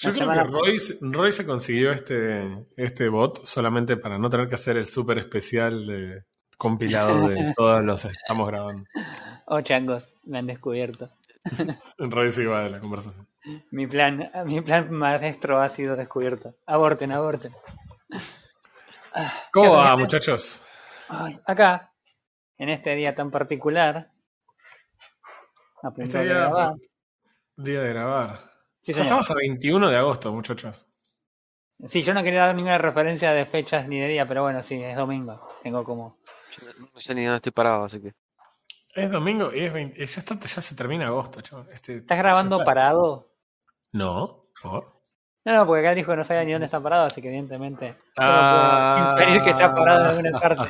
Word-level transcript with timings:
Yo 0.00 0.12
creo 0.12 0.32
que 0.32 0.44
Roy, 0.44 0.78
Roy, 1.02 1.32
se 1.32 1.44
consiguió 1.44 1.92
este, 1.92 2.66
este 2.76 3.08
bot 3.08 3.44
solamente 3.44 3.98
para 3.98 4.18
no 4.18 4.30
tener 4.30 4.48
que 4.48 4.54
hacer 4.54 4.78
el 4.78 4.86
súper 4.86 5.18
especial 5.18 5.86
de 5.86 6.24
compilado 6.56 7.28
de 7.28 7.52
todos 7.56 7.84
los 7.84 8.06
estamos 8.06 8.48
grabando. 8.48 8.84
Oh, 9.46 9.60
changos, 9.60 10.14
me 10.24 10.38
han 10.38 10.46
descubierto. 10.46 11.10
Roy 11.98 12.30
se 12.30 12.42
iba 12.42 12.62
de 12.62 12.70
la 12.70 12.80
conversación. 12.80 13.28
Mi 13.70 13.86
plan, 13.86 14.30
mi 14.46 14.62
plan 14.62 14.90
maestro 14.90 15.60
ha 15.60 15.68
sido 15.68 15.96
descubierto. 15.96 16.54
Aborten, 16.66 17.12
aborten. 17.12 17.52
¿Cómo 19.52 19.76
va, 19.76 19.96
muchachos? 19.96 20.62
acá, 21.44 21.92
en 22.56 22.68
este 22.68 22.94
día 22.94 23.14
tan 23.14 23.30
particular. 23.30 24.10
Este 25.98 26.24
día, 26.24 26.74
de 27.56 27.88
grabar. 27.88 28.49
Estamos 28.86 29.30
a 29.30 29.34
21 29.34 29.90
de 29.90 29.96
agosto, 29.96 30.32
muchachos. 30.32 30.86
Sí, 31.86 32.02
yo 32.02 32.14
no 32.14 32.22
quería 32.22 32.46
dar 32.46 32.54
ninguna 32.54 32.78
referencia 32.78 33.32
de 33.32 33.46
fechas 33.46 33.88
ni 33.88 34.00
de 34.00 34.08
día, 34.08 34.26
pero 34.26 34.42
bueno, 34.42 34.62
sí, 34.62 34.82
es 34.82 34.96
domingo. 34.96 35.46
Tengo 35.62 35.84
como. 35.84 36.18
no 36.94 37.00
sé 37.00 37.14
ni 37.14 37.24
dónde 37.24 37.36
estoy 37.36 37.52
parado, 37.52 37.84
así 37.84 38.00
que. 38.00 38.14
Es 38.94 39.10
domingo 39.10 39.54
y 39.54 39.60
es 39.60 39.72
20, 39.72 39.98
ya, 39.98 40.20
está, 40.20 40.38
ya 40.38 40.62
se 40.62 40.74
termina 40.74 41.06
agosto, 41.06 41.40
chaval. 41.40 41.68
Este, 41.72 41.98
¿Estás 41.98 42.18
grabando 42.18 42.64
parado? 42.64 43.30
No, 43.92 44.46
¿por? 44.60 45.00
No, 45.44 45.54
no, 45.54 45.66
porque 45.66 45.80
acá 45.80 45.94
dijo 45.94 46.10
que 46.10 46.16
no 46.16 46.24
sabía 46.24 46.44
ni 46.44 46.52
dónde 46.52 46.66
está 46.66 46.80
parado, 46.80 47.06
así 47.06 47.22
que 47.22 47.28
evidentemente 47.28 47.96
ah, 48.18 49.14
puedo 49.14 49.22
inferir 49.22 49.42
que 49.42 49.50
está 49.50 49.74
parado 49.74 50.10
en 50.18 50.26
alguna 50.26 50.38
parte. 50.38 50.68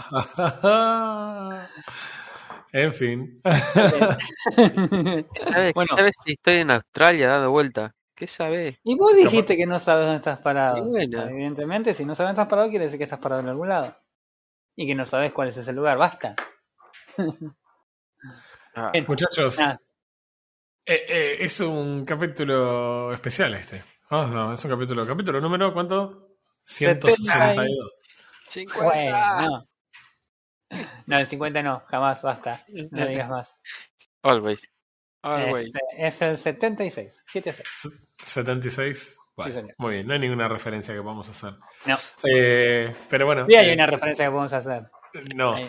en 2.73 2.95
fin. 2.95 3.41
¿Sabes, 5.51 5.75
bueno. 5.75 5.97
¿Sabes 5.97 6.15
si 6.25 6.33
estoy 6.33 6.59
en 6.59 6.71
Australia 6.71 7.29
dando 7.29 7.51
vuelta? 7.51 7.95
¿Qué 8.21 8.27
sabes? 8.27 8.79
Y 8.85 8.97
vos 8.97 9.17
dijiste 9.17 9.57
que 9.57 9.65
no 9.65 9.79
sabes 9.79 10.05
dónde 10.05 10.19
estás 10.19 10.41
parado. 10.41 10.77
Evidentemente, 10.95 11.95
si 11.95 12.05
no 12.05 12.15
sabes 12.15 12.29
dónde 12.29 12.43
estás 12.43 12.51
parado, 12.51 12.69
quiere 12.69 12.85
decir 12.85 12.99
que 12.99 13.05
estás 13.05 13.19
parado 13.19 13.41
en 13.41 13.49
algún 13.49 13.71
lado. 13.71 13.97
Y 14.77 14.87
que 14.87 14.95
no 14.95 15.07
sabes 15.07 15.33
cuál 15.33 15.49
es 15.49 15.57
ese 15.57 15.73
lugar. 15.73 15.97
Basta. 15.97 16.37
Ah. 18.73 18.93
Muchachos, 19.09 19.59
eh, 19.59 19.75
eh, 20.87 21.37
es 21.41 21.59
un 21.59 22.05
capítulo 22.05 23.13
especial 23.13 23.53
este. 23.55 23.83
Oh, 24.11 24.27
no, 24.27 24.53
es 24.53 24.65
un 24.65 24.71
capítulo. 24.71 25.05
¿Capítulo 25.05 25.41
número 25.41 25.75
cuánto? 25.75 26.37
162. 26.63 27.69
50. 28.47 29.41
no. 29.41 29.69
no, 31.07 31.19
el 31.19 31.27
50 31.27 31.63
no, 31.63 31.83
jamás, 31.89 32.23
basta. 32.23 32.65
No 32.69 33.09
digas 33.09 33.29
más. 33.29 33.57
Always. 34.23 34.71
Este, 35.23 35.73
es 35.99 36.23
el 36.23 36.39
76. 36.39 37.25
76. 37.27 37.69
76. 38.25 39.17
muy 39.79 39.95
bien, 39.95 40.07
no 40.07 40.15
hay 40.15 40.19
ninguna 40.21 40.49
referencia 40.49 40.95
que 40.95 41.03
podamos 41.03 41.29
hacer. 41.29 41.55
No. 41.87 41.97
Eh, 42.25 42.91
pero 43.09 43.27
bueno. 43.27 43.47
Sí, 43.47 43.55
hay 43.55 43.73
una 43.73 43.87
referencia 43.87 44.25
que 44.25 44.31
podemos 44.31 44.53
hacer. 44.53 44.85
No. 45.35 45.57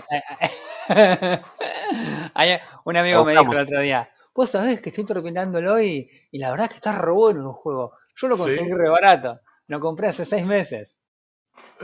un 2.86 2.98
amigo 2.98 3.26
me 3.26 3.32
dijo 3.32 3.54
el 3.54 3.62
otro 3.62 3.82
día, 3.82 4.10
vos 4.34 4.50
sabés 4.50 4.82
que 4.82 4.90
estoy 4.90 5.06
terminándolo 5.06 5.82
y, 5.82 6.10
y 6.32 6.38
la 6.38 6.52
verdad 6.52 6.66
es 6.66 6.72
que 6.72 6.76
está 6.78 6.94
re 6.94 7.12
bueno 7.12 7.50
el 7.50 7.54
juego. 7.54 7.98
Yo 8.16 8.28
lo 8.28 8.38
conseguí 8.38 8.72
re 8.72 8.90
barato. 8.90 9.40
Lo 9.68 9.80
compré 9.80 10.08
hace 10.08 10.26
seis 10.26 10.46
meses. 10.46 11.00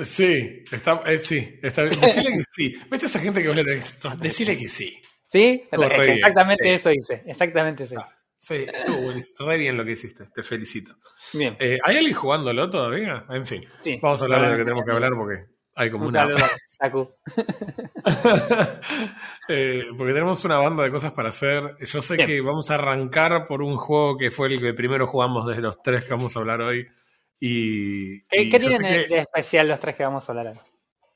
Sí, 0.03 0.63
está, 0.71 1.01
eh, 1.05 1.19
sí, 1.19 1.59
está, 1.61 1.83
decirle 1.83 2.37
que 2.37 2.43
sí. 2.51 2.73
¿Viste 2.89 3.07
esa 3.07 3.19
gente 3.19 3.41
que 3.41 3.49
habla 3.49 3.63
Decirle 4.17 4.55
que 4.57 4.69
sí. 4.69 5.01
¿Sí? 5.27 5.67
exactamente 5.71 6.73
eso 6.73 6.91
hice. 6.91 7.23
Exactamente 7.25 7.83
eso 7.83 7.99
ah, 7.99 8.09
sí, 8.37 8.65
estuvo 8.65 9.49
re 9.49 9.57
bien 9.57 9.77
lo 9.77 9.83
que 9.83 9.91
hiciste. 9.91 10.25
Te 10.33 10.41
felicito. 10.41 10.95
Bien. 11.33 11.57
Eh, 11.59 11.77
¿Hay 11.83 11.97
alguien 11.97 12.15
jugándolo 12.15 12.69
todavía? 12.69 13.25
En 13.29 13.45
fin. 13.45 13.65
vamos 14.01 14.21
a 14.21 14.25
hablar 14.25 14.43
de 14.43 14.51
lo 14.51 14.57
que 14.57 14.63
tenemos 14.63 14.85
que 14.85 14.91
hablar 14.91 15.11
porque 15.15 15.45
hay 15.75 15.91
como 15.91 16.07
una. 16.07 16.27
eh, 19.49 19.85
porque 19.97 20.13
tenemos 20.13 20.45
una 20.45 20.59
banda 20.59 20.83
de 20.83 20.91
cosas 20.91 21.11
para 21.11 21.29
hacer. 21.29 21.75
Yo 21.79 22.01
sé 22.01 22.17
que 22.17 22.39
vamos 22.41 22.71
a 22.71 22.75
arrancar 22.75 23.45
por 23.45 23.61
un 23.61 23.75
juego 23.75 24.17
que 24.17 24.31
fue 24.31 24.47
el 24.47 24.61
que 24.61 24.73
primero 24.73 25.07
jugamos 25.07 25.45
desde 25.45 25.61
los 25.61 25.81
tres 25.81 26.05
que 26.05 26.11
vamos 26.11 26.35
a 26.35 26.39
hablar 26.39 26.61
hoy. 26.61 26.87
Y, 27.39 28.21
¿Qué, 28.23 28.47
tienen 28.47 28.81
de 28.81 29.19
especial 29.19 29.67
los 29.67 29.79
tres 29.79 29.95
que 29.95 30.03
vamos 30.03 30.27
a 30.27 30.31
hablar 30.31 30.47
hoy? 30.47 30.59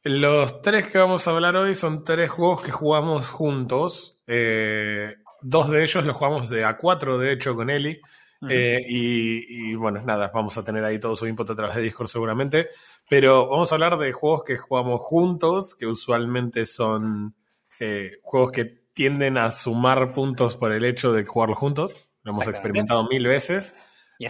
Los 0.03 0.61
tres 0.61 0.87
que 0.87 0.97
vamos 0.97 1.27
a 1.27 1.31
hablar 1.31 1.55
hoy 1.55 1.75
son 1.75 2.03
tres 2.03 2.31
juegos 2.31 2.63
que 2.63 2.71
jugamos 2.71 3.29
juntos. 3.29 4.23
Eh, 4.25 5.15
dos 5.41 5.69
de 5.69 5.83
ellos 5.83 6.03
los 6.05 6.15
jugamos 6.15 6.49
de 6.49 6.65
A4, 6.65 7.17
de 7.17 7.33
hecho, 7.33 7.55
con 7.55 7.69
Eli. 7.69 8.01
Eh, 8.49 8.83
y, 8.87 9.75
bueno, 9.75 10.01
nada, 10.01 10.31
vamos 10.33 10.57
a 10.57 10.63
tener 10.63 10.83
ahí 10.83 10.99
todo 10.99 11.15
su 11.15 11.27
input 11.27 11.47
a 11.51 11.55
través 11.55 11.75
de 11.75 11.83
Discord 11.83 12.07
seguramente. 12.07 12.69
Pero 13.07 13.47
vamos 13.47 13.71
a 13.71 13.75
hablar 13.75 13.97
de 13.99 14.11
juegos 14.11 14.43
que 14.43 14.57
jugamos 14.57 15.01
juntos, 15.01 15.75
que 15.75 15.85
usualmente 15.85 16.65
son 16.65 17.35
eh, 17.79 18.13
juegos 18.23 18.51
que 18.51 18.65
tienden 18.93 19.37
a 19.37 19.51
sumar 19.51 20.13
puntos 20.13 20.57
por 20.57 20.71
el 20.71 20.83
hecho 20.83 21.13
de 21.13 21.25
jugarlos 21.25 21.59
juntos. 21.59 22.07
Lo 22.23 22.31
hemos 22.31 22.47
experimentado 22.47 23.07
mil 23.07 23.27
veces. 23.27 23.75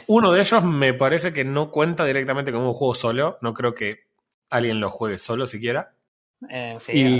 Uno 0.08 0.34
de 0.34 0.42
ellos 0.42 0.64
me 0.64 0.94
parece 0.94 1.32
que 1.32 1.46
no 1.46 1.72
cuenta 1.72 2.06
directamente 2.06 2.52
como 2.52 2.68
un 2.68 2.74
juego 2.74 2.94
solo. 2.94 3.38
No 3.42 3.54
creo 3.54 3.74
que 3.74 4.11
alguien 4.52 4.80
lo 4.80 4.92
juegue 4.92 5.18
solo 5.18 5.48
siquiera. 5.48 5.96
Eh, 6.50 6.78
sí, 6.80 7.20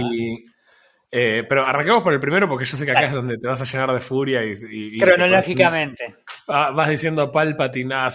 eh, 1.14 1.44
pero 1.48 1.66
arranquemos 1.66 2.04
por 2.04 2.14
el 2.14 2.22
primero 2.22 2.48
porque 2.48 2.64
yo 2.64 2.78
sé 2.78 2.86
que 2.86 2.92
acá 2.92 3.04
es 3.04 3.12
donde 3.12 3.38
te 3.38 3.46
vas 3.46 3.62
a 3.62 3.66
llenar 3.66 3.92
de 3.92 4.00
furia 4.00 4.42
y... 4.46 4.98
Cronológicamente. 4.98 6.16
vas 6.48 6.90
diciendo 6.90 7.32
Palpatine, 7.32 7.94
ah, 7.96 8.10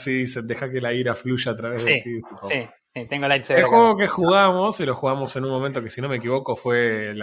deja 0.45 0.71
que 0.71 0.81
la 0.81 0.95
ira 0.95 1.15
fluya 1.15 1.53
a 1.53 1.57
través 1.57 1.85
de 1.85 2.01
ti. 2.03 2.21
Sí, 2.49 2.67
sí, 2.95 3.07
tengo 3.07 3.29
la 3.29 3.37
El 3.37 3.65
juego 3.65 3.99
que 3.99 4.09
jugamos, 4.09 4.81
y 4.81 4.87
lo 4.87 4.95
jugamos 4.95 5.37
en 5.37 5.45
un 5.45 5.51
momento 5.51 5.83
que 5.83 5.91
si 5.91 6.01
no 6.01 6.09
me 6.09 6.17
equivoco 6.17 6.57
fue 6.57 7.11
el 7.11 7.23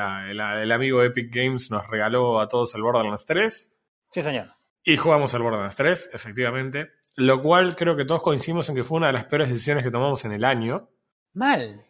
amigo 0.71 1.01
Epic 1.01 1.33
Games 1.33 1.71
nos 1.71 1.87
regaló 1.87 2.39
a 2.39 2.47
todos 2.47 2.75
el 2.75 2.83
Borderlands 2.83 3.25
3. 3.25 3.77
Sí, 4.09 4.21
señor. 4.21 4.49
Y 4.83 4.97
jugamos 4.97 5.33
el 5.33 5.41
Borderlands 5.41 5.75
3, 5.75 6.11
efectivamente. 6.13 6.91
Lo 7.15 7.41
cual 7.41 7.75
creo 7.75 7.95
que 7.95 8.05
todos 8.05 8.21
coincidimos 8.21 8.69
en 8.69 8.75
que 8.75 8.83
fue 8.83 8.97
una 8.97 9.07
de 9.07 9.13
las 9.13 9.25
peores 9.25 9.49
decisiones 9.49 9.83
que 9.83 9.91
tomamos 9.91 10.23
en 10.25 10.33
el 10.33 10.43
año. 10.43 10.89
Mal. 11.33 11.83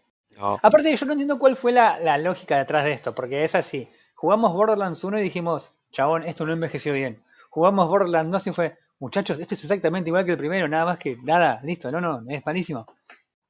Aparte, 0.62 0.96
yo 0.96 1.06
no 1.06 1.14
entiendo 1.14 1.38
cuál 1.38 1.56
fue 1.56 1.72
la, 1.72 2.18
lógica 2.18 2.58
detrás 2.58 2.86
de 2.86 2.94
esto, 2.94 3.14
porque 3.14 3.44
es 3.44 3.56
así. 3.56 3.88
Jugamos 4.16 4.54
Borderlands 4.54 5.04
1 5.04 5.20
y 5.20 5.24
dijimos, 5.24 5.72
chabón, 5.92 6.24
esto 6.24 6.46
no 6.46 6.54
envejeció 6.54 6.94
bien. 6.94 7.24
Jugamos 7.50 7.88
Borderlands 7.88 8.32
2 8.32 8.48
y 8.48 8.52
fue, 8.54 8.78
muchachos, 9.00 9.40
esto 9.40 9.54
es 9.54 9.64
exactamente 9.64 10.10
igual 10.10 10.26
que 10.26 10.32
el 10.32 10.38
primero, 10.38 10.68
nada 10.68 10.86
más 10.86 10.98
que 10.98 11.18
nada, 11.24 11.60
listo, 11.64 11.92
no, 11.92 12.02
no, 12.02 12.24
es 12.30 12.46
malísimo. 12.46 12.86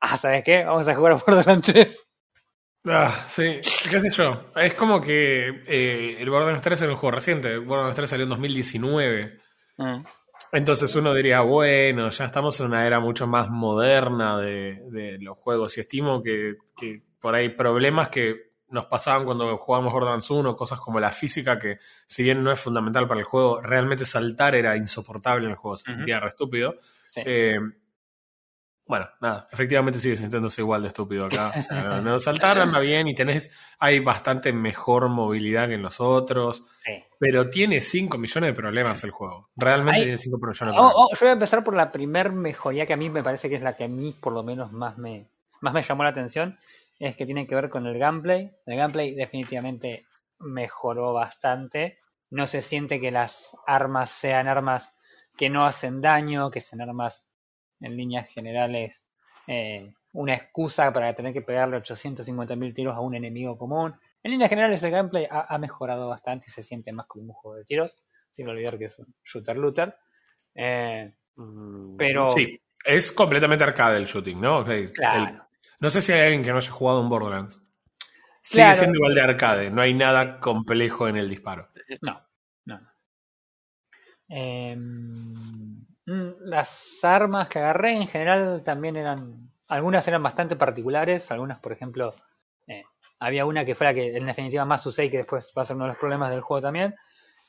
Ah, 0.01 0.17
¿sabes 0.17 0.43
qué? 0.43 0.65
Vamos 0.65 0.87
a 0.87 0.95
jugar 0.95 1.13
a 1.13 1.15
Borderlands 1.25 1.65
3. 1.71 2.07
Ah, 2.85 3.25
sí, 3.27 3.61
qué 3.89 4.01
sé 4.01 4.09
yo. 4.09 4.51
Es 4.57 4.73
como 4.73 4.99
que 4.99 5.47
eh, 5.67 6.17
el 6.19 6.29
Borderlands 6.29 6.61
3 6.61 6.81
era 6.81 6.91
un 6.91 6.97
juego 6.97 7.15
reciente. 7.15 7.53
El 7.53 7.61
Borderlands 7.61 7.95
3 7.95 8.09
salió 8.09 8.23
en 8.23 8.29
2019. 8.31 9.39
Entonces 10.53 10.95
uno 10.95 11.15
diría, 11.15 11.41
bueno, 11.41 12.11
ya 12.11 12.25
estamos 12.25 12.59
en 12.59 12.67
una 12.67 12.85
era 12.85 12.99
mucho 12.99 13.25
más 13.25 13.49
moderna 13.49 14.39
de, 14.39 15.17
los 15.19 15.35
juegos. 15.35 15.75
Y 15.77 15.81
estimo 15.81 16.21
que, 16.21 16.57
por 17.19 17.33
ahí 17.33 17.49
problemas 17.49 18.09
que 18.09 18.53
nos 18.69 18.85
pasaban 18.85 19.25
cuando 19.25 19.57
jugábamos 19.57 19.93
Borderlands 19.93 20.29
1, 20.29 20.55
cosas 20.55 20.79
como 20.79 20.99
la 20.99 21.11
física, 21.11 21.57
que 21.57 21.79
si 22.05 22.21
bien 22.21 22.43
no 22.43 22.51
es 22.51 22.59
fundamental 22.59 23.07
para 23.07 23.19
el 23.19 23.25
juego, 23.25 23.61
realmente 23.61 24.05
saltar 24.05 24.53
era 24.53 24.77
insoportable 24.77 25.45
en 25.45 25.51
el 25.51 25.57
juego, 25.57 25.75
se 25.75 25.91
sentía 25.91 26.19
re 26.19 26.29
estúpido. 26.29 26.75
Eh, 27.15 27.57
bueno, 28.85 29.07
nada, 29.21 29.47
efectivamente 29.51 29.97
sigue 29.99 30.17
sintiéndose 30.17 30.61
igual 30.61 30.81
de 30.81 30.89
estúpido 30.89 31.25
acá. 31.25 31.51
no, 32.03 32.19
saltar 32.19 32.59
anda 32.59 32.79
bien 32.79 33.07
y 33.07 33.15
tenés, 33.15 33.51
hay 33.79 33.99
bastante 33.99 34.51
mejor 34.51 35.07
movilidad 35.07 35.69
que 35.69 35.75
en 35.75 35.81
los 35.81 36.01
otros, 36.01 36.63
pero 37.17 37.49
tiene 37.49 37.79
5 37.79 38.17
millones 38.17 38.49
de 38.49 38.53
problemas 38.53 39.03
el 39.03 39.11
juego. 39.11 39.49
Realmente 39.55 40.01
tiene 40.01 40.17
5 40.17 40.37
millones 40.37 40.59
de 40.59 40.65
oh, 40.65 40.73
problemas. 40.73 40.93
Oh, 40.95 41.09
yo 41.13 41.19
voy 41.21 41.29
a 41.29 41.33
empezar 41.33 41.63
por 41.63 41.75
la 41.75 41.91
primer 41.91 42.33
mejoría 42.33 42.85
que 42.85 42.93
a 42.93 42.97
mí 42.97 43.09
me 43.09 43.23
parece 43.23 43.47
que 43.47 43.55
es 43.55 43.61
la 43.61 43.75
que 43.75 43.85
a 43.85 43.87
mí 43.87 44.15
por 44.19 44.33
lo 44.33 44.43
menos 44.43 44.73
más 44.73 44.97
me, 44.97 45.29
más 45.61 45.73
me 45.73 45.81
llamó 45.81 46.03
la 46.03 46.09
atención, 46.09 46.59
es 46.99 47.15
que 47.15 47.25
tiene 47.25 47.47
que 47.47 47.55
ver 47.55 47.69
con 47.69 47.87
el 47.87 47.97
gameplay. 47.97 48.51
El 48.65 48.77
gameplay 48.77 49.15
definitivamente 49.15 50.05
mejoró 50.39 51.13
bastante. 51.13 51.99
No 52.29 52.47
se 52.47 52.61
siente 52.61 52.99
que 52.99 53.11
las 53.11 53.55
armas 53.65 54.09
sean 54.09 54.47
armas 54.47 54.93
que 55.37 55.49
no 55.49 55.65
hacen 55.65 56.01
daño, 56.01 56.51
que 56.51 56.61
sean 56.61 56.81
armas 56.81 57.25
en 57.83 57.97
líneas 57.97 58.29
generales 58.29 59.05
eh, 59.47 59.93
una 60.13 60.35
excusa 60.35 60.91
para 60.93 61.13
tener 61.13 61.33
que 61.33 61.41
pegarle 61.41 61.77
850.000 61.77 62.73
tiros 62.73 62.95
a 62.95 63.01
un 63.01 63.15
enemigo 63.15 63.57
común. 63.57 63.93
En 64.21 64.31
líneas 64.31 64.49
generales 64.49 64.81
el 64.83 64.91
gameplay 64.91 65.27
ha, 65.29 65.57
mejorado 65.57 66.07
bastante 66.07 66.45
y 66.47 66.51
se 66.51 66.63
siente 66.63 66.93
más 66.93 67.07
como 67.07 67.25
un 67.25 67.33
juego 67.33 67.57
de 67.57 67.65
tiros, 67.65 67.97
sin 68.31 68.47
olvidar 68.47 68.77
que 68.77 68.85
es 68.85 68.99
un 68.99 69.13
shooter-looter. 69.23 69.95
Eh, 70.55 71.13
mm, 71.35 71.97
pero... 71.97 72.31
Sí, 72.31 72.59
es 72.85 73.11
completamente 73.11 73.63
arcade 73.63 73.97
el 73.97 74.05
shooting, 74.05 74.39
¿no? 74.39 74.63
no 75.79 75.89
sé 75.89 76.01
si 76.01 76.11
hay 76.11 76.21
alguien 76.21 76.43
que 76.43 76.51
no 76.51 76.57
haya 76.57 76.71
jugado 76.71 77.01
un 77.01 77.09
Borderlands. 77.09 77.61
Sigue 78.41 78.73
siendo 78.75 78.97
igual 78.97 79.15
de 79.15 79.21
arcade, 79.21 79.71
no 79.71 79.81
hay 79.81 79.93
nada 79.93 80.39
complejo 80.39 81.07
en 81.07 81.17
el 81.17 81.29
disparo. 81.29 81.69
No, 82.01 82.21
no. 82.65 82.79
Eh, 84.29 84.77
Las 86.05 86.99
armas 87.03 87.47
que 87.47 87.59
agarré 87.59 87.93
en 87.95 88.07
general 88.07 88.61
también 88.63 88.97
eran. 88.97 89.51
Algunas 89.67 90.07
eran 90.07 90.21
bastante 90.21 90.55
particulares. 90.55 91.31
Algunas, 91.31 91.59
por 91.59 91.71
ejemplo, 91.71 92.13
eh, 92.67 92.83
había 93.19 93.45
una 93.45 93.63
que 93.63 93.75
fue 93.75 93.87
la 93.87 93.93
que 93.93 94.17
en 94.17 94.25
definitiva 94.25 94.65
más 94.65 94.85
usé 94.85 95.05
y 95.05 95.09
que 95.09 95.17
después 95.17 95.53
va 95.57 95.61
a 95.61 95.65
ser 95.65 95.75
uno 95.75 95.85
de 95.85 95.89
los 95.91 95.97
problemas 95.97 96.29
del 96.29 96.41
juego 96.41 96.61
también. 96.61 96.95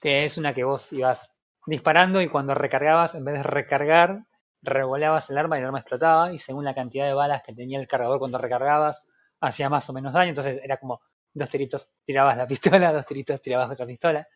Que 0.01 0.25
es 0.25 0.39
una 0.39 0.55
que 0.55 0.65
vos 0.65 0.93
ibas 0.93 1.35
disparando 1.67 2.21
y 2.21 2.29
cuando 2.29 2.55
recargabas, 2.55 3.15
en 3.15 3.25
vez 3.25 3.35
de 3.35 3.43
recargar, 3.43 4.25
revoleabas 4.63 5.31
el 5.31 5.39
arma 5.39 5.57
y 5.57 5.61
el 5.61 5.67
arma 5.67 5.81
explotaba. 5.81 6.33
Y 6.33 6.39
según 6.39 6.65
la 6.65 6.75
cantidad 6.75 7.07
de 7.07 7.15
balas 7.15 7.43
que 7.43 7.55
tenía 7.55 7.81
el 7.81 7.89
cargador 7.89 8.21
cuando 8.21 8.39
recargabas, 8.39 9.05
hacía 9.41 9.69
más 9.69 9.89
o 9.91 9.93
menos 9.93 10.13
daño. 10.13 10.29
Entonces 10.29 10.61
era 10.63 10.77
como 10.77 11.01
dos 11.33 11.51
tiritos 11.51 11.89
tirabas 12.05 12.37
la 12.37 12.47
pistola, 12.47 12.93
dos 12.93 13.07
tiritos 13.07 13.43
tirabas 13.43 13.71
otra 13.71 13.85
pistola. 13.85 14.27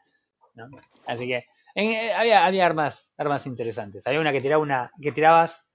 ¿no? 0.55 0.67
Así 1.07 1.29
que 1.29 1.47
eh, 1.87 2.13
había, 2.13 2.45
había 2.47 2.67
armas, 2.67 3.11
armas 3.17 3.47
interesantes. 3.47 4.07
Había 4.07 4.21
una 4.21 4.33
que 4.33 4.41
tiraba 4.41 4.63
una, 4.63 4.91
que 5.01 5.13
tirabas 5.13 5.67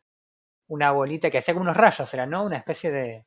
una 0.67 0.91
bolita 0.91 1.29
que 1.29 1.37
hacía 1.39 1.53
como 1.53 1.63
unos 1.63 1.77
rayos, 1.77 2.13
era, 2.13 2.25
¿no? 2.25 2.43
Una 2.45 2.57
especie 2.57 2.91
de, 2.91 3.25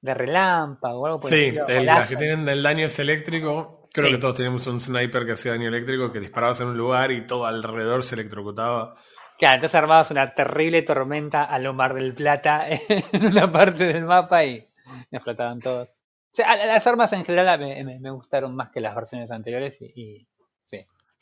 de 0.00 0.14
relámpago 0.14 1.00
o 1.00 1.06
algo 1.06 1.20
por 1.20 1.32
el 1.32 1.52
Sí, 1.52 1.58
el- 1.68 1.86
las 1.86 2.08
que 2.08 2.16
tienen 2.16 2.48
el 2.48 2.62
daño 2.62 2.86
es 2.86 2.98
eléctrico. 2.98 3.88
Creo 3.92 4.06
Sí. 4.06 4.12
que 4.12 4.18
todos 4.18 4.34
tenemos 4.34 4.66
un 4.66 4.78
sniper 4.78 5.24
que 5.24 5.32
hacía 5.32 5.52
daño 5.52 5.68
eléctrico, 5.68 6.12
que 6.12 6.20
disparabas 6.20 6.60
en 6.60 6.68
un 6.68 6.76
lugar 6.76 7.10
y 7.12 7.26
todo 7.26 7.46
alrededor 7.46 8.02
se 8.02 8.14
electrocutaba. 8.14 8.94
Claro, 9.38 9.54
entonces 9.56 9.74
armabas 9.74 10.10
una 10.10 10.34
terrible 10.34 10.82
tormenta 10.82 11.44
a 11.44 11.58
lo 11.58 11.72
Mar 11.74 11.94
del 11.94 12.14
Plata 12.14 12.66
en 12.88 13.26
una 13.26 13.50
parte 13.50 13.86
del 13.86 14.04
mapa 14.04 14.44
y 14.44 14.66
explotaban 15.10 15.60
todos. 15.60 15.88
O 15.90 16.34
sea, 16.36 16.50
a- 16.52 16.56
las 16.66 16.86
armas 16.86 17.12
en 17.14 17.24
general 17.24 17.58
me, 17.58 17.82
me- 17.84 17.98
me 18.00 18.10
gustaron 18.10 18.54
más 18.54 18.70
que 18.70 18.80
las 18.80 18.94
versiones 18.94 19.30
anteriores 19.30 19.80
y, 19.80 19.92
y- 19.94 20.28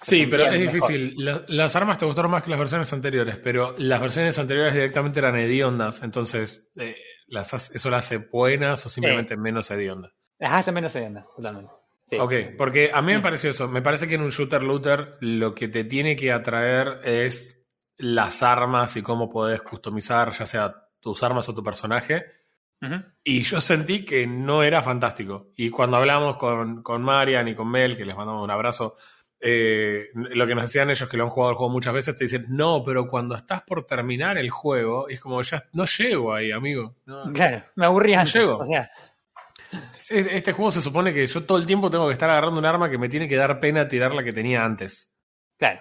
sí. 0.01 0.21
Sí, 0.21 0.27
pero 0.27 0.45
es 0.47 0.53
mejor. 0.61 0.73
difícil. 0.75 1.15
La- 1.19 1.45
las 1.49 1.77
armas 1.77 1.99
te 1.99 2.05
gustaron 2.07 2.31
más 2.31 2.43
que 2.43 2.51
las 2.51 2.59
versiones 2.59 2.93
anteriores, 2.93 3.39
pero 3.39 3.75
las 3.79 4.01
versiones 4.01 4.39
anteriores 4.39 4.75
directamente 4.75 5.21
eran 5.21 5.37
hediondas, 5.37 6.03
entonces 6.03 6.71
eh, 6.77 6.97
las 7.27 7.53
¿eso 7.75 7.91
las 7.91 8.05
hace 8.07 8.19
buenas 8.19 8.85
o 8.87 8.89
simplemente 8.89 9.37
menos 9.37 9.71
hediondas? 9.71 10.13
Las 10.39 10.53
hace 10.53 10.73
menos 10.73 10.95
hediondas, 10.97 11.25
totalmente. 11.37 11.73
Sí. 12.07 12.17
Ok, 12.19 12.33
porque 12.59 12.91
a 12.93 13.01
mí 13.01 13.13
me 13.13 13.19
Mm. 13.21 13.23
pareció 13.23 13.51
eso. 13.51 13.67
Me 13.69 13.81
parece 13.81 14.07
que 14.07 14.17
en 14.17 14.21
un 14.23 14.29
shooter 14.31 14.63
looter 14.63 15.17
lo 15.21 15.55
que 15.55 15.69
te 15.69 15.85
tiene 15.85 16.15
que 16.17 16.33
atraer 16.33 17.01
es 17.03 17.65
las 17.97 18.43
armas 18.43 18.97
y 18.97 19.03
cómo 19.03 19.31
podés 19.31 19.63
customizar, 19.63 20.31
ya 20.33 20.45
sea 20.45 20.75
tus 21.01 21.23
armas 21.23 21.49
o 21.49 21.55
tu 21.55 21.63
personaje. 21.63 22.27
Y 23.23 23.41
yo 23.41 23.63
sentí 23.63 24.05
que 24.05 24.27
no 24.27 24.63
era 24.63 24.83
fantástico. 24.83 25.53
Y 25.57 25.71
cuando 25.71 25.97
hablamos 25.97 26.37
con, 26.37 26.83
con 26.83 27.01
Marian 27.03 27.49
y 27.49 27.55
con 27.55 27.71
Mel, 27.71 27.97
que 27.97 28.05
les 28.05 28.15
mandamos 28.15 28.45
un 28.45 28.51
abrazo, 28.51 28.95
eh, 29.41 30.07
lo 30.15 30.47
que 30.47 30.55
nos 30.55 30.65
decían 30.65 30.91
ellos 30.91 31.09
que 31.09 31.17
lo 31.17 31.25
han 31.25 31.31
jugado 31.31 31.51
el 31.51 31.57
juego 31.57 31.73
muchas 31.73 31.93
veces, 31.95 32.17
te 32.17 32.25
dicen, 32.25 32.47
no, 32.49 32.83
pero 32.85 33.07
cuando 33.07 33.35
estás 33.35 33.63
por 33.63 33.85
terminar 33.87 34.39
el 34.39 34.51
juego, 34.51 35.09
es 35.09 35.21
como, 35.21 35.43
ya 35.43 35.63
no 35.73 35.85
llego 35.85 36.33
ahí, 36.35 36.51
amigo. 36.53 36.97
No, 37.07 37.33
Claro, 37.33 37.63
me 37.77 37.87
aburría 37.87 38.21
antes. 38.21 38.35
llego. 38.35 38.59
O 38.59 38.65
sea, 38.67 38.91
Es- 39.97 40.11
Este 40.11 40.53
juego 40.53 40.71
se 40.71 40.81
supone 40.81 41.13
que 41.13 41.27
yo 41.27 41.45
todo 41.45 41.59
el 41.59 41.67
tiempo 41.67 41.91
tengo 41.91 42.07
que 42.07 42.13
estar 42.13 42.31
agarrando 42.31 42.59
un 42.61 42.67
arma 42.67 42.89
que 42.91 42.99
me 42.99 43.09
tiene 43.09 43.29
que 43.29 43.37
dar 43.37 43.59
pena 43.61 43.89
tirar 43.89 44.15
la 44.15 44.23
que 44.23 44.33
tenía 44.33 44.65
antes. 44.65 45.13
claro. 45.59 45.81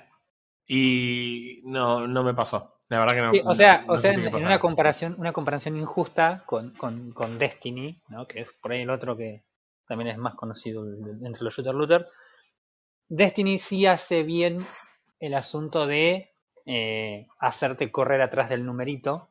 Y 0.66 1.62
no, 1.66 2.08
no 2.08 2.24
me 2.24 2.34
pasó. 2.34 2.78
La 2.90 3.00
verdad 3.00 3.16
que 3.16 3.22
no. 3.22 3.32
Sí, 3.34 3.42
o 3.44 3.54
sea, 3.54 3.84
no 3.86 3.94
o 3.94 3.98
sea 3.98 4.14
en, 4.14 4.34
una 4.36 4.60
comparación, 4.60 5.16
una 5.18 5.34
comparación 5.34 5.76
injusta 5.78 6.44
con, 6.46 6.72
con, 6.72 7.12
con 7.12 7.38
Destiny, 7.38 8.02
¿no? 8.10 8.26
que 8.28 8.42
es 8.42 8.54
por 8.62 8.72
ahí 8.72 8.82
el 8.82 8.90
otro 8.90 9.18
que 9.18 9.44
también 9.88 10.10
es 10.12 10.18
más 10.18 10.36
conocido 10.36 10.86
entre 11.22 11.44
los 11.44 11.54
shooter 11.56 11.74
looter. 11.76 12.08
Destiny 13.16 13.60
sí 13.60 13.86
hace 13.86 14.24
bien 14.24 14.66
el 15.20 15.36
asunto 15.36 15.86
de 15.86 16.34
eh, 16.66 17.28
hacerte 17.38 17.92
correr 17.92 18.22
atrás 18.24 18.50
del 18.50 18.66
numerito, 18.66 19.30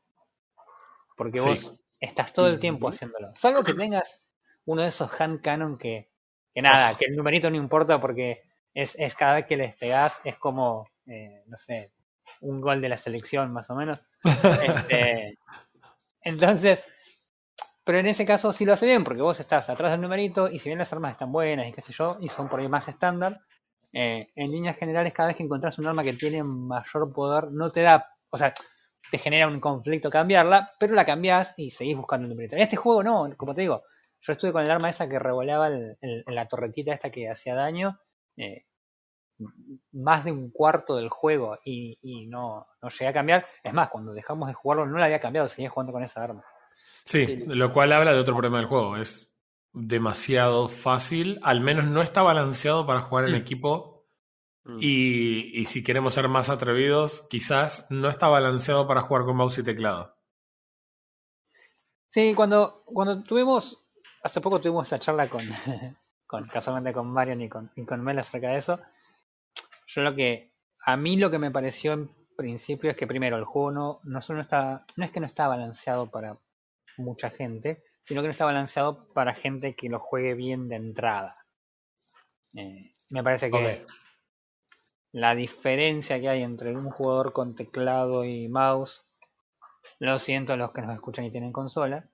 porque 1.17 1.41
Sí. 1.41 1.49
vos 1.49 1.75
estás 1.99 2.33
todo 2.33 2.47
el 2.47 2.61
tiempo 2.61 2.89
haciéndolo. 2.89 3.33
Salvo 3.35 3.65
que 3.65 3.75
tengas 3.75 4.25
uno 4.67 4.83
de 4.83 4.89
esos 4.89 5.21
hand 5.21 5.41
cannon 5.43 5.79
que, 5.79 6.13
que 6.55 6.63
nada, 6.63 6.97
que 6.97 7.07
el 7.07 7.17
numerito 7.17 7.51
no 7.51 7.57
importa 7.57 8.01
porque 8.01 8.45
es, 8.73 8.95
es 9.01 9.17
cada 9.17 9.35
vez 9.35 9.47
que 9.47 9.57
les 9.57 9.75
pegás 9.75 10.21
es 10.23 10.37
como, 10.39 10.89
eh, 11.07 11.43
no 11.47 11.57
sé, 11.57 11.91
un 12.41 12.61
gol 12.61 12.81
de 12.81 12.89
la 12.89 12.99
selección 12.99 13.53
más 13.53 13.69
o 13.69 13.75
menos. 13.75 14.01
Este, 14.63 15.39
entonces, 16.23 16.87
pero 17.83 17.99
en 17.99 18.07
ese 18.07 18.25
caso 18.25 18.53
sí 18.53 18.65
lo 18.65 18.75
hace 18.75 18.87
bien, 18.87 19.03
porque 19.03 19.23
vos 19.23 19.41
estás 19.41 19.69
atrás 19.71 19.91
del 19.91 20.03
numerito 20.03 20.49
y 20.49 20.61
si 20.61 20.69
bien 20.69 20.79
las 20.79 20.93
armas 20.93 21.11
están 21.11 21.33
buenas 21.33 21.67
y 21.67 21.73
qué 21.73 21.83
sé 21.83 21.93
yo, 21.93 22.17
y 22.21 22.29
son 22.29 22.49
por 22.49 22.61
ahí 22.61 22.69
más 22.69 22.87
estándar, 22.87 23.41
eh, 23.93 24.31
en 24.35 24.51
líneas 24.51 24.77
generales 24.77 25.13
cada 25.13 25.29
vez 25.29 25.37
que 25.37 25.43
encontrás 25.43 25.79
un 25.79 25.87
arma 25.87 26.03
que 26.03 26.13
tiene 26.15 26.43
mayor 26.43 27.13
poder, 27.13 27.51
no 27.53 27.71
te 27.71 27.83
da, 27.83 28.07
o 28.31 28.37
sea, 28.37 28.53
te 29.11 29.19
genera 29.19 29.47
un 29.49 29.61
conflicto 29.61 30.09
cambiarla, 30.11 30.73
pero 30.79 30.95
la 30.95 31.05
cambiás 31.05 31.55
y 31.57 31.71
seguís 31.71 31.97
buscando 31.97 32.25
el 32.25 32.31
numerito. 32.31 32.57
En 32.57 32.63
este 32.63 32.77
juego 32.77 33.03
no, 33.03 33.29
como 33.37 33.55
te 33.55 33.61
digo, 33.63 33.83
yo 34.21 34.33
estuve 34.33 34.53
con 34.53 34.63
el 34.65 34.71
arma 34.71 34.89
esa 34.89 35.09
que 35.09 35.19
revoleaba 35.19 35.69
el- 35.69 35.97
el- 36.01 36.25
la 36.29 36.47
torretita 36.49 36.93
esta 36.95 37.11
que 37.11 37.29
hacía 37.29 37.55
daño. 37.55 37.99
eh, 38.37 38.65
más 39.93 40.25
de 40.25 40.33
un 40.33 40.51
cuarto 40.51 40.97
del 40.97 41.09
juego 41.09 41.59
y, 41.65 41.99
y 42.01 42.27
no, 42.27 42.67
no 42.81 42.89
llegué 42.89 43.09
a 43.09 43.13
cambiar. 43.13 43.47
Es 43.63 43.73
más, 43.73 43.89
cuando 43.91 44.13
dejamos 44.13 44.49
de 44.49 44.55
jugarlo 44.55 44.87
no 44.87 44.99
la 44.99 45.07
había 45.07 45.21
cambiado, 45.21 45.49
seguía 45.49 45.71
jugando 45.71 45.93
con 45.93 46.05
esa 46.05 46.23
arma. 46.23 46.45
Sí, 47.05 47.43
lo 47.47 47.73
cual 47.73 47.93
habla 47.93 48.13
de 48.13 48.21
otro 48.21 48.35
problema 48.35 48.59
del 48.59 48.67
juego. 48.67 48.97
Es 48.97 49.32
demasiado 49.73 50.69
fácil. 50.69 51.39
Al 51.43 51.61
menos 51.61 51.87
no 51.87 52.03
está 52.03 52.23
balanceado 52.23 52.87
para 52.87 53.03
jugar 53.03 53.27
en 53.27 53.33
Mm. 53.33 53.37
equipo. 53.37 54.07
Mm. 54.65 54.79
Y, 54.81 55.61
y 55.61 55.67
si 55.67 55.83
queremos 55.83 56.15
ser 56.15 56.29
más 56.29 56.49
atrevidos, 56.51 57.27
quizás 57.29 57.87
no 57.91 58.09
está 58.09 58.29
balanceado 58.29 58.87
para 58.87 59.03
jugar 59.03 59.25
con 59.25 59.37
mouse 59.37 59.59
y 59.59 59.65
teclado. 59.65 60.17
Sí, 62.09 62.35
cuando, 62.35 62.83
cuando 62.85 63.23
tuvimos, 63.23 63.87
hace 64.23 64.41
poco 64.41 64.61
tuvimos 64.61 64.87
esa 64.87 64.99
charla 64.99 65.29
con, 65.29 65.41
con 66.27 66.47
casualmente 66.47 66.93
con 66.93 67.09
Marion 67.11 67.41
y 67.41 67.49
con, 67.49 67.71
y 67.75 67.85
con 67.85 68.03
Mel 68.05 68.19
acerca 68.19 68.51
de 68.51 68.59
eso. 68.59 68.79
Yo 69.87 70.03
lo 70.03 70.15
que, 70.15 70.53
a 70.85 70.97
mí 70.97 71.17
lo 71.17 71.31
que 71.31 71.39
me 71.39 71.51
pareció 71.51 71.95
en 71.95 72.11
principio 72.37 72.91
es 72.91 72.97
que 72.97 73.07
primero 73.07 73.37
el 73.37 73.45
juego 73.45 73.71
no, 73.73 74.01
no 74.05 74.21
solo 74.21 74.39
no 74.39 74.43
está, 74.43 74.85
no 74.97 75.05
es 75.05 75.11
que 75.11 75.21
no 75.21 75.27
está 75.27 75.49
balanceado 75.49 76.11
para 76.11 76.39
mucha 76.99 77.31
gente, 77.31 77.83
sino 78.03 78.21
que 78.21 78.29
no 78.29 78.33
está 78.33 78.45
balanceado 78.45 79.09
para 79.13 79.35
gente 79.35 79.75
que 79.75 79.89
lo 79.89 79.99
juegue 79.99 80.35
bien 80.35 80.69
de 80.69 80.77
entrada. 80.77 81.47
Eh, 82.55 82.93
me 83.09 83.23
parece 83.23 83.51
que 83.51 83.87
la 85.13 85.35
diferencia 85.35 86.21
que 86.21 86.29
hay 86.29 86.43
entre 86.43 86.75
un 86.75 86.91
jugador 86.91 87.33
con 87.33 87.55
teclado 87.55 88.25
y 88.25 88.49
mouse, 88.49 89.07
lo 89.99 90.19
siento 90.19 90.57
los 90.57 90.73
que 90.73 90.83
nos 90.83 90.95
escuchan 90.95 91.25
y 91.25 91.31
tienen 91.31 91.53
consola, 91.53 92.09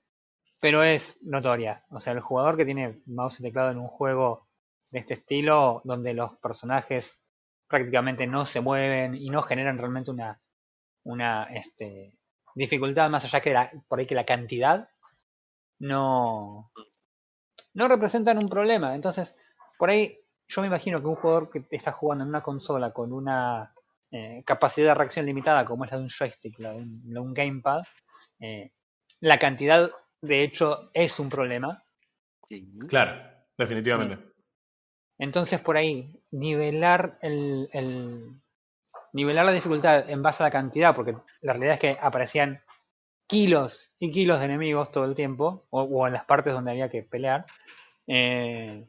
pero 0.61 0.83
es 0.83 1.19
notoria. 1.23 1.85
O 1.91 2.01
sea, 2.01 2.13
el 2.13 2.21
jugador 2.21 2.57
que 2.57 2.65
tiene 2.65 3.01
mouse 3.07 3.41
y 3.41 3.45
teclado 3.45 3.71
en 3.71 3.79
un 3.79 3.89
juego 3.89 4.49
de 4.91 4.99
este 4.99 5.15
estilo, 5.15 5.81
donde 5.85 6.15
los 6.15 6.37
personajes 6.39 7.21
prácticamente 7.69 8.27
no 8.27 8.47
se 8.47 8.61
mueven 8.61 9.15
y 9.15 9.31
no 9.31 9.43
generan 9.43 9.79
realmente 9.79 10.11
una, 10.11 10.41
una 11.05 11.45
este, 11.45 12.19
dificultad 12.55 13.11
más 13.11 13.25
allá 13.25 13.41
que 13.41 13.53
la, 13.53 13.71
por 13.87 14.01
ahí 14.01 14.07
que 14.07 14.15
la 14.15 14.25
cantidad, 14.25 14.89
no, 15.81 16.71
no 17.75 17.89
representan 17.89 18.39
un 18.39 18.49
problema. 18.49 18.95
Entonces, 18.95 19.37
por 19.79 19.91
ahí 19.91 20.19
yo 20.49 20.61
me 20.63 20.69
imagino 20.69 21.01
que 21.01 21.07
un 21.07 21.15
jugador 21.17 21.51
que 21.51 21.65
está 21.71 21.93
jugando 21.93 22.25
en 22.25 22.31
una 22.31 22.43
consola 22.43 22.93
con 22.93 23.13
una 23.13 23.73
eh, 24.11 24.43
capacidad 24.45 24.89
de 24.89 24.95
reacción 24.95 25.27
limitada 25.27 25.65
como 25.65 25.85
es 25.85 25.91
la 25.91 25.99
de 25.99 26.03
un 26.05 26.09
joystick, 26.11 26.59
la 26.59 26.71
de 26.73 26.77
un, 26.79 27.03
la 27.07 27.15
de 27.15 27.21
un 27.21 27.35
gamepad, 27.35 27.83
eh, 28.41 28.73
la 29.21 29.39
cantidad 29.39 29.91
de 30.21 30.43
hecho 30.43 30.91
es 30.95 31.19
un 31.21 31.29
problema. 31.29 31.83
Sí. 32.47 32.67
Claro, 32.89 33.21
definitivamente. 33.57 34.19
Entonces 35.19 35.61
por 35.61 35.77
ahí 35.77 36.19
nivelar 36.31 37.19
el, 37.21 37.69
el- 37.73 38.41
nivelar 39.13 39.45
la 39.47 39.53
dificultad 39.53 40.09
en 40.09 40.23
base 40.23 40.43
a 40.43 40.47
la 40.47 40.51
cantidad, 40.51 40.95
porque 40.95 41.15
la 41.41 41.53
realidad 41.53 41.75
es 41.75 41.81
que 41.81 41.99
aparecían 42.01 42.63
kilos 43.29 43.93
y 43.99 44.11
kilos 44.11 44.41
de 44.41 44.47
enemigos 44.47 44.91
todo 44.91 45.05
el 45.05 45.15
tiempo, 45.15 45.67
o, 45.71 45.83
o 45.83 46.07
en 46.09 46.15
las 46.15 46.25
partes 46.25 46.53
donde 46.53 46.73
había 46.73 46.89
que 46.89 47.05
pelear. 47.05 47.47
Eh, 48.09 48.89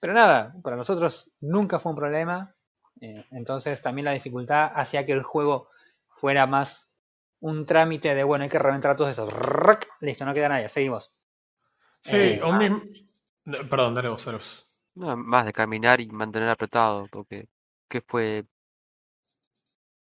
pero 0.00 0.14
nada, 0.14 0.54
para 0.62 0.76
nosotros 0.76 1.30
nunca 1.40 1.78
fue 1.78 1.90
un 1.92 1.96
problema. 1.98 2.54
eh, 3.00 3.26
entonces 3.32 3.82
también 3.82 4.06
la 4.06 4.12
dificultad 4.12 4.72
hacía 4.74 5.04
que 5.04 5.12
el 5.12 5.22
juego 5.22 5.68
fuera 6.08 6.46
más 6.46 6.88
un 7.40 7.66
trámite 7.66 8.14
de, 8.14 8.22
bueno, 8.24 8.44
hay 8.44 8.48
que 8.50 8.58
reventar 8.58 8.94
todos 8.96 9.10
esos. 9.10 9.32
Listo, 10.00 10.24
no 10.24 10.32
queda 10.32 10.48
nadie, 10.48 10.68
seguimos. 10.68 11.12
Sí, 12.00 12.16
Eh, 12.16 12.40
un 12.44 12.58
mismo- 12.58 12.82
no, 13.44 13.68
Perdón, 13.68 13.94
dale 13.96 14.08
vos, 14.08 14.24
Eros. 14.26 14.68
No, 14.94 15.16
más 15.16 15.44
de 15.46 15.52
caminar 15.52 16.00
y 16.00 16.06
mantener 16.08 16.48
apretado, 16.48 17.08
porque 17.10 17.48
¿qué 17.88 18.00
fue? 18.02 18.44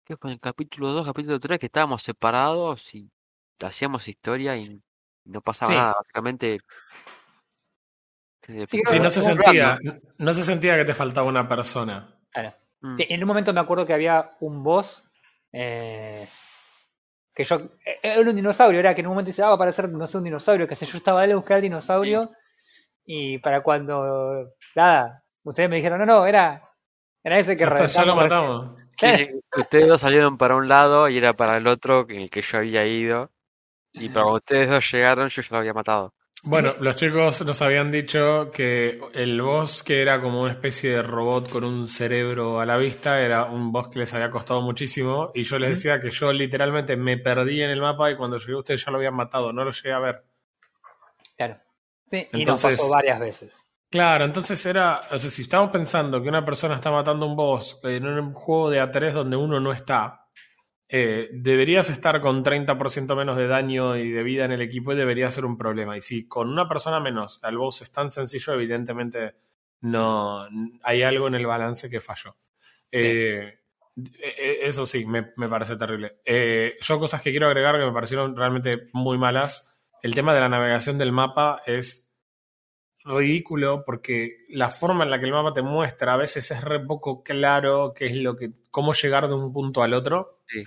¿Qué 0.06 0.16
fue 0.16 0.30
en 0.30 0.36
el 0.36 0.40
capítulo 0.40 0.92
2, 0.94 1.06
capítulo 1.06 1.40
3 1.40 1.60
que 1.60 1.66
estábamos 1.66 2.02
separados 2.04 2.96
y 2.96 3.10
hacíamos 3.62 4.08
historia 4.08 4.56
y 4.58 4.82
no 5.26 5.42
pasaba 5.42 5.72
Sí. 5.72 5.78
nada, 5.78 5.94
básicamente. 5.98 6.60
Sí, 8.46 8.64
Sí, 8.68 9.00
no 9.02 9.10
se 9.10 9.22
sentía, 9.22 9.78
no 10.20 10.34
se 10.34 10.44
sentía 10.44 10.78
que 10.78 10.86
te 10.86 10.94
faltaba 10.94 11.28
una 11.28 11.48
persona. 11.50 12.16
Claro. 12.32 12.54
Mm. 12.82 12.96
Sí, 12.96 13.06
en 13.10 13.22
un 13.24 13.28
momento 13.28 13.52
me 13.54 13.60
acuerdo 13.60 13.86
que 13.86 13.94
había 13.94 14.36
un 14.40 14.64
boss 14.64 15.04
Eh, 15.54 16.28
que 17.34 17.44
yo. 17.44 17.56
eh, 17.86 18.00
Era 18.04 18.20
un 18.22 18.36
dinosaurio, 18.36 18.80
era 18.80 18.94
que 18.94 19.02
en 19.02 19.08
un 19.08 19.12
momento 19.14 19.28
dice, 19.28 19.42
ah, 19.42 19.48
va 19.48 19.52
a 19.54 19.56
aparecer, 19.56 19.90
no 19.90 20.06
sé, 20.06 20.18
un 20.18 20.26
dinosaurio, 20.26 20.68
que 20.68 20.76
sé 20.76 20.86
yo, 20.86 20.98
estaba 20.98 21.22
ahí 21.22 21.32
a 21.32 21.36
buscar 21.36 21.58
el 21.58 21.64
dinosaurio. 21.64 22.32
Y 23.06 23.38
para 23.40 23.62
cuando. 23.64 24.54
Nada, 24.76 25.24
ustedes 25.44 25.70
me 25.70 25.78
dijeron, 25.78 26.00
no, 26.00 26.06
no, 26.06 26.26
era. 26.26 26.64
Era 27.24 27.40
ese 27.40 27.56
que 27.58 27.66
Ya, 27.66 27.70
está, 27.74 27.86
ya 27.88 28.06
lo 28.06 28.16
reventamos 28.16 28.70
recién". 28.98 29.22
matamos. 29.22 29.42
Sí, 29.56 29.60
ustedes 29.62 29.88
dos 29.88 30.02
salieron 30.02 30.38
para 30.38 30.56
un 30.56 30.68
lado 30.68 31.08
y 31.10 31.18
era 31.18 31.34
para 31.34 31.58
el 31.58 31.68
otro 31.68 32.06
en 32.10 32.22
el 32.22 32.30
que 32.30 32.42
yo 32.42 32.58
había 32.60 32.86
ido. 32.86 33.32
Y 33.94 34.10
para 34.10 34.24
cuando 34.24 34.38
ustedes 34.38 34.70
dos 34.70 34.92
llegaron, 34.92 35.30
yo 35.30 35.42
ya 35.42 35.48
lo 35.52 35.58
había 35.58 35.74
matado. 35.74 36.14
Bueno, 36.44 36.74
los 36.80 36.96
chicos 36.96 37.44
nos 37.44 37.62
habían 37.64 37.92
dicho 37.92 38.52
que 38.52 39.02
el 39.14 39.42
boss, 39.42 39.82
que 39.82 40.02
era 40.04 40.22
como 40.22 40.42
una 40.44 40.52
especie 40.52 40.92
de 40.92 41.02
robot 41.04 41.50
con 41.50 41.64
un 41.64 41.88
cerebro 41.88 42.60
a 42.60 42.66
la 42.66 42.78
vista, 42.78 43.20
era 43.20 43.46
un 43.46 43.72
boss 43.72 43.90
que 43.90 44.00
les 44.00 44.14
había 44.14 44.30
costado 44.30 44.62
muchísimo. 44.62 45.32
Y 45.34 45.44
yo 45.44 45.58
les 45.58 45.72
decía 45.72 46.00
que 46.00 46.12
yo 46.12 46.32
literalmente 46.32 46.96
me 46.96 47.18
perdí 47.18 47.62
en 47.64 47.72
el 47.72 47.82
mapa 47.82 48.12
y 48.12 48.16
cuando 48.16 48.38
llegué 48.38 48.56
ustedes 48.56 48.86
ya 48.86 48.92
lo 48.92 48.98
habían 48.98 49.16
matado, 49.16 49.52
no 49.52 49.64
lo 49.64 49.72
llegué 49.72 49.92
a 49.94 50.00
ver. 50.00 50.24
Claro. 51.36 51.58
Sí, 52.06 52.18
y 52.32 52.38
nos 52.46 52.64
Entonces- 52.64 52.78
pasó 52.80 52.92
varias 52.92 53.20
veces. 53.20 53.64
Claro, 53.90 54.26
entonces 54.26 54.64
era, 54.66 55.00
o 55.12 55.18
sea, 55.18 55.30
si 55.30 55.44
estamos 55.44 55.70
pensando 55.72 56.22
que 56.22 56.28
una 56.28 56.44
persona 56.44 56.76
está 56.76 56.92
matando 56.92 57.26
a 57.26 57.30
un 57.30 57.38
boss 57.38 57.80
en 57.84 58.06
un 58.06 58.34
juego 58.34 58.70
de 58.70 58.82
A3 58.82 59.14
donde 59.14 59.38
uno 59.38 59.62
no 59.62 59.72
está, 59.72 60.27
eh, 60.90 61.30
deberías 61.34 61.90
estar 61.90 62.22
con 62.22 62.44
30% 62.44 63.16
menos 63.16 63.38
de 63.38 63.48
daño 63.48 63.98
y 63.98 64.10
de 64.12 64.24
vida 64.24 64.46
en 64.46 64.52
el 64.52 64.62
equipo 64.62 64.94
y 64.94 64.96
debería 64.96 65.30
ser 65.32 65.46
un 65.46 65.58
problema. 65.58 65.98
Y 65.98 66.02
si 66.02 66.28
con 66.28 66.50
una 66.50 66.68
persona 66.68 67.00
menos 67.00 67.40
el 67.44 67.58
boss 67.58 67.82
es 67.82 67.92
tan 67.92 68.10
sencillo, 68.12 68.54
evidentemente 68.54 69.36
no 69.82 70.48
hay 70.84 71.04
algo 71.04 71.28
en 71.28 71.36
el 71.36 71.46
balance 71.46 71.90
que 71.90 72.00
falló. 72.00 72.36
Eh, 72.92 73.60
eh, 73.98 74.60
eso 74.64 74.86
sí, 74.86 75.06
me, 75.06 75.34
me 75.38 75.50
parece 75.50 75.76
terrible. 75.76 76.18
Eh, 76.26 76.76
yo 76.80 77.00
cosas 77.00 77.22
que 77.22 77.32
quiero 77.32 77.48
agregar 77.48 77.78
que 77.78 77.86
me 77.86 77.92
parecieron 77.92 78.36
realmente 78.36 78.90
muy 78.94 79.18
malas. 79.18 79.68
El 80.02 80.14
tema 80.14 80.34
de 80.34 80.42
la 80.42 80.50
navegación 80.50 80.98
del 80.98 81.12
mapa 81.12 81.62
es 81.66 82.07
ridículo 83.08 83.84
porque 83.86 84.46
la 84.50 84.70
forma 84.70 85.04
en 85.04 85.12
la 85.12 85.20
que 85.20 85.26
el 85.26 85.32
mapa 85.32 85.54
te 85.54 85.62
muestra 85.62 86.14
a 86.14 86.18
veces 86.18 86.52
es 86.52 86.64
re 86.64 86.80
poco 86.80 87.24
claro 87.24 87.94
qué 87.96 88.08
es 88.08 88.16
lo 88.16 88.36
que 88.36 88.52
cómo 88.72 88.94
llegar 88.94 89.28
de 89.28 89.36
un 89.36 89.54
punto 89.54 89.82
al 89.84 89.94
otro. 89.94 90.42
Sí. 90.48 90.64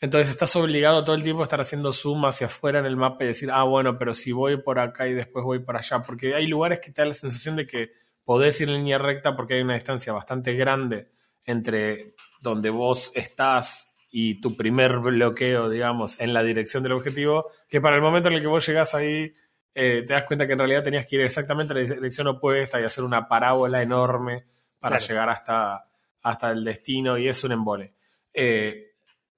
Entonces 0.00 0.30
estás 0.30 0.56
obligado 0.56 1.04
todo 1.04 1.14
el 1.14 1.22
tiempo 1.22 1.42
a 1.42 1.44
estar 1.44 1.60
haciendo 1.60 1.92
zoom 1.92 2.24
hacia 2.24 2.46
afuera 2.46 2.78
en 2.78 2.86
el 2.86 2.96
mapa 2.96 3.24
y 3.24 3.28
decir, 3.28 3.50
ah, 3.52 3.64
bueno, 3.64 3.98
pero 3.98 4.14
si 4.14 4.32
voy 4.32 4.56
por 4.56 4.78
acá 4.78 5.06
y 5.06 5.12
después 5.12 5.44
voy 5.44 5.58
por 5.58 5.76
allá, 5.76 6.02
porque 6.02 6.34
hay 6.34 6.46
lugares 6.46 6.80
que 6.80 6.90
te 6.90 7.02
da 7.02 7.06
la 7.06 7.14
sensación 7.14 7.54
de 7.56 7.66
que 7.66 7.90
podés 8.24 8.60
ir 8.62 8.68
en 8.68 8.76
línea 8.76 8.96
recta 8.96 9.36
porque 9.36 9.54
hay 9.54 9.60
una 9.60 9.74
distancia 9.74 10.12
bastante 10.12 10.54
grande 10.54 11.10
entre 11.44 12.14
donde 12.40 12.70
vos 12.70 13.12
estás 13.14 13.94
y 14.10 14.40
tu 14.40 14.56
primer 14.56 14.98
bloqueo, 14.98 15.68
digamos, 15.68 16.18
en 16.18 16.32
la 16.32 16.42
dirección 16.42 16.82
del 16.82 16.92
objetivo, 16.92 17.46
que 17.68 17.80
para 17.80 17.96
el 17.96 18.02
momento 18.02 18.28
en 18.28 18.36
el 18.36 18.40
que 18.40 18.46
vos 18.46 18.66
llegás 18.66 18.94
ahí, 18.94 19.34
eh, 19.74 20.04
te 20.06 20.12
das 20.12 20.24
cuenta 20.24 20.46
que 20.46 20.52
en 20.54 20.58
realidad 20.58 20.82
tenías 20.82 21.06
que 21.06 21.16
ir 21.16 21.22
exactamente 21.22 21.72
a 21.72 21.76
la 21.76 21.82
dirección 21.82 22.26
opuesta 22.26 22.80
y 22.80 22.84
hacer 22.84 23.04
una 23.04 23.28
parábola 23.28 23.80
enorme 23.82 24.44
para 24.78 24.96
Claro. 24.98 25.08
llegar 25.08 25.28
hasta, 25.30 25.84
hasta 26.22 26.50
el 26.50 26.64
destino 26.64 27.16
y 27.18 27.28
es 27.28 27.42
un 27.44 27.52
embole. 27.52 27.94
Eh, 28.32 28.86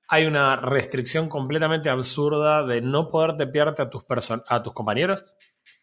hay 0.08 0.26
una 0.26 0.56
restricción 0.56 1.28
completamente 1.28 1.88
absurda 1.90 2.64
de 2.66 2.80
no 2.82 3.08
poder 3.08 3.36
tepearte 3.36 3.82
a 3.82 3.90
tus, 3.90 4.04
a 4.46 4.62
tus 4.62 4.72
compañeros. 4.72 5.24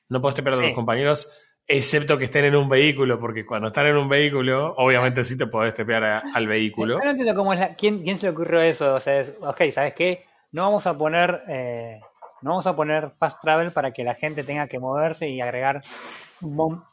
No 0.07 0.21
puedes 0.21 0.35
tepear 0.35 0.55
a 0.55 0.61
tus 0.61 0.71
compañeros, 0.73 1.27
excepto 1.67 2.17
que 2.17 2.25
estén 2.25 2.45
en 2.45 2.55
un 2.55 2.67
vehículo, 2.69 3.19
porque 3.19 3.45
cuando 3.45 3.67
están 3.67 3.87
en 3.87 3.97
un 3.97 4.09
vehículo, 4.09 4.73
obviamente 4.77 5.23
sí 5.23 5.37
te 5.37 5.45
podés 5.47 5.73
tepear 5.73 6.03
a- 6.03 6.23
al 6.33 6.47
vehículo. 6.47 6.95
Yo 6.99 7.03
no 7.05 7.11
entiendo 7.11 7.35
cómo 7.35 7.53
es 7.53 7.59
la, 7.59 7.75
¿quién, 7.75 8.01
quién 8.03 8.17
se 8.17 8.27
le 8.27 8.31
ocurrió 8.31 8.61
eso. 8.61 8.95
O 8.95 8.99
sea, 8.99 9.19
es, 9.19 9.35
ok, 9.41 9.61
¿sabes 9.71 9.93
qué? 9.93 10.25
No 10.51 10.63
vamos 10.63 10.85
a 10.87 10.97
poner 10.97 11.41
eh, 11.47 11.99
no 12.41 12.51
vamos 12.51 12.67
a 12.67 12.75
poner 12.75 13.11
fast 13.17 13.41
travel 13.41 13.71
para 13.71 13.91
que 13.91 14.03
la 14.03 14.15
gente 14.15 14.43
tenga 14.43 14.67
que 14.67 14.79
moverse 14.79 15.29
y 15.29 15.41
agregar 15.41 15.81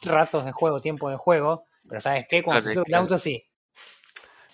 ratos 0.02 0.44
de 0.44 0.52
juego, 0.52 0.80
tiempo 0.80 1.08
de 1.10 1.16
juego. 1.16 1.64
Pero 1.88 2.00
¿sabes 2.00 2.26
qué? 2.28 2.42
Cuando 2.42 2.62
Claro, 2.62 2.74
se 2.74 2.80
el 2.80 2.84
claro. 2.84 3.02
auto, 3.02 3.18
sí. 3.18 3.44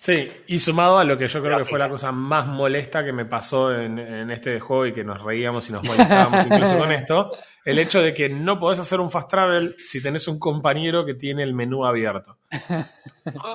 Sí, 0.05 0.29
y 0.47 0.59
sumado 0.59 0.99
a 0.99 1.05
lo 1.05 1.17
que 1.17 1.29
yo 1.29 1.41
creo 1.41 1.57
que 1.59 1.63
fue 1.63 1.79
la 1.79 1.87
cosa 1.87 2.11
más 2.11 2.45
molesta 2.45 3.05
que 3.05 3.13
me 3.13 3.23
pasó 3.23 3.73
en, 3.73 3.97
en 3.97 4.31
este 4.31 4.59
juego 4.59 4.85
y 4.87 4.93
que 4.93 5.01
nos 5.05 5.21
reíamos 5.23 5.69
y 5.69 5.71
nos 5.71 5.81
molestábamos 5.87 6.45
incluso 6.45 6.77
con 6.77 6.91
esto, 6.91 7.29
el 7.63 7.79
hecho 7.79 8.01
de 8.01 8.13
que 8.13 8.27
no 8.27 8.59
podés 8.59 8.79
hacer 8.79 8.99
un 8.99 9.09
fast 9.09 9.29
travel 9.29 9.77
si 9.81 10.03
tenés 10.03 10.27
un 10.27 10.39
compañero 10.39 11.05
que 11.05 11.13
tiene 11.13 11.41
el 11.43 11.53
menú 11.53 11.85
abierto. 11.85 12.37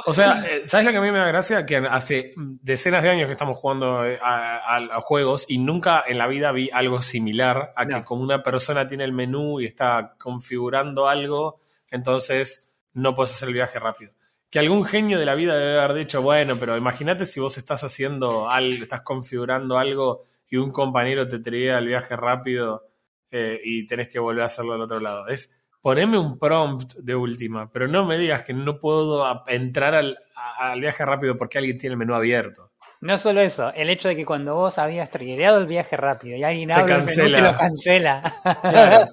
O 0.07 0.13
sea, 0.15 0.43
eh, 0.49 0.63
¿sabes 0.65 0.87
lo 0.87 0.93
que 0.93 0.97
a 0.97 1.01
mí 1.03 1.11
me 1.13 1.19
da 1.19 1.27
gracia? 1.29 1.67
Que 1.67 1.77
hace 1.77 2.33
decenas 2.37 3.03
de 3.03 3.11
años 3.11 3.27
que 3.27 3.33
estamos 3.33 3.59
jugando 3.59 4.07
eh, 4.07 4.19
a, 4.23 4.57
a- 4.77 4.97
a 4.97 5.01
juegos 5.03 5.45
y 5.49 5.59
nunca 5.59 6.03
en 6.09 6.17
la 6.17 6.27
vida 6.29 6.51
vi 6.53 6.71
algo 6.73 7.03
similar 7.03 7.75
a 7.77 7.85
que 7.85 7.93
No. 7.93 8.05
como 8.07 8.23
una 8.23 8.43
persona 8.43 8.87
tiene 8.89 9.05
el 9.05 9.13
menú 9.13 9.61
y 9.61 9.67
está 9.67 10.15
configurando 10.19 11.09
algo, 11.09 11.59
entonces 11.91 12.73
no 12.95 13.15
puedes 13.15 13.33
hacer 13.33 13.49
el 13.49 13.55
viaje 13.55 13.79
rápido. 13.79 14.13
Que 14.51 14.59
algún 14.59 14.85
genio 14.85 15.19
de 15.19 15.27
la 15.27 15.35
vida 15.35 15.57
debe 15.59 15.79
haber 15.81 15.97
dicho, 15.97 16.23
bueno, 16.23 16.55
pero 16.59 16.77
imagínate 16.77 17.27
si 17.27 17.39
vos 17.41 17.59
estás 17.59 17.85
haciendo 17.85 18.49
algo, 18.49 18.83
estás 18.83 19.03
configurando 19.03 19.77
algo 19.77 20.23
y 20.49 20.57
un 20.57 20.71
compañero 20.73 21.29
te 21.29 21.39
traía 21.41 21.77
el 21.79 21.87
viaje 21.87 22.17
rápido 22.17 22.85
eh, 23.31 23.61
y 23.63 23.87
tenés 23.87 24.09
que 24.09 24.19
volver 24.19 24.43
a 24.43 24.47
hacerlo 24.47 24.73
al 24.73 24.81
otro 24.81 25.01
lado. 25.01 25.27
Es 25.29 25.55
poneme 25.83 26.19
un 26.19 26.39
prompt 26.39 26.95
de 26.95 27.15
última, 27.15 27.71
pero 27.71 27.87
no 27.89 28.05
me 28.07 28.17
digas 28.17 28.43
que 28.43 28.55
no 28.55 28.79
puedo 28.79 29.23
entrar 29.47 29.95
al, 29.95 30.19
a- 30.35 30.73
al 30.73 30.81
viaje 30.81 31.05
rápido 31.05 31.37
porque 31.37 31.59
alguien 31.59 31.77
tiene 31.77 31.93
el 31.93 31.99
menú 31.99 32.15
abierto. 32.15 32.73
No 33.03 33.17
solo 33.19 33.41
eso, 33.43 33.71
el 33.75 33.91
hecho 33.91 34.09
de 34.09 34.17
que 34.17 34.25
cuando 34.25 34.55
vos 34.57 34.79
habías 34.79 35.11
triggereado 35.11 35.59
el 35.59 35.67
viaje 35.67 35.97
rápido 35.97 36.37
y 36.37 36.43
alguien 36.43 36.73
abre 36.73 36.95
el 36.95 37.01
menú 37.05 37.31
te 37.37 37.43
lo 37.43 37.57
cancela. 37.59 38.23
Claro. 38.63 39.09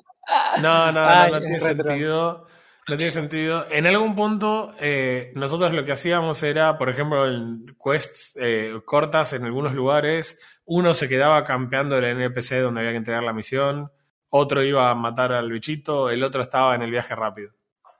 No, 0.61 0.91
no, 0.91 1.01
no, 1.03 1.07
Ay, 1.07 1.31
no 1.33 1.39
tiene 1.39 1.59
retro. 1.59 1.87
sentido. 1.87 2.47
No 2.87 2.97
tiene 2.97 3.09
sentido. 3.11 3.65
En 3.71 3.87
algún 3.87 4.15
punto, 4.15 4.71
eh, 4.79 5.31
nosotros 5.35 5.73
lo 5.73 5.83
que 5.83 5.91
hacíamos 5.93 6.43
era, 6.43 6.77
por 6.77 6.89
ejemplo, 6.89 7.27
en 7.27 7.65
quests 7.83 8.37
eh, 8.39 8.73
cortas 8.85 9.33
en 9.33 9.43
algunos 9.45 9.73
lugares, 9.73 10.39
uno 10.65 10.93
se 10.93 11.09
quedaba 11.09 11.43
campeando 11.43 11.97
el 11.97 12.03
NPC 12.05 12.59
donde 12.61 12.81
había 12.81 12.91
que 12.91 12.97
entregar 12.97 13.23
la 13.23 13.33
misión, 13.33 13.91
otro 14.29 14.63
iba 14.63 14.91
a 14.91 14.95
matar 14.95 15.31
al 15.31 15.51
bichito, 15.51 16.09
el 16.11 16.23
otro 16.23 16.41
estaba 16.43 16.75
en 16.75 16.83
el 16.83 16.91
viaje 16.91 17.15
rápido. 17.15 17.53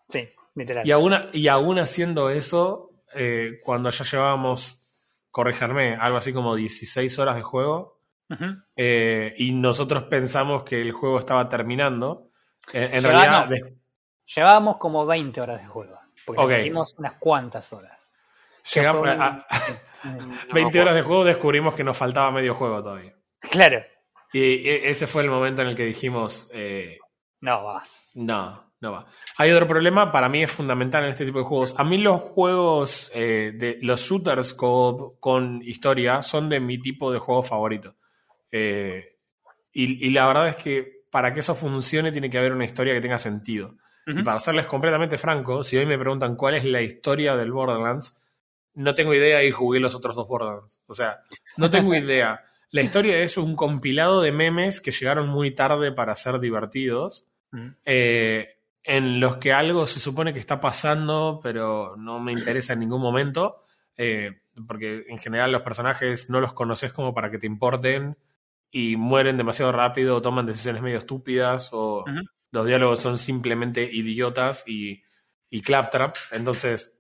Sí, 0.08 0.30
literal. 0.54 0.86
Y 0.88 0.92
aún, 0.92 1.16
y 1.34 1.48
aún 1.48 1.80
haciendo 1.80 2.30
eso, 2.30 2.92
eh, 3.16 3.60
cuando 3.64 3.90
ya 3.90 4.04
llevábamos, 4.06 4.82
corríjanme, 5.32 5.96
algo 5.96 6.18
así 6.20 6.32
como 6.32 6.56
16 6.56 7.18
horas 7.20 7.36
de 7.38 7.42
juego, 7.42 8.00
eh, 8.76 9.34
y 9.38 9.52
nosotros 9.52 10.04
pensamos 10.04 10.64
que 10.64 10.82
el 10.82 10.92
juego 10.92 11.18
estaba 11.20 11.48
terminando, 11.50 12.30
en, 12.74 12.84
en 12.84 13.02
Llevaba- 13.04 13.48
realidad... 13.48 13.50
no. 13.50 13.76
Llevábamos 14.34 14.78
como 14.78 15.06
20 15.06 15.42
horas 15.42 15.62
de 15.62 15.68
juego. 15.68 16.00
Porque 16.26 16.42
Ok. 16.42 16.50
metimos 16.50 16.96
unas 16.98 17.14
cuantas 17.20 17.72
horas. 17.74 18.12
Llegamos 18.74 19.04
un- 19.04 19.08
a, 19.10 19.14
a 19.26 19.46
No 20.04 20.12
me 20.28 20.28
20 20.54 20.60
acuerdo. 20.62 20.82
horas 20.82 20.96
de 20.96 21.02
juego, 21.04 21.24
descubrimos 21.24 21.76
que 21.76 21.84
nos 21.84 21.98
faltaba 21.98 22.32
medio 22.32 22.56
juego 22.56 22.82
todavía. 22.82 23.14
Claro. 23.40 23.84
Y 24.34 24.68
ese 24.68 25.06
fue 25.08 25.22
el 25.24 25.30
momento 25.30 25.62
en 25.62 25.68
el 25.70 25.76
que 25.76 25.86
dijimos, 25.86 26.50
eh, 26.54 26.98
No, 27.42 27.64
vas. 27.64 28.12
no, 28.16 28.74
no 28.82 28.92
va. 28.92 29.06
Hay 29.38 29.52
otro 29.52 29.68
problema, 29.68 30.12
para 30.12 30.28
mí 30.30 30.42
es 30.44 30.52
fundamental 30.52 31.04
en 31.04 31.12
este 31.12 31.26
tipo 31.26 31.40
de 31.40 31.46
juegos. 31.46 31.76
A 31.78 31.84
mí 31.84 32.00
los 32.00 32.20
juegos, 32.22 33.12
eh, 33.14 33.52
de 33.56 33.78
los 33.82 34.02
shooters 34.02 34.54
co- 34.56 35.16
con 35.20 35.62
historia 35.64 36.22
son 36.24 36.50
de 36.50 36.60
mi 36.60 36.80
tipo 36.82 37.12
de 37.12 37.20
juego 37.20 37.44
favorito. 37.44 37.96
Eh, 38.52 39.18
y, 39.72 40.08
y 40.08 40.10
la 40.10 40.28
verdad 40.28 40.48
es 40.50 40.56
que 40.56 41.04
para 41.12 41.34
que 41.34 41.42
eso 41.42 41.54
funcione 41.56 42.12
tiene 42.12 42.30
que 42.30 42.38
haber 42.40 42.52
una 42.54 42.66
historia 42.66 42.94
que 42.94 43.02
tenga 43.02 43.20
sentido. 43.20 43.76
Y 44.08 44.22
para 44.22 44.40
serles 44.40 44.68
completamente 44.68 45.18
franco, 45.18 45.64
si 45.64 45.78
hoy 45.78 45.86
me 45.86 45.98
preguntan 45.98 46.36
cuál 46.36 46.56
es 46.56 46.64
la 46.66 46.82
historia 46.82 47.36
del 47.36 47.52
Borderlands, 47.52 48.20
no 48.76 48.94
tengo 48.94 49.14
idea 49.14 49.44
y 49.44 49.52
jugué 49.52 49.80
los 49.80 49.96
otros 49.96 50.16
dos 50.16 50.28
Borderlands. 50.28 50.82
O 50.86 50.94
sea, 50.94 51.20
no 51.58 51.72
tengo 51.72 51.94
idea. 51.96 52.44
La 52.70 52.82
historia 52.82 53.18
es 53.20 53.38
un 53.38 53.56
compilado 53.56 54.22
de 54.22 54.32
memes 54.32 54.82
que 54.82 54.92
llegaron 54.92 55.30
muy 55.30 55.52
tarde 55.52 55.92
para 55.92 56.14
ser 56.16 56.40
divertidos, 56.40 57.26
Ujú. 57.52 57.72
eh, 57.86 58.58
en 58.84 59.20
los 59.20 59.38
que 59.38 59.54
algo 59.54 59.88
se 59.88 60.00
supone 60.00 60.34
que 60.34 60.40
está 60.40 60.60
pasando, 60.60 61.40
pero 61.42 61.96
no 61.98 62.20
me 62.20 62.32
interesa 62.32 62.74
en 62.74 62.82
ningún 62.82 63.02
momento, 63.02 63.62
eh, 63.98 64.42
porque 64.68 65.06
en 65.08 65.18
general 65.18 65.52
los 65.52 65.64
personajes 65.64 66.30
no 66.30 66.40
los 66.40 66.54
conoces 66.54 66.94
como 66.94 67.14
para 67.14 67.32
que 67.32 67.40
te 67.40 67.48
importen 67.48 68.18
y 68.70 68.98
mueren 68.98 69.38
demasiado 69.38 69.72
rápido 69.72 70.18
o 70.18 70.22
toman 70.22 70.46
decisiones 70.46 70.82
medio 70.82 70.98
estúpidas 71.00 71.70
o. 71.72 72.04
los 72.56 72.66
diálogos 72.66 73.02
son 73.02 73.18
simplemente 73.18 73.84
idiotas 73.84 74.64
y, 74.68 75.04
y 75.50 75.62
claptrap. 75.62 76.16
Entonces, 76.32 77.00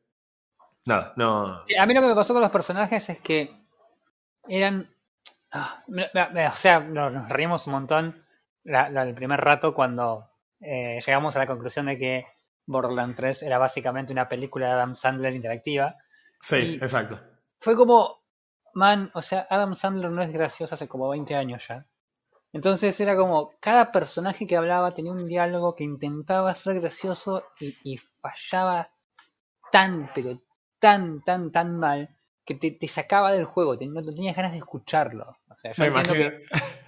nada, 0.85 1.13
no. 1.15 1.65
Sí, 1.65 1.75
a 1.75 1.85
mí 1.85 1.93
lo 1.93 2.01
que 2.01 2.07
me 2.07 2.15
pasó 2.15 2.33
con 2.33 2.41
los 2.41 2.51
personajes 2.51 3.09
es 3.09 3.19
que 3.21 3.55
eran. 4.47 4.93
ah, 5.51 5.83
o 5.87 6.57
sea, 6.57 6.79
no- 6.81 7.09
nos 7.09 7.29
reímos 7.29 7.65
un 7.67 7.73
montón 7.73 8.25
la- 8.63 8.89
la- 8.89 9.03
el 9.03 9.13
primer 9.15 9.39
rato 9.39 9.73
cuando 9.73 10.29
eh, 10.59 10.99
llegamos 11.05 11.35
a 11.35 11.39
la 11.39 11.47
conclusión 11.47 11.85
de 11.87 11.97
que 11.97 12.25
Borderlands 12.65 13.15
3 13.15 13.43
era 13.43 13.57
básicamente 13.57 14.11
una 14.11 14.27
película 14.27 14.67
de 14.67 14.73
Adam 14.73 14.95
Sandler 14.95 15.33
interactiva. 15.33 15.95
Sí, 16.41 16.77
exacto. 16.81 17.19
Fue 17.59 17.75
como. 17.75 18.23
man, 18.73 19.09
o 19.13 19.21
sea, 19.21 19.47
Adam 19.49 19.73
Sandler 19.75 20.11
no 20.11 20.21
es 20.21 20.31
gracioso 20.33 20.75
hace 20.75 20.87
como 20.87 21.07
20 21.09 21.33
años 21.35 21.65
ya. 21.67 21.85
Entonces 22.55 22.97
era 23.01 23.17
como, 23.17 23.51
cada 23.59 23.91
personaje 23.91 24.47
que 24.47 24.55
hablaba 24.55 24.93
tenía 24.93 25.11
un 25.11 25.27
diálogo 25.27 25.75
que 25.75 25.83
intentaba 25.83 26.55
ser 26.55 26.79
gracioso 26.79 27.43
y, 27.59 27.97
fallaba 28.21 28.89
tan, 29.73 30.09
pero 30.15 30.41
tan, 30.79 31.21
tan, 31.21 31.51
tan 31.51 31.77
mal 31.77 32.15
que 32.45 32.55
te, 32.55 32.87
sacaba 32.87 33.33
del 33.33 33.43
juego, 33.43 33.75
no 33.75 34.01
tenías 34.01 34.37
ganas 34.37 34.53
de 34.53 34.59
escucharlo. 34.59 35.35
O 35.49 35.57
sea, 35.57 35.73
me 35.79 35.87
imagino, 35.87 36.31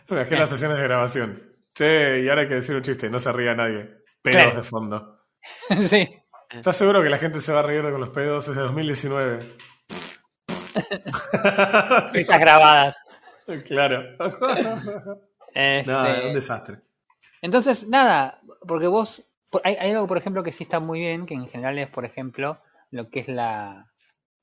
las 0.08 0.50
sesiones 0.50 0.78
de 0.78 0.84
grabación. 0.84 1.58
Che, 1.76 2.22
y 2.22 2.30
ahora 2.30 2.44
hay 2.44 2.48
que 2.48 2.56
decir 2.56 2.74
un 2.74 2.82
chiste, 2.82 3.10
no 3.10 3.20
se 3.20 3.34
ría 3.34 3.54
nadie. 3.54 3.90
Pedos 4.22 4.56
de 4.56 4.64
fondo. 4.64 5.26
sí. 5.90 6.08
¿Estás 6.50 6.78
seguro 6.78 7.04
que 7.04 7.10
la 7.10 7.18
gente 7.18 7.42
se 7.42 7.52
va 7.52 7.60
a 7.60 7.64
reír 7.64 7.82
con 7.82 8.00
los 8.00 8.12
pedos 8.12 8.48
desde 8.48 8.62
2019? 8.62 9.40
Esas 12.14 12.40
grabadas. 12.40 12.96
Claro. 13.66 14.16
Este, 15.54 15.92
un 15.92 16.34
desastre. 16.34 16.80
Entonces, 17.42 17.88
nada, 17.88 18.42
porque 18.68 18.88
vos. 18.88 19.24
Hay, 19.63 19.75
algo, 19.75 20.08
por 20.08 20.18
ejemplo, 20.18 20.44
que 20.44 20.51
sí 20.51 20.63
está 20.63 20.80
muy 20.80 21.00
bien, 21.00 21.25
que 21.25 21.34
en 21.34 21.48
general 21.48 21.80
es, 21.80 21.89
por 21.89 22.06
ejemplo, 22.06 22.60
lo 22.92 23.10
que 23.10 23.22
es 23.22 23.27
la. 23.27 23.92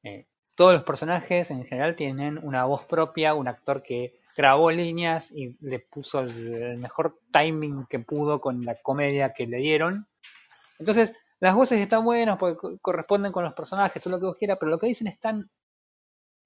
Eh, 0.02 0.26
todos 0.54 0.74
los 0.74 0.84
personajes 0.84 1.50
en 1.50 1.64
general 1.64 1.96
tienen 1.96 2.38
una 2.42 2.64
voz 2.64 2.84
propia, 2.84 3.34
un 3.34 3.48
actor 3.48 3.82
que 3.82 4.20
grabó 4.36 4.70
líneas 4.70 5.30
y 5.32 5.56
le 5.60 5.78
puso 5.78 6.20
el, 6.20 6.78
mejor 6.78 7.18
timing 7.32 7.86
que 7.86 7.98
pudo 7.98 8.40
con 8.40 8.64
la 8.64 8.76
comedia 8.76 9.32
que 9.32 9.46
le 9.46 9.58
dieron. 9.58 10.06
Entonces, 10.78 11.16
las 11.40 11.54
voces 11.54 11.80
están 11.80 12.04
buenas 12.04 12.38
porque 12.38 12.78
corresponden 12.80 13.32
con 13.32 13.44
los 13.44 13.54
personajes, 13.54 14.02
todo 14.02 14.14
lo 14.14 14.20
que 14.20 14.26
vos 14.26 14.36
quieras, 14.36 14.58
pero 14.58 14.70
lo 14.70 14.78
que 14.78 14.86
dicen 14.86 15.06
es 15.06 15.18
tan 15.20 15.50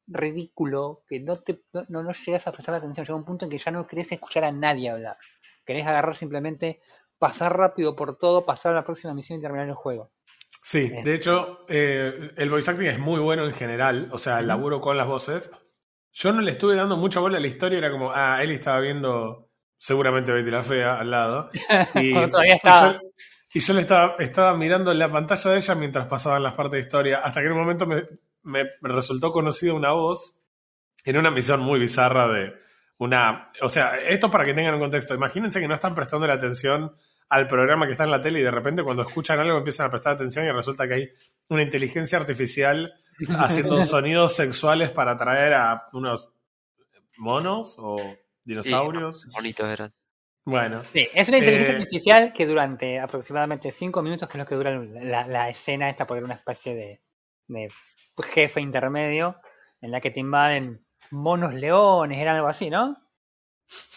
ridículo 0.09 1.03
que 1.07 1.21
no 1.21 1.41
te 1.41 1.63
no, 1.73 2.03
no 2.03 2.13
llegas 2.13 2.47
a 2.47 2.53
prestar 2.53 2.75
atención. 2.75 3.07
Llega 3.07 3.17
un 3.17 3.25
punto 3.25 3.45
en 3.45 3.51
que 3.51 3.59
ya 3.59 3.71
no 3.71 3.87
querés 3.87 4.11
escuchar 4.13 4.45
a 4.45 4.53
nadie 4.53 4.91
hablar. 4.91 5.17
Querés 5.65 5.87
agarrar 5.87 6.17
simplemente, 6.17 6.81
pasar 7.19 7.57
rápido 7.57 7.95
por 7.95 8.19
todo, 8.19 8.45
pasar 8.45 8.73
a 8.73 8.77
la 8.77 8.85
próxima 8.85 9.15
misión 9.15 9.39
y 9.39 9.43
terminar 9.43 9.69
el 9.69 9.75
juego. 9.75 10.11
Sí, 10.63 10.89
de 10.89 11.15
hecho, 11.15 11.65
eh, 11.69 12.33
el 12.37 12.51
voice 12.51 12.71
acting 12.71 12.87
es 12.87 12.99
muy 12.99 13.21
bueno 13.21 13.45
en 13.45 13.53
general, 13.53 14.09
o 14.13 14.19
sea, 14.19 14.41
el 14.41 14.49
laburo 14.49 14.81
con 14.81 14.97
las 14.97 15.07
voces. 15.07 15.51
Yo 16.13 16.33
no 16.33 16.41
le 16.41 16.51
estuve 16.51 16.75
dando 16.75 16.97
mucha 16.97 17.21
bola 17.21 17.39
a 17.39 17.41
la 17.41 17.47
historia, 17.47 17.79
era 17.79 17.91
como, 17.91 18.13
ah, 18.13 18.43
él 18.43 18.51
estaba 18.51 18.81
viendo 18.81 19.49
seguramente 19.79 20.33
Betty 20.33 20.51
la 20.51 20.63
Fea 20.63 20.99
al 20.99 21.11
lado. 21.11 21.51
Y, 21.95 22.13
todavía 22.29 22.57
estaba. 22.57 23.01
Y 23.55 23.61
yo, 23.61 23.73
le 23.73 23.81
estaba, 23.81 24.17
estaba 24.19 24.55
mirando 24.57 24.93
la 24.93 25.11
pantalla 25.11 25.53
de 25.53 25.57
ella 25.57 25.75
mientras 25.75 26.07
pasaban 26.07 26.43
las 26.43 26.55
partes 26.55 26.73
de 26.73 26.81
historia, 26.81 27.21
hasta 27.21 27.41
que 27.41 27.47
en 27.47 27.53
un 27.53 27.59
momento 27.61 27.87
me, 27.87 28.05
me 28.43 28.65
resultó 28.81 29.33
conocida 29.33 29.75
una 29.75 29.93
voz 29.93 30.35
en 31.05 31.17
una 31.17 31.31
misión 31.31 31.61
muy 31.61 31.79
bizarra 31.79 32.29
de 32.29 32.55
una... 32.99 33.51
O 33.63 33.69
sea, 33.69 33.97
esto 33.97 34.31
para 34.31 34.45
que 34.45 34.55
tengan 34.55 34.75
un 34.75 34.81
contexto. 34.81 35.15
Imagínense 35.15 35.61
que 35.61 35.69
no 35.69 35.75
están 35.75 35.95
prestando 35.95 36.27
la 36.27 36.35
atención 36.35 36.95
al 37.29 37.47
programa 37.47 37.87
que 37.87 37.93
está 37.93 38.05
en 38.05 38.11
la 38.11 38.21
tele 38.21 38.41
y 38.41 38.43
de 38.43 38.51
repente 38.51 38.83
cuando 38.83 39.03
escuchan 39.03 39.39
algo 39.39 39.59
empiezan 39.59 39.87
a 39.87 39.91
prestar 39.91 40.15
atención 40.15 40.47
y 40.47 40.51
resulta 40.51 40.89
que 40.89 40.95
hay 40.95 41.09
una 41.49 41.63
inteligencia 41.63 42.19
artificial 42.19 42.95
haciendo 43.39 43.83
sonidos 43.85 44.35
sexuales 44.35 44.91
para 44.91 45.13
atraer 45.13 45.55
a 45.55 45.89
unos 45.93 46.33
monos 47.19 47.77
o 47.79 47.97
dinosaurios. 48.45 49.27
bonitos 49.33 49.69
eran. 49.69 49.93
Bueno. 50.45 50.83
Sí, 50.95 51.07
es 51.13 51.29
una 51.29 51.39
inteligencia 51.39 51.75
eh, 51.75 51.79
artificial 51.79 52.33
que 52.33 52.47
durante 52.47 52.99
aproximadamente 52.99 53.71
cinco 53.71 54.01
minutos, 54.01 54.27
que 54.29 54.39
es 54.39 54.45
lo 54.45 54.47
que 54.47 54.55
dura 54.55 54.79
la, 54.79 55.49
escena 55.51 55.91
esta, 55.91 56.07
por 56.07 56.23
una 56.23 56.35
especie 56.35 56.75
de, 56.75 57.01
de 57.49 57.71
jefe 58.23 58.61
intermedio 58.61 59.41
en 59.81 59.91
la 59.91 60.01
que 60.01 60.11
te 60.11 60.21
invaden 60.21 60.85
monos 61.11 61.55
leones, 61.55 62.19
era 62.19 62.35
algo 62.35 62.49
así, 62.49 62.71
¿no? 62.71 62.97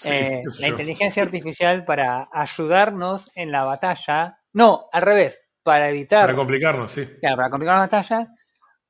Eh, 0.04 0.42
la 0.60 0.68
inteligencia 0.68 1.24
artificial 1.24 1.86
para 1.86 2.30
ayudarnos 2.32 3.32
en 3.36 3.52
la 3.52 3.64
batalla. 3.64 4.40
No, 4.54 4.88
al 4.92 5.02
revés, 5.02 5.42
para 5.64 5.90
evitar. 5.90 6.26
Para 6.26 6.36
complicarnos, 6.36 6.92
sí. 6.92 7.06
Claro, 7.20 7.38
para 7.38 7.50
complicar 7.50 7.76
la 7.76 7.82
batalla, 7.82 8.28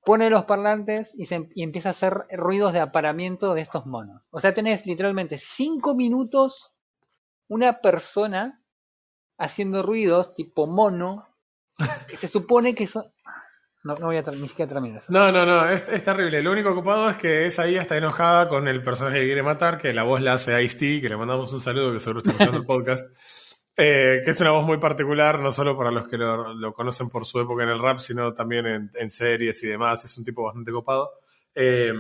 pone 0.03 0.29
los 0.29 0.45
parlantes 0.45 1.13
y, 1.15 1.25
se, 1.25 1.47
y 1.53 1.63
empieza 1.63 1.89
a 1.89 1.91
hacer 1.91 2.25
ruidos 2.31 2.73
de 2.73 2.79
aparamiento 2.79 3.53
de 3.53 3.61
estos 3.61 3.85
monos. 3.85 4.23
O 4.31 4.39
sea, 4.39 4.53
tenés 4.53 4.85
literalmente 4.85 5.37
cinco 5.37 5.95
minutos 5.95 6.73
una 7.47 7.81
persona 7.81 8.63
haciendo 9.37 9.83
ruidos 9.83 10.33
tipo 10.33 10.67
mono 10.67 11.27
que 12.07 12.17
se 12.17 12.27
supone 12.27 12.73
que 12.73 12.87
son. 12.87 13.03
No, 13.83 13.95
no 13.95 14.07
voy 14.07 14.17
a 14.17 14.21
ni 14.21 14.47
siquiera 14.47 14.69
terminar 14.69 14.97
eso. 14.97 15.11
No, 15.11 15.31
no, 15.31 15.45
no, 15.45 15.67
es, 15.67 15.85
terrible. 16.03 16.41
Lo 16.43 16.51
único 16.51 16.69
ocupado 16.69 17.09
es 17.09 17.17
que 17.17 17.47
esa 17.47 17.63
ahí 17.63 17.77
está 17.77 17.97
enojada 17.97 18.47
con 18.47 18.67
el 18.67 18.83
personaje 18.83 19.19
que 19.19 19.25
quiere 19.25 19.41
matar, 19.41 19.79
que 19.79 19.91
la 19.91 20.03
voz 20.03 20.21
la 20.21 20.33
hace 20.33 20.61
Ice-T, 20.63 21.01
que 21.01 21.09
le 21.09 21.17
mandamos 21.17 21.51
un 21.51 21.61
saludo, 21.61 21.91
que 21.91 21.99
seguro 21.99 22.19
está 22.19 22.31
escuchando 22.31 22.57
el 22.59 22.65
podcast. 22.67 23.15
Eh, 23.75 24.21
que 24.23 24.31
es 24.31 24.41
una 24.41 24.51
voz 24.51 24.65
muy 24.65 24.77
particular, 24.77 25.39
no 25.39 25.51
solo 25.51 25.75
para 25.75 25.89
los 25.89 26.07
que 26.07 26.17
lo, 26.17 26.73
conocen 26.73 27.09
por 27.09 27.25
su 27.25 27.39
época 27.39 27.63
en 27.63 27.69
el 27.69 27.79
rap, 27.79 27.99
sino 27.99 28.33
también 28.33 28.91
en, 28.93 29.09
series 29.09 29.63
y 29.63 29.67
demás. 29.67 30.05
Es 30.05 30.15
un 30.17 30.23
tipo 30.23 30.43
bastante 30.43 30.71
copado. 30.71 31.13
Eh, 31.55 31.93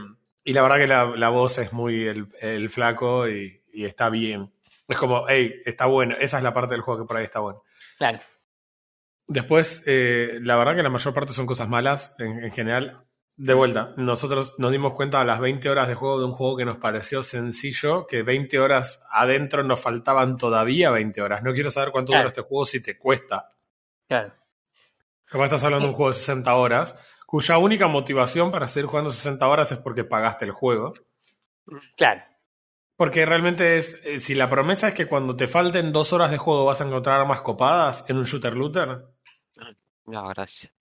y 0.43 0.53
la 0.53 0.61
verdad 0.61 0.77
que 0.77 1.17
la, 1.17 1.29
voz 1.29 1.57
es 1.57 1.73
muy 1.73 2.05
el, 2.05 2.69
flaco 2.69 3.27
y, 3.27 3.63
y, 3.73 3.85
está 3.85 4.09
bien. 4.09 4.51
Es 4.87 4.97
como, 4.97 5.25
hey, 5.27 5.61
está 5.65 5.87
bueno. 5.87 6.15
Esa 6.19 6.37
es 6.37 6.43
la 6.43 6.53
parte 6.53 6.75
del 6.75 6.81
juego 6.81 7.01
que 7.01 7.07
por 7.07 7.17
ahí 7.17 7.23
está 7.23 7.39
bueno. 7.39 7.63
Claro. 7.97 8.19
Después, 9.31 9.81
eh, 9.85 10.39
la 10.41 10.57
verdad 10.57 10.75
que 10.75 10.83
la 10.83 10.89
mayor 10.89 11.13
parte 11.13 11.31
son 11.31 11.45
cosas 11.45 11.69
malas 11.69 12.13
en, 12.19 12.51
general. 12.51 13.05
De 13.37 13.53
vuelta, 13.53 13.93
nosotros 13.95 14.55
nos 14.57 14.71
dimos 14.73 14.91
cuenta 14.91 15.21
a 15.21 15.23
las 15.23 15.39
20 15.39 15.69
horas 15.69 15.87
de 15.87 15.95
juego 15.95 16.19
de 16.19 16.25
un 16.25 16.33
juego 16.33 16.57
que 16.57 16.65
nos 16.65 16.75
pareció 16.75 17.23
sencillo, 17.23 18.05
que 18.07 18.23
20 18.23 18.59
horas 18.59 19.05
adentro 19.09 19.63
nos 19.63 19.79
faltaban 19.79 20.35
todavía 20.35 20.91
20 20.91 21.21
horas. 21.21 21.43
No 21.43 21.53
quiero 21.53 21.71
saber 21.71 21.93
cuánto 21.93 22.11
dura 22.11 22.27
este 22.27 22.41
juego 22.41 22.65
si 22.65 22.83
te 22.83 22.97
cuesta. 22.97 23.53
Claro. 24.05 24.33
Como 25.31 25.45
estás 25.45 25.63
hablando 25.63 25.85
de 25.85 25.91
un 25.91 25.95
juego 25.95 26.09
de 26.09 26.15
60 26.15 26.53
horas, 26.53 26.97
cuya 27.25 27.57
única 27.57 27.87
motivación 27.87 28.51
para 28.51 28.67
seguir 28.67 28.87
jugando 28.87 29.11
60 29.11 29.47
horas 29.47 29.71
es 29.71 29.77
porque 29.77 30.03
pagaste 30.03 30.43
el 30.43 30.51
juego. 30.51 30.91
Claro. 31.95 32.21
Porque 32.97 33.25
realmente 33.25 33.77
es, 33.77 34.05
eh, 34.05 34.19
si 34.19 34.35
la 34.35 34.49
promesa 34.49 34.89
es 34.89 34.93
que 34.93 35.07
cuando 35.07 35.37
te 35.37 35.47
falten 35.47 35.93
dos 35.93 36.11
horas 36.11 36.31
de 36.31 36.37
juego 36.37 36.65
vas 36.65 36.81
a 36.81 36.83
encontrar 36.83 37.21
armas 37.21 37.39
copadas 37.39 38.03
en 38.09 38.17
un 38.17 38.25
shooter 38.25 38.55
looter, 38.55 39.05
no, 40.11 40.27
gracias. 40.27 40.71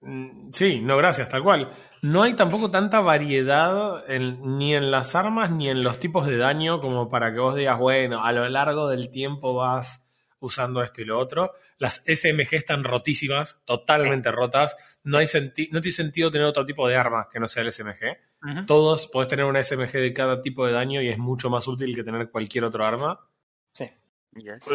Mm, 0.00 0.50
sí, 0.52 0.80
no, 0.80 0.96
gracias, 0.96 1.28
tal 1.28 1.42
cual. 1.42 1.70
No 2.02 2.22
hay 2.22 2.34
tampoco 2.34 2.70
tanta 2.70 3.00
variedad 3.00 4.04
ni 4.08 4.74
en 4.74 4.90
las 4.90 5.14
armas 5.14 5.50
ni 5.50 5.68
en 5.68 5.82
los 5.82 5.98
tipos 5.98 6.26
de 6.26 6.36
daño 6.36 6.80
como 6.80 7.08
para 7.08 7.32
que 7.32 7.40
vos 7.40 7.56
digas, 7.56 7.78
bueno, 7.78 8.24
a 8.24 8.32
lo 8.32 8.48
largo 8.48 8.88
del 8.88 9.10
tiempo 9.10 9.54
vas 9.54 10.08
usando 10.40 10.82
esto 10.82 11.02
y 11.02 11.04
lo 11.04 11.18
otro. 11.18 11.52
Las 11.78 12.04
SMG 12.06 12.54
están 12.54 12.84
rotísimas, 12.84 13.60
totalmente 13.64 14.30
rotas. 14.30 14.76
No, 15.02 15.18
hay 15.18 15.26
no 15.72 15.80
tiene 15.80 15.92
sentido 15.92 16.30
tener 16.30 16.46
otro 16.46 16.64
tipo 16.64 16.88
de 16.88 16.96
arma 16.96 17.28
que 17.32 17.40
no 17.40 17.48
sea 17.48 17.64
el 17.64 17.72
SMG. 17.72 18.66
Todos 18.66 19.08
podés 19.08 19.28
tener 19.28 19.44
una 19.44 19.62
SMG 19.62 19.92
de 19.92 20.12
cada 20.12 20.40
tipo 20.40 20.64
de 20.64 20.72
daño 20.72 21.02
y 21.02 21.08
es 21.08 21.18
mucho 21.18 21.50
más 21.50 21.66
útil 21.66 21.94
que 21.94 22.04
tener 22.04 22.30
cualquier 22.30 22.64
otro 22.64 22.84
arma. 22.84 23.18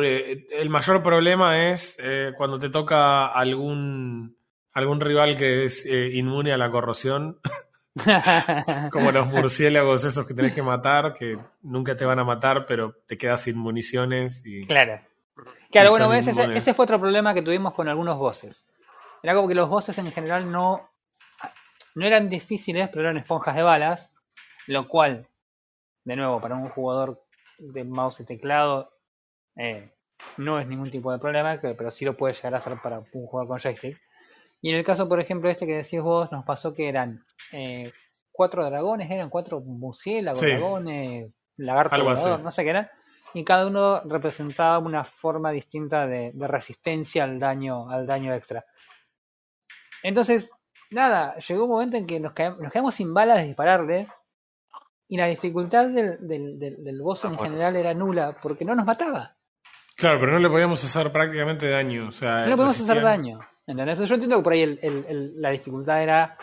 Eh, 0.01 0.45
el 0.51 0.69
mayor 0.69 1.01
problema 1.03 1.69
es 1.71 1.97
eh, 2.01 2.33
cuando 2.37 2.59
te 2.59 2.69
toca 2.69 3.27
algún, 3.27 4.37
algún 4.73 4.99
rival 4.99 5.37
que 5.37 5.65
es 5.65 5.85
eh, 5.85 6.11
inmune 6.13 6.53
a 6.53 6.57
la 6.57 6.71
corrosión. 6.71 7.39
Como 8.91 9.11
los 9.11 9.27
murciélagos 9.31 10.03
esos 10.03 10.25
que 10.25 10.33
tenés 10.33 10.53
que 10.53 10.63
matar, 10.63 11.13
que 11.13 11.37
nunca 11.61 11.95
te 11.95 12.05
van 12.05 12.19
a 12.19 12.23
matar, 12.23 12.65
pero 12.65 12.95
te 13.07 13.17
quedas 13.17 13.41
sin 13.41 13.57
municiones. 13.57 14.41
Y, 14.45 14.65
claro. 14.65 14.99
Claro, 15.71 15.89
bueno, 15.91 16.13
ese, 16.13 16.31
ese, 16.31 16.73
fue 16.73 16.83
otro 16.83 16.99
problema 16.99 17.33
que 17.33 17.41
tuvimos 17.41 17.73
con 17.73 17.87
algunos 17.87 18.17
bosses. 18.17 18.67
Era 19.23 19.33
como 19.33 19.47
que 19.47 19.55
los 19.55 19.69
bosses 19.69 19.97
en 19.97 20.11
general 20.11 20.51
no, 20.51 20.87
no 21.95 22.05
eran 22.05 22.29
difíciles, 22.29 22.89
pero 22.89 23.01
eran 23.01 23.17
esponjas 23.17 23.55
de 23.55 23.63
balas, 23.63 24.11
lo 24.67 24.87
cual, 24.87 25.27
de 26.03 26.15
nuevo, 26.15 26.39
para 26.39 26.55
un 26.55 26.69
jugador 26.69 27.23
de 27.57 27.83
mouse 27.83 28.19
y 28.19 28.25
teclado 28.25 28.92
eh, 29.55 29.91
no 30.37 30.59
es 30.59 30.67
ningún 30.67 30.89
tipo 30.89 31.11
de 31.11 31.19
problema, 31.19 31.59
pero 31.61 31.91
sí 31.91 32.05
lo 32.05 32.15
puede 32.15 32.33
llegar 32.33 32.55
a 32.55 32.57
hacer 32.57 32.77
para 32.81 32.99
un 32.99 33.27
jugador 33.27 33.47
con 33.47 33.59
joystick. 33.59 33.99
Y 34.61 34.69
en 34.69 34.77
el 34.77 34.85
caso, 34.85 35.09
por 35.09 35.19
ejemplo, 35.19 35.49
este 35.49 35.67
que 35.67 35.75
decís 35.75 36.01
vos, 36.01 36.31
nos 36.31 36.45
pasó 36.45 36.73
que 36.73 36.87
eran 36.87 37.25
eh, 37.51 37.91
cuatro 38.31 38.63
dragones, 38.65 39.11
eran 39.11 39.29
cuatro 39.29 39.59
murciélagos, 39.59 40.39
dragones, 40.39 41.31
lagarto 41.57 41.97
no 42.37 42.51
sé 42.51 42.63
qué 42.63 42.69
eran. 42.69 42.89
Y 43.33 43.43
cada 43.43 43.67
uno 43.67 44.01
representaba 44.01 44.79
una 44.79 45.03
forma 45.03 45.51
distinta 45.51 46.07
de, 46.07 46.31
resistencia 46.47 47.23
al 47.23 47.39
daño, 47.39 47.89
al 47.89 48.05
daño 48.05 48.33
extra. 48.33 48.63
Entonces, 50.03 50.51
nada, 50.91 51.35
llegó 51.37 51.63
un 51.63 51.71
momento 51.71 51.97
en 51.97 52.05
que 52.05 52.19
nos, 52.19 52.33
quedamos 52.33 52.95
sin 52.95 53.13
balas 53.13 53.39
de 53.39 53.47
dispararles. 53.47 54.11
Y 55.09 55.17
la 55.17 55.27
dificultad 55.27 55.89
del, 55.89 56.25
del, 56.27 56.57
del, 56.57 57.01
boss 57.01 57.25
en 57.25 57.37
general 57.37 57.75
era 57.75 57.93
nula, 57.93 58.37
porque 58.41 58.65
no 58.65 58.75
nos 58.75 58.85
mataba. 58.85 59.35
Claro, 60.03 60.19
pero 60.19 60.33
no 60.33 60.39
le 60.39 60.49
podíamos 60.49 60.83
hacer 60.83 61.13
prácticamente 61.13 61.69
daño. 61.69 62.09
O 62.09 62.11
sea, 62.11 62.41
no 62.41 62.47
le 62.47 62.55
podíamos 62.57 62.81
hacer 62.81 63.01
daño. 63.01 63.39
¿entendés? 63.65 63.99
Yo 63.99 64.15
entiendo 64.15 64.35
que 64.35 64.43
por 64.43 64.51
ahí 64.51 64.63
el, 64.63 64.77
el, 64.81 65.41
la 65.41 65.51
dificultad 65.51 66.03
era 66.03 66.37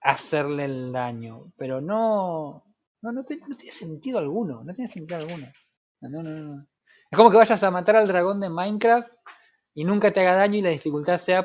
hacerle 0.00 0.66
el 0.66 0.92
daño, 0.92 1.50
pero 1.56 1.80
no, 1.80 2.62
no, 3.02 3.10
no, 3.10 3.24
tiene 3.24 3.72
sentido 3.72 4.20
alguno, 4.20 4.62
no 4.62 4.72
tiene 4.74 4.86
sentido 4.86 5.18
alguno. 5.18 5.48
No, 6.02 6.22
no, 6.22 6.22
no. 6.22 6.66
Es 7.10 7.16
como 7.16 7.32
que 7.32 7.38
vayas 7.38 7.60
a 7.64 7.70
matar 7.72 7.96
al 7.96 8.06
dragón 8.06 8.38
de 8.38 8.48
Minecraft 8.48 9.10
y 9.74 9.84
nunca 9.84 10.12
te 10.12 10.20
haga 10.20 10.36
daño 10.36 10.58
y 10.58 10.62
la 10.62 10.70
dificultad 10.70 11.18
sea 11.18 11.44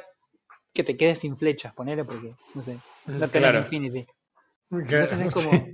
que 0.72 0.84
te 0.84 0.96
quedes 0.96 1.18
sin 1.18 1.36
flechas, 1.36 1.74
ponele 1.74 2.06
porque, 2.06 2.36
no 2.54 2.62
sé, 2.62 2.78
no 3.08 3.28
claro. 3.28 3.62
Infinity. 3.62 4.06
Entonces 4.70 5.20
es 5.20 5.34
como, 5.34 5.66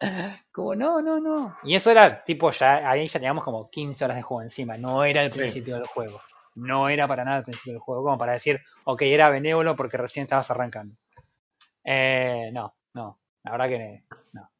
como, 0.52 0.74
no, 0.74 1.02
no, 1.02 1.20
no. 1.20 1.56
Y 1.64 1.74
eso 1.74 1.90
era 1.90 2.22
tipo, 2.24 2.50
ya 2.50 2.90
ahí 2.90 3.06
ya 3.06 3.14
teníamos 3.14 3.44
como 3.44 3.64
15 3.66 4.04
horas 4.04 4.16
de 4.16 4.22
juego 4.22 4.42
encima, 4.42 4.76
no 4.76 5.04
era 5.04 5.22
el 5.22 5.30
principio 5.30 5.76
del 5.76 5.86
juego. 5.86 6.20
No 6.54 6.88
era 6.88 7.06
para 7.06 7.24
nada 7.24 7.38
el 7.38 7.44
principio 7.44 7.74
del 7.74 7.80
juego, 7.80 8.02
como 8.02 8.18
para 8.18 8.32
decir, 8.32 8.60
ok, 8.84 9.02
era 9.02 9.30
benévolo 9.30 9.76
porque 9.76 9.96
recién 9.96 10.24
estabas 10.24 10.50
arrancando. 10.50 10.96
Eh, 11.84 12.50
no, 12.52 12.74
no, 12.94 13.20
la 13.44 13.50
verdad 13.52 13.68
que 13.68 14.04
no. 14.32 14.50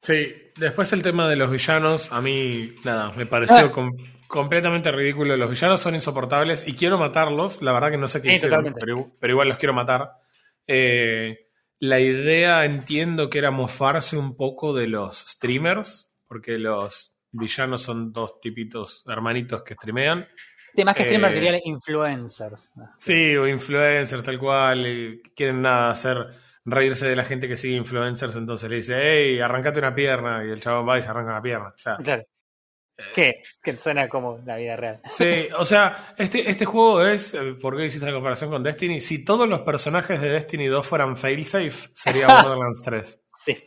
Sí, 0.00 0.52
después 0.56 0.92
el 0.92 1.02
tema 1.02 1.28
de 1.28 1.36
los 1.36 1.50
villanos, 1.50 2.10
a 2.12 2.20
mí, 2.20 2.74
nada, 2.84 3.12
me 3.12 3.26
pareció 3.26 3.72
ah. 3.74 3.90
completamente 4.28 4.90
ridículo. 4.92 5.36
Los 5.36 5.50
villanos 5.50 5.80
son 5.80 5.94
insoportables 5.94 6.66
y 6.66 6.74
quiero 6.74 6.96
matarlos, 6.96 7.60
la 7.60 7.72
verdad 7.72 7.90
que 7.90 7.98
no 7.98 8.08
sé 8.08 8.22
qué 8.22 8.32
hicieron, 8.32 8.74
pero, 8.78 9.10
pero, 9.18 9.32
igual 9.32 9.48
los 9.48 9.58
quiero 9.58 9.74
matar. 9.74 10.12
Eh, 10.66 11.49
la 11.80 11.98
idea 11.98 12.64
entiendo 12.66 13.30
que 13.30 13.38
era 13.38 13.50
mofarse 13.50 14.16
un 14.16 14.36
poco 14.36 14.74
de 14.74 14.86
los 14.86 15.18
streamers, 15.18 16.12
porque 16.28 16.58
los 16.58 17.14
villanos 17.32 17.82
son 17.82 18.12
dos 18.12 18.40
tipitos 18.40 19.02
hermanitos 19.08 19.62
que 19.62 19.74
streamean. 19.74 20.28
Sí, 20.74 20.84
más 20.84 20.94
que 20.94 21.04
streamers 21.04 21.36
eh, 21.36 21.60
influencers. 21.64 22.70
Sí, 22.98 23.34
o 23.34 23.48
influencers 23.48 24.22
tal 24.22 24.38
cual, 24.38 24.86
y 24.86 25.22
quieren 25.34 25.62
nada 25.62 25.90
hacer 25.90 26.28
reírse 26.64 27.08
de 27.08 27.16
la 27.16 27.24
gente 27.24 27.48
que 27.48 27.56
sigue 27.56 27.76
influencers, 27.76 28.36
entonces 28.36 28.68
le 28.68 28.76
dice, 28.76 29.00
hey, 29.00 29.40
arrancate 29.40 29.80
una 29.80 29.94
pierna, 29.94 30.44
y 30.44 30.50
el 30.50 30.60
chabón 30.60 30.86
va 30.86 30.98
y 30.98 31.02
se 31.02 31.08
arranca 31.08 31.32
una 31.32 31.42
pierna. 31.42 31.68
O 31.68 31.78
sea, 31.78 31.96
claro. 31.96 32.24
¿Qué? 33.14 33.42
Que 33.62 33.76
suena 33.76 34.08
como 34.08 34.38
la 34.44 34.56
vida 34.56 34.76
real. 34.76 35.00
Sí, 35.12 35.48
o 35.56 35.64
sea, 35.64 36.14
este, 36.16 36.48
este 36.48 36.64
juego 36.64 37.04
es, 37.04 37.34
eh, 37.34 37.54
¿por 37.60 37.76
qué 37.76 37.86
hiciste 37.86 38.06
la 38.06 38.12
comparación 38.12 38.50
con 38.50 38.62
Destiny? 38.62 39.00
Si 39.00 39.24
todos 39.24 39.48
los 39.48 39.60
personajes 39.60 40.20
de 40.20 40.30
Destiny 40.30 40.66
2 40.66 40.86
fueran 40.86 41.16
failsafe, 41.16 41.70
sería 41.94 42.26
Borderlands 42.42 42.82
3. 42.82 43.22
Sí. 43.34 43.64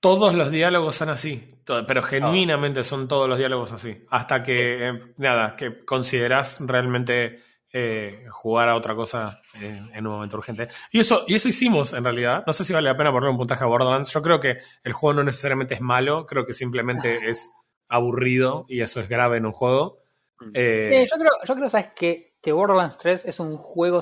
Todos 0.00 0.34
los 0.34 0.50
diálogos 0.50 0.94
son 0.94 1.10
así, 1.10 1.54
pero 1.64 2.02
genuinamente 2.02 2.84
son 2.84 3.08
todos 3.08 3.28
los 3.28 3.36
diálogos 3.36 3.72
así. 3.72 4.04
Hasta 4.10 4.42
que, 4.42 4.88
eh, 4.88 5.14
nada, 5.16 5.56
que 5.56 5.84
consideras 5.84 6.58
realmente 6.60 7.40
eh, 7.70 8.24
jugar 8.30 8.70
a 8.70 8.76
otra 8.76 8.94
cosa 8.94 9.42
en, 9.60 10.06
un 10.06 10.14
momento 10.14 10.38
urgente. 10.38 10.68
Y 10.90 11.00
eso, 11.00 11.24
y 11.26 11.34
eso 11.34 11.48
hicimos 11.48 11.92
en 11.92 12.02
realidad. 12.02 12.42
No 12.46 12.52
sé 12.54 12.64
si 12.64 12.72
vale 12.72 12.88
la 12.88 12.96
pena 12.96 13.12
poner 13.12 13.28
un 13.28 13.36
puntaje 13.36 13.62
a 13.62 13.66
Borderlands. 13.66 14.10
Yo 14.10 14.22
creo 14.22 14.40
que 14.40 14.56
el 14.84 14.92
juego 14.94 15.14
no 15.14 15.24
necesariamente 15.24 15.74
es 15.74 15.80
malo, 15.80 16.24
creo 16.24 16.46
que 16.46 16.54
simplemente 16.54 17.28
es 17.28 17.52
aburrido 17.88 18.66
y 18.68 18.80
eso 18.80 19.00
es 19.00 19.08
grave 19.08 19.38
en 19.38 19.46
un 19.46 19.52
juego. 19.52 19.98
Mm. 20.40 20.50
Eh, 20.54 21.06
yo 21.10 21.16
creo, 21.16 21.32
yo 21.44 21.54
creo 21.54 21.68
¿sabes? 21.68 21.88
Que, 21.94 22.34
que 22.40 22.52
Borderlands 22.52 22.98
3 22.98 23.24
es 23.26 23.40
un 23.40 23.56
juego 23.56 24.00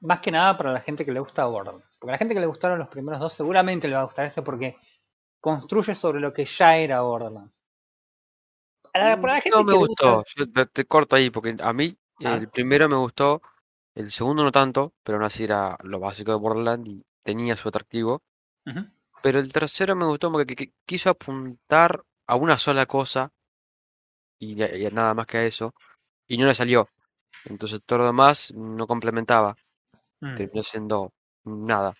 más 0.00 0.20
que 0.20 0.30
nada 0.30 0.56
para 0.56 0.72
la 0.72 0.80
gente 0.80 1.04
que 1.04 1.12
le 1.12 1.20
gusta 1.20 1.44
Borderlands. 1.44 1.96
Porque 1.98 2.12
a 2.12 2.14
la 2.14 2.18
gente 2.18 2.34
que 2.34 2.40
le 2.40 2.46
gustaron 2.46 2.78
los 2.78 2.88
primeros 2.88 3.20
dos 3.20 3.32
seguramente 3.32 3.88
le 3.88 3.94
va 3.94 4.02
a 4.02 4.04
gustar 4.04 4.26
ese 4.26 4.42
porque 4.42 4.76
construye 5.40 5.94
sobre 5.94 6.20
lo 6.20 6.32
que 6.32 6.44
ya 6.44 6.76
era 6.76 7.02
Borderlands. 7.02 7.60
Para 8.92 9.16
la, 9.16 9.40
gente 9.40 9.58
no 9.58 9.64
me 9.64 9.74
gustó, 9.74 10.24
te 10.72 10.84
corto 10.84 11.16
ahí 11.16 11.28
porque 11.28 11.56
a 11.60 11.72
mí 11.72 11.98
Ah. 12.22 12.36
El 12.36 12.48
primero 12.48 12.88
me 12.88 12.96
gustó, 12.96 13.42
el 13.94 14.12
segundo 14.12 14.44
no 14.44 14.52
tanto, 14.52 14.94
pero 15.02 15.18
aún 15.18 15.24
así 15.24 15.44
era 15.44 15.76
lo 15.82 15.98
básico 15.98 16.32
de 16.32 16.38
Borderlands 16.38 16.88
y 16.88 17.04
tenía 17.22 17.56
su 17.56 17.68
atractivo. 17.68 18.22
Pero 19.22 19.40
el 19.40 19.52
tercero 19.52 19.96
me 19.96 20.06
gustó 20.06 20.30
porque 20.30 20.72
quiso 20.86 21.10
apuntar 21.10 22.02
a 22.26 22.36
una 22.36 22.58
sola 22.58 22.86
cosa 22.86 23.32
y, 24.38 24.54
nada 24.54 25.14
más 25.14 25.26
que 25.26 25.38
a 25.38 25.44
eso, 25.44 25.74
y 26.26 26.36
no 26.36 26.46
le 26.46 26.54
salió. 26.54 26.88
Entonces 27.44 27.80
todo 27.84 28.00
lo 28.00 28.06
demás 28.06 28.52
no 28.54 28.86
complementaba. 28.86 29.56
Mm. 30.20 30.36
Terminó 30.36 30.62
siendo 30.62 31.12
nada. 31.44 31.94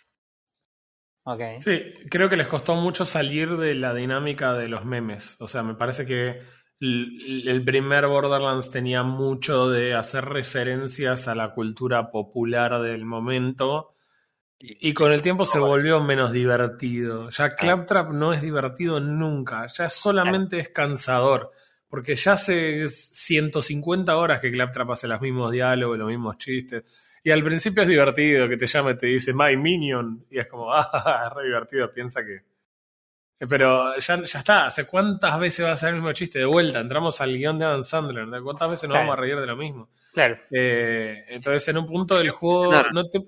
Okay. 1.27 1.61
Sí, 1.61 1.81
creo 2.11 2.29
que 2.29 2.37
les 2.37 2.47
costó 2.47 2.75
mucho 2.75 3.05
salir 3.07 3.57
de 3.57 3.75
la 3.75 3.95
dinámica 3.95 4.53
de 4.53 4.69
los 4.69 4.85
memes. 4.85 5.37
O 5.41 5.49
sea, 5.49 5.63
me 5.63 5.75
parece 5.75 6.05
que 6.05 6.43
el 6.81 7.63
primer 7.65 8.07
Borderlands 8.07 8.71
tenía 8.71 9.03
mucho 9.03 9.71
de 9.71 9.95
hacer 9.95 10.27
referencias 10.27 11.27
a 11.29 11.35
la 11.35 11.55
cultura 11.55 12.11
popular 12.11 12.83
del 12.83 13.07
momento 13.07 13.94
y 14.67 14.95
con 14.95 15.13
el 15.13 15.23
tiempo 15.23 15.45
se 15.45 15.59
volvió 15.59 16.01
menos 16.01 16.33
divertido. 16.33 17.29
Ya 17.31 17.55
Claptrap 17.55 18.11
no 18.11 18.33
es 18.33 18.43
divertido 18.43 19.01
nunca, 19.01 19.67
ya 19.67 19.89
solamente 19.89 20.59
es 20.59 20.71
cansador, 20.71 21.51
porque 21.89 22.17
ya 22.17 22.33
hace 22.33 22.89
150 22.89 24.17
horas 24.17 24.41
que 24.41 24.51
Claptrap 24.51 24.91
hace 24.91 25.09
los 25.09 25.21
mismos 25.21 25.53
diálogos, 25.53 25.99
los 25.99 26.09
mismos 26.09 26.39
chistes. 26.39 26.85
Y 27.23 27.31
al 27.31 27.43
principio 27.43 27.83
es 27.83 27.89
divertido 27.89 28.49
que 28.49 28.57
te 28.57 28.67
llame 28.67 28.93
y 28.93 28.97
te 28.97 29.07
dice 29.07 29.33
My 29.35 29.57
Minion, 29.57 30.27
y 30.31 30.39
es 30.39 30.47
como, 30.47 30.73
ah, 30.73 31.27
es 31.29 31.37
re 31.37 31.45
divertido, 31.45 31.93
piensa 31.93 32.25
que 32.25 32.55
eh, 33.41 33.47
pero 33.49 33.97
ya, 33.99 34.23
ya 34.23 34.39
está, 34.39 34.67
¿hace 34.67 34.87
cuántas 34.87 35.39
veces 35.39 35.67
va 35.67 35.73
a 35.73 35.77
ser 35.77 35.91
el 35.91 35.97
mismo 35.97 36.13
chiste? 36.13 36.39
De 36.39 36.45
vuelta, 36.45 36.81
entramos 36.81 37.21
al 37.21 37.37
guion 37.37 37.59
de 37.59 37.65
Adam 37.65 37.83
Sandler, 37.83 38.27
¿de 38.27 38.41
cuántas 38.41 38.71
veces 38.71 38.89
nos 38.89 38.99
vamos 38.99 39.15
a 39.15 39.21
reír 39.21 39.39
de 39.39 39.47
lo 39.47 39.57
mismo? 39.57 39.91
Claro. 40.13 40.39
Eh, 40.51 41.25
entonces, 41.29 41.67
en 41.69 41.79
un 41.79 41.87
punto 41.87 42.17
del 42.17 42.31
juego, 42.31 42.73
no, 42.93 43.05
te, 43.09 43.21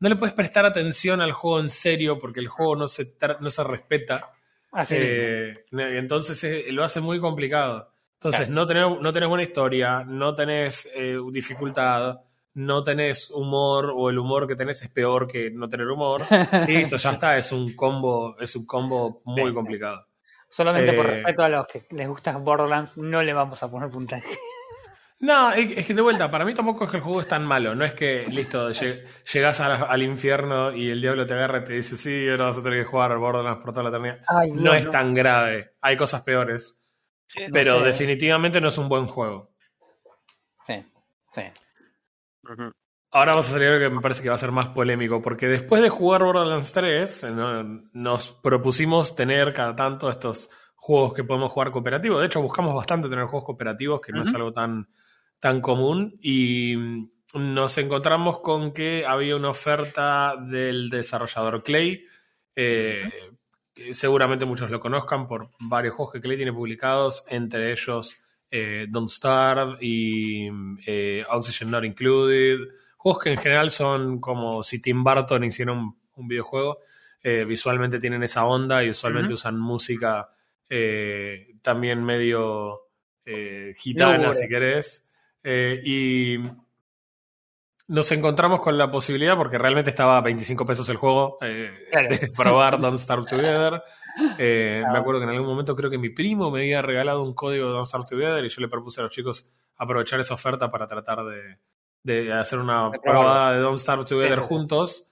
no 0.00 0.08
le 0.08 0.16
puedes 0.16 0.34
prestar 0.34 0.66
atención 0.66 1.20
al 1.20 1.32
juego 1.32 1.60
en 1.60 1.68
serio 1.68 2.18
porque 2.18 2.40
el 2.40 2.48
juego 2.48 2.76
no 2.76 2.88
se, 2.88 3.16
no 3.40 3.50
se 3.50 3.64
respeta. 3.64 4.30
Así 4.72 4.96
eh, 4.98 5.64
entonces 5.70 6.72
lo 6.72 6.84
hace 6.84 7.00
muy 7.00 7.20
complicado. 7.20 7.92
Entonces, 8.14 8.48
no, 8.48 8.66
tenés, 8.66 8.86
no 9.00 9.12
tenés 9.12 9.28
buena 9.28 9.44
historia, 9.44 10.02
no 10.04 10.34
tenés 10.34 10.88
dificultad 11.30 12.20
no 12.54 12.82
tenés 12.82 13.30
humor 13.30 13.92
o 13.94 14.10
el 14.10 14.18
humor 14.18 14.46
que 14.46 14.54
tenés 14.54 14.82
es 14.82 14.88
peor 14.88 15.26
que 15.26 15.50
no 15.50 15.68
tener 15.68 15.88
humor. 15.88 16.22
Listo, 16.66 16.96
ya 16.96 17.12
está, 17.12 17.36
es 17.36 17.52
un 17.52 17.74
combo, 17.74 18.36
es 18.38 18.54
un 18.56 18.64
combo 18.64 19.22
muy 19.24 19.52
complicado. 19.52 20.06
Solamente 20.48 20.92
por 20.92 21.06
eh, 21.06 21.10
respeto 21.14 21.42
a 21.42 21.48
los 21.48 21.66
que 21.66 21.82
les 21.90 22.08
gusta 22.08 22.36
Borderlands, 22.36 22.96
no 22.96 23.22
le 23.22 23.32
vamos 23.32 23.60
a 23.62 23.70
poner 23.70 23.90
puntaje. 23.90 24.38
No, 25.24 25.52
es 25.52 25.86
que 25.86 25.94
de 25.94 26.02
vuelta, 26.02 26.30
para 26.30 26.44
mí 26.44 26.52
tampoco 26.52 26.84
es 26.84 26.90
que 26.90 26.98
el 26.98 27.02
juego 27.02 27.22
es 27.22 27.26
tan 27.26 27.46
malo. 27.46 27.74
No 27.74 27.82
es 27.86 27.94
que, 27.94 28.26
listo, 28.28 28.70
llegas 28.70 29.58
al 29.58 30.02
infierno 30.02 30.70
y 30.76 30.90
el 30.90 31.00
diablo 31.00 31.24
te 31.24 31.32
agarra 31.32 31.60
y 31.60 31.64
te 31.64 31.72
dice, 31.72 31.96
sí, 31.96 32.28
ahora 32.28 32.44
vas 32.44 32.58
a 32.58 32.62
tener 32.62 32.80
que 32.80 32.84
jugar 32.84 33.16
Borderlands 33.16 33.62
por 33.62 33.72
toda 33.72 33.84
la 33.84 33.88
eternidad. 33.88 34.20
no, 34.54 34.74
es 34.74 34.90
tan 34.90 35.14
grave. 35.14 35.76
Hay 35.80 35.96
cosas 35.96 36.20
peores. 36.20 36.78
pero 37.50 37.80
definitivamente 37.80 38.60
no 38.60 38.68
es 38.68 38.76
un 38.76 38.86
buen 38.86 39.06
juego. 39.06 39.50
Sí, 40.62 40.84
sí. 41.34 41.42
Ahora 43.10 43.32
vamos 43.32 43.48
a 43.48 43.52
salir 43.52 43.68
algo 43.68 43.80
que 43.80 43.94
me 43.94 44.02
parece 44.02 44.22
que 44.22 44.28
va 44.28 44.34
a 44.34 44.38
ser 44.38 44.52
más 44.52 44.68
polémico, 44.68 45.22
porque 45.22 45.48
después 45.48 45.80
de 45.80 45.88
jugar 45.88 46.22
Borderlands 46.22 46.70
3, 46.70 47.28
nos 47.94 48.32
propusimos 48.42 49.16
tener 49.16 49.54
cada 49.54 49.74
tanto 49.74 50.10
estos 50.10 50.50
juegos 50.74 51.14
que 51.14 51.24
podemos 51.24 51.50
jugar 51.50 51.70
cooperativo. 51.70 52.20
De 52.20 52.26
hecho, 52.26 52.42
buscamos 52.42 52.74
bastante 52.74 53.08
tener 53.08 53.24
juegos 53.24 53.46
cooperativos, 53.46 54.02
que 54.02 54.12
no 54.12 54.22
es 54.22 54.34
algo 54.34 54.52
tan, 54.52 54.86
tan 55.44 55.60
común, 55.60 56.18
y 56.22 56.74
nos 57.34 57.76
encontramos 57.76 58.40
con 58.40 58.72
que 58.72 59.04
había 59.04 59.36
una 59.36 59.50
oferta 59.50 60.36
del 60.40 60.88
desarrollador 60.88 61.62
Clay. 61.62 61.98
Eh, 62.56 63.10
seguramente 63.92 64.46
muchos 64.46 64.70
lo 64.70 64.80
conozcan 64.80 65.28
por 65.28 65.50
varios 65.60 65.96
juegos 65.96 66.14
que 66.14 66.22
Clay 66.22 66.38
tiene 66.38 66.54
publicados, 66.54 67.24
entre 67.28 67.72
ellos 67.72 68.16
eh, 68.50 68.86
Don't 68.88 69.10
Starve 69.10 69.76
y 69.82 70.48
eh, 70.86 71.26
Oxygen 71.28 71.70
Not 71.70 71.84
Included. 71.84 72.60
Juegos 72.96 73.22
que 73.22 73.32
en 73.32 73.36
general 73.36 73.68
son 73.68 74.20
como 74.20 74.62
si 74.62 74.80
Tim 74.80 75.04
Burton 75.04 75.44
hiciera 75.44 75.72
un, 75.72 75.94
videojuego. 76.26 76.78
Eh, 77.22 77.44
visualmente 77.44 77.98
tienen 77.98 78.22
esa 78.22 78.46
onda 78.46 78.82
y 78.82 78.88
usualmente 78.88 79.34
usan 79.34 79.60
música 79.60 80.30
también 81.60 82.02
medio 82.02 82.88
gitana, 83.76 84.32
si 84.32 84.48
querés. 84.48 85.10
Y 85.44 86.38
nos 87.86 88.10
encontramos 88.12 88.60
con 88.60 88.78
la 88.78 88.90
posibilidad, 88.90 89.36
porque 89.36 89.58
realmente 89.58 89.90
estaba 89.90 90.16
a 90.16 90.22
25 90.22 90.64
pesos 90.64 90.88
el 90.88 90.96
juego, 90.96 91.36
eh, 91.42 91.70
de 92.08 92.32
probar 92.34 92.80
Don't 92.80 92.98
Starve 92.98 93.26
Together. 93.26 93.82
Eh, 94.38 94.84
me 94.92 94.96
acuerdo 94.96 95.18
que 95.18 95.24
en 95.24 95.30
algún 95.30 95.48
momento 95.48 95.74
creo 95.74 95.90
que 95.90 95.98
mi 95.98 96.08
primo 96.08 96.48
me 96.48 96.60
había 96.60 96.80
regalado 96.82 97.24
un 97.24 97.34
código 97.34 97.66
de 97.66 97.72
Don't 97.72 97.88
Starve 97.88 98.06
Together 98.08 98.44
y 98.44 98.48
yo 98.48 98.60
le 98.60 98.68
propuse 98.68 99.00
a 99.00 99.02
los 99.02 99.12
chicos 99.12 99.50
aprovechar 99.76 100.20
esa 100.20 100.34
oferta 100.34 100.70
para 100.70 100.86
tratar 100.86 101.18
de, 102.04 102.32
hacer 102.32 102.60
una 102.60 102.92
prueba 102.92 103.54
de 103.54 103.58
Don't 103.58 103.80
Starve 103.80 104.04
Together 104.04 104.38
juntos. 104.38 105.08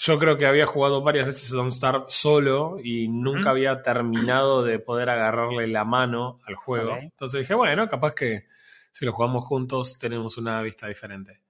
Yo 0.00 0.18
creo 0.18 0.36
que 0.36 0.46
había 0.46 0.66
jugado 0.66 1.00
varias 1.00 1.26
veces 1.26 1.48
Don't 1.50 1.70
Starve 1.70 2.06
solo 2.08 2.78
y 2.82 3.06
nunca 3.06 3.50
había 3.50 3.82
terminado 3.82 4.64
de 4.64 4.80
poder 4.80 5.10
agarrarle 5.10 5.68
la 5.68 5.84
mano 5.84 6.40
al 6.44 6.56
juego. 6.56 6.96
Entonces 6.96 7.42
dije, 7.42 7.54
bueno, 7.54 7.88
capaz 7.88 8.14
que 8.14 8.46
si 8.92 9.04
lo 9.04 9.12
jugamos 9.12 9.44
juntos 9.44 9.98
tenemos 9.98 10.36
una 10.38 10.60
vista 10.62 10.86
diferente. 10.88 11.40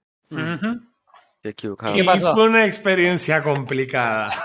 Equivocado. 1.43 1.95
¿Qué 1.95 2.01
Y 2.01 2.05
pasó? 2.05 2.35
fue 2.35 2.45
una 2.45 2.67
experiencia 2.67 3.43
complicada. 3.43 4.31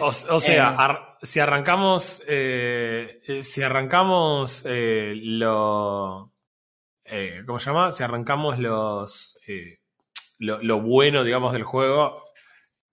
O, 0.00 0.06
o 0.06 0.40
sea, 0.40 0.70
Eh. 0.70 0.74
ar- 0.76 1.18
si 1.22 1.38
arrancamos, 1.38 2.20
eh, 2.26 3.20
eh, 3.26 3.42
si 3.44 3.62
arrancamos 3.62 4.64
eh, 4.66 5.12
lo, 5.16 6.32
eh, 7.04 7.42
¿cómo 7.46 7.60
se 7.60 7.70
llama? 7.70 7.92
Si 7.92 8.02
arrancamos 8.02 8.58
los, 8.58 9.38
eh, 9.46 9.78
lo, 10.38 10.60
lo 10.62 10.80
bueno, 10.80 11.22
digamos, 11.22 11.52
del 11.52 11.62
juego, 11.62 12.20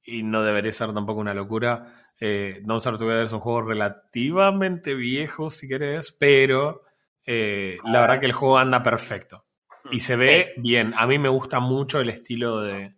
y 0.04 0.22
no 0.22 0.44
debería 0.44 0.72
ser 0.72 0.94
tampoco 0.94 1.22
una 1.22 1.34
locura, 1.34 1.99
eh, 2.20 2.60
Don't 2.64 2.80
Starve 2.82 2.98
Together 3.00 3.26
es 3.26 3.34
un 3.34 3.40
juego 3.40 3.62
relativamente 3.64 4.94
viejo, 4.96 5.50
si 5.50 5.68
querés, 5.68 6.12
pero 6.12 6.84
eh, 7.26 7.78
la 7.86 8.02
verdad 8.02 8.20
que 8.20 8.26
el 8.26 8.34
juego 8.34 8.58
anda 8.58 8.84
perfecto. 8.84 9.46
Y 9.92 10.02
se 10.02 10.16
ve 10.16 10.54
bien. 10.58 10.94
A 10.98 11.08
mí 11.08 11.18
me 11.18 11.30
gusta 11.30 11.60
mucho 11.60 12.00
el 12.00 12.10
estilo 12.10 12.62
de... 12.62 12.94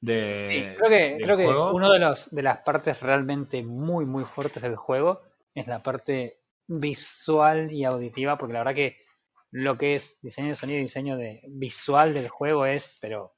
de 0.00 0.44
Sí, 0.46 0.76
creo 0.78 0.88
que, 0.88 1.18
creo 1.22 1.36
que 1.36 1.46
uno 1.46 1.92
de 1.92 1.98
los 1.98 2.34
de 2.34 2.42
las 2.42 2.58
partes 2.58 3.00
realmente 3.02 3.62
muy 3.62 4.06
muy 4.06 4.24
fuertes 4.24 4.62
del 4.62 4.76
juego 4.76 5.22
es 5.54 5.66
la 5.66 5.82
parte 5.82 6.40
visual 6.66 7.70
y 7.70 7.84
auditiva, 7.84 8.38
porque 8.38 8.54
la 8.54 8.60
verdad 8.60 8.74
que 8.74 8.98
lo 9.50 9.76
que 9.78 9.94
es 9.94 10.18
diseño 10.22 10.48
de 10.48 10.56
sonido 10.56 10.78
y 10.78 10.82
diseño 10.82 11.16
de 11.16 11.42
visual 11.48 12.14
del 12.14 12.28
juego 12.28 12.66
es, 12.66 12.98
pero 13.00 13.34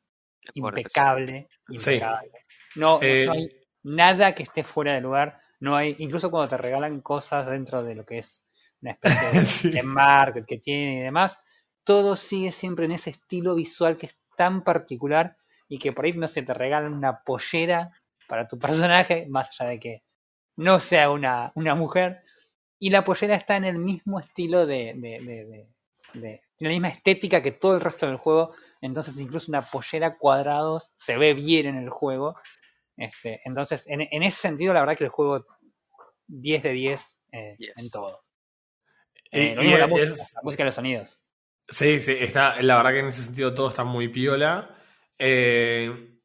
fuerte, 0.55 0.81
impecable, 0.81 1.49
Sí. 1.69 1.75
impecable. 1.95 2.31
No, 2.77 2.99
Eh, 3.03 3.27
no 3.27 3.33
hay 3.33 3.51
nada 3.87 4.35
que 4.35 4.43
esté 4.45 4.63
fuera 4.65 4.95
de 4.95 5.01
lugar. 5.01 5.41
No 5.61 5.77
hay, 5.77 5.97
incluso 5.99 6.31
cuando 6.31 6.49
te 6.49 6.57
regalan 6.59 7.01
cosas 7.01 7.47
dentro 7.49 7.83
de 7.83 7.95
lo 7.95 8.05
que 8.05 8.19
es 8.19 8.45
una 8.83 8.93
especie 8.93 9.31
de, 9.33 9.47
Sí. 9.47 9.71
de 9.71 9.83
market 9.83 10.45
que 10.47 10.59
tiene 10.59 10.97
y 10.99 11.01
demás, 11.03 11.39
todo 11.85 12.17
sigue 12.17 12.53
siempre 12.53 12.85
en 12.87 12.93
ese 12.93 13.11
estilo 13.11 13.55
visual 13.55 13.97
que 13.97 14.07
es 14.07 14.19
tan 14.37 14.65
particular 14.65 15.37
y 15.69 15.79
que 15.79 15.93
por 15.93 16.05
ahí 16.05 16.13
no 16.13 16.29
se 16.29 16.43
te 16.43 16.53
regalan 16.55 16.93
una 16.93 17.23
pollera 17.25 17.91
para 18.29 18.47
tu 18.47 18.59
personaje, 18.59 19.27
más 19.29 19.49
allá 19.61 19.71
de 19.71 19.79
que 19.81 20.03
no 20.57 20.81
sea 20.81 21.11
una, 21.11 21.53
una 21.55 21.75
mujer, 21.75 22.23
y 22.79 22.91
la 22.91 23.05
pollera 23.05 23.35
está 23.37 23.57
en 23.57 23.65
el 23.65 23.79
mismo 23.79 24.21
estilo 24.21 24.67
de, 24.67 24.95
de, 24.97 25.21
de, 25.21 25.69
de- 26.15 26.43
tiene 26.57 26.73
la 26.75 26.77
misma 26.81 26.89
estética 26.89 27.43
que 27.43 27.53
todo 27.53 27.75
el 27.75 27.81
resto 27.83 28.07
del 28.07 28.17
juego, 28.17 28.55
entonces 28.81 29.19
incluso 29.21 29.51
una 29.51 29.63
pollera 29.63 30.17
cuadrados 30.17 30.91
se 30.97 31.17
ve 31.19 31.35
bien 31.35 31.67
en 31.67 31.77
el 31.77 31.91
juego. 31.91 32.37
Este, 32.97 33.41
entonces, 33.45 33.87
en, 33.89 34.01
en 34.11 34.23
ese 34.23 34.41
sentido, 34.41 34.73
la 34.73 34.81
verdad 34.81 34.97
que 34.97 35.05
el 35.05 35.11
juego 35.11 35.45
10 36.27 36.63
de 36.63 36.71
10 36.73 37.23
eh, 37.33 37.57
Yes. 37.59 37.73
en 37.77 37.91
todo. 37.91 38.23
Y- 39.31 39.39
Eh, 39.39 39.55
lo 39.55 39.63
y 39.63 39.69
mismo 39.69 39.99
es- 39.99 40.09
música, 40.09 40.15
la 40.35 40.41
música 40.43 40.63
y 40.63 40.67
los 40.67 40.75
sonidos. 40.75 41.23
Sí, 41.69 42.01
sí, 42.01 42.17
está, 42.19 42.63
la 42.63 42.77
verdad 42.77 42.93
que 42.93 42.99
en 43.01 43.07
ese 43.09 43.23
sentido 43.23 43.53
todo 43.55 43.69
está 43.69 43.85
muy 43.85 44.09
piola. 44.09 44.75
Eh, 45.19 46.21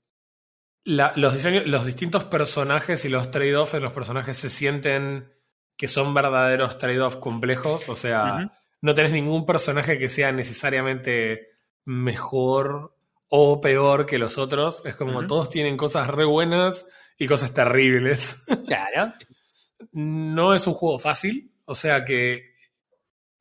la- 0.84 1.14
los, 1.16 1.34
diseños, 1.34 1.66
los 1.66 1.86
distintos 1.86 2.26
personajes 2.26 3.04
y 3.06 3.10
los 3.10 3.32
trade-offs 3.32 3.74
de 3.74 3.80
los 3.80 3.94
personajes 3.94 4.38
se 4.38 4.50
sienten 4.50 5.32
que 5.78 5.88
son 5.88 6.14
verdaderos 6.14 6.78
trade-offs 6.78 7.18
complejos. 7.18 7.90
O 7.90 7.96
sea, 7.96 8.52
no 8.82 8.94
tenés 8.96 9.12
ningún 9.12 9.46
personaje 9.46 9.98
que 9.98 10.10
sea 10.10 10.32
necesariamente 10.32 11.50
mejor 11.86 12.96
o 13.34 13.62
peor 13.62 14.06
que 14.06 14.18
los 14.20 14.38
otros. 14.38 14.84
Es 14.86 14.96
como 14.96 15.26
todos 15.26 15.50
tienen 15.50 15.78
cosas 15.78 16.08
re 16.10 16.26
buenas 16.26 16.88
y 17.18 17.28
cosas 17.28 17.54
terribles. 17.54 18.44
Claro. 18.68 19.14
no 19.94 20.54
es 20.54 20.68
un 20.68 20.74
juego 20.76 21.00
fácil. 21.00 21.52
O 21.66 21.74
sea 21.76 22.04
que 22.04 22.52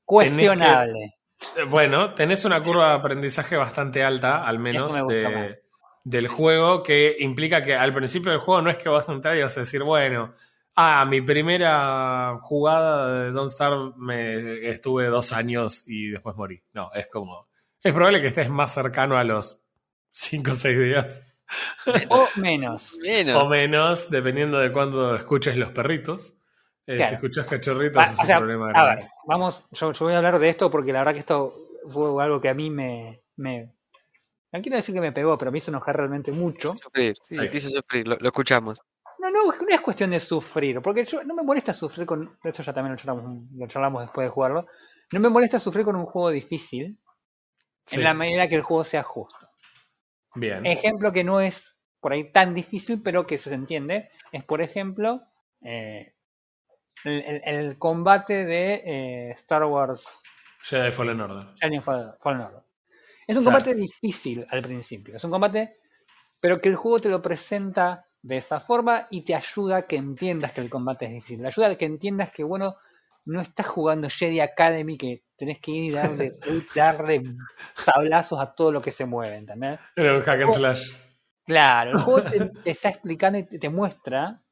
Cuestionable. 0.04 1.14
Bueno, 1.68 2.14
tenés 2.14 2.44
una 2.44 2.62
curva 2.62 2.90
de 2.90 2.94
aprendizaje 2.96 3.56
bastante 3.56 4.02
alta, 4.02 4.44
al 4.44 4.58
menos, 4.58 4.92
de- 5.08 5.58
del 6.02 6.28
juego, 6.28 6.82
que 6.82 7.16
implica 7.20 7.62
que 7.62 7.74
al 7.74 7.92
principio 7.94 8.30
del 8.32 8.40
juego 8.40 8.60
no 8.62 8.70
es 8.70 8.78
que 8.78 8.88
vas 8.88 9.08
a 9.08 9.12
entrar 9.12 9.36
y 9.36 9.42
vas 9.42 9.56
a 9.56 9.60
decir, 9.60 9.82
bueno, 9.82 10.34
ah, 10.74 11.04
mi 11.04 11.20
primera 11.20 12.38
jugada 12.40 13.24
de 13.24 13.30
Don't 13.32 13.50
Starve 13.50 13.92
me 13.96 14.68
estuve 14.68 15.06
dos 15.06 15.32
años 15.32 15.84
y 15.86 16.08
después 16.08 16.36
morí. 16.36 16.62
No, 16.72 16.90
es 16.94 17.06
como. 17.08 17.48
Es 17.82 17.92
probable 17.94 18.20
que 18.20 18.26
estés 18.28 18.50
más 18.50 18.74
cercano 18.74 19.16
a 19.16 19.24
los 19.24 19.59
cinco 20.12 20.52
o 20.52 20.54
seis 20.54 20.78
días. 20.78 21.20
O 22.10 22.28
menos. 22.36 22.96
Menos. 23.02 23.42
O 23.42 23.48
menos, 23.48 24.10
dependiendo 24.10 24.58
de 24.58 24.72
cuándo 24.72 25.16
escuches 25.16 25.56
los 25.56 25.70
perritos. 25.70 26.36
Eh, 26.86 26.96
Claro. 26.96 27.08
Si 27.08 27.14
escuchas 27.16 27.46
cachorritos 27.46 27.96
Va- 28.02 28.04
es 28.04 28.20
o 28.20 28.26
sea, 28.26 28.36
un 28.36 28.40
problema 28.44 28.72
a 28.74 28.94
ver, 28.96 29.04
vamos, 29.26 29.68
yo, 29.72 29.92
yo 29.92 30.04
voy 30.04 30.14
a 30.14 30.18
hablar 30.18 30.38
de 30.38 30.48
esto 30.48 30.70
porque 30.70 30.92
la 30.92 31.00
verdad 31.00 31.12
que 31.14 31.20
esto 31.20 31.54
fue 31.88 32.22
algo 32.22 32.40
que 32.40 32.48
a 32.48 32.54
mí 32.54 32.68
me, 32.70 33.22
me 33.36 33.72
no 34.52 34.60
quiero 34.60 34.76
decir 34.76 34.94
que 34.94 35.00
me 35.00 35.12
pegó, 35.12 35.38
pero 35.38 35.52
me 35.52 35.58
hizo 35.58 35.70
enojar 35.70 35.96
realmente 35.96 36.32
mucho. 36.32 36.74
Sufrir, 36.74 37.16
sí, 37.22 37.38
Ahí. 37.38 37.48
te 37.48 37.58
hizo 37.58 37.68
sufrir, 37.70 38.08
lo, 38.08 38.16
lo 38.16 38.28
escuchamos. 38.28 38.80
No, 39.20 39.30
no, 39.30 39.44
no 39.46 39.68
es 39.68 39.80
cuestión 39.80 40.10
de 40.10 40.18
sufrir, 40.18 40.80
porque 40.80 41.04
yo 41.04 41.22
no 41.22 41.34
me 41.34 41.42
molesta 41.42 41.72
sufrir 41.72 42.06
con, 42.06 42.38
hecho 42.42 42.62
ya 42.62 42.72
también 42.72 42.92
lo 42.94 42.98
charlamos, 42.98 43.42
lo 43.54 43.66
charlamos 43.68 44.02
después 44.02 44.26
de 44.26 44.30
jugarlo, 44.30 44.66
no 45.12 45.20
me 45.20 45.28
molesta 45.28 45.58
sufrir 45.58 45.84
con 45.84 45.94
un 45.96 46.06
juego 46.06 46.30
difícil 46.30 46.98
Sí, 47.86 47.96
en 47.96 48.04
la 48.04 48.14
medida 48.14 48.48
que 48.48 48.54
el 48.56 48.62
juego 48.62 48.82
sea 48.84 49.02
justo. 49.02 49.39
Bien. 50.34 50.64
Ejemplo 50.66 51.12
que 51.12 51.24
no 51.24 51.40
es 51.40 51.76
por 52.00 52.12
ahí 52.12 52.30
tan 52.32 52.54
difícil, 52.54 53.02
pero 53.02 53.26
que 53.26 53.36
se 53.38 53.52
entiende, 53.54 54.10
es 54.32 54.44
por 54.44 54.62
ejemplo 54.62 55.22
eh, 55.62 56.14
el, 57.04 57.20
el- 57.22 57.42
el 57.44 57.78
combate 57.78 58.44
de 58.44 58.82
eh, 58.84 59.30
Star 59.32 59.64
Wars 59.64 60.06
Jedi 60.62 60.92
Fallen 60.92 61.20
Order. 61.20 61.46
Jedi 61.60 61.80
Fallen 61.80 62.40
Order. 62.40 62.62
Es 63.26 63.36
un 63.36 63.44
Claro. 63.44 63.58
combate 63.58 63.74
difícil 63.74 64.46
al 64.50 64.62
principio, 64.62 65.16
es 65.16 65.24
un 65.24 65.30
combate, 65.30 65.76
pero 66.40 66.60
que 66.60 66.68
el 66.68 66.76
juego 66.76 67.00
te 67.00 67.08
lo 67.08 67.20
presenta 67.22 68.06
de 68.22 68.36
esa 68.36 68.60
forma 68.60 69.06
y 69.10 69.22
te 69.22 69.34
ayuda 69.34 69.76
a 69.78 69.82
que 69.82 69.96
entiendas 69.96 70.52
que 70.52 70.60
el 70.60 70.68
combate 70.70 71.06
es 71.06 71.12
difícil. 71.12 71.40
Te 71.40 71.46
ayuda 71.48 71.68
a 71.68 71.74
que 71.76 71.84
entiendas 71.86 72.30
que, 72.30 72.44
bueno, 72.44 72.76
no 73.26 73.40
estás 73.40 73.66
jugando 73.66 74.08
Jedi 74.08 74.40
Academy, 74.40 74.96
que 74.96 75.24
tenés 75.36 75.58
que 75.60 75.70
ir 75.70 75.84
y 75.84 75.90
darle, 75.90 76.36
darle 76.74 77.22
sablazos 77.74 78.40
a 78.40 78.54
todo 78.54 78.72
lo 78.72 78.80
que 78.80 78.90
se 78.90 79.04
mueve, 79.06 79.36
¿entendés? 79.36 79.78
Era 79.96 80.14
un 80.16 80.22
hack 80.22 80.42
and 80.42 80.52
slash. 80.54 80.92
Claro, 81.46 81.90
el 81.92 81.98
juego 82.02 82.22
te, 82.24 82.50
te 82.62 82.70
está 82.70 82.88
explicando 82.90 83.38
y 83.38 83.44
te, 83.44 83.58
te 83.58 83.68
muestra 83.68 84.42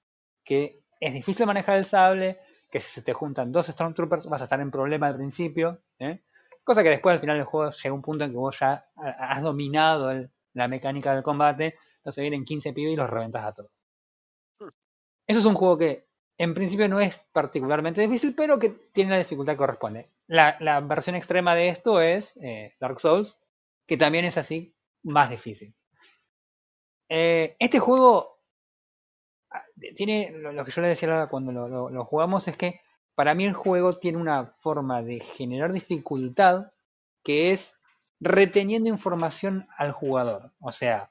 que 0.44 0.82
es 1.00 1.12
difícil 1.12 1.46
manejar 1.46 1.76
el 1.78 1.84
sable, 1.84 2.38
que 2.70 2.80
si 2.80 2.90
se 2.92 3.02
te 3.02 3.12
juntan 3.12 3.52
dos 3.52 3.66
Stormtroopers 3.66 4.26
vas 4.26 4.40
a 4.40 4.44
estar 4.44 4.60
en 4.60 4.70
problema 4.70 5.06
al 5.06 5.16
principio, 5.16 5.82
¿eh? 5.98 6.22
cosa 6.64 6.82
que 6.82 6.90
después 6.90 7.14
al 7.14 7.20
final 7.20 7.36
del 7.36 7.46
juego 7.46 7.70
llega 7.70 7.94
un 7.94 8.02
punto 8.02 8.24
en 8.24 8.30
que 8.30 8.36
vos 8.36 8.58
ya 8.58 8.86
ha- 8.96 9.32
has 9.32 9.40
dominado 9.42 10.10
el- 10.10 10.30
la 10.54 10.66
mecánica 10.68 11.14
del 11.14 11.22
combate, 11.22 11.76
entonces 11.98 12.20
vienen 12.22 12.44
15 12.44 12.72
pibes 12.72 12.92
y 12.94 12.96
los 12.96 13.08
reventas 13.08 13.44
a 13.44 13.52
todos. 13.54 13.70
Eso 15.26 15.40
es 15.40 15.44
un 15.46 15.54
juego 15.54 15.78
que 15.78 16.07
en 16.38 16.54
principio 16.54 16.88
no 16.88 17.00
es 17.00 17.26
particularmente 17.32 18.00
difícil, 18.00 18.34
pero 18.34 18.58
que 18.58 18.70
tiene 18.70 19.10
la 19.10 19.18
dificultad 19.18 19.54
que 19.54 19.58
corresponde. 19.58 20.08
La, 20.28 20.80
versión 20.80 21.16
extrema 21.16 21.54
de 21.56 21.68
esto 21.68 22.00
es 22.00 22.36
eh, 22.40 22.72
Dark 22.80 23.00
Souls, 23.00 23.40
que 23.86 23.96
también 23.96 24.24
es 24.24 24.38
así, 24.38 24.74
más 25.02 25.30
difícil. 25.30 25.74
Eh, 27.08 27.56
este 27.58 27.80
juego 27.80 28.38
ah, 29.50 29.64
tiene 29.96 30.30
lo, 30.30 30.64
que 30.64 30.70
yo 30.70 30.82
le 30.82 30.88
decía 30.88 31.26
cuando 31.26 31.50
lo, 31.52 31.90
lo- 31.90 32.04
jugamos 32.04 32.46
es 32.48 32.56
que 32.56 32.80
para 33.14 33.34
mí 33.34 33.44
el 33.44 33.54
juego 33.54 33.94
tiene 33.94 34.18
una 34.18 34.46
forma 34.60 35.02
de 35.02 35.18
generar 35.18 35.72
dificultad 35.72 36.70
que 37.24 37.50
es 37.50 37.74
reteniendo 38.20 38.88
información 38.88 39.66
al 39.76 39.90
jugador. 39.90 40.52
O 40.60 40.70
sea, 40.70 41.10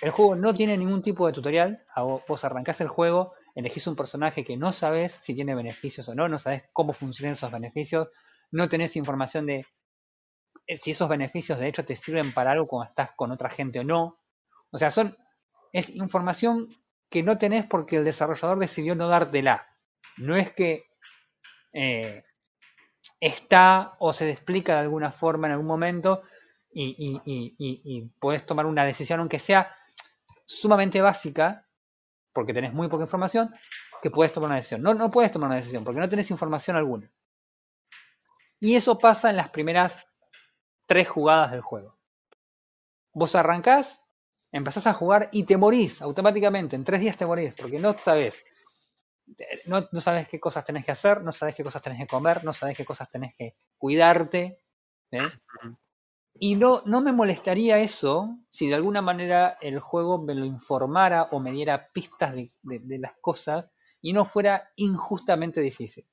el 0.00 0.10
juego 0.10 0.34
no 0.34 0.52
tiene 0.52 0.76
ningún 0.76 1.02
tipo 1.02 1.26
de 1.26 1.32
tutorial. 1.32 1.84
Vos 2.26 2.44
arrancás 2.44 2.80
el 2.80 2.88
juego, 2.88 3.34
elegís 3.58 3.88
un 3.88 3.96
personaje 3.96 4.44
que 4.44 4.56
no 4.56 4.72
sabes 4.72 5.12
si 5.12 5.34
tiene 5.34 5.54
beneficios 5.54 6.08
o 6.08 6.14
no, 6.14 6.28
no 6.28 6.38
sabes 6.38 6.68
cómo 6.72 6.92
funcionan 6.92 7.32
esos 7.32 7.50
beneficios, 7.50 8.08
no 8.52 8.68
tenés 8.68 8.94
información 8.94 9.46
de 9.46 9.66
eh, 10.66 10.76
si 10.76 10.92
esos 10.92 11.08
beneficios 11.08 11.58
de 11.58 11.66
hecho 11.66 11.84
te 11.84 11.96
sirven 11.96 12.32
para 12.32 12.52
algo 12.52 12.68
cuando 12.68 12.90
estás 12.90 13.12
con 13.16 13.32
otra 13.32 13.50
gente 13.50 13.80
o 13.80 13.84
no. 13.84 14.20
O 14.70 14.78
sea, 14.78 14.92
son 14.92 15.16
es 15.72 15.90
información 15.90 16.68
que 17.10 17.24
no 17.24 17.36
tenés 17.36 17.66
porque 17.66 17.96
el 17.96 18.04
desarrollador 18.04 18.60
decidió 18.60 18.94
no 18.94 19.08
dártela. 19.08 19.66
No 20.18 20.36
es 20.36 20.52
que 20.52 20.84
eh, 21.72 22.22
está 23.18 23.96
o 23.98 24.12
se 24.12 24.30
explica 24.30 24.74
de 24.74 24.80
alguna 24.80 25.10
forma 25.10 25.48
en 25.48 25.54
algún 25.54 25.66
momento 25.66 26.22
y, 26.70 27.20
y, 27.24 28.02
podés 28.20 28.46
tomar 28.46 28.66
una 28.66 28.84
decisión, 28.84 29.18
aunque 29.18 29.40
sea 29.40 29.74
sumamente 30.46 31.00
básica, 31.00 31.67
porque 32.38 32.54
tenés 32.54 32.72
muy 32.72 32.86
poca 32.86 33.02
información, 33.02 33.52
que 34.00 34.12
puedes 34.12 34.32
tomar 34.32 34.46
una 34.46 34.56
decisión. 34.56 34.80
No, 34.80 34.94
no 34.94 35.10
puedes 35.10 35.32
tomar 35.32 35.48
una 35.48 35.56
decisión 35.56 35.82
porque 35.82 35.98
no 35.98 36.08
tenés 36.08 36.30
información 36.30 36.76
alguna. 36.76 37.10
Y 38.60 38.76
eso 38.76 38.96
pasa 38.96 39.30
en 39.30 39.36
las 39.36 39.50
primeras 39.50 40.06
tres 40.86 41.08
jugadas 41.08 41.50
del 41.50 41.62
juego. 41.62 41.98
Vos 43.12 43.34
arrancás, 43.34 44.00
empezás 44.52 44.86
a 44.86 44.92
jugar 44.94 45.28
y 45.32 45.42
te 45.42 45.56
morís 45.56 46.00
automáticamente. 46.00 46.76
En 46.76 46.84
tres 46.84 47.00
días 47.00 47.16
te 47.16 47.26
morís 47.26 47.54
porque 47.54 47.80
no 47.80 47.98
sabes. 47.98 48.44
No, 49.66 49.88
no 49.90 50.00
sabes 50.00 50.28
qué 50.28 50.38
cosas 50.38 50.64
tenés 50.64 50.84
que 50.84 50.92
hacer, 50.92 51.20
no 51.24 51.32
sabes 51.32 51.56
qué 51.56 51.64
cosas 51.64 51.82
tenés 51.82 51.98
que 51.98 52.06
comer, 52.06 52.44
no 52.44 52.52
sabes 52.52 52.76
qué 52.76 52.84
cosas 52.84 53.10
tenés 53.10 53.34
que 53.36 53.56
cuidarte. 53.76 54.62
¿eh? 55.10 55.28
Y 56.40 56.54
no, 56.54 56.82
no 56.86 57.00
me 57.00 57.12
molestaría 57.12 57.78
eso 57.78 58.38
si 58.50 58.68
de 58.68 58.74
alguna 58.74 59.02
manera 59.02 59.56
el 59.60 59.80
juego 59.80 60.22
me 60.22 60.34
lo 60.34 60.44
informara 60.44 61.24
o 61.32 61.40
me 61.40 61.52
diera 61.52 61.90
pistas 61.92 62.34
de, 62.34 62.52
las 62.98 63.14
cosas 63.20 63.72
y 64.00 64.12
no 64.12 64.24
fuera 64.24 64.70
injustamente 64.76 65.60
difícil. 65.60 66.06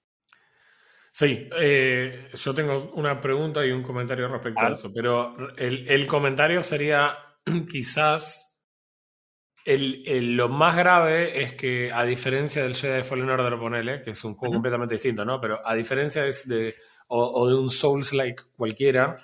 Sí, 1.11 1.47
eh, 1.57 2.29
yo 2.33 2.53
tengo 2.53 2.91
una 2.95 3.21
pregunta 3.21 3.65
y 3.65 3.71
un 3.71 3.83
comentario 3.83 4.27
respecto 4.27 4.65
a 4.65 4.71
eso, 4.71 4.91
pero 4.93 5.55
el, 5.55 5.87
el 5.87 6.07
comentario 6.07 6.61
sería 6.61 7.17
quizás 7.71 8.45
el, 9.65 10.35
lo 10.35 10.47
más 10.47 10.75
grave 10.75 11.41
es 11.41 11.53
que, 11.55 11.91
a 11.91 12.05
diferencia 12.05 12.61
del 12.63 12.75
Jedi 12.75 13.03
Fallen 13.03 13.29
Order, 13.29 13.57
ponele, 13.57 14.03
que 14.03 14.11
es 14.11 14.23
un 14.23 14.35
juego 14.35 14.53
completamente 14.53 14.93
distinto, 14.93 15.25
¿no? 15.25 15.41
Pero 15.41 15.59
a 15.67 15.73
diferencia 15.73 16.23
de, 16.23 16.75
o, 17.07 17.49
de 17.49 17.55
un 17.55 17.69
Souls-like 17.71 18.43
cualquiera, 18.55 19.17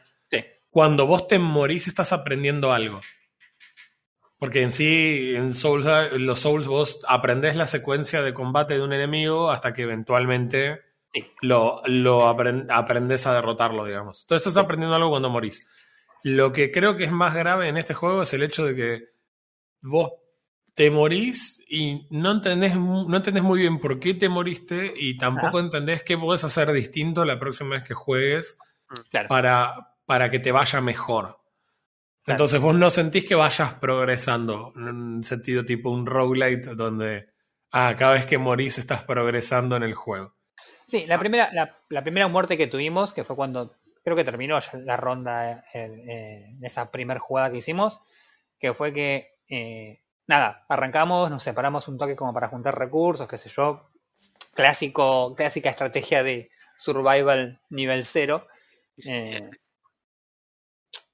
cuando 0.72 1.06
vos 1.06 1.28
te 1.28 1.38
morís 1.38 1.88
estás 1.88 2.14
aprendiendo 2.14 2.74
algo. 2.74 3.02
Porque 4.40 4.64
en 4.64 4.72
sí, 4.72 5.34
en 5.36 5.54
Souls, 5.54 5.86
los 6.14 6.40
Souls 6.40 6.66
vos 6.66 7.02
aprendés 7.08 7.56
la 7.56 7.68
secuencia 7.68 8.24
de 8.24 8.34
combate 8.34 8.74
de 8.74 8.82
un 8.82 8.94
enemigo 8.94 9.52
hasta 9.52 9.74
que 9.74 9.84
eventualmente 9.84 10.80
lo, 11.42 11.82
lo 11.86 12.28
aprendes 12.28 13.28
a 13.28 13.36
derrotarlo, 13.36 13.86
digamos. 13.86 14.24
Entonces 14.24 14.48
estás 14.48 14.64
aprendiendo 14.64 14.96
algo 14.96 15.12
cuando 15.12 15.30
morís. 15.30 15.68
Lo 16.24 16.52
que 16.54 16.72
creo 16.72 16.98
que 16.98 17.04
es 17.04 17.12
más 17.12 17.36
grave 17.36 17.68
en 17.68 17.78
este 17.78 17.94
juego 17.94 18.24
es 18.24 18.34
el 18.34 18.42
hecho 18.42 18.66
de 18.66 18.76
que 18.76 19.04
vos 19.82 20.12
te 20.74 20.90
morís 20.90 21.64
y 21.70 22.08
no 22.10 22.32
entendés, 22.32 22.76
no 22.78 23.16
entendés 23.16 23.44
muy 23.44 23.60
bien 23.60 23.80
por 23.80 24.00
qué 24.00 24.14
te 24.14 24.30
moriste 24.30 24.94
y 24.96 25.18
tampoco 25.18 25.60
entendés 25.60 26.02
qué 26.04 26.18
podés 26.18 26.44
hacer 26.44 26.72
distinto 26.72 27.26
la 27.26 27.38
próxima 27.38 27.72
vez 27.72 27.84
que 27.84 27.94
juegues 27.94 28.58
mm, 28.90 29.28
para, 29.28 29.91
para 30.12 30.30
que 30.30 30.40
te 30.40 30.52
vaya 30.52 30.82
mejor. 30.82 31.40
Entonces 32.28 32.60
vos 32.60 32.76
no 32.76 32.90
sentís 32.90 33.26
que 33.26 33.34
vayas 33.34 33.76
progresando, 33.76 34.74
en 34.76 34.90
un 34.90 35.24
sentido 35.24 35.64
tipo 35.64 35.90
un 35.90 36.06
roguelite 36.06 36.76
donde 36.76 37.30
ah, 37.72 37.96
cada 37.98 38.16
vez 38.16 38.26
que 38.26 38.38
morís 38.38 38.78
estás 38.78 39.06
progresando 39.06 39.78
en 39.78 39.84
el 39.84 39.94
juego. 39.94 40.36
Sí, 40.86 41.06
la 41.08 41.18
primera, 41.18 41.50
la, 41.54 42.04
primera 42.04 42.28
muerte 42.28 42.58
que 42.58 42.68
tuvimos, 42.68 43.14
que 43.14 43.24
fue 43.24 43.38
cuando 43.38 43.78
creo 44.04 44.18
que 44.18 44.26
terminó 44.26 44.60
la 44.84 44.98
ronda 44.98 45.64
en, 45.74 46.62
esa 46.62 46.92
primera 46.92 47.22
jugada 47.22 47.50
que 47.50 47.60
hicimos, 47.60 48.02
que 48.60 48.74
fue 48.74 48.92
que 48.92 49.36
eh, 49.48 50.02
nada, 50.28 50.66
arrancamos, 50.68 51.30
nos 51.30 51.42
separamos 51.42 51.88
un 51.88 51.98
toque 51.98 52.18
como 52.18 52.34
para 52.34 52.50
juntar 52.50 52.78
recursos, 52.78 53.30
qué 53.30 53.38
sé 53.38 53.48
yo. 53.48 53.90
Clásico, 54.56 55.34
clásica 55.38 55.70
estrategia 55.70 56.22
de 56.22 56.52
survival 56.76 57.62
nivel 57.70 58.04
cero. 58.04 58.46
Eh, 58.98 59.50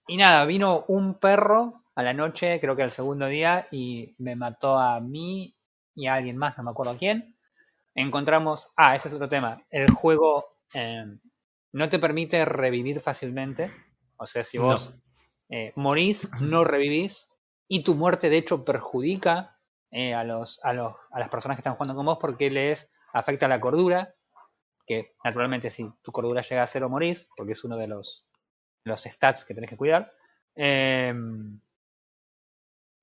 y 0.07 0.17
nada, 0.17 0.45
vino 0.45 0.85
un 0.87 1.15
perro 1.15 1.83
a 1.95 2.03
la 2.03 2.13
noche, 2.13 2.59
creo 2.59 2.75
que 2.75 2.83
el 2.83 2.91
segundo 2.91 3.27
día, 3.27 3.65
y 3.71 4.15
me 4.19 4.35
mató 4.35 4.77
a 4.77 4.99
mí 4.99 5.55
y 5.95 6.07
a 6.07 6.15
alguien 6.15 6.37
más, 6.37 6.57
no 6.57 6.63
me 6.63 6.71
acuerdo 6.71 6.95
quién. 6.97 7.35
Encontramos. 7.95 8.71
Ah, 8.77 8.95
ese 8.95 9.07
es 9.07 9.15
otro 9.15 9.27
tema. 9.27 9.59
El 9.71 9.89
juego 9.91 10.45
eh, 10.73 11.05
no 11.73 11.89
te 11.89 11.97
permite 11.97 12.45
revivir 12.45 13.01
fácilmente. 13.01 13.71
O 14.17 14.27
sea, 14.27 14.43
si 14.43 14.59
vos 14.59 14.93
eh, 15.49 15.73
morís, 15.75 16.29
no 16.39 16.63
revivís 16.63 17.27
y 17.67 17.83
tu 17.83 17.95
muerte 17.95 18.29
de 18.29 18.37
hecho 18.37 18.63
perjudica 18.63 19.57
eh, 19.89 20.13
a, 20.13 20.23
los, 20.23 20.59
a, 20.63 20.73
los, 20.73 20.93
a 21.11 21.19
las 21.19 21.29
personas 21.29 21.57
que 21.57 21.61
están 21.61 21.73
jugando 21.73 21.95
con 21.95 22.05
vos 22.05 22.17
porque 22.21 22.51
les 22.51 22.91
afecta 23.13 23.47
la 23.47 23.59
cordura, 23.59 24.13
que 24.85 25.15
naturalmente 25.23 25.71
si 25.71 25.89
tu 26.03 26.11
cordura 26.11 26.41
llega 26.41 26.61
a 26.61 26.67
cero 26.67 26.89
morís, 26.89 27.27
porque 27.35 27.53
es 27.53 27.63
uno 27.63 27.77
de 27.77 27.87
los, 27.87 28.26
los 28.87 29.03
stats 29.03 29.45
que 29.45 29.53
tenés 29.53 29.69
que 29.69 29.77
cuidar. 29.77 30.11
Em, 30.55 31.59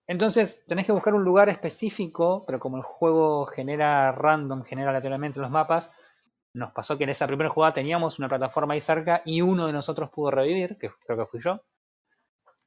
entonces 0.07 0.64
tenés 0.66 0.87
que 0.87 0.92
buscar 0.92 1.14
un 1.14 1.25
lugar 1.25 1.49
específico, 1.49 2.44
pero 2.47 2.61
como 2.61 2.77
el 2.77 2.83
juego 2.83 3.47
genera 3.47 4.12
random, 4.12 4.62
genera 4.62 4.90
aleatoriamente 4.90 5.40
los 5.40 5.51
mapas, 5.51 5.90
nos 6.55 6.73
pasó 6.73 6.97
que 6.97 7.05
en 7.05 7.11
esa 7.11 7.27
primera 7.27 7.51
jugada 7.51 7.73
teníamos 7.75 8.18
una 8.18 8.29
plataforma 8.29 8.75
ahí 8.75 8.81
cerca 8.81 9.23
y 9.25 9.40
uno 9.42 9.66
de 9.66 9.73
nosotros 9.73 10.11
pudo 10.11 10.31
revivir, 10.31 10.79
que 10.79 10.90
creo 11.05 11.18
que 11.18 11.27
fui 11.27 11.40
yo. 11.40 11.61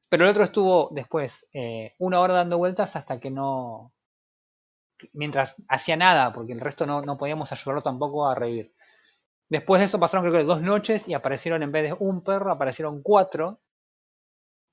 Pero 0.09 0.23
el 0.25 0.29
otro 0.31 0.43
estuvo 0.43 0.89
después 0.91 1.47
eh, 1.53 1.95
una 1.99 2.19
hora 2.19 2.33
dando 2.35 2.57
vueltas 2.57 2.95
hasta 2.95 3.19
que 3.19 3.29
no. 3.31 3.93
Mientras 5.13 5.61
hacía 5.67 5.95
nada, 5.95 6.33
porque 6.33 6.53
el 6.53 6.59
resto 6.59 6.85
no, 6.85 7.01
no 7.01 7.17
podíamos 7.17 7.51
ayudarlo 7.51 7.81
tampoco 7.81 8.27
a 8.27 8.35
revivir. 8.35 8.73
Después 9.49 9.79
de 9.79 9.85
eso 9.85 9.99
pasaron 9.99 10.27
creo 10.27 10.41
que 10.41 10.45
dos 10.45 10.61
noches 10.61 11.07
y 11.07 11.13
aparecieron 11.13 11.63
en 11.63 11.71
vez 11.71 11.89
de 11.89 11.95
un 11.97 12.23
perro, 12.23 12.51
aparecieron 12.51 13.01
cuatro. 13.01 13.59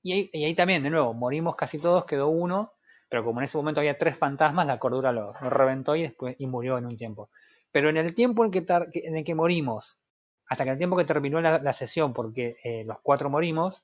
Y 0.03 0.45
ahí, 0.45 0.53
también, 0.53 0.83
de 0.83 0.91
nuevo, 0.91 1.13
morimos 1.13 1.55
casi 1.55 1.79
todos, 1.79 2.05
quedó 2.05 2.27
uno. 2.27 2.73
Pero 3.09 3.23
como 3.23 3.39
en 3.39 3.45
ese 3.45 3.57
momento 3.57 3.79
había 3.79 3.97
tres 3.97 4.17
fantasmas, 4.17 4.67
la 4.67 4.77
cordura 4.77 5.11
lo, 5.11 5.33
reventó 5.33 5.95
y 5.95 6.03
después 6.03 6.35
y 6.39 6.47
murió 6.47 6.77
en 6.77 6.85
un 6.85 6.97
tiempo. 6.97 7.29
Pero 7.71 7.89
en 7.89 7.97
el 7.97 8.13
tiempo 8.13 8.45
en 8.45 8.51
que, 8.51 8.65
en 8.93 9.17
el 9.17 9.23
que 9.23 9.35
morimos, 9.35 9.99
hasta 10.47 10.63
que 10.63 10.71
el 10.71 10.77
tiempo 10.77 10.97
que 10.97 11.05
terminó 11.05 11.41
la, 11.41 11.73
sesión, 11.73 12.13
porque 12.13 12.57
eh, 12.63 12.83
los 12.85 12.99
cuatro 13.01 13.29
morimos, 13.29 13.83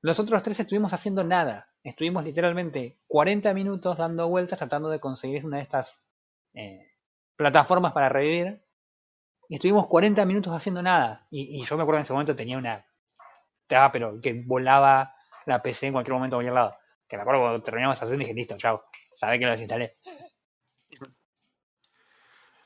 los 0.00 0.18
otros 0.18 0.42
tres 0.42 0.60
estuvimos 0.60 0.92
haciendo 0.92 1.24
nada. 1.24 1.68
Estuvimos 1.82 2.24
literalmente 2.24 2.98
40 3.08 3.52
minutos 3.54 3.98
dando 3.98 4.28
vueltas 4.28 4.58
tratando 4.58 4.88
de 4.88 5.00
conseguir 5.00 5.44
una 5.44 5.58
de 5.58 5.62
estas 5.62 6.02
eh, 6.54 6.92
plataformas 7.36 7.92
para 7.92 8.08
revivir. 8.08 8.63
Y 9.48 9.56
estuvimos 9.56 9.86
40 9.86 10.24
minutos 10.24 10.52
haciendo 10.52 10.82
nada. 10.82 11.26
Y, 11.30 11.62
yo 11.62 11.76
me 11.76 11.82
acuerdo 11.82 11.98
en 11.98 12.02
ese 12.02 12.12
momento 12.12 12.36
tenía 12.36 12.58
una... 12.58 12.84
Estaba, 13.62 13.90
pero 13.92 14.20
que 14.20 14.42
volaba 14.44 15.14
la 15.46 15.62
PC 15.62 15.86
en 15.86 15.92
cualquier 15.94 16.14
momento 16.14 16.36
a 16.36 16.38
cualquier 16.38 16.54
lado. 16.54 16.76
Que 17.08 17.16
me 17.16 17.22
acuerdo 17.22 17.42
cuando 17.42 17.62
terminamos 17.62 18.02
haciendo 18.02 18.22
y 18.22 18.26
dije, 18.26 18.34
listo, 18.34 18.56
chao. 18.56 18.84
Sabés 19.14 19.38
que 19.38 19.44
lo 19.46 19.52
desinstalé. 19.52 19.96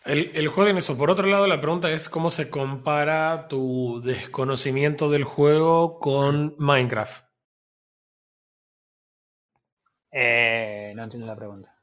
El, 0.04 0.30
el, 0.34 0.48
juego 0.48 0.70
en 0.70 0.78
eso. 0.78 0.96
Por 0.96 1.10
otro 1.10 1.26
lado, 1.26 1.46
la 1.46 1.60
pregunta 1.60 1.90
es 1.90 2.08
cómo 2.08 2.30
se 2.30 2.48
compara 2.48 3.48
tu 3.48 4.00
desconocimiento 4.02 5.10
del 5.10 5.24
juego 5.24 5.98
con 5.98 6.54
Minecraft. 6.58 7.28
Eh, 10.10 10.92
no 10.96 11.04
entiendo 11.04 11.26
la 11.26 11.36
pregunta. 11.36 11.74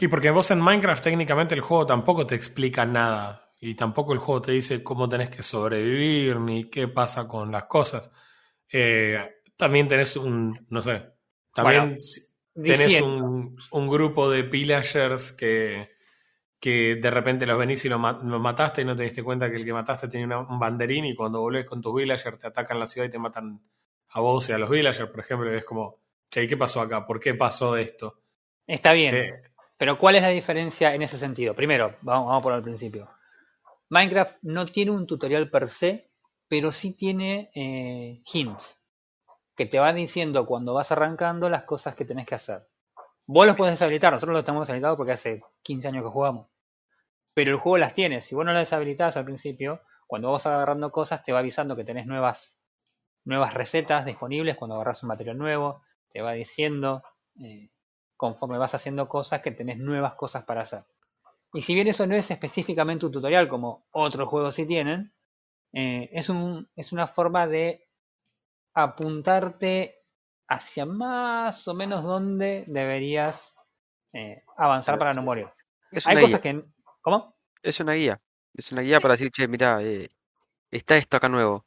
Y 0.00 0.08
porque 0.08 0.30
vos 0.30 0.50
en 0.50 0.60
Minecraft 0.60 1.02
técnicamente 1.02 1.54
el 1.54 1.60
juego 1.60 1.86
tampoco 1.86 2.26
te 2.26 2.34
explica 2.34 2.86
nada. 2.86 3.43
Y 3.64 3.74
tampoco 3.74 4.12
el 4.12 4.18
juego 4.18 4.42
te 4.42 4.52
dice 4.52 4.82
cómo 4.82 5.08
tenés 5.08 5.30
que 5.30 5.42
sobrevivir 5.42 6.38
ni 6.38 6.68
qué 6.68 6.86
pasa 6.86 7.26
con 7.26 7.50
las 7.50 7.64
cosas. 7.64 8.10
Eh, 8.70 9.18
también 9.56 9.88
tenés 9.88 10.16
un, 10.16 10.52
no 10.68 10.82
sé, 10.82 11.02
también 11.54 11.96
tenés 12.54 13.00
un, 13.00 13.56
un, 13.70 13.88
grupo 13.88 14.30
de 14.30 14.44
pillagers 14.44 15.32
que, 15.32 15.92
que 16.60 16.96
de 16.96 17.10
repente 17.10 17.46
los 17.46 17.56
venís 17.56 17.82
y 17.86 17.88
los, 17.88 17.98
mataste 17.98 18.82
y 18.82 18.84
no 18.84 18.94
te 18.94 19.04
diste 19.04 19.22
cuenta 19.22 19.50
que 19.50 19.56
el 19.56 19.64
que 19.64 19.72
mataste 19.72 20.08
tenía 20.08 20.38
un 20.38 20.58
banderín 20.58 21.06
y 21.06 21.14
cuando 21.14 21.40
volvés 21.40 21.64
con 21.64 21.80
tus 21.80 21.94
villagers 21.94 22.38
te 22.38 22.46
atacan 22.46 22.78
la 22.78 22.86
ciudad 22.86 23.06
y 23.06 23.10
te 23.10 23.18
matan 23.18 23.62
a 24.08 24.20
vos 24.20 24.46
y 24.50 24.52
a 24.52 24.58
los 24.58 24.68
villagers, 24.68 25.08
por 25.08 25.20
ejemplo, 25.20 25.50
y 25.50 25.56
es 25.56 25.64
como 25.64 26.00
¿qué 26.28 26.56
pasó 26.56 26.82
acá? 26.82 27.06
¿Por 27.06 27.18
qué 27.18 27.32
pasó 27.32 27.78
esto? 27.78 28.20
Está 28.66 28.92
bien. 28.92 29.16
Eh, 29.16 29.42
pero 29.78 29.96
¿cuál 29.96 30.16
es 30.16 30.22
la 30.22 30.28
diferencia 30.28 30.94
en 30.94 31.02
ese 31.02 31.16
sentido? 31.16 31.54
Primero, 31.54 31.96
vamos, 32.02 32.42
por 32.42 32.52
el 32.52 32.62
principio. 32.62 33.08
Minecraft 33.90 34.38
no 34.42 34.66
tiene 34.66 34.90
un 34.90 35.06
tutorial 35.06 35.50
per 35.50 35.68
se, 35.68 36.10
pero 36.48 36.72
sí 36.72 36.92
tiene 36.92 37.50
eh, 37.54 38.22
hints 38.32 38.80
que 39.56 39.66
te 39.66 39.78
van 39.78 39.96
diciendo 39.96 40.46
cuando 40.46 40.74
vas 40.74 40.90
arrancando 40.92 41.48
las 41.48 41.64
cosas 41.64 41.94
que 41.94 42.04
tenés 42.04 42.26
que 42.26 42.34
hacer. 42.34 42.66
Vos 43.26 43.46
los 43.46 43.56
podés 43.56 43.74
deshabilitar, 43.74 44.12
nosotros 44.12 44.34
los 44.34 44.44
tenemos 44.44 44.68
habilitados 44.68 44.96
porque 44.96 45.12
hace 45.12 45.42
15 45.62 45.88
años 45.88 46.04
que 46.04 46.10
jugamos. 46.10 46.48
Pero 47.34 47.52
el 47.52 47.58
juego 47.58 47.78
las 47.78 47.94
tiene. 47.94 48.20
Si 48.20 48.34
vos 48.34 48.44
no 48.44 48.52
las 48.52 48.68
deshabilitás 48.68 49.16
al 49.16 49.24
principio, 49.24 49.80
cuando 50.06 50.30
vas 50.32 50.46
agarrando 50.46 50.90
cosas 50.90 51.22
te 51.22 51.32
va 51.32 51.38
avisando 51.38 51.76
que 51.76 51.84
tenés 51.84 52.06
nuevas, 52.06 52.58
nuevas 53.24 53.54
recetas 53.54 54.04
disponibles 54.04 54.56
cuando 54.56 54.76
agarras 54.76 55.02
un 55.02 55.08
material 55.08 55.38
nuevo, 55.38 55.82
te 56.10 56.20
va 56.20 56.32
diciendo 56.32 57.02
eh, 57.42 57.70
conforme 58.16 58.58
vas 58.58 58.74
haciendo 58.74 59.08
cosas 59.08 59.40
que 59.40 59.50
tenés 59.50 59.78
nuevas 59.78 60.14
cosas 60.14 60.44
para 60.44 60.62
hacer. 60.62 60.84
Y 61.54 61.62
si 61.62 61.74
bien 61.74 61.88
eso 61.88 62.06
no 62.06 62.14
es 62.14 62.30
específicamente 62.30 63.06
un 63.06 63.12
tutorial 63.12 63.48
como 63.48 63.86
otros 63.92 64.28
juegos 64.28 64.54
sí 64.54 64.66
tienen, 64.66 65.12
eh, 65.72 66.10
es, 66.12 66.28
un, 66.28 66.68
es 66.76 66.92
una 66.92 67.06
forma 67.06 67.46
de 67.46 67.88
apuntarte 68.74 70.02
hacia 70.48 70.84
más 70.84 71.66
o 71.66 71.74
menos 71.74 72.02
donde 72.02 72.64
deberías 72.66 73.54
eh, 74.12 74.42
avanzar 74.56 74.98
para 74.98 75.12
no 75.12 75.22
morir. 75.22 75.48
Hay 76.04 76.20
cosas 76.20 76.40
que... 76.40 76.62
¿Cómo? 77.00 77.36
Es 77.62 77.80
una 77.80 77.94
guía. 77.94 78.20
Es 78.54 78.70
una 78.72 78.82
guía 78.82 79.00
para 79.00 79.14
decir, 79.14 79.30
che, 79.30 79.48
mira, 79.48 79.80
está 80.70 80.96
esto 80.96 81.16
acá 81.16 81.28
nuevo. 81.28 81.64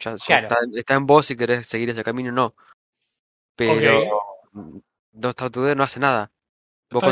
Ya, 0.00 0.14
está, 0.14 0.58
está, 0.74 0.94
en 0.94 1.06
vos 1.06 1.26
si 1.26 1.36
querés 1.36 1.66
seguir 1.66 1.90
ese 1.90 2.02
camino 2.02 2.32
no 2.32 2.54
pero 3.56 4.80
no 5.12 5.30
está 5.30 5.48
no 5.74 5.82
hace 5.82 6.00
nada. 6.00 6.30
Vos 6.92 7.04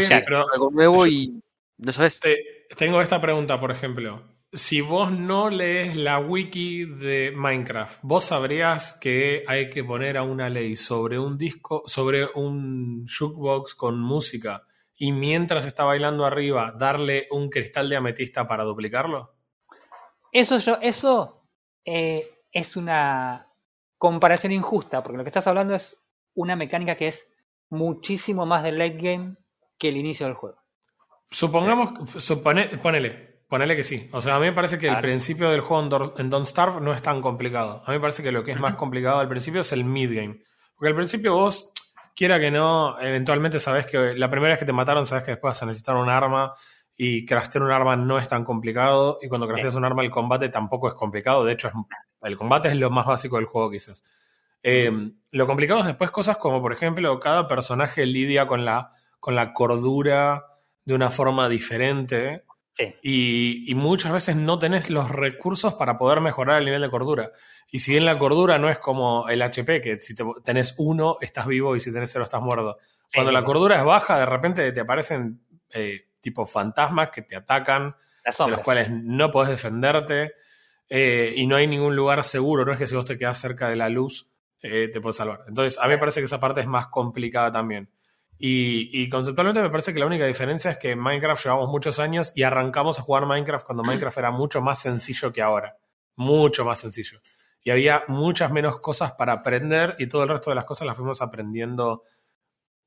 algo 0.53 0.71
nuevo 0.71 1.07
y 1.07 1.41
no 1.79 1.93
sabes. 1.93 2.21
tengo 2.77 3.01
esta 3.01 3.21
pregunta, 3.21 3.59
por 3.59 3.71
ejemplo. 3.71 4.23
si 4.53 4.81
vos 4.81 5.13
no 5.13 5.49
lees 5.49 5.97
la 5.97 6.19
wiki 6.19 6.85
de 6.85 7.33
Minecraft, 7.35 8.01
vos 8.03 8.25
sabrías 8.25 8.95
que 9.01 9.45
hay 9.47 9.71
que 9.71 9.85
poner 9.85 10.17
a 10.17 10.23
una 10.23 10.51
ley 10.51 10.77
sobre 10.77 11.19
un 11.19 11.39
disco, 11.39 11.85
sobre 11.87 12.27
un 12.35 13.07
jukebox 13.07 13.75
con 13.75 14.01
música 14.01 14.67
y 15.03 15.13
mientras 15.13 15.65
está 15.67 15.85
bailando 15.85 16.27
arriba, 16.27 16.75
darle 16.77 17.27
un 17.31 17.49
cristal 17.49 17.89
de 17.89 17.97
ametista 17.97 18.47
para 18.47 18.65
duplicarlo? 18.65 19.35
Eso, 20.31 20.59
yo, 20.59 20.79
eso 20.83 21.47
eh, 21.85 22.23
es 22.53 22.77
una 22.77 23.49
comparación 23.97 24.53
injusta, 24.53 25.03
porque 25.03 25.17
lo 25.17 25.25
que 25.25 25.31
estás 25.31 25.47
hablando 25.47 25.75
es 25.75 25.99
una 26.35 26.55
mecánica 26.55 26.97
que 26.97 27.09
es 27.09 27.27
muchísimo 27.71 28.45
más 28.45 28.63
del 28.63 28.79
late 28.79 28.99
game 28.99 29.37
que 29.81 29.89
el 29.89 29.97
inicio 29.97 30.27
del 30.27 30.35
juego. 30.35 30.59
Supongamos, 31.31 31.91
ponele, 32.83 33.43
ponele 33.49 33.77
que 33.77 33.83
sí. 33.83 34.09
O 34.13 34.21
sea, 34.21 34.37
a 34.37 34.39
mí 34.39 34.47
me 34.47 34.53
parece 34.53 34.79
que 34.79 34.89
el 34.89 35.01
principio 35.01 35.51
del 35.51 35.61
juego 35.61 36.13
en 36.19 36.31
Don't 36.31 36.47
Starve 36.47 36.81
no 36.81 36.93
es 36.93 37.03
tan 37.03 37.23
complicado. 37.23 37.83
A 37.87 37.91
mí 37.91 37.97
me 37.97 38.01
parece 38.01 38.23
que 38.23 38.31
lo 38.31 38.45
que 38.45 38.53
es 38.53 38.61
más 38.61 38.75
complicado 38.77 39.19
al 39.19 39.29
principio 39.29 39.63
es 39.63 39.73
el 39.73 39.85
mid 39.85 40.15
game. 40.15 40.43
Porque 40.77 40.91
al 40.91 40.97
principio 40.97 41.35
vos, 41.35 41.73
quiera 42.15 42.39
que 42.39 42.51
no, 42.51 43.01
eventualmente 43.01 43.59
sabes 43.59 43.87
que 43.87 44.15
la 44.15 44.31
primera 44.31 44.53
vez 44.53 44.59
que 44.59 44.67
te 44.67 44.73
mataron, 44.73 45.07
sabes 45.07 45.25
que 45.25 45.31
después 45.33 45.53
vas 45.53 45.63
a 45.63 45.67
necesitar 45.67 45.97
un 45.97 46.09
arma 46.09 46.53
y 46.97 47.25
craftear 47.25 47.65
un 47.65 47.71
arma 47.71 47.97
no 47.97 48.19
es 48.19 48.29
tan 48.29 48.45
complicado. 48.45 49.19
Y 49.23 49.29
cuando 49.29 49.49
crafteas 49.49 49.75
un 49.77 49.85
arma, 49.85 50.03
el 50.03 50.11
combate 50.11 50.49
tampoco 50.51 50.89
es 50.89 50.95
complicado. 50.95 51.45
De 51.45 51.55
hecho, 51.55 51.71
el 52.23 52.37
combate 52.37 52.69
es 52.69 52.77
lo 52.77 52.91
más 52.91 53.07
básico 53.07 53.37
del 53.37 53.47
juego, 53.47 53.71
quizás. 53.71 54.03
Eh, 54.63 54.91
lo 55.31 55.47
complicado 55.47 55.81
es 55.81 55.87
después 55.87 56.11
cosas 56.11 56.37
como, 56.37 56.61
por 56.61 56.73
ejemplo, 56.73 57.19
cada 57.19 57.49
personaje 57.49 58.05
lidia 58.05 58.47
con 58.47 58.65
la, 58.67 58.93
con 59.21 59.35
la 59.35 59.53
cordura 59.53 60.47
de 60.85 60.95
una 60.95 61.11
forma 61.11 61.49
diferente. 61.49 62.45
Y, 63.03 63.73
muchas 63.75 64.11
veces 64.11 64.37
no 64.37 64.59
tenés 64.59 64.89
los 64.89 65.11
recursos 65.11 65.75
para 65.75 65.99
poder 65.99 66.21
mejorar 66.21 66.59
el 66.59 66.65
nivel 66.65 66.81
de 66.81 66.91
cordura. 66.91 67.31
Y 67.71 67.81
si 67.81 67.93
bien 67.93 68.07
la 68.07 68.19
cordura 68.19 68.59
no 68.59 68.71
es 68.71 68.79
como 68.79 69.29
el 69.29 69.43
HP, 69.43 69.83
que 69.83 69.99
si 69.99 70.15
tenés 70.43 70.75
uno 70.79 71.19
estás 71.21 71.47
vivo 71.47 71.77
y 71.77 71.81
si 71.81 71.93
tenés 71.93 72.11
cero 72.11 72.25
estás 72.25 72.41
muerto. 72.41 72.79
Cuando 73.13 73.33
la 73.33 73.45
cordura 73.45 73.77
es 73.77 73.85
baja, 73.85 74.19
de 74.19 74.27
repente 74.27 74.73
te 74.73 74.81
aparecen 74.81 75.41
eh, 75.71 76.09
tipo 76.21 76.47
fantasmas 76.47 77.11
que 77.11 77.23
te 77.23 77.37
atacan, 77.37 77.95
de 78.25 78.51
los 78.51 78.61
cuales 78.61 78.89
no 78.91 79.31
podés 79.31 79.51
defenderte. 79.51 80.33
Eh, 80.89 81.35
y 81.37 81.47
no 81.47 81.57
hay 81.57 81.67
ningún 81.67 81.95
lugar 81.95 82.25
seguro, 82.25 82.65
no 82.65 82.73
es 82.73 82.79
que 82.79 82.87
si 82.87 82.97
vos 82.97 83.05
te 83.05 83.17
quedás 83.17 83.39
cerca 83.39 83.69
de 83.69 83.77
la 83.77 83.89
luz 83.89 84.29
eh, 84.61 84.89
te 84.93 85.01
puedes 85.01 85.17
salvar. 85.17 85.45
Entonces, 85.47 85.79
a 85.79 85.85
mí 85.85 85.91
me 85.91 85.99
parece 85.99 86.21
que 86.21 86.25
esa 86.25 86.41
parte 86.41 86.61
es 86.61 86.67
más 86.67 86.89
complicada 86.89 87.53
también. 87.53 87.89
Y, 88.43 89.07
conceptualmente 89.11 89.61
me 89.61 89.69
parece 89.69 89.93
que 89.93 90.01
la 90.01 90.07
única 90.07 90.25
diferencia 90.25 90.71
es 90.71 90.79
que 90.79 90.93
en 90.93 90.99
Minecraft 90.99 91.45
llevamos 91.45 91.69
muchos 91.69 91.99
años 91.99 92.33
y 92.35 92.43
arrancamos 92.43 92.99
a 92.99 93.03
jugar 93.03 93.27
Minecraft 93.27 93.67
cuando 93.67 93.85
Minecraft 93.85 94.17
era 94.17 94.31
mucho 94.31 94.63
más 94.63 94.81
sencillo 94.81 95.31
que 95.31 95.43
ahora. 95.43 95.77
Mucho 96.17 96.65
más 96.65 96.79
sencillo. 96.79 97.21
Y 97.63 97.71
había 97.71 98.05
muchas 98.09 98.51
menos 98.51 98.81
cosas 98.81 99.13
para 99.13 99.35
aprender 99.35 99.95
y 99.99 100.07
todo 100.07 100.23
el 100.23 100.31
resto 100.31 100.49
de 100.49 100.57
las 100.57 100.65
cosas 100.65 100.87
las 100.87 100.97
fuimos 100.97 101.21
aprendiendo 101.21 102.03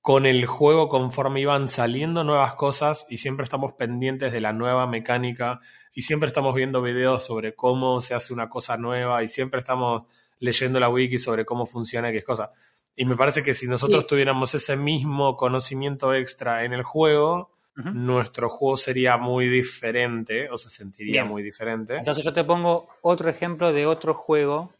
con 0.01 0.26
el 0.26 0.47
juego 0.47 0.89
conforme 0.89 1.41
iban 1.41 1.68
saliendo 1.68 2.24
nuevas 2.24 2.56
cosas 2.56 3.06
y 3.08 3.18
siempre 3.18 3.43
estamos 3.43 3.74
pendientes 3.74 4.34
de 4.34 4.41
la 4.41 4.54
nueva 4.54 4.88
mecánica 4.88 5.60
y 5.93 6.01
siempre 6.01 6.28
estamos 6.28 6.56
viendo 6.56 6.82
videos 6.82 7.24
sobre 7.24 7.54
cómo 7.54 8.01
se 8.01 8.16
hace 8.16 8.34
una 8.34 8.49
cosa 8.49 8.76
nueva 8.78 9.22
y 9.22 9.28
siempre 9.28 9.60
estamos 9.60 10.04
leyendo 10.44 10.80
la 10.80 10.89
wiki 10.89 11.18
sobre 11.18 11.46
cómo 11.46 11.66
funciona 11.66 12.10
y 12.10 12.14
qué 12.14 12.24
cosa. 12.24 12.52
Y 12.96 13.06
me 13.06 13.16
parece 13.16 13.44
que 13.44 13.54
si 13.54 13.68
nosotros 13.68 14.06
tuviéramos 14.06 14.54
ese 14.54 14.76
mismo 14.76 15.36
conocimiento 15.36 16.14
extra 16.14 16.66
en 16.66 16.74
el 16.74 16.84
juego, 16.84 17.58
nuestro 17.76 18.50
juego 18.50 18.78
sería 18.78 19.18
muy 19.18 19.48
diferente 19.48 20.50
o 20.50 20.58
se 20.58 20.70
sentiría 20.70 21.24
muy 21.24 21.41
diferente. 21.41 21.98
Entonces 21.98 22.24
yo 22.24 22.34
te 22.34 22.44
pongo 22.44 22.89
otro 23.02 23.30
ejemplo 23.30 23.74
de 23.74 23.88
otro 23.88 24.14
juego 24.14 24.72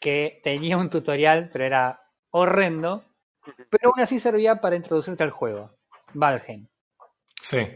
que 0.00 0.40
tenía 0.42 0.76
un 0.76 0.90
tutorial, 0.90 1.48
pero 1.50 1.64
era 1.64 2.02
horrendo, 2.30 3.04
pero 3.70 3.90
aún 3.90 4.00
así 4.00 4.18
servía 4.18 4.60
para 4.60 4.76
introducirte 4.76 5.22
al 5.22 5.30
juego. 5.30 5.70
Valheim. 6.12 6.66
Sí. 7.40 7.66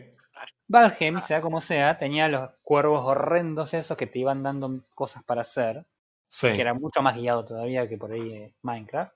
Valheim, 0.71 1.21
sea 1.21 1.41
como 1.41 1.61
sea, 1.61 1.99
tenía 1.99 2.29
los 2.29 2.49
cuervos 2.63 3.05
horrendos 3.05 3.75
esos 3.75 3.97
que 3.97 4.07
te 4.07 4.21
iban 4.21 4.45
dando 4.45 4.85
cosas 4.95 5.25
para 5.25 5.41
hacer 5.41 5.85
que 6.31 6.61
era 6.61 6.75
mucho 6.75 7.03
más 7.03 7.17
guiado 7.17 7.45
todavía 7.45 7.89
que 7.89 7.99
por 7.99 8.13
ahí 8.13 8.35
eh, 8.35 8.55
Minecraft. 8.63 9.13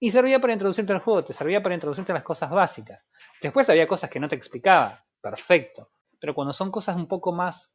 Y 0.00 0.10
servía 0.10 0.40
para 0.40 0.54
introducirte 0.54 0.92
al 0.92 0.98
juego, 0.98 1.22
te 1.22 1.32
servía 1.32 1.62
para 1.62 1.76
introducirte 1.76 2.10
a 2.10 2.16
las 2.16 2.24
cosas 2.24 2.50
básicas. 2.50 3.00
Después 3.40 3.70
había 3.70 3.86
cosas 3.86 4.10
que 4.10 4.18
no 4.18 4.28
te 4.28 4.34
explicaba, 4.34 5.04
perfecto. 5.20 5.88
Pero 6.18 6.34
cuando 6.34 6.52
son 6.52 6.72
cosas 6.72 6.96
un 6.96 7.06
poco 7.06 7.30
más 7.30 7.72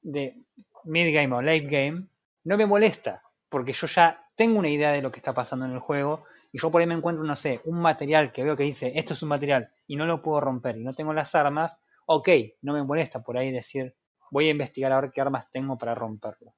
de 0.00 0.34
mid-game 0.84 1.34
o 1.34 1.42
late-game, 1.42 2.06
no 2.44 2.56
me 2.56 2.64
molesta, 2.64 3.22
porque 3.50 3.74
yo 3.74 3.86
ya 3.86 4.26
tengo 4.34 4.58
una 4.58 4.70
idea 4.70 4.92
de 4.92 5.02
lo 5.02 5.12
que 5.12 5.18
está 5.18 5.34
pasando 5.34 5.66
en 5.66 5.72
el 5.72 5.78
juego 5.78 6.24
y 6.52 6.58
yo 6.58 6.70
por 6.70 6.80
ahí 6.80 6.86
me 6.86 6.94
encuentro, 6.94 7.22
no 7.22 7.36
sé, 7.36 7.60
un 7.66 7.80
material 7.82 8.32
que 8.32 8.44
veo 8.44 8.56
que 8.56 8.62
dice, 8.62 8.92
esto 8.94 9.12
es 9.12 9.22
un 9.22 9.28
material 9.28 9.70
y 9.86 9.96
no 9.96 10.06
lo 10.06 10.22
puedo 10.22 10.40
romper 10.40 10.78
y 10.78 10.84
no 10.84 10.94
tengo 10.94 11.12
las 11.12 11.34
armas, 11.34 11.78
ok, 12.08 12.28
no 12.62 12.72
me 12.72 12.82
molesta 12.82 13.22
por 13.22 13.36
ahí 13.36 13.52
decir, 13.52 13.94
voy 14.30 14.48
a 14.48 14.50
investigar 14.50 14.92
a 14.92 15.00
ver 15.00 15.10
qué 15.12 15.20
armas 15.20 15.50
tengo 15.50 15.76
para 15.76 15.94
romperlo. 15.94 16.54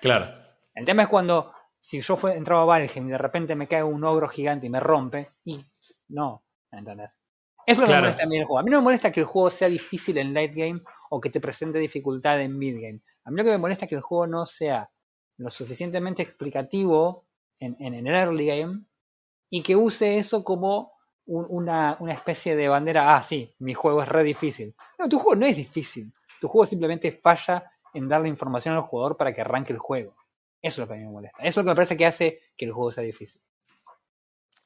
Claro. 0.00 0.32
El 0.74 0.84
tema 0.84 1.02
es 1.02 1.08
cuando, 1.08 1.52
si 1.78 2.00
yo 2.00 2.16
fue, 2.16 2.36
entraba 2.36 2.62
a 2.62 2.66
Valheim 2.66 3.08
y 3.08 3.10
de 3.10 3.18
repente 3.18 3.54
me 3.54 3.68
cae 3.68 3.82
un 3.82 4.04
ogro 4.04 4.28
gigante 4.28 4.66
y 4.66 4.70
me 4.70 4.80
rompe, 4.80 5.32
y 5.44 5.64
no, 6.08 6.44
¿entendés? 6.70 7.18
Eso 7.64 7.82
es 7.82 7.88
lo 7.88 7.92
que 7.92 7.92
me 7.92 8.00
molesta 8.00 8.24
a 8.24 8.26
mí 8.26 8.38
el 8.38 8.44
juego. 8.44 8.58
A 8.58 8.62
mí 8.62 8.70
no 8.70 8.78
me 8.78 8.84
molesta 8.84 9.12
que 9.12 9.20
el 9.20 9.26
juego 9.26 9.48
sea 9.48 9.68
difícil 9.68 10.18
en 10.18 10.34
late 10.34 10.52
game 10.54 10.82
o 11.10 11.20
que 11.20 11.30
te 11.30 11.40
presente 11.40 11.78
dificultad 11.78 12.40
en 12.40 12.58
mid 12.58 12.74
game. 12.80 13.00
A 13.24 13.30
mí 13.30 13.36
lo 13.36 13.44
que 13.44 13.50
me 13.50 13.58
molesta 13.58 13.84
es 13.84 13.88
que 13.88 13.94
el 13.94 14.00
juego 14.00 14.26
no 14.26 14.44
sea 14.46 14.90
lo 15.36 15.48
suficientemente 15.48 16.22
explicativo 16.22 17.26
en, 17.58 17.76
el 17.80 18.06
early 18.08 18.46
game 18.46 18.84
y 19.48 19.62
que 19.62 19.76
use 19.76 20.18
eso 20.18 20.42
como 20.42 20.91
una, 21.26 21.96
una, 22.00 22.12
especie 22.12 22.56
de 22.56 22.68
bandera. 22.68 23.14
Ah, 23.14 23.22
sí, 23.22 23.54
mi 23.60 23.74
juego 23.74 24.02
es 24.02 24.08
re 24.08 24.22
difícil. 24.24 24.74
No, 24.98 25.08
tu 25.08 25.18
juego 25.18 25.40
no 25.40 25.46
es 25.46 25.56
difícil. 25.56 26.12
Tu 26.40 26.48
juego 26.48 26.66
simplemente 26.66 27.12
falla 27.12 27.64
en 27.94 28.08
darle 28.08 28.28
información 28.28 28.74
al 28.74 28.82
jugador 28.82 29.16
para 29.16 29.32
que 29.32 29.40
arranque 29.40 29.72
el 29.72 29.78
juego. 29.78 30.16
Eso 30.60 30.74
es 30.74 30.78
lo 30.78 30.86
que 30.86 30.94
a 30.94 30.96
mí 30.96 31.04
me 31.04 31.10
molesta. 31.10 31.38
Eso 31.42 31.48
es 31.48 31.56
lo 31.56 31.62
que 31.62 31.68
me 31.70 31.74
parece 31.76 31.96
que 31.96 32.06
hace 32.06 32.40
que 32.56 32.64
el 32.64 32.72
juego 32.72 32.90
sea 32.90 33.04
difícil. 33.04 33.40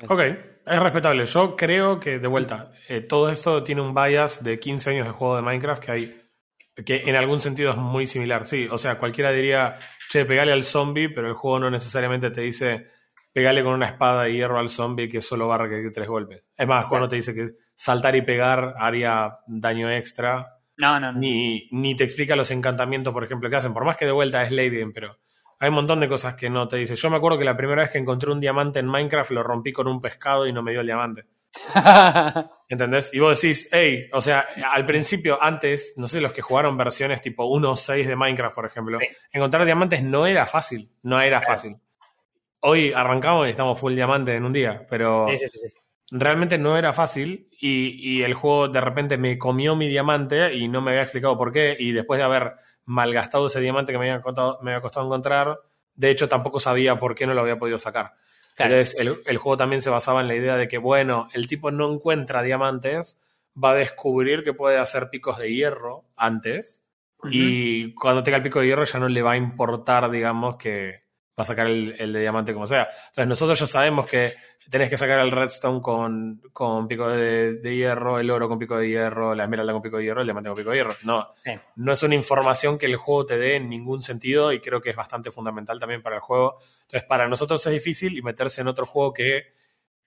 Ok, 0.08 0.20
es 0.20 0.78
respetable. 0.78 1.24
Yo 1.24 1.56
creo 1.56 1.98
que, 2.00 2.18
de 2.18 2.28
vuelta, 2.28 2.70
eh, 2.88 3.00
todo 3.00 3.30
esto 3.30 3.64
tiene 3.64 3.80
un 3.80 3.94
bias 3.94 4.44
de 4.44 4.60
15 4.60 4.90
años 4.90 5.06
de 5.06 5.12
juego 5.12 5.36
de 5.36 5.42
Minecraft 5.42 5.82
que 5.82 5.90
hay, 5.90 6.22
que 6.84 6.96
en 7.06 7.16
algún 7.16 7.40
sentido 7.40 7.70
es 7.70 7.78
muy 7.78 8.06
similar. 8.06 8.44
Sí, 8.44 8.68
o 8.70 8.76
sea, 8.76 8.98
cualquiera 8.98 9.32
diría, 9.32 9.78
che, 10.10 10.26
pegale 10.26 10.52
al 10.52 10.64
zombie, 10.64 11.08
pero 11.08 11.28
el 11.28 11.34
juego 11.34 11.60
no 11.60 11.70
necesariamente 11.70 12.30
te 12.30 12.42
dice, 12.42 12.86
pegale 13.36 13.62
con 13.62 13.74
una 13.74 13.84
espada 13.84 14.22
de 14.22 14.32
hierro 14.32 14.58
al 14.58 14.70
zombie 14.70 15.10
que 15.10 15.20
solo 15.20 15.46
va 15.46 15.56
a 15.56 15.58
requerir 15.58 15.92
tres 15.92 16.08
golpes. 16.08 16.48
Es 16.56 16.66
más, 16.66 16.86
juego 16.86 17.02
no 17.02 17.08
te 17.10 17.16
dice 17.16 17.34
que 17.34 17.50
saltar 17.74 18.16
y 18.16 18.22
pegar 18.22 18.76
haría 18.78 19.40
daño 19.46 19.90
extra 19.90 20.54
no, 20.78 20.98
no, 20.98 21.12
no. 21.12 21.18
Ni, 21.18 21.68
ni 21.70 21.94
te 21.94 22.04
explica 22.04 22.34
los 22.34 22.50
encantamientos, 22.50 23.12
por 23.12 23.24
ejemplo, 23.24 23.50
que 23.50 23.56
hacen. 23.56 23.74
Por 23.74 23.84
más 23.84 23.98
que 23.98 24.06
de 24.06 24.12
vuelta 24.12 24.42
es 24.42 24.52
Lady 24.52 24.82
pero 24.90 25.18
hay 25.58 25.68
un 25.68 25.74
montón 25.74 26.00
de 26.00 26.08
cosas 26.08 26.34
que 26.34 26.48
no 26.48 26.66
te 26.66 26.78
dice. 26.78 26.96
Yo 26.96 27.10
me 27.10 27.18
acuerdo 27.18 27.38
que 27.38 27.44
la 27.44 27.58
primera 27.58 27.82
vez 27.82 27.90
que 27.90 27.98
encontré 27.98 28.30
un 28.30 28.40
diamante 28.40 28.78
en 28.78 28.86
Minecraft 28.86 29.32
lo 29.32 29.42
rompí 29.42 29.70
con 29.70 29.86
un 29.86 30.00
pescado 30.00 30.46
y 30.46 30.54
no 30.54 30.62
me 30.62 30.70
dio 30.70 30.80
el 30.80 30.86
diamante. 30.86 31.26
¿Entendés? 32.70 33.12
Y 33.12 33.20
vos 33.20 33.38
decís, 33.38 33.68
hey, 33.70 34.08
o 34.14 34.22
sea, 34.22 34.46
al 34.72 34.86
principio, 34.86 35.38
antes, 35.42 35.92
no 35.98 36.08
sé, 36.08 36.22
los 36.22 36.32
que 36.32 36.40
jugaron 36.40 36.74
versiones 36.78 37.20
tipo 37.20 37.44
1 37.44 37.70
o 37.70 37.76
6 37.76 38.06
de 38.06 38.16
Minecraft, 38.16 38.54
por 38.54 38.64
ejemplo, 38.64 38.98
encontrar 39.30 39.66
diamantes 39.66 40.02
no 40.02 40.26
era 40.26 40.46
fácil, 40.46 40.90
no 41.02 41.20
era 41.20 41.42
fácil. 41.42 41.76
Hoy 42.68 42.92
arrancamos 42.92 43.46
y 43.46 43.50
estamos 43.50 43.78
full 43.78 43.94
diamante 43.94 44.34
en 44.34 44.44
un 44.44 44.52
día, 44.52 44.84
pero 44.90 45.28
sí, 45.28 45.38
sí, 45.48 45.60
realmente 46.10 46.58
no 46.58 46.76
era 46.76 46.92
fácil 46.92 47.48
y, 47.60 48.22
el 48.22 48.34
juego 48.34 48.68
de 48.68 48.80
repente 48.80 49.18
me 49.18 49.38
comió 49.38 49.76
mi 49.76 49.88
diamante 49.88 50.52
y 50.52 50.66
no 50.66 50.80
me 50.80 50.90
había 50.90 51.02
explicado 51.02 51.38
por 51.38 51.52
qué 51.52 51.76
y 51.78 51.92
después 51.92 52.18
de 52.18 52.24
haber 52.24 52.54
malgastado 52.84 53.46
ese 53.46 53.60
diamante 53.60 53.92
que 53.92 53.98
me 53.98 54.10
había, 54.10 54.20
costado, 54.20 54.58
me 54.62 54.72
había 54.72 54.80
costado 54.80 55.06
encontrar, 55.06 55.60
de 55.94 56.10
hecho 56.10 56.28
tampoco 56.28 56.58
sabía 56.58 56.98
por 56.98 57.14
qué 57.14 57.24
no 57.26 57.34
lo 57.34 57.42
había 57.42 57.56
podido 57.56 57.78
sacar. 57.78 58.14
Entonces 58.58 58.96
el, 58.98 59.36
juego 59.36 59.56
también 59.56 59.80
se 59.80 59.90
basaba 59.90 60.20
en 60.20 60.26
la 60.26 60.34
idea 60.34 60.56
de 60.56 60.66
que, 60.66 60.78
bueno, 60.78 61.28
el 61.34 61.46
tipo 61.46 61.70
no 61.70 61.92
encuentra 61.92 62.42
diamantes, 62.42 63.20
va 63.62 63.70
a 63.70 63.74
descubrir 63.74 64.42
que 64.42 64.54
puede 64.54 64.78
hacer 64.78 65.10
picos 65.10 65.38
de 65.38 65.54
hierro 65.54 66.04
antes 66.16 66.82
y 67.30 67.94
cuando 67.94 68.24
tenga 68.24 68.38
el 68.38 68.42
pico 68.42 68.58
de 68.58 68.66
hierro 68.66 68.84
ya 68.84 68.98
no 68.98 69.08
le 69.08 69.22
va 69.22 69.32
a 69.32 69.36
importar, 69.36 70.10
digamos, 70.10 70.56
que 70.56 71.05
va 71.38 71.42
a 71.42 71.46
sacar 71.46 71.66
el, 71.66 71.94
el 71.98 72.12
de 72.12 72.20
diamante 72.20 72.52
como 72.54 72.66
sea. 72.66 72.88
Entonces 73.08 73.26
nosotros 73.26 73.60
ya 73.60 73.66
sabemos 73.66 74.06
que 74.06 74.34
tenés 74.70 74.90
que 74.90 74.96
sacar 74.96 75.18
el 75.20 75.30
redstone 75.30 75.80
con, 75.80 76.42
con 76.52 76.88
pico 76.88 77.08
de, 77.08 77.60
hierro, 77.62 78.18
el 78.18 78.30
oro 78.30 78.48
con 78.48 78.58
pico 78.58 78.76
de 78.76 78.88
hierro, 78.88 79.34
la 79.34 79.44
esmeralda 79.44 79.72
con 79.72 79.82
pico 79.82 79.98
de 79.98 80.04
hierro, 80.04 80.22
el 80.22 80.26
diamante 80.26 80.48
con 80.48 80.56
pico 80.58 80.70
de 80.70 80.76
hierro. 80.76 80.96
No, 81.04 81.28
no 81.76 81.92
es 81.92 82.02
una 82.02 82.14
información 82.14 82.78
que 82.78 82.86
el 82.86 82.96
juego 82.96 83.26
te 83.26 83.38
dé 83.38 83.56
en 83.56 83.68
ningún 83.68 84.02
sentido 84.02 84.52
y 84.52 84.60
creo 84.60 84.80
que 84.80 84.90
es 84.90 84.96
bastante 84.96 85.30
fundamental 85.30 85.78
también 85.78 86.02
para 86.02 86.16
el 86.16 86.22
juego. 86.22 86.58
Entonces, 86.82 87.04
para 87.04 87.28
nosotros 87.28 87.64
es 87.66 87.72
difícil 87.72 88.16
y 88.16 88.22
meterse 88.22 88.62
en 88.62 88.68
otro 88.68 88.86
juego 88.86 89.12
que 89.12 89.44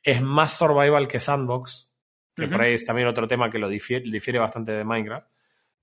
es 0.03 0.21
más 0.21 0.57
survival 0.57 1.07
que 1.07 1.19
Sandbox, 1.19 1.91
que 2.35 2.47
por 2.47 2.61
ahí 2.61 2.73
es 2.73 2.85
también 2.85 3.07
otro 3.07 3.27
tema 3.27 3.51
que 3.51 3.59
lo 3.59 3.69
difiere, 3.69 4.39
bastante 4.39 4.71
de 4.71 4.83
Minecraft. 4.83 5.27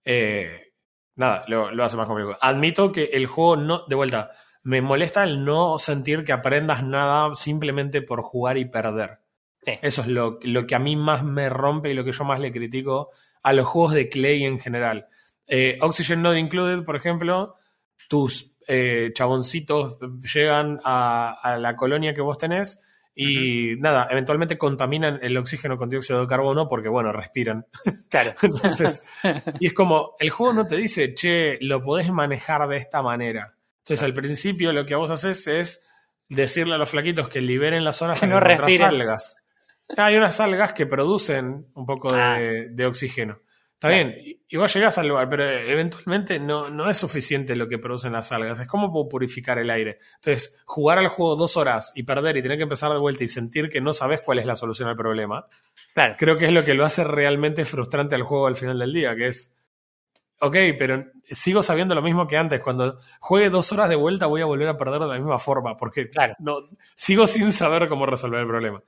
eh, 0.05 0.73
nada, 1.17 1.45
lo, 1.49 1.71
lo 1.71 1.85
hace 1.85 1.97
más 1.97 2.07
complicado. 2.07 2.39
Admito 2.41 2.93
que 2.93 3.05
el 3.13 3.27
juego 3.27 3.57
no, 3.57 3.85
de 3.87 3.95
vuelta, 3.95 4.31
me 4.67 4.83
molesta 4.83 5.23
el 5.23 5.45
no 5.45 5.79
sentir 5.79 6.25
que 6.25 6.33
aprendas 6.33 6.83
nada 6.83 7.33
simplemente 7.37 8.03
por 8.03 8.23
jugar 8.23 8.59
y 8.59 8.65
perder. 8.65 9.21
Sí. 9.63 9.79
Eso 9.81 10.03
es 10.03 10.09
lo, 10.09 10.41
lo 10.43 10.67
que 10.67 10.75
a 10.75 10.81
mí 10.81 10.97
más 10.97 11.23
me 11.23 11.49
rompe 11.49 11.91
y 11.91 11.95
lo 11.95 12.05
que 12.05 12.11
yo 12.11 12.25
más 12.25 12.41
le 12.41 12.51
critico 12.51 13.11
a 13.45 13.53
los 13.53 13.65
juegos 13.65 13.95
de 13.95 14.09
Clay 14.09 14.45
en 14.45 14.59
general. 14.59 15.07
Eh, 15.47 15.79
Oxygen 15.81 16.21
Not 16.21 16.37
Included, 16.37 16.83
por 16.83 16.97
ejemplo, 16.97 17.55
tus 18.09 18.57
eh, 18.67 19.13
chaboncitos 19.15 19.99
llegan 20.35 20.81
a, 20.83 21.39
a 21.41 21.59
la 21.59 21.77
colonia 21.77 22.13
que 22.13 22.21
vos 22.21 22.37
tenés 22.37 22.83
y 23.15 23.77
nada, 23.79 24.09
eventualmente 24.11 24.59
contaminan 24.59 25.21
el 25.23 25.37
oxígeno 25.37 25.77
con 25.77 25.89
dióxido 25.89 26.21
de 26.21 26.27
carbono 26.27 26.67
porque, 26.67 26.89
bueno, 26.89 27.13
respiran. 27.13 27.67
Claro. 28.11 28.35
Entonces, 28.43 29.07
y 29.61 29.69
es 29.69 29.73
como, 29.73 30.17
el 30.19 30.31
juego 30.31 30.53
no 30.53 30.67
te 30.67 30.77
dice, 30.77 31.15
che, 31.15 31.57
lo 31.61 31.83
podés 31.83 32.11
manejar 32.11 32.67
de 32.69 32.79
esta 32.79 33.01
manera. 33.01 33.56
Entonces, 33.87 34.03
al 34.03 34.15
principio 34.15 34.73
lo 34.73 34.85
que 34.85 34.97
vos 34.97 35.11
haces 35.13 35.47
es 35.47 35.87
decirle 36.29 36.75
a 36.75 36.79
los 36.79 36.91
flaquitos 36.91 37.29
que 37.29 37.41
liberen 37.41 37.85
las 37.85 37.97
zonas 37.97 38.19
Que 38.21 38.27
no 38.27 38.41
respiren. 38.41 38.83
algas. 38.83 39.37
Hay 39.97 40.17
unas 40.17 40.41
algas 40.41 40.73
que 40.73 40.87
producen 40.87 41.67
un 41.75 41.87
poco 41.87 42.09
Ah. 42.13 42.37
de, 42.41 42.69
de 42.71 42.87
oxígeno. 42.87 43.39
Está 43.75 43.89
Claro. 43.89 44.07
bien, 44.09 44.37
y- 44.49 44.57
vos 44.57 44.73
llegás 44.75 44.97
al 44.99 45.07
lugar, 45.07 45.29
pero 45.29 45.45
eventualmente 45.45 46.41
no, 46.41 46.71
no 46.71 46.89
es 46.91 46.97
suficiente 46.97 47.55
lo 47.55 47.69
que 47.69 47.79
producen 47.79 48.13
las 48.15 48.33
algas. 48.33 48.59
Es 48.59 48.67
como 48.67 48.91
puedo 48.91 49.07
purificar 49.09 49.59
el 49.59 49.69
aire. 49.71 49.99
Entonces, 50.17 50.61
jugar 50.65 50.99
al 50.99 51.09
juego 51.09 51.37
dos 51.37 51.57
horas 51.59 51.93
y 51.95 52.03
perder 52.05 52.37
y 52.39 52.43
tener 52.43 52.57
que 52.57 52.63
empezar 52.65 52.91
de 52.91 52.99
vuelta 52.99 53.23
y 53.23 53.29
sentir 53.29 53.69
que 53.69 53.81
no 53.83 53.93
sabes 53.93 54.21
cuál 54.23 54.39
es 54.41 54.47
la 54.47 54.57
solución 54.57 54.89
al 54.89 54.97
problema, 54.97 55.47
Claro. 55.95 56.15
creo 56.19 56.37
que 56.39 56.47
es 56.47 56.53
lo 56.53 56.65
que 56.65 56.75
lo 56.75 56.85
hace 56.87 57.05
realmente 57.05 57.65
frustrante 57.67 58.15
al 58.17 58.23
juego 58.23 58.47
al 58.49 58.57
final 58.57 58.79
del 58.79 58.93
día, 58.95 59.15
que 59.15 59.29
es, 59.29 59.55
ok, 60.41 60.57
pero 60.79 61.05
sigo 61.31 61.63
sabiendo 61.63 61.95
lo 61.95 62.03
mismo 62.03 62.27
que 62.27 62.37
antes, 62.37 62.61
cuando 62.61 62.99
juegue 63.21 63.51
dos 63.51 63.73
horas 63.73 63.89
de 63.89 63.97
vuelta 63.97 64.27
voy 64.27 64.43
a 64.43 64.47
volver 64.47 64.69
a 64.69 64.77
perder 64.79 65.01
de 65.01 65.07
la 65.09 65.15
misma 65.15 65.39
forma, 65.39 65.77
porque 65.77 66.09
Claro. 66.11 66.35
no, 66.39 66.59
sigo 66.95 67.27
sin 67.27 67.53
saber 67.53 67.89
cómo 67.89 68.07
resolver 68.07 68.41
el 68.41 68.47
problema. 68.47 68.83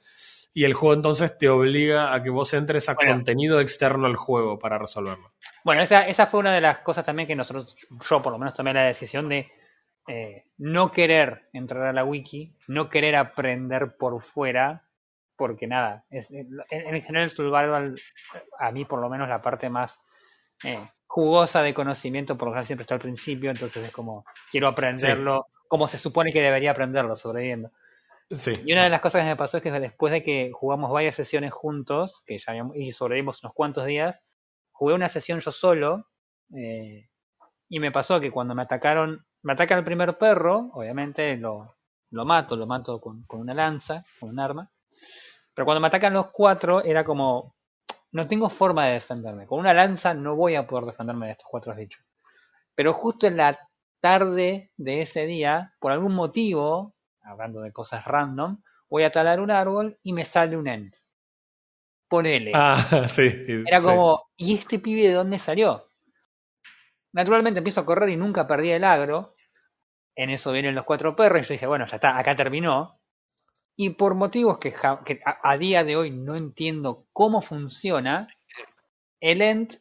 Y 0.54 0.64
el 0.64 0.74
juego 0.74 0.94
entonces 0.94 1.36
te 1.38 1.48
obliga 1.48 2.12
a 2.14 2.22
que 2.22 2.30
vos 2.30 2.52
entres 2.54 2.88
a 2.88 2.94
Bueno. 2.94 3.12
contenido 3.12 3.60
externo 3.60 4.06
al 4.06 4.16
juego 4.16 4.58
para 4.58 4.78
resolverlo. 4.78 5.32
Bueno, 5.62 5.82
esa, 5.82 6.06
esa 6.08 6.26
fue 6.26 6.40
una 6.40 6.52
de 6.54 6.60
las 6.60 6.78
cosas 6.78 7.04
también 7.04 7.28
que 7.28 7.36
nosotros, 7.36 7.76
yo 8.08 8.22
por 8.22 8.32
lo 8.32 8.38
menos 8.38 8.54
tomé 8.54 8.72
la 8.72 8.82
decisión 8.84 9.28
de 9.28 9.50
eh, 10.08 10.46
no 10.56 10.90
querer 10.90 11.48
entrar 11.52 11.86
a 11.86 11.92
la 11.92 12.02
wiki, 12.02 12.54
no 12.66 12.88
querer 12.88 13.14
aprender 13.14 13.96
por 13.98 14.20
fuera, 14.22 14.84
porque 15.36 15.66
nada, 15.66 16.04
es, 16.10 16.30
en, 16.30 16.48
en 16.70 17.02
general 17.02 17.24
el 17.24 17.30
survival, 17.30 17.94
a 18.58 18.72
mí 18.72 18.84
por 18.86 19.00
lo 19.00 19.08
menos 19.10 19.28
la 19.28 19.42
parte 19.42 19.68
más 19.68 20.00
eh, 20.64 20.80
jugosa 21.08 21.62
de 21.62 21.74
conocimiento, 21.74 22.38
por 22.38 22.46
lo 22.46 22.52
general 22.52 22.66
siempre 22.66 22.82
está 22.82 22.94
al 22.94 23.00
principio, 23.00 23.50
entonces 23.50 23.84
es 23.84 23.90
como, 23.90 24.24
quiero 24.52 24.68
aprenderlo 24.68 25.48
como 25.68 25.86
se 25.86 25.98
supone 25.98 26.32
que 26.32 26.42
debería 26.42 26.72
aprenderlo, 26.72 27.14
sobreviviendo. 27.14 27.70
Sí. 28.30 28.52
Y 28.64 28.72
una 28.72 28.84
de 28.84 28.90
las 28.90 29.00
cosas 29.00 29.22
que 29.22 29.28
me 29.28 29.36
pasó 29.36 29.58
es 29.58 29.62
que 29.62 29.70
después 29.70 30.12
de 30.12 30.22
que 30.22 30.50
jugamos 30.52 30.90
varias 30.90 31.14
sesiones 31.14 31.52
juntos, 31.52 32.24
que 32.26 32.38
ya 32.38 32.52
habíamos, 32.52 32.76
y 32.76 32.90
sobrevivimos 32.90 33.42
unos 33.42 33.54
cuantos 33.54 33.86
días, 33.86 34.22
jugué 34.72 34.94
una 34.94 35.08
sesión 35.08 35.40
yo 35.40 35.52
solo, 35.52 36.08
eh, 36.54 37.08
y 37.68 37.80
me 37.80 37.92
pasó 37.92 38.20
que 38.20 38.30
cuando 38.30 38.54
me 38.54 38.62
atacaron, 38.62 39.24
me 39.42 39.52
ataca 39.52 39.76
el 39.76 39.84
primer 39.84 40.14
perro, 40.14 40.70
obviamente 40.72 41.36
lo, 41.36 41.76
lo 42.10 42.24
mato, 42.24 42.56
lo 42.56 42.66
mato 42.66 43.00
con, 43.00 43.24
con 43.24 43.40
una 43.40 43.54
lanza, 43.54 44.04
con 44.18 44.30
un 44.30 44.40
arma, 44.40 44.70
pero 45.54 45.64
cuando 45.64 45.80
me 45.80 45.88
atacan 45.88 46.14
los 46.14 46.30
cuatro 46.30 46.82
era 46.82 47.04
como, 47.04 47.54
no 48.12 48.26
tengo 48.26 48.48
forma 48.48 48.86
de 48.86 48.94
defenderme, 48.94 49.46
con 49.46 49.60
una 49.60 49.74
lanza 49.74 50.14
no 50.14 50.34
voy 50.34 50.54
a 50.54 50.66
poder 50.66 50.86
defenderme 50.86 51.26
de 51.26 51.32
estos 51.32 51.48
cuatro 51.50 51.74
bichos. 51.74 52.02
Pero 52.74 52.92
justo 52.92 53.26
en 53.26 53.36
la 53.36 53.58
tarde 54.00 54.70
de 54.76 55.02
ese 55.02 55.26
día, 55.26 55.74
por 55.80 55.92
algún 55.92 56.14
motivo, 56.14 56.94
hablando 57.22 57.60
de 57.60 57.72
cosas 57.72 58.04
random, 58.04 58.62
voy 58.88 59.02
a 59.02 59.10
talar 59.10 59.40
un 59.40 59.50
árbol 59.50 59.98
y 60.02 60.12
me 60.12 60.24
sale 60.24 60.56
un 60.56 60.68
end. 60.68 60.94
Ponele. 62.08 62.52
Ah, 62.54 62.76
sí. 63.08 63.44
Era 63.66 63.80
sí. 63.80 63.86
como, 63.86 64.30
¿y 64.36 64.54
este 64.54 64.78
pibe 64.78 65.08
de 65.08 65.14
dónde 65.14 65.38
salió? 65.38 65.90
Naturalmente 67.12 67.58
empiezo 67.58 67.80
a 67.80 67.86
correr 67.86 68.08
y 68.10 68.16
nunca 68.16 68.46
perdí 68.46 68.70
el 68.70 68.84
agro. 68.84 69.34
En 70.14 70.30
eso 70.30 70.52
vienen 70.52 70.74
los 70.74 70.84
cuatro 70.84 71.14
perros 71.14 71.40
y 71.40 71.44
yo 71.44 71.52
dije, 71.54 71.66
bueno, 71.66 71.86
ya 71.86 71.96
está, 71.96 72.18
acá 72.18 72.34
terminó. 72.34 72.97
Y 73.80 73.90
por 73.90 74.16
motivos 74.16 74.58
que, 74.58 74.72
ja- 74.72 75.02
que 75.04 75.20
a, 75.24 75.38
a 75.52 75.56
día 75.56 75.84
de 75.84 75.94
hoy 75.96 76.10
no 76.10 76.34
entiendo 76.34 77.06
cómo 77.12 77.40
funciona, 77.42 78.26
el 79.20 79.40
Ent 79.40 79.74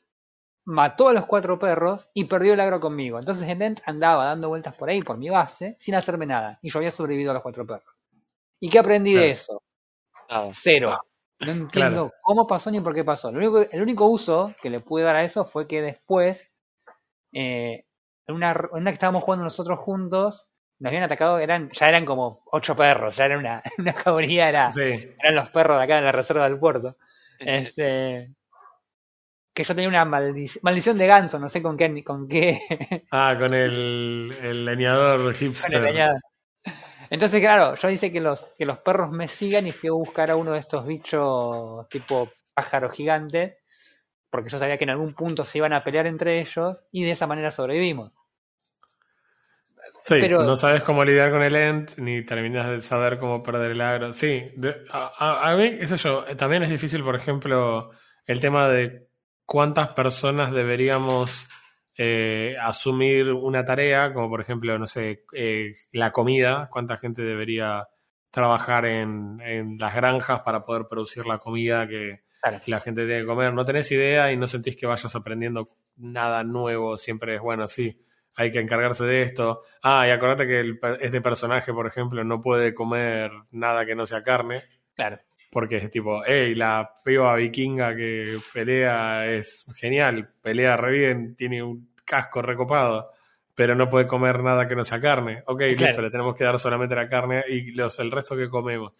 mató 0.65 1.09
a 1.09 1.13
los 1.13 1.25
cuatro 1.25 1.57
perros 1.57 2.07
y 2.13 2.25
perdió 2.25 2.53
el 2.53 2.59
agro 2.59 2.79
conmigo. 2.79 3.17
Entonces 3.17 3.49
el 3.49 3.59
Ent 3.59 3.79
andaba 3.85 4.25
dando 4.25 4.49
vueltas 4.49 4.75
por 4.75 4.87
ahí, 4.89 5.01
por 5.01 5.17
mi 5.17 5.29
base, 5.29 5.75
sin 5.79 5.95
hacerme 5.95 6.27
nada. 6.27 6.59
Y 6.61 6.69
yo 6.69 6.77
había 6.77 6.91
sobrevivido 6.91 7.31
a 7.31 7.33
los 7.33 7.41
cuatro 7.43 7.65
perros. 7.65 7.91
¿Y 8.59 8.69
qué 8.69 8.77
aprendí 8.77 9.13
de 9.13 9.31
eso? 9.31 9.63
Nada. 10.29 10.49
Cero. 10.53 10.99
No 11.39 11.51
entiendo 11.51 11.69
Claro. 11.71 12.13
cómo 12.21 12.45
pasó 12.45 12.69
ni 12.69 12.79
por 12.81 12.93
qué 12.93 13.03
pasó. 13.03 13.31
Lo 13.31 13.39
único, 13.39 13.59
el 13.61 13.81
único 13.81 14.05
uso 14.05 14.53
que 14.61 14.69
le 14.69 14.79
pude 14.79 15.03
dar 15.03 15.15
a 15.15 15.23
eso 15.23 15.43
fue 15.45 15.67
que 15.67 15.81
después, 15.81 16.51
eh, 17.31 17.85
en, 18.27 18.35
una, 18.35 18.51
en 18.51 18.81
una 18.81 18.91
que 18.91 18.95
estábamos 18.95 19.23
jugando 19.23 19.43
nosotros 19.43 19.79
juntos, 19.79 20.49
nos 20.80 20.89
habían 20.89 21.03
atacado, 21.03 21.39
eran, 21.39 21.69
ya 21.71 21.88
eran 21.88 22.05
como 22.05 22.43
ocho 22.51 22.75
perros, 22.75 23.15
ya 23.15 23.25
era 23.25 23.38
una, 23.38 23.61
una 23.78 23.93
era, 24.49 24.71
Sí. 24.71 24.82
eran 25.19 25.36
los 25.36 25.49
perros 25.49 25.78
de 25.78 25.84
acá 25.84 25.97
en 25.97 26.05
la 26.05 26.11
reserva 26.11 26.43
del 26.47 26.59
puerto. 26.59 26.97
Este, 27.39 28.30
que 29.53 29.63
yo 29.63 29.73
tenía 29.75 29.89
una 29.89 30.05
maldic- 30.05 30.59
maldición 30.61 30.97
de 30.97 31.07
ganso, 31.07 31.39
no 31.39 31.49
sé 31.49 31.61
con 31.61 31.75
qué, 31.78 32.03
con 32.03 32.28
qué 32.28 32.59
Ah, 33.11 33.36
con 33.39 33.53
el, 33.53 34.36
el 34.41 34.65
leñador 34.65 35.21
con 35.23 35.34
hipster. 35.34 35.84
el. 35.88 36.09
Entonces, 37.09 37.39
claro, 37.41 37.75
yo 37.75 37.89
hice 37.89 38.11
que 38.11 38.19
los, 38.21 38.53
que 38.57 38.65
los 38.65 38.80
perros 38.80 39.11
me 39.11 39.28
sigan 39.28 39.65
y 39.67 39.71
fui 39.71 39.89
a 39.89 39.93
buscar 39.93 40.30
a 40.32 40.36
uno 40.36 40.51
de 40.53 40.59
estos 40.59 40.86
bichos 40.86 41.88
tipo 41.89 42.30
pájaro 42.53 42.89
gigante, 42.89 43.59
porque 44.30 44.49
yo 44.49 44.59
sabía 44.59 44.78
que 44.78 44.84
en 44.86 44.91
algún 44.91 45.13
punto 45.15 45.45
se 45.45 45.59
iban 45.59 45.73
a 45.73 45.84
pelear 45.84 46.07
entre 46.07 46.41
ellos 46.41 46.86
y 46.91 47.03
de 47.05 47.11
esa 47.11 47.28
manera 47.28 47.51
sobrevivimos. 47.51 48.11
Sí, 50.08 50.16
Pero- 50.22 50.43
no 50.43 50.55
sabes 50.55 50.84
cómo 50.84 51.03
lidiar 51.03 51.32
con 51.32 51.41
el 51.41 51.53
Ent, 51.55 51.97
ni 51.97 52.24
terminas 52.24 52.70
de 52.70 52.80
saber 52.80 53.20
cómo 53.20 53.43
perder 53.43 53.72
el 53.72 53.82
agro. 53.82 54.14
Sí, 54.14 54.51
de- 54.55 54.76
a, 54.89 55.49
a- 55.51 55.55
mí, 55.58 55.86
sé 55.86 55.97
yo, 55.97 56.24
también 56.38 56.64
es 56.64 56.70
difícil, 56.70 57.03
por 57.03 57.16
ejemplo, 57.16 57.91
el 58.26 58.39
tema 58.39 58.70
de 58.70 59.08
cuántas 59.45 59.89
personas 59.89 60.53
deberíamos 60.53 61.45
eh, 61.97 62.55
asumir 62.62 63.34
una 63.34 63.66
tarea, 63.66 64.14
como 64.14 64.30
por 64.30 64.39
ejemplo, 64.39 64.78
no 64.80 64.86
sé, 64.88 65.24
eh, 65.34 65.74
la 65.91 66.12
comida, 66.12 66.70
cuánta 66.72 66.95
gente 66.97 67.24
debería 67.24 67.88
trabajar 68.30 68.86
en, 68.86 69.41
en 69.41 69.78
las 69.80 69.95
granjas 69.95 70.41
para 70.41 70.64
poder 70.64 70.84
producir 70.88 71.26
la 71.26 71.39
comida 71.39 71.88
que, 71.88 72.22
Claro. 72.41 72.62
que 72.64 72.70
la 72.72 72.80
gente 72.82 73.05
tiene 73.05 73.22
que 73.22 73.26
comer. 73.28 73.51
No 73.53 73.66
tenés 73.66 73.91
idea 73.91 74.32
y 74.32 74.38
no 74.38 74.45
sentís 74.47 74.78
que 74.78 74.86
vayas 74.86 75.16
aprendiendo 75.16 75.76
nada 75.95 76.43
nuevo. 76.43 76.97
Siempre 76.99 77.36
es 77.36 77.41
bueno, 77.41 77.66
sí, 77.66 77.99
hay 78.38 78.51
que 78.51 78.59
encargarse 78.59 79.03
de 79.03 79.23
esto. 79.23 79.63
Ah, 79.81 80.07
y 80.07 80.11
acordate 80.11 80.45
que 80.45 80.59
el 80.59 80.79
este 81.01 81.21
personaje, 81.21 81.73
por 81.73 81.88
ejemplo, 81.88 82.23
no 82.23 82.39
puede 82.39 82.73
comer 82.73 83.31
nada 83.51 83.83
que 83.85 83.95
no 83.95 84.05
sea 84.05 84.21
carne. 84.21 84.61
Claro, 84.95 85.17
Porque 85.51 85.77
es 85.77 85.89
tipo, 85.89 86.21
hey, 86.23 86.53
la 86.53 86.93
piba 87.03 87.35
vikinga 87.35 87.95
que 87.95 88.38
pelea 88.53 89.25
es 89.25 89.65
genial, 89.75 90.29
pelea 90.41 90.77
re 90.77 90.91
bien, 90.91 91.35
tiene 91.35 91.63
un 91.63 91.95
casco 92.05 92.43
recopado, 92.43 93.11
pero 93.55 93.73
no 93.73 93.89
puede 93.89 94.05
comer 94.05 94.43
nada 94.43 94.67
que 94.67 94.75
no 94.75 94.83
sea 94.83 95.01
carne. 95.01 95.41
Ok, 95.47 95.61
listo, 95.61 96.03
le 96.03 96.11
tenemos 96.11 96.35
que 96.35 96.43
dar 96.43 96.59
solamente 96.59 96.93
la 96.93 97.09
carne 97.09 97.43
y 97.49 97.71
los, 97.71 97.97
el 97.97 98.11
resto 98.11 98.38
que 98.38 98.49
comemos. 98.49 98.93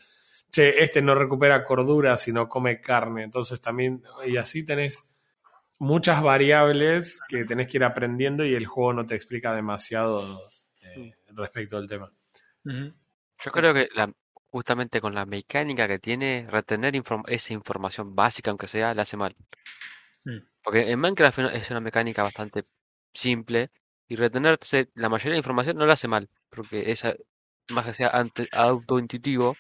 Che, 0.52 0.82
este 0.82 1.00
no 1.00 1.14
recupera 1.14 1.64
cordura 1.64 2.18
si 2.18 2.34
no 2.34 2.50
come 2.50 2.82
carne. 2.82 3.22
Entonces 3.22 3.62
también, 3.62 4.02
y 4.26 4.38
así 4.38 4.66
tenés 4.66 5.12
muchas 5.80 6.22
variables 6.22 7.20
que 7.28 7.46
tenés 7.46 7.68
que 7.68 7.78
ir 7.78 7.84
aprendiendo 7.84 8.44
y 8.46 8.56
el 8.56 8.66
juego 8.66 8.94
no 8.94 9.06
te 9.06 9.16
explica 9.16 9.54
demasiado 9.56 10.42
eh, 10.82 11.14
respecto 11.36 11.78
del 11.78 11.88
tema. 11.88 12.12
Yo 13.44 13.52
creo 13.52 13.74
que 13.74 13.90
la, 13.94 14.12
justamente 14.50 15.00
con 15.02 15.14
la 15.14 15.26
mecánica 15.26 15.88
que 15.88 16.00
tiene, 16.00 16.48
retener 16.50 16.96
inform- 16.96 17.26
esa 17.28 17.54
información 17.54 18.16
básica, 18.16 18.50
aunque 18.52 18.68
sea, 18.68 18.94
la 18.94 19.04
hace 19.04 19.18
mal. 19.18 19.36
Mm. 20.26 20.38
Porque 20.64 20.92
en 20.92 21.00
Minecraft 21.00 21.40
es 21.54 21.70
una- 21.70 21.80
mecánica 21.80 22.24
bastante 22.24 22.66
simple 23.14 23.70
y 24.08 24.16
retenerse 24.16 24.90
la 24.96 25.10
mayoría 25.10 25.32
de 25.32 25.36
la 25.36 25.40
información 25.40 25.78
no 25.78 25.86
la 25.86 25.94
hace 25.94 26.08
mal, 26.08 26.30
porque 26.50 26.92
esa, 26.92 27.14
más 27.72 27.86
que 27.86 27.94
sea 27.94 28.12
autointuitivo 28.54 29.56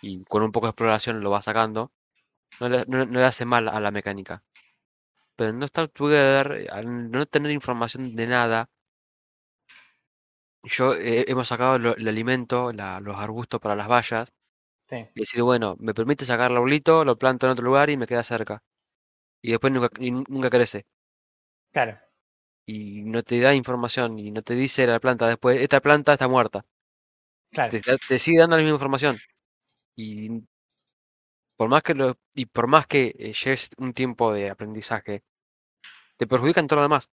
y 0.00 0.24
con 0.24 0.42
un 0.42 0.52
poco 0.52 0.66
de 0.66 0.70
exploración 0.70 1.20
lo 1.20 1.30
va 1.30 1.42
sacando, 1.42 1.92
no 2.60 2.68
le, 2.68 2.84
no, 2.86 3.04
no 3.06 3.18
le 3.20 3.24
hace 3.24 3.44
mal 3.44 3.68
a 3.68 3.80
la 3.80 3.90
mecánica. 3.90 4.42
Pero 5.36 5.52
no 5.52 5.66
estar 5.66 5.88
together, 5.88 6.66
al 6.72 7.10
no 7.10 7.26
tener 7.26 7.52
información 7.52 8.16
de 8.16 8.26
nada, 8.26 8.70
yo 10.64 10.94
eh, 10.94 11.24
hemos 11.28 11.48
sacado 11.48 11.78
lo- 11.78 11.96
el 11.96 12.08
alimento, 12.08 12.72
la- 12.72 13.00
los 13.00 13.16
arbustos 13.16 13.60
para 13.60 13.76
las 13.76 13.88
vallas, 13.88 14.32
Sí, 14.88 15.08
y 15.14 15.20
decir, 15.22 15.42
bueno, 15.42 15.76
me 15.80 15.94
permite 15.94 16.24
sacar 16.26 16.50
el 16.50 16.56
arbolito, 16.58 17.04
lo 17.04 17.18
planto 17.18 17.46
en 17.46 17.52
otro 17.52 17.64
lugar 17.66 17.90
y 17.90 17.98
me 17.98 18.06
queda 18.08 18.22
cerca. 18.24 18.62
Y 19.42 19.52
después 19.52 19.72
nunca, 19.72 19.90
y 20.00 20.10
nunca 20.12 20.50
crece. 20.50 20.86
claro. 21.72 21.98
y 22.66 23.02
no 23.02 23.22
te 23.22 23.38
da 23.38 23.54
información 23.54 24.18
y 24.18 24.32
no 24.32 24.42
te 24.42 24.54
dice 24.54 24.84
la 24.86 24.98
planta 24.98 25.28
después, 25.28 25.60
esta 25.60 25.80
planta 25.80 26.14
está 26.14 26.26
muerta. 26.26 26.64
Claro. 27.52 27.72
Te, 27.72 27.80
te 27.80 28.18
sigue 28.18 28.38
dando 28.40 28.56
la 28.56 28.62
misma 28.62 28.74
información. 28.76 29.18
Y 29.96 30.30
por 31.62 31.68
más 31.68 31.82
que 31.84 31.94
lo, 31.94 32.16
y 32.34 32.46
por 32.46 32.66
más 32.66 32.88
que 32.88 33.14
eh, 33.16 33.32
lleves 33.32 33.70
un 33.78 33.94
tiempo 33.94 34.32
de 34.32 34.50
aprendizaje, 34.50 35.22
te 36.16 36.26
perjudican 36.26 36.66
todo 36.66 36.78
lo 36.78 36.82
demás. 36.84 37.10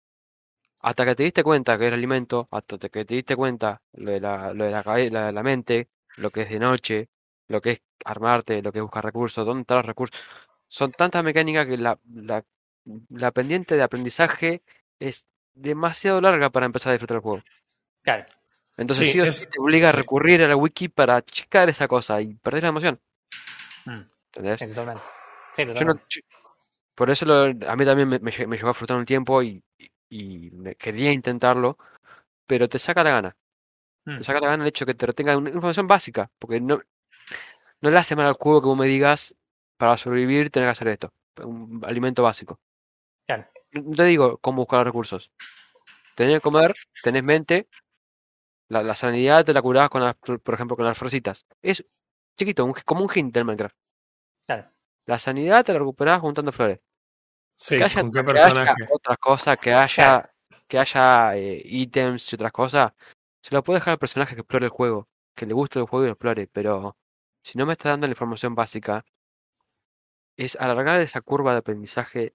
Hasta 0.81 1.05
que 1.07 1.15
te 1.17 1.25
diste 1.25 1.45
cuenta 1.45 1.79
que 1.79 1.85
es 1.87 1.89
el 1.89 1.95
alimento, 1.95 2.49
hasta 2.51 2.79
que 2.79 3.05
te 3.05 3.15
diste 3.17 3.37
cuenta 3.37 3.83
lo 3.95 4.13
de 4.13 4.21
la, 4.21 4.55
lo 4.55 4.65
de 4.65 4.71
la, 4.73 4.83
la, 5.11 5.33
la 5.33 5.43
mente, 5.43 5.89
lo 6.17 6.31
que 6.31 6.43
es 6.43 6.51
de 6.51 6.61
noche, 6.61 7.09
lo 7.49 7.61
que 7.61 7.73
es 7.73 7.83
armarte, 8.05 8.63
lo 8.63 8.73
que 8.73 8.79
es 8.81 8.83
buscar 8.85 9.05
recursos, 9.05 9.47
dónde 9.47 9.63
están 9.63 9.79
los 9.79 9.87
recursos. 9.87 10.19
Son 10.69 10.93
tantas 10.93 11.25
mecánicas 11.25 11.67
que 11.67 11.79
la, 11.79 11.99
la, 12.15 12.45
la 13.11 13.33
pendiente 13.33 13.77
de 13.77 13.83
aprendizaje 13.83 14.63
es 15.01 15.27
demasiado 15.55 16.21
larga 16.21 16.51
para 16.51 16.67
empezar 16.67 16.91
a 16.91 16.95
disfrutar 16.95 17.17
el 17.19 17.23
juego. 17.23 17.43
Claro. 18.03 18.25
Entonces 18.77 19.09
Sí, 19.09 19.13
sí 19.13 19.21
o 19.21 19.25
es- 19.25 19.37
sí 19.37 19.47
te 19.51 19.59
obliga 19.61 19.89
a 19.91 19.93
recurrir 19.93 20.43
a 20.43 20.49
la 20.49 20.57
wiki 20.57 20.89
para 20.89 21.23
checar 21.23 21.69
esa 21.69 21.89
cosa 21.89 22.21
y 22.21 22.35
perder 22.37 22.63
la 22.65 22.69
emoción. 22.71 23.01
Mm, 24.37 24.47
¿Entendés? 24.47 24.61
sí, 24.61 24.67
totalmente. 24.69 25.03
Sí, 25.55 25.63
Yo 25.63 25.67
no- 25.69 25.75
totalmente. 25.75 26.05
yo- 26.11 26.21
por 26.95 27.11
eso 27.11 27.27
lo- 27.27 27.45
a 27.71 27.77
mí 27.77 27.85
también 27.85 28.09
me, 28.09 28.19
me, 28.21 28.47
me 28.47 28.57
llevó 28.57 28.71
a 28.71 28.75
frutar 28.75 28.97
un 28.97 29.07
tiempo 29.07 29.43
y, 29.43 29.63
y 30.11 30.51
quería 30.77 31.13
intentarlo, 31.13 31.79
pero 32.47 32.69
te 32.69 32.79
saca 32.79 33.05
la 33.05 33.11
gana. 33.11 33.37
Mm, 34.07 34.19
Te 34.19 34.25
saca 34.25 34.41
la 34.41 34.49
gana 34.49 34.65
el 34.65 34.69
hecho 34.69 34.85
de 34.85 34.93
que 34.93 34.99
te 34.99 35.07
retenga 35.07 35.37
una 35.37 35.51
información 35.51 35.87
básica, 35.87 36.31
porque 36.39 36.61
no, 36.61 36.81
no 37.81 37.91
le 37.91 37.99
hace 37.99 38.17
mal 38.17 38.27
al 38.27 38.35
juego 38.35 38.61
que 38.63 38.69
vos 38.69 38.79
me 38.79 38.87
digas, 38.87 39.35
para 39.77 39.97
sobrevivir 39.97 40.51
tenés 40.51 40.67
que 40.69 40.71
hacer 40.73 40.89
esto, 40.89 41.13
un 41.45 41.83
alimento 41.87 42.23
básico. 42.23 42.59
Claro. 43.27 43.47
No 43.73 43.95
te 43.97 44.05
digo 44.05 44.39
cómo 44.39 44.59
buscar 44.63 44.79
los 44.81 44.87
recursos. 44.87 45.31
Tenés 46.17 46.35
que 46.37 46.41
comer, 46.41 46.75
tenés 47.03 47.25
mente, 47.25 47.69
la, 48.69 48.83
la 48.83 48.95
sanidad 48.97 49.45
te 49.45 49.53
la 49.53 49.63
curás 49.63 49.89
con 49.91 50.03
las, 50.03 50.15
por 50.17 50.55
ejemplo, 50.55 50.77
con 50.77 50.85
las 50.85 50.99
fresitas. 50.99 51.47
Es 51.63 51.85
chiquito, 52.39 52.65
un- 52.65 52.75
como 52.85 53.05
un 53.05 53.11
hint 53.15 53.35
del 53.35 53.45
Minecraft. 53.45 53.77
Claro. 54.47 54.71
La 55.07 55.19
sanidad 55.19 55.65
te 55.65 55.73
la 55.73 55.79
recuperás 55.79 56.21
juntando 56.21 56.53
flores. 56.53 56.81
Sí, 57.59 57.79
que 57.79 57.85
haya, 57.85 58.01
¿con 58.01 58.13
qué 58.13 58.25
que 58.25 58.31
haya 58.31 58.43
personaje? 58.45 58.75
otras 58.91 59.19
cosas, 59.19 59.59
que 59.59 59.73
haya, 59.73 60.31
que 60.67 60.79
haya 60.79 61.37
eh, 61.37 61.63
ítems 61.65 62.33
y 62.33 62.37
otras 62.37 62.53
cosas, 62.53 62.93
se 63.43 63.55
lo 63.55 63.63
puede 63.63 63.79
dejar 63.79 63.93
al 63.93 63.99
personaje 63.99 64.35
que 64.35 64.41
explore 64.41 64.67
el 64.67 64.71
juego, 64.71 65.09
que 65.35 65.47
le 65.47 65.55
guste 65.55 65.79
el 65.79 65.87
juego 65.87 66.05
y 66.05 66.09
lo 66.09 66.13
explore, 66.13 66.49
pero 66.49 66.97
si 67.43 67.59
no 67.59 67.67
me 67.67 67.75
está 67.75 67.91
dando 67.91 68.07
la 68.07 68.13
información 68.13 68.55
básica, 68.55 69.05
es 70.37 70.57
alargar 70.57 71.01
esa 71.01 71.21
curva 71.21 71.53
de 71.53 71.59
aprendizaje 71.59 72.35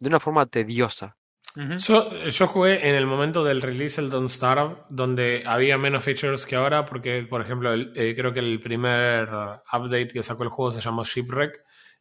de 0.00 0.08
una 0.08 0.20
forma 0.20 0.46
tediosa. 0.46 1.17
Ujú. 1.56 1.76
Yo, 1.76 2.10
yo 2.28 2.46
jugué 2.46 2.88
en 2.88 2.94
el 2.94 3.06
momento 3.06 3.42
del 3.42 3.62
release 3.62 4.00
el 4.00 4.10
Don't 4.10 4.28
Starve, 4.28 4.76
donde 4.90 5.42
había 5.46 5.76
menos 5.78 6.04
features 6.04 6.46
que 6.46 6.56
ahora, 6.56 6.84
porque, 6.84 7.26
por 7.28 7.40
ejemplo, 7.40 7.72
el- 7.72 7.92
eh, 7.96 8.14
creo 8.16 8.32
que 8.32 8.40
el 8.40 8.60
primer 8.60 9.28
update 9.72 10.08
que 10.08 10.22
sacó 10.22 10.44
el 10.44 10.50
juego 10.50 10.72
se 10.72 10.80
llamó 10.80 11.04
Shipwreck, 11.04 11.52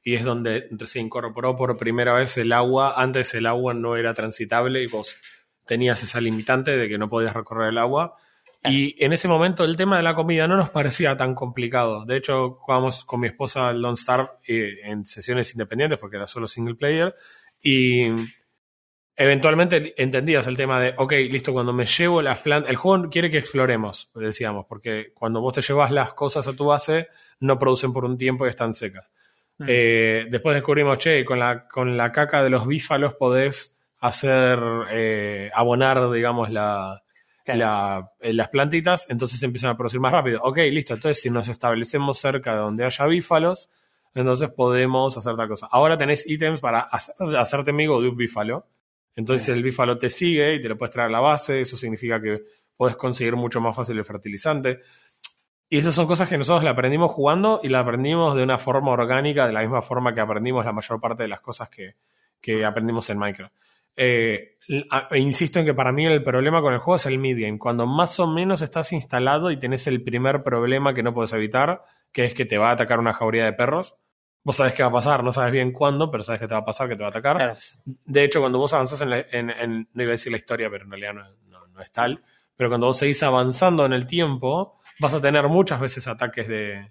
y 0.04 0.14
es 0.16 0.24
donde 0.24 0.70
se 0.86 1.00
incorporó 1.00 1.56
por 1.56 1.76
primera 1.76 2.14
vez 2.14 2.38
el 2.38 2.54
agua. 2.54 2.94
Antes 2.96 3.34
el 3.34 3.46
agua 3.46 3.74
no 3.74 3.98
era 3.98 4.14
transitable 4.14 4.82
y 4.84 4.88
vos 4.88 5.18
tenías 5.66 6.02
esa 6.04 6.22
limitante 6.22 6.78
de 6.78 6.88
que 6.88 6.98
no 6.98 7.10
podías 7.10 7.34
recorrer 7.34 7.70
el 7.70 7.78
agua. 7.78 8.16
Y 8.64 9.04
en 9.04 9.12
ese 9.14 9.28
momento 9.28 9.64
el 9.66 9.76
tema 9.76 9.98
de 9.98 10.04
la 10.04 10.14
comida 10.16 10.48
no 10.48 10.56
nos 10.56 10.70
parecía 10.70 11.18
tan 11.18 11.36
complicado. 11.36 12.06
De 12.06 12.18
hecho, 12.18 12.52
jugábamos 12.60 13.04
con 13.06 13.20
mi 13.22 13.28
esposa 13.28 13.70
el 13.72 13.82
Don't 13.82 13.98
Starve 13.98 14.30
eh, 14.48 14.78
en 14.84 15.06
sesiones 15.06 15.52
independientes, 15.54 16.00
porque 16.00 16.18
era 16.18 16.28
solo 16.28 16.48
single 16.48 16.76
player, 16.76 17.14
y 17.62 18.08
eventualmente 19.18 19.94
entendías 20.02 20.46
el 20.48 20.56
tema 20.56 20.80
de, 20.80 20.94
ok, 20.96 21.12
listo, 21.30 21.52
cuando 21.52 21.74
me 21.74 21.86
llevo 21.86 22.22
las 22.22 22.40
plantas, 22.40 22.70
el 22.70 22.76
juego 22.78 23.10
quiere 23.10 23.30
que 23.32 23.40
exploremos, 23.40 24.10
decíamos, 24.16 24.66
porque 24.70 25.12
cuando 25.14 25.42
vos 25.42 25.54
te 25.54 25.62
llevas 25.62 25.92
las 25.92 26.14
cosas 26.14 26.48
a 26.48 26.54
tu 26.56 26.66
base, 26.66 27.08
no 27.40 27.58
producen 27.60 27.92
por 27.94 28.06
un 28.06 28.18
tiempo 28.18 28.46
y 28.46 28.50
están 28.50 28.74
secas. 28.74 29.12
Mm. 29.58 29.66
Eh, 29.68 30.28
después 30.30 30.54
descubrimos, 30.56 31.00
che, 31.00 31.26
con 31.26 31.40
la, 31.40 31.68
con 31.68 31.98
la 31.98 32.12
caca 32.12 32.44
de 32.44 32.52
los 32.52 32.68
bífalos 32.68 33.16
podés 33.16 33.80
hacer, 34.00 34.60
eh, 34.92 35.50
abonar, 35.54 36.12
digamos, 36.12 36.52
la, 36.52 37.02
Claro. 37.44 37.60
la- 37.60 38.12
eh, 38.20 38.34
las 38.34 38.50
plantitas, 38.50 39.08
entonces 39.10 39.42
empiezan 39.42 39.72
a 39.72 39.78
producir 39.78 40.00
más 40.00 40.12
rápido. 40.12 40.42
Ok, 40.44 40.58
listo, 40.70 40.94
entonces 40.94 41.20
si 41.22 41.30
nos 41.32 41.48
establecemos 41.48 42.20
cerca 42.20 42.52
de 42.54 42.60
donde 42.60 42.84
haya 42.86 43.06
bífalos, 43.08 43.70
entonces 44.14 44.50
podemos 44.52 45.18
hacer 45.18 45.36
tal 45.36 45.48
cosa. 45.48 45.68
Ahora 45.72 45.98
tenés 45.98 46.30
ítems 46.30 46.60
para 46.62 46.82
hacer- 46.82 47.16
hacerte 47.38 47.72
amigo 47.72 48.00
de 48.02 48.10
un 48.10 48.18
bífalo. 48.18 48.68
Entonces 49.18 49.50
el 49.50 49.64
bífalo 49.64 49.98
te 49.98 50.10
sigue 50.10 50.54
y 50.56 50.62
te 50.62 50.70
lo 50.70 50.78
puedes 50.78 50.94
traer 50.94 51.10
a 51.10 51.12
la 51.12 51.20
base, 51.20 51.60
eso 51.60 51.76
significa 51.76 52.22
que 52.22 52.44
podés 52.78 52.96
conseguir 52.96 53.36
mucho 53.36 53.60
más 53.60 53.76
fácil 53.76 53.98
el 53.98 54.06
fertilizante. 54.06 54.80
Y 55.68 55.80
esas 55.80 55.96
son 55.96 56.06
cosas 56.06 56.30
que 56.30 56.38
nosotros 56.38 56.64
la 56.64 56.70
aprendimos 56.70 57.12
jugando 57.12 57.60
y 57.64 57.68
la 57.68 57.80
aprendimos 57.80 58.36
de 58.36 58.44
una 58.44 58.60
forma 58.60 58.92
orgánica, 58.92 59.48
de 59.48 59.54
la 59.54 59.62
misma 59.62 59.82
forma 59.82 60.14
que 60.14 60.22
aprendimos 60.22 60.64
la 60.64 60.72
mayor 60.72 61.02
parte 61.02 61.24
de 61.24 61.30
las 61.30 61.42
cosas 61.42 61.68
que, 61.68 61.96
que 62.40 62.64
aprendimos 62.64 63.10
en 63.10 63.18
Minecraft. 63.18 63.54
Eh, 63.96 64.58
e 65.10 65.18
insisto 65.18 65.60
en 65.60 65.66
que 65.66 65.74
para 65.74 65.92
mí 65.92 66.06
el 66.06 66.24
problema 66.24 66.62
con 66.62 66.74
el 66.74 66.80
juego 66.80 66.98
es 66.98 67.08
el 67.08 67.18
mid-game. 67.18 67.58
Cuando 67.58 67.88
más 67.88 68.20
o 68.20 68.28
menos 68.28 68.62
estás 68.62 68.94
instalado 68.94 69.50
y 69.50 69.58
tenés 69.58 69.88
el 69.88 70.04
primer 70.04 70.44
problema 70.44 70.94
que 70.94 71.02
no 71.02 71.14
puedes 71.14 71.34
evitar, 71.34 71.82
que 72.12 72.26
es 72.26 72.36
que 72.36 72.46
te 72.46 72.60
va 72.60 72.70
a 72.70 72.74
atacar 72.74 73.00
una 73.00 73.14
jauría 73.14 73.46
de 73.46 73.54
perros. 73.54 73.98
Vos 74.48 74.56
sabés 74.56 74.74
qué 74.74 74.82
va 74.82 74.88
a 74.88 74.94
pasar, 74.94 75.24
no 75.26 75.34
sabes 75.34 75.52
bien 75.52 75.74
cuándo, 75.74 76.10
pero 76.10 76.24
sabes 76.24 76.40
que 76.40 76.48
te 76.48 76.54
va 76.54 76.62
a 76.62 76.66
pasar, 76.66 76.88
que 76.88 76.96
te 76.96 77.02
va 77.02 77.08
a 77.08 77.10
atacar. 77.10 77.36
Claro. 77.36 77.56
De 78.06 78.24
hecho, 78.24 78.40
cuando 78.40 78.60
vos 78.60 78.74
avanzás 78.74 79.02
en, 79.02 79.10
la- 79.10 79.26
en- 79.30 79.50
en- 79.50 79.90
no 79.94 80.04
iba 80.04 80.12
a 80.12 80.14
decir 80.14 80.32
la 80.32 80.38
historia, 80.38 80.70
pero 80.70 80.86
en 80.86 80.92
realidad 80.92 81.14
no, 81.14 81.24
no- 81.50 81.68
no 81.68 81.82
es 81.82 81.92
tal, 81.92 82.24
pero 82.56 82.70
cuando 82.70 82.88
vos 82.88 82.98
seguís 82.98 83.22
avanzando 83.24 83.86
en 83.86 83.92
el 83.92 84.08
tiempo, 84.08 84.80
vas 85.00 85.14
a 85.14 85.20
tener 85.22 85.48
muchas 85.50 85.82
veces 85.82 86.08
ataques 86.08 86.48
de, 86.48 86.88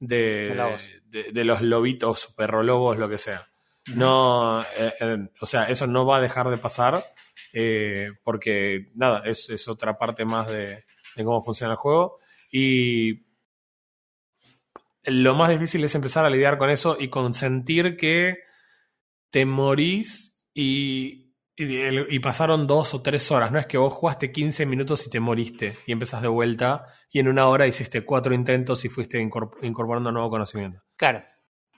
de, 0.00 1.44
los 1.44 1.60
lobitos, 1.60 2.32
perro 2.36 2.62
lobos, 2.62 2.98
lo 2.98 3.08
que 3.08 3.18
sea. 3.18 3.46
No, 3.94 4.62
eh, 4.62 4.94
eh, 4.98 5.28
o 5.40 5.46
sea, 5.46 5.64
eso 5.64 5.86
no 5.86 6.06
va 6.06 6.16
a 6.16 6.20
dejar 6.22 6.48
de 6.48 6.56
pasar 6.56 7.04
eh, 7.52 8.10
porque, 8.24 8.90
nada, 8.94 9.22
es, 9.26 9.48
es 9.50 9.68
otra 9.68 9.96
parte 9.98 10.24
más 10.24 10.48
de, 10.48 10.84
de 11.14 11.24
cómo 11.24 11.42
funciona 11.42 11.74
el 11.74 11.78
juego. 11.78 12.18
Y 12.50 13.25
lo 15.06 15.34
más 15.34 15.50
difícil 15.50 15.82
es 15.84 15.94
empezar 15.94 16.24
a 16.24 16.30
lidiar 16.30 16.58
con 16.58 16.70
eso 16.70 16.96
y 16.98 17.08
con 17.08 17.32
sentir 17.34 17.96
que 17.96 18.38
te 19.30 19.44
morís 19.46 20.38
y, 20.54 21.32
y, 21.56 21.76
el- 21.80 22.06
y 22.10 22.18
pasaron 22.20 22.66
dos 22.66 22.94
o 22.94 23.02
tres 23.02 23.30
horas. 23.30 23.50
No 23.52 23.58
es 23.58 23.66
que 23.66 23.78
vos 23.78 23.92
jugaste 23.92 24.32
15 24.32 24.66
minutos 24.66 25.06
y 25.06 25.10
te 25.10 25.20
moriste 25.20 25.76
y 25.86 25.92
empezás 25.92 26.22
de 26.22 26.28
vuelta 26.28 26.84
y 27.10 27.18
en 27.20 27.28
una 27.28 27.46
hora 27.48 27.66
hiciste 27.66 28.04
cuatro 28.04 28.34
intentos 28.34 28.84
y 28.84 28.88
fuiste 28.88 29.20
incorpor- 29.22 29.58
incorporando 29.62 30.12
nuevo 30.12 30.30
conocimiento. 30.30 30.80
Claro. 30.96 31.22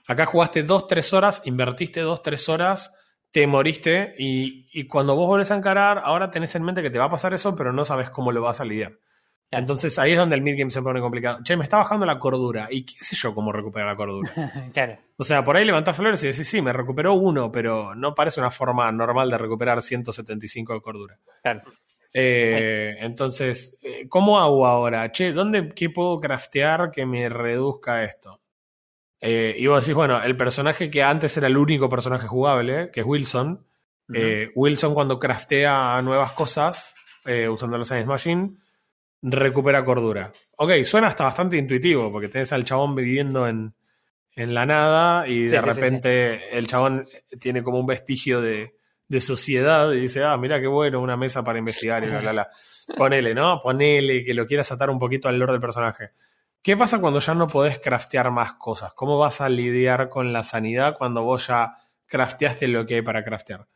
Acá 0.07 0.25
jugaste 0.25 0.63
dos, 0.63 0.87
tres 0.87 1.13
horas, 1.13 1.41
invertiste 1.45 2.01
dos, 2.01 2.23
tres 2.23 2.49
horas, 2.49 2.95
te 3.31 3.45
moriste 3.45 4.15
y, 4.17 4.67
y 4.73 4.87
cuando 4.87 5.15
vos 5.15 5.27
volvés 5.27 5.51
a 5.51 5.55
encarar, 5.55 6.01
ahora 6.03 6.31
tenés 6.31 6.55
en 6.55 6.63
mente 6.63 6.81
que 6.81 6.89
te 6.89 6.97
va 6.97 7.05
a 7.05 7.09
pasar 7.11 7.33
eso, 7.35 7.55
pero 7.55 7.71
no 7.73 7.85
sabes 7.85 8.09
cómo 8.09 8.31
lo 8.31 8.41
vas 8.41 8.59
a 8.59 8.65
lidiar. 8.65 8.93
Entonces 9.51 9.97
ahí 9.97 10.11
es 10.11 10.17
donde 10.17 10.35
el 10.35 10.43
midgame 10.43 10.69
se 10.69 10.81
pone 10.81 11.01
complicado. 11.01 11.39
Che, 11.43 11.57
me 11.57 11.63
está 11.63 11.77
bajando 11.77 12.05
la 12.05 12.19
cordura. 12.19 12.67
¿Y 12.69 12.85
qué 12.85 12.95
sé 13.01 13.15
yo 13.15 13.33
cómo 13.33 13.51
recuperar 13.51 13.87
la 13.87 13.95
cordura? 13.95 14.31
claro. 14.73 14.97
O 15.17 15.23
sea, 15.23 15.43
por 15.43 15.57
ahí 15.57 15.65
levantás 15.65 15.97
flores 15.97 16.23
y 16.23 16.27
decís, 16.27 16.47
sí, 16.47 16.61
me 16.61 16.71
recuperó 16.71 17.15
uno, 17.15 17.51
pero 17.51 17.95
no 17.95 18.13
parece 18.13 18.39
una 18.39 18.51
forma 18.51 18.91
normal 18.91 19.29
de 19.29 19.37
recuperar 19.37 19.81
175 19.81 20.73
de 20.73 20.81
cordura. 20.81 21.19
Claro. 21.41 21.63
Eh, 22.13 22.95
entonces, 22.99 23.79
eh, 23.81 24.07
¿cómo 24.07 24.39
hago 24.39 24.65
ahora? 24.65 25.11
Che, 25.11 25.31
¿dónde 25.31 25.69
qué 25.69 25.89
puedo 25.89 26.17
craftear 26.19 26.91
que 26.91 27.05
me 27.05 27.29
reduzca 27.29 28.03
esto? 28.03 28.41
Eh, 29.21 29.55
y 29.57 29.67
vos 29.67 29.81
decís, 29.81 29.95
bueno, 29.95 30.21
el 30.21 30.37
personaje 30.37 30.89
que 30.89 31.03
antes 31.03 31.35
era 31.37 31.47
el 31.47 31.57
único 31.57 31.89
personaje 31.89 32.27
jugable, 32.27 32.89
que 32.91 33.01
es 33.01 33.05
Wilson, 33.05 33.65
eh, 34.13 34.51
Wilson 34.55 34.93
cuando 34.93 35.19
craftea 35.19 36.01
nuevas 36.01 36.31
cosas 36.31 36.93
usando 37.51 37.77
los 37.77 37.87
Science 37.87 38.07
Machine, 38.07 38.55
recupera 39.21 39.83
cordura. 39.83 40.31
Ok, 40.57 40.83
suena 40.83 41.07
hasta 41.07 41.23
bastante 41.25 41.57
intuitivo, 41.57 42.11
porque 42.11 42.29
tenés 42.29 42.51
al 42.53 42.65
chabón 42.65 42.95
viviendo 42.95 43.47
en, 43.47 43.73
en 44.35 44.53
la 44.53 44.65
nada 44.65 45.27
y 45.27 45.47
Sí, 45.47 45.47
de 45.47 45.49
sí, 45.49 45.57
sí, 45.57 45.65
repente 45.65 46.57
el 46.57 46.67
chabón 46.67 47.07
tiene 47.39 47.63
como 47.63 47.79
un 47.79 47.85
vestigio 47.85 48.41
de, 48.41 48.75
de 49.07 49.19
sociedad 49.19 49.91
y 49.91 49.99
dice, 50.01 50.23
ah, 50.23 50.37
mira 50.37 50.59
qué 50.61 50.67
bueno, 50.67 51.01
una 51.01 51.17
mesa 51.17 51.43
para 51.43 51.59
investigar 51.59 52.03
y 52.03 52.07
bla, 52.07 52.19
bla, 52.19 52.31
bla. 52.31 52.49
Ponele, 52.97 53.33
¿no? 53.33 53.59
Ponele 53.61 54.23
que 54.23 54.33
lo 54.33 54.45
quieras 54.45 54.71
atar 54.71 54.89
un 54.89 54.99
poquito 54.99 55.27
al 55.27 55.37
lore 55.37 55.53
del 55.53 55.61
personaje. 55.61 56.11
¿Qué 56.61 56.75
pasa 56.75 56.99
cuando 56.99 57.19
ya 57.19 57.33
no 57.33 57.47
podés 57.47 57.79
craftear 57.79 58.31
más 58.31 58.53
cosas? 58.53 58.93
¿Cómo 58.93 59.17
vas 59.17 59.41
a 59.41 59.49
lidiar 59.49 60.09
con 60.09 60.33
la 60.33 60.43
sanidad 60.43 60.97
cuando 60.97 61.23
vos 61.23 61.47
ya 61.47 61.73
crafteaste 62.05 62.67
lo 62.67 62.85
que 62.85 62.95
hay 62.95 63.01
para 63.01 63.23
craftear? 63.23 63.67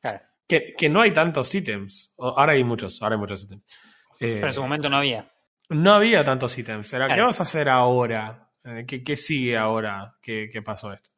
Claro. 0.00 0.20
Que, 0.46 0.74
que 0.76 0.88
no 0.88 1.00
hay 1.00 1.12
tantos 1.12 1.54
ítems. 1.54 2.12
Ahora 2.18 2.52
hay 2.52 2.64
muchos, 2.64 3.02
ahora 3.02 3.16
hay 3.16 3.20
muchos 3.20 3.42
ítems. 3.44 3.64
Eh, 4.20 4.34
Pero 4.34 4.46
en 4.46 4.54
su 4.54 4.62
momento 4.62 4.88
no 4.88 4.98
había. 4.98 5.26
no 5.70 5.94
había 5.94 6.22
tantos 6.24 6.56
ítems. 6.56 6.92
Era, 6.92 7.12
¿qué 7.12 7.20
vas 7.20 7.40
a 7.40 7.42
hacer 7.42 7.68
ahora? 7.68 8.50
Eh, 8.64 8.84
¿Qué, 8.86 9.02
qué 9.02 9.16
sigue 9.16 9.56
ahora 9.56 10.14
que, 10.22 10.48
que 10.52 10.62
pasó 10.62 10.92
esto? 10.92 11.10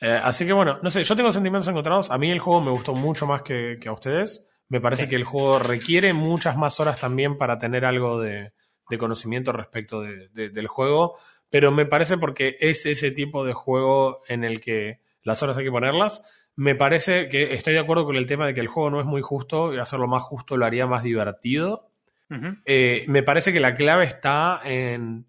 Eh, 0.00 0.20
así 0.22 0.44
que 0.44 0.52
bueno, 0.52 0.78
no 0.82 0.90
sé, 0.90 1.02
yo 1.04 1.16
tengo 1.16 1.32
sentimientos 1.32 1.68
encontrados. 1.68 2.10
A 2.10 2.18
mí 2.18 2.30
el 2.30 2.38
juego 2.38 2.60
me 2.60 2.70
gustó 2.70 2.94
mucho 2.94 3.26
más 3.26 3.42
que, 3.42 3.78
a 3.86 3.92
ustedes. 3.92 4.46
Me 4.68 4.80
parece 4.80 5.08
que 5.08 5.16
el 5.16 5.24
juego 5.24 5.58
requiere 5.58 6.12
muchas 6.12 6.56
más 6.56 6.80
horas 6.80 6.98
también 6.98 7.38
para 7.38 7.58
tener 7.58 7.84
algo 7.84 8.20
de, 8.20 8.52
conocimiento 8.98 9.52
respecto 9.52 10.02
del 10.02 10.66
juego. 10.66 11.16
Pero 11.50 11.70
me 11.70 11.86
parece 11.86 12.18
porque 12.18 12.56
es 12.58 12.84
ese 12.86 13.12
tipo 13.12 13.44
de 13.44 13.52
juego 13.52 14.18
en 14.28 14.44
el 14.44 14.60
que 14.60 15.00
las 15.22 15.42
horas 15.42 15.56
hay 15.56 15.64
que 15.64 15.70
ponerlas. 15.70 16.22
Me 16.56 16.74
parece 16.74 17.28
que 17.28 17.54
estoy 17.54 17.74
de 17.74 17.78
acuerdo 17.78 18.06
con 18.06 18.16
el 18.16 18.26
tema 18.26 18.46
de 18.46 18.54
que 18.54 18.60
el 18.60 18.68
juego 18.68 18.90
no 18.90 19.00
es 19.00 19.06
muy 19.06 19.22
justo 19.22 19.72
y 19.72 19.78
hacerlo 19.78 20.08
más 20.08 20.22
justo 20.22 20.56
lo 20.56 20.64
haría 20.66 20.86
más 20.86 21.02
divertido. 21.04 21.90
Eh, 22.64 23.04
me 23.08 23.22
parece 23.22 23.52
que 23.52 23.60
la 23.60 23.74
clave 23.74 24.04
está 24.04 24.60
en 24.64 25.26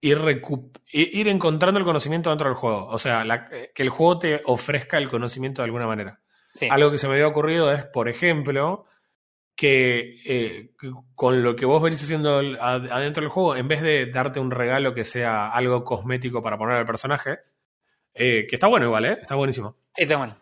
ir, 0.00 1.28
encontrando 1.28 1.78
el 1.78 1.84
conocimiento 1.86 2.30
dentro 2.30 2.48
del 2.48 2.56
juego. 2.56 2.86
O 2.88 2.98
sea, 2.98 3.48
que 3.74 3.82
el 3.82 3.90
juego 3.90 4.18
te 4.18 4.42
ofrezca 4.44 4.98
el 4.98 5.08
conocimiento 5.08 5.62
de 5.62 5.66
alguna 5.66 5.86
manera. 5.86 6.20
Algo 6.70 6.90
que 6.90 6.98
se 6.98 7.06
me 7.06 7.14
había 7.14 7.28
ocurrido 7.28 7.72
es, 7.72 7.84
por 7.84 8.08
ejemplo, 8.08 8.84
que 9.54 10.20
eh, 10.24 10.70
con 11.14 11.42
lo 11.42 11.54
que 11.54 11.66
vos 11.66 11.82
venís 11.82 12.02
haciendo 12.02 12.38
adentro 12.60 13.22
del 13.22 13.30
juego, 13.30 13.56
en 13.56 13.68
vez 13.68 13.82
de 13.82 14.06
darte 14.06 14.40
un 14.40 14.50
regalo 14.50 14.94
que 14.94 15.04
sea 15.04 15.48
algo 15.48 15.84
cosmético 15.84 16.42
para 16.42 16.58
poner 16.58 16.76
al 16.76 16.86
personaje, 16.86 17.38
eh, 18.14 18.46
que 18.48 18.56
está 18.56 18.66
bueno 18.66 18.86
igual, 18.86 19.04
¿eh? 19.04 19.18
Está 19.20 19.34
buenísimo. 19.34 19.76
Sí, 19.94 20.04
está 20.04 20.16
bueno. 20.16 20.36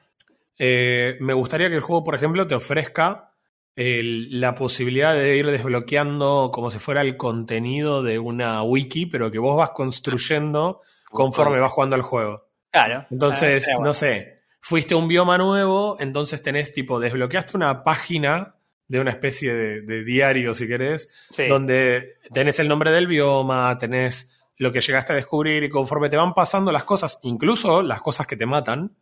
me 0.58 1.34
gustaría 1.34 1.68
que 1.68 1.74
el 1.74 1.80
juego, 1.80 2.04
por 2.04 2.14
ejemplo, 2.14 2.46
te 2.46 2.54
ofrezca 2.54 3.33
la 3.76 4.54
posibilidad 4.54 5.14
de 5.14 5.36
ir 5.36 5.46
desbloqueando 5.46 6.50
como 6.52 6.70
si 6.70 6.78
fuera 6.78 7.00
el 7.00 7.16
contenido 7.16 8.02
de 8.02 8.18
una 8.18 8.62
wiki, 8.62 9.06
pero 9.06 9.30
que 9.30 9.38
vos 9.38 9.56
vas 9.56 9.70
construyendo 9.70 10.80
conforme 11.10 11.60
vas 11.60 11.72
jugando 11.72 11.96
al 11.96 12.02
juego. 12.02 12.48
Claro. 12.70 13.06
Entonces, 13.10 13.68
no 13.80 13.94
sé, 13.94 14.42
fuiste 14.60 14.94
a 14.94 14.96
un 14.96 15.08
bioma 15.08 15.38
nuevo, 15.38 15.96
entonces 16.00 16.42
tenés 16.42 16.72
tipo, 16.72 17.00
desbloqueaste 17.00 17.56
una 17.56 17.84
página 17.84 18.56
de 18.88 19.00
una 19.00 19.10
especie 19.10 19.54
de, 19.54 20.04
diario, 20.04 20.54
si 20.54 20.68
querés, 20.68 21.08
donde 21.48 22.16
tenés 22.32 22.58
el 22.58 22.68
nombre 22.68 22.90
del 22.90 23.06
bioma, 23.06 23.76
tenés 23.78 24.30
lo 24.56 24.72
que 24.72 24.80
llegaste 24.80 25.12
a 25.12 25.16
descubrir 25.16 25.64
y 25.64 25.70
conforme 25.70 26.08
te 26.08 26.16
van 26.16 26.34
pasando 26.34 26.70
las 26.70 26.84
cosas, 26.84 27.18
incluso 27.22 27.82
las 27.82 28.00
cosas 28.02 28.26
que 28.26 28.36
te 28.36 28.46
matan, 28.46 28.96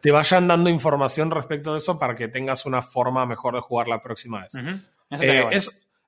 te 0.00 0.10
vayan 0.10 0.46
dando 0.46 0.70
información 0.70 1.30
respecto 1.30 1.72
de 1.72 1.78
eso 1.78 1.98
para 1.98 2.14
que 2.14 2.28
tengas 2.28 2.66
una 2.66 2.82
forma 2.82 3.26
mejor 3.26 3.54
de 3.54 3.60
jugar 3.60 3.88
la 3.88 4.00
próxima 4.00 4.42
vez. 4.42 4.52
Eh, 5.20 5.48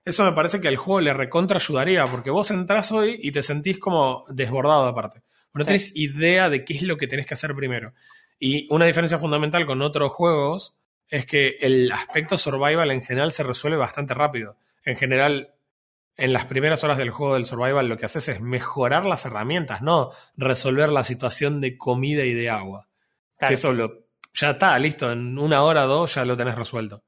eso, 0.05 0.25
me 0.25 0.33
parece 0.33 0.61
que 0.61 0.69
al 0.69 0.77
juego 0.77 1.01
le 1.01 1.13
recontra 1.13 1.57
ayudaría, 1.57 2.07
porque 2.07 2.31
vos 2.31 2.51
entrás 2.51 2.93
hoy 2.93 3.19
y 3.21 3.33
te 3.33 3.43
sentís 3.43 3.79
como 3.79 4.25
desbordado 4.29 4.87
aparte. 4.87 5.23
No 5.53 5.65
tenés 5.65 5.97
idea 5.97 6.51
de 6.51 6.65
qué 6.65 6.75
es 6.75 6.83
lo 6.83 6.97
que 6.97 7.07
tenés 7.07 7.27
que 7.27 7.35
hacer 7.35 7.55
primero. 7.55 7.93
Y 8.39 8.73
una 8.73 8.85
diferencia 8.85 9.19
fundamental 9.19 9.65
con 9.65 9.81
otros 9.83 10.13
juegos 10.13 10.77
es 11.09 11.25
que 11.25 11.57
el 11.61 11.91
aspecto 11.91 12.37
survival 12.37 12.91
en 12.91 13.03
general 13.03 13.33
se 13.33 13.43
resuelve 13.43 13.79
bastante 13.79 14.13
rápido. 14.13 14.59
En 14.85 14.97
general, 14.97 15.55
en 16.17 16.33
las 16.33 16.45
primeras 16.45 16.85
horas 16.85 16.99
del 16.99 17.11
juego 17.11 17.35
del 17.35 17.47
survival 17.47 17.89
lo 17.89 17.97
que 17.97 18.07
haces 18.07 18.29
es 18.29 18.41
mejorar 18.41 19.07
las 19.07 19.25
herramientas, 19.25 19.83
no 19.83 20.11
resolver 20.37 20.91
la 20.91 21.05
situación 21.05 21.61
de 21.61 21.79
comida 21.79 22.25
y 22.25 22.35
de 22.35 22.51
agua. 22.51 22.89
Que 23.39 23.55
eso 23.55 23.73
ya 24.33 24.51
está, 24.51 24.79
listo, 24.79 25.11
en 25.11 25.39
una 25.39 25.63
hora 25.63 25.85
o 25.85 25.89
dos 25.89 26.15
ya 26.15 26.25
lo 26.25 26.37
tenés 26.37 26.55
resuelto. 26.55 27.05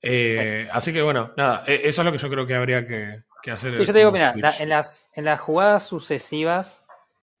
Eh, 0.00 0.68
así 0.70 0.92
que 0.92 1.00
bueno, 1.00 1.32
nada, 1.36 1.64
e, 1.66 1.88
eso 1.88 2.02
es 2.02 2.04
lo 2.04 2.12
que 2.12 2.18
yo 2.18 2.28
creo 2.28 2.46
que 2.46 2.54
habría 2.54 2.86
que, 2.86 3.22
hacer. 3.50 3.76
Sí, 3.76 3.84
yo 3.84 3.92
te 3.92 3.98
digo, 4.00 4.12
mira, 4.12 4.34
en, 4.58 4.68
las, 4.68 5.08
en 5.14 5.24
las 5.24 5.40
jugadas 5.40 5.86
sucesivas 5.86 6.84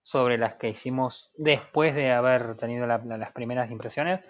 sobre 0.02 0.38
las 0.38 0.54
que 0.54 0.68
hicimos 0.68 1.30
después 1.36 1.94
de 1.94 2.12
haber 2.12 2.56
tenido 2.56 2.86
las 2.86 3.32
primeras 3.32 3.70
impresiones, 3.70 4.20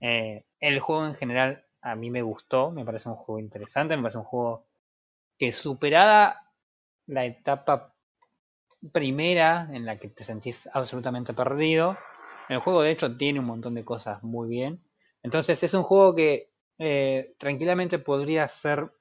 eh, 0.00 0.44
el 0.60 0.80
juego 0.80 1.06
en 1.06 1.14
general 1.14 1.64
a 1.82 1.94
mí 1.94 2.10
me 2.10 2.22
gustó, 2.22 2.70
me 2.70 2.84
parece 2.84 3.08
un 3.08 3.16
juego 3.16 3.38
interesante, 3.38 3.96
me 3.96 4.02
parece 4.02 4.18
un 4.18 4.24
juego 4.24 4.66
que 5.38 5.52
superada 5.52 6.52
la 7.06 7.24
etapa 7.24 7.94
primera 8.92 9.68
en 9.72 9.84
la 9.84 9.98
que 9.98 10.08
te 10.08 10.24
sentís 10.24 10.68
absolutamente 10.72 11.34
perdido, 11.34 11.98
el 12.50 12.58
juego 12.58 12.82
de 12.82 12.90
hecho 12.90 13.16
tiene 13.16 13.38
un 13.38 13.46
montón 13.46 13.74
de 13.74 13.84
cosas 13.84 14.22
muy 14.22 14.48
bien. 14.48 14.82
Entonces 15.22 15.62
es 15.62 15.72
un 15.74 15.84
juego 15.84 16.14
que 16.14 16.50
eh, 16.78 17.34
tranquilamente 17.38 17.98
podría 18.00 18.48
ser 18.48 18.92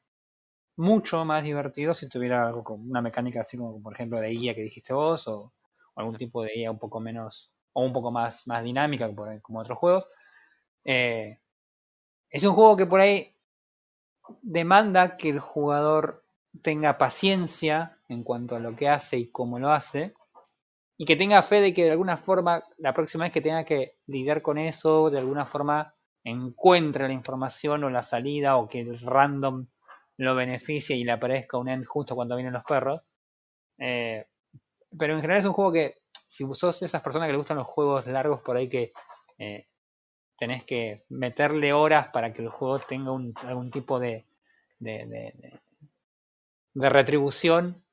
mucho 0.78 1.26
más 1.26 1.44
divertido 1.44 1.94
si 1.94 2.08
tuviera 2.08 2.48
algo 2.48 2.64
como 2.64 2.84
una 2.84 3.02
mecánica 3.02 3.42
así 3.42 3.58
como 3.58 3.82
por 3.82 3.94
ejemplo 3.94 4.20
de 4.20 4.30
guía 4.30 4.56
que 4.56 4.62
dijiste 4.62 4.94
vos 4.94 5.28
o, 5.28 5.52
algún 5.96 6.18
tipo 6.18 6.44
de 6.44 6.54
guía 6.54 6.72
un 6.72 6.80
poco 6.80 7.00
menos 7.00 7.52
o 7.74 7.84
un 7.84 7.92
poco 7.92 8.12
más, 8.12 8.48
más 8.48 8.64
dinámica 8.64 9.10
como 9.42 9.60
otros 9.60 9.78
juegos. 9.78 10.08
Eh, 10.86 11.40
es 12.30 12.44
un 12.44 12.54
juego 12.54 12.78
que 12.78 12.86
por 12.86 13.02
ahí 13.02 13.36
demanda 14.44 15.18
que 15.18 15.30
el 15.30 15.40
jugador 15.40 16.24
tenga 16.62 16.98
paciencia 16.98 17.98
en 18.10 18.24
cuanto 18.24 18.56
a 18.56 18.60
lo 18.60 18.76
que 18.76 18.90
hace 18.90 19.18
y 19.18 19.32
cómo 19.32 19.60
lo 19.60 19.72
hace 19.72 20.14
y 21.02 21.06
que 21.06 21.16
tenga 21.16 21.42
fe 21.42 21.62
de 21.62 21.74
que 21.74 21.86
de 21.86 21.92
alguna 21.92 22.18
forma, 22.18 22.62
la 22.78 22.94
próxima 22.94 23.24
vez 23.24 23.32
que 23.32 23.40
tenga 23.40 23.64
que 23.64 23.96
lidiar 24.08 24.42
con 24.42 24.58
eso, 24.58 25.10
de 25.10 25.20
alguna 25.20 25.46
forma 25.46 25.96
encuentre 26.26 27.08
la 27.08 27.14
información 27.14 27.86
o 27.86 27.90
la 27.90 28.04
salida 28.04 28.58
o 28.58 28.68
que 28.68 28.82
el 28.82 29.00
random 29.00 29.66
lo 30.18 30.36
beneficie 30.36 30.98
y 30.98 31.06
le 31.06 31.14
aparezca 31.14 31.58
un 31.58 31.70
end 31.70 31.86
justo 31.86 32.16
cuando 32.16 32.36
vienen 32.36 32.52
los 32.52 32.66
perros. 32.66 33.02
Eh, 33.78 34.26
pero 34.98 35.14
en 35.14 35.22
general 35.22 35.40
es 35.40 35.46
un 35.46 35.54
juego 35.54 35.72
que, 35.72 35.96
si 36.12 36.46
sos 36.52 36.82
esas 36.82 37.02
personas 37.02 37.28
que 37.28 37.32
le 37.32 37.38
gustan 37.38 37.56
los 37.56 37.68
juegos 37.68 38.06
largos 38.06 38.42
por 38.42 38.58
ahí 38.58 38.68
que 38.68 38.92
eh, 39.38 39.70
tenés 40.38 40.66
que 40.66 41.06
meterle 41.08 41.72
horas 41.72 42.10
para 42.10 42.34
que 42.34 42.42
el 42.42 42.50
juego 42.50 42.78
tenga 42.80 43.14
un, 43.14 43.34
algún 43.46 43.72
tipo 43.72 44.02
de, 44.02 44.26
de, 44.80 45.32
de 46.74 46.90
retribución, 46.90 47.86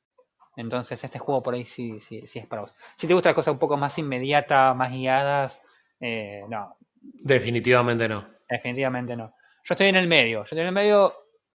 entonces 0.56 1.02
este 1.04 1.18
juego 1.18 1.42
por 1.42 1.54
ahí 1.54 1.66
sí, 1.66 2.00
sí, 2.00 2.26
sí 2.26 2.38
es 2.38 2.46
para 2.46 2.62
vos. 2.62 2.74
Si 2.96 3.06
te 3.06 3.14
gustan 3.14 3.30
las 3.30 3.36
cosas 3.36 3.52
un 3.52 3.58
poco 3.58 3.76
más 3.76 3.98
inmediatas, 3.98 4.74
más 4.74 4.90
guiadas, 4.90 5.62
eh, 6.00 6.42
no. 6.48 6.76
Definitivamente 7.00 8.08
no. 8.08 8.26
Definitivamente 8.48 9.14
no. 9.14 9.34
Yo 9.64 9.74
estoy 9.74 9.88
en 9.88 9.96
el 9.96 10.08
medio. 10.08 10.38
Yo 10.38 10.44
estoy 10.44 10.60
en 10.60 10.66
el 10.66 10.72
medio 10.72 11.12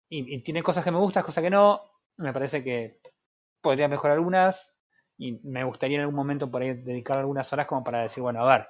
y, 0.09 0.41
tiene 0.41 0.61
cosas 0.61 0.83
que 0.83 0.91
me 0.91 0.97
gustan, 0.97 1.23
cosas 1.23 1.43
que 1.43 1.49
no. 1.49 1.81
Me 2.17 2.33
parece 2.33 2.63
que 2.63 2.99
podría 3.61 3.87
mejorar 3.87 4.17
algunas 4.17 4.75
y 5.17 5.39
me 5.43 5.63
gustaría 5.63 5.97
en 5.97 6.01
algún 6.01 6.15
momento 6.15 6.49
por 6.49 6.61
ahí 6.61 6.73
dedicar 6.73 7.17
algunas 7.17 7.51
horas 7.53 7.67
como 7.67 7.83
para 7.83 8.01
decir, 8.01 8.21
bueno, 8.21 8.41
a 8.41 8.57
ver, 8.57 8.67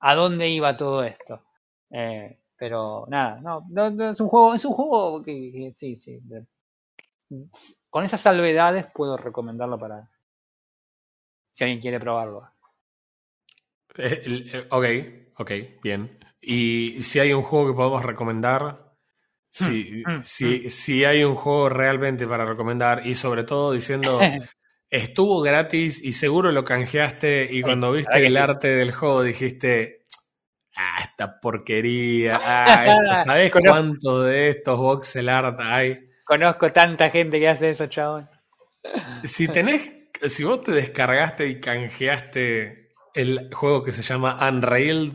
¿a 0.00 0.14
dónde 0.14 0.48
iba 0.48 0.76
todo 0.76 1.02
esto? 1.02 1.44
Eh, 1.90 2.40
pero 2.56 3.06
nada, 3.08 3.40
no, 3.40 3.64
no, 3.70 4.10
es 4.10 4.20
un 4.20 4.28
juego, 4.28 4.54
es 4.54 4.64
un 4.64 4.72
juego 4.72 5.22
que, 5.22 5.72
sí, 5.74 5.96
sí, 5.96 6.20
con 7.90 8.04
esas 8.04 8.20
salvedades 8.20 8.86
puedo 8.92 9.16
recomendarlo 9.16 9.78
para 9.78 10.10
si 11.50 11.64
alguien 11.64 11.80
quiere 11.80 11.98
probarlo. 12.00 12.50
Eh, 13.96 14.22
eh, 14.52 14.66
ok, 14.70 14.84
ok, 15.40 15.50
bien. 15.82 16.18
Y 16.40 17.02
si 17.02 17.18
hay 17.18 17.32
un 17.32 17.42
juego 17.42 17.68
que 17.68 17.76
podemos 17.76 18.04
recomendar, 18.04 18.94
si, 19.50 20.02
hmm, 20.06 20.18
hmm, 20.18 20.22
si, 20.22 20.66
hmm. 20.66 20.70
si 20.70 21.04
hay 21.04 21.24
un 21.24 21.34
juego 21.34 21.68
realmente 21.68 22.26
para 22.26 22.44
recomendar 22.44 23.06
y 23.06 23.14
sobre 23.14 23.44
todo 23.44 23.72
diciendo 23.72 24.20
estuvo 24.90 25.40
gratis 25.40 26.02
y 26.02 26.12
seguro 26.12 26.52
lo 26.52 26.64
canjeaste 26.64 27.48
y 27.50 27.62
cuando 27.62 27.92
viste 27.92 28.26
el 28.26 28.36
arte 28.36 28.68
del 28.68 28.92
juego 28.92 29.22
dijiste, 29.22 30.06
ah, 30.76 30.98
esta 31.02 31.40
porquería, 31.40 32.38
ah, 32.44 33.24
¿sabes 33.24 33.52
cuánto 33.52 34.22
de 34.22 34.50
estos 34.50 34.78
voxel 34.78 35.28
art 35.28 35.58
hay? 35.60 36.07
Conozco 36.28 36.68
tanta 36.68 37.08
gente 37.08 37.40
que 37.40 37.48
hace 37.48 37.70
eso, 37.70 37.86
chabón. 37.86 38.28
Si 39.24 39.48
tenés, 39.48 39.90
si 40.26 40.44
vos 40.44 40.60
te 40.62 40.72
descargaste 40.72 41.48
y 41.48 41.58
canjeaste 41.58 42.92
el 43.14 43.48
juego 43.54 43.82
que 43.82 43.92
se 43.92 44.02
llama 44.02 44.38
Unrailed, 44.46 45.14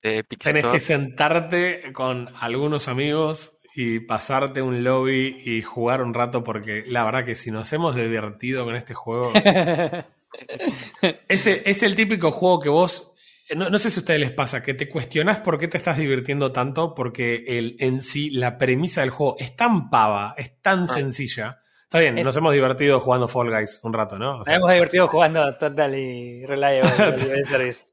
tenés 0.00 0.66
que 0.66 0.80
sentarte 0.80 1.92
con 1.92 2.30
algunos 2.40 2.88
amigos 2.88 3.60
y 3.74 4.00
pasarte 4.00 4.62
un 4.62 4.82
lobby 4.82 5.42
y 5.44 5.60
jugar 5.60 6.00
un 6.00 6.14
rato 6.14 6.42
porque 6.42 6.84
la 6.86 7.04
verdad 7.04 7.26
que 7.26 7.34
si 7.34 7.50
nos 7.50 7.70
hemos 7.74 7.94
divertido 7.94 8.64
con 8.64 8.74
este 8.74 8.94
juego... 8.94 9.32
ese 11.28 11.62
es 11.66 11.82
el 11.82 11.94
típico 11.94 12.30
juego 12.30 12.60
que 12.60 12.70
vos 12.70 13.12
no, 13.54 13.78
sé 13.78 13.90
si 13.90 13.98
a 13.98 14.00
ustedes 14.00 14.20
les 14.20 14.32
pasa, 14.32 14.62
que 14.62 14.74
te 14.74 14.88
cuestionas 14.88 15.40
por 15.40 15.58
qué 15.58 15.68
te 15.68 15.76
estás 15.76 15.98
divirtiendo 15.98 16.52
tanto, 16.52 16.94
porque 16.94 17.44
el, 17.46 17.76
en 17.78 18.00
sí 18.00 18.30
la 18.30 18.58
premisa 18.58 19.02
del 19.02 19.10
juego 19.10 19.36
es 19.38 19.54
tan 19.54 19.90
pava, 19.90 20.34
es 20.36 20.60
tan 20.60 20.82
ah. 20.82 20.86
sencilla. 20.86 21.60
Está 21.84 22.00
bien, 22.00 22.16
nos 22.16 22.36
hemos 22.36 22.52
divertido 22.52 22.98
jugando 22.98 23.28
Fall 23.28 23.50
Guys 23.50 23.78
un 23.84 23.92
rato, 23.92 24.18
¿no? 24.18 24.38
nos 24.38 24.48
hemos 24.48 24.72
divertido 24.72 25.06
jugando 25.06 25.56
Total 25.56 25.94
y 25.94 26.44
Reliable 26.44 27.16
Service. 27.44 27.84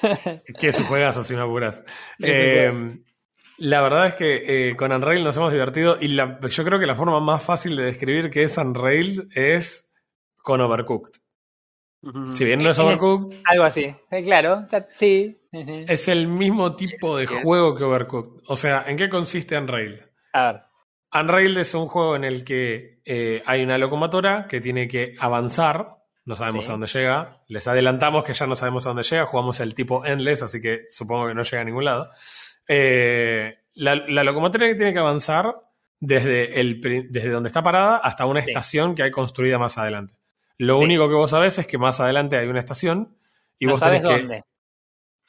que 0.58 0.68
es 0.68 0.82
juegas 0.82 1.26
si 1.26 1.34
me 1.34 1.42
apuras. 1.42 1.84
Eh, 2.18 2.72
la 3.58 3.80
verdad 3.82 4.06
es 4.08 4.14
que 4.14 4.70
eh, 4.70 4.76
con 4.76 4.90
Unrail 4.90 5.22
nos 5.22 5.36
hemos 5.36 5.52
divertido 5.52 5.98
y 6.00 6.16
yo 6.16 6.64
creo 6.64 6.80
que 6.80 6.86
la 6.86 6.96
forma 6.96 7.20
más 7.20 7.44
fácil 7.44 7.76
de 7.76 7.84
describir 7.84 8.30
que 8.30 8.42
es 8.42 8.56
Unrail 8.56 9.28
es 9.34 9.92
con 10.38 10.60
Overcooked. 10.60 11.21
Si 12.34 12.44
bien 12.44 12.62
no 12.62 12.70
es 12.70 12.78
Overcooked. 12.78 13.38
Algo 13.44 13.64
así. 13.64 13.94
Eh, 14.10 14.24
claro, 14.24 14.66
sí. 14.94 15.40
Es 15.52 16.08
el 16.08 16.26
mismo 16.26 16.74
tipo 16.74 17.16
de 17.16 17.26
juego 17.26 17.76
que 17.76 17.84
Overcooked. 17.84 18.42
O 18.48 18.56
sea, 18.56 18.84
¿en 18.86 18.96
qué 18.96 19.08
consiste 19.08 19.56
Unrailed? 19.56 20.00
A 20.32 20.52
ver. 20.52 20.62
Unrailed 21.14 21.58
es 21.58 21.74
un 21.74 21.86
juego 21.86 22.16
en 22.16 22.24
el 22.24 22.44
que 22.44 23.00
eh, 23.04 23.42
hay 23.46 23.62
una 23.62 23.78
locomotora 23.78 24.46
que 24.48 24.60
tiene 24.60 24.88
que 24.88 25.14
avanzar. 25.18 25.98
No 26.24 26.36
sabemos 26.36 26.68
a 26.68 26.72
dónde 26.72 26.86
llega. 26.86 27.42
Les 27.48 27.66
adelantamos 27.68 28.24
que 28.24 28.32
ya 28.32 28.46
no 28.46 28.56
sabemos 28.56 28.86
a 28.86 28.90
dónde 28.90 29.02
llega. 29.02 29.26
Jugamos 29.26 29.60
el 29.60 29.74
tipo 29.74 30.04
Endless, 30.04 30.42
así 30.42 30.60
que 30.60 30.84
supongo 30.88 31.28
que 31.28 31.34
no 31.34 31.42
llega 31.42 31.62
a 31.62 31.64
ningún 31.64 31.84
lado. 31.84 32.10
Eh, 32.66 33.58
la, 33.74 33.96
locomotora 33.96 34.74
tiene 34.76 34.92
que 34.92 34.98
avanzar 34.98 35.54
desde, 36.00 36.60
el, 36.60 36.80
desde 37.10 37.30
donde 37.30 37.48
está 37.48 37.62
parada 37.62 37.98
hasta 37.98 38.26
una 38.26 38.40
estación 38.40 38.94
que 38.94 39.02
hay 39.02 39.10
construida 39.10 39.58
más 39.58 39.78
adelante. 39.78 40.14
Lo 40.58 40.78
único 40.78 41.08
que 41.08 41.14
vos 41.14 41.30
sabés 41.30 41.58
es 41.58 41.66
que 41.66 41.78
más 41.78 42.00
adelante 42.00 42.36
hay 42.36 42.46
una 42.46 42.60
estación 42.60 43.16
y 43.58 43.66
vos 43.66 43.78
sabés 43.78 44.02
tenés 44.02 44.18
dónde. 44.18 44.44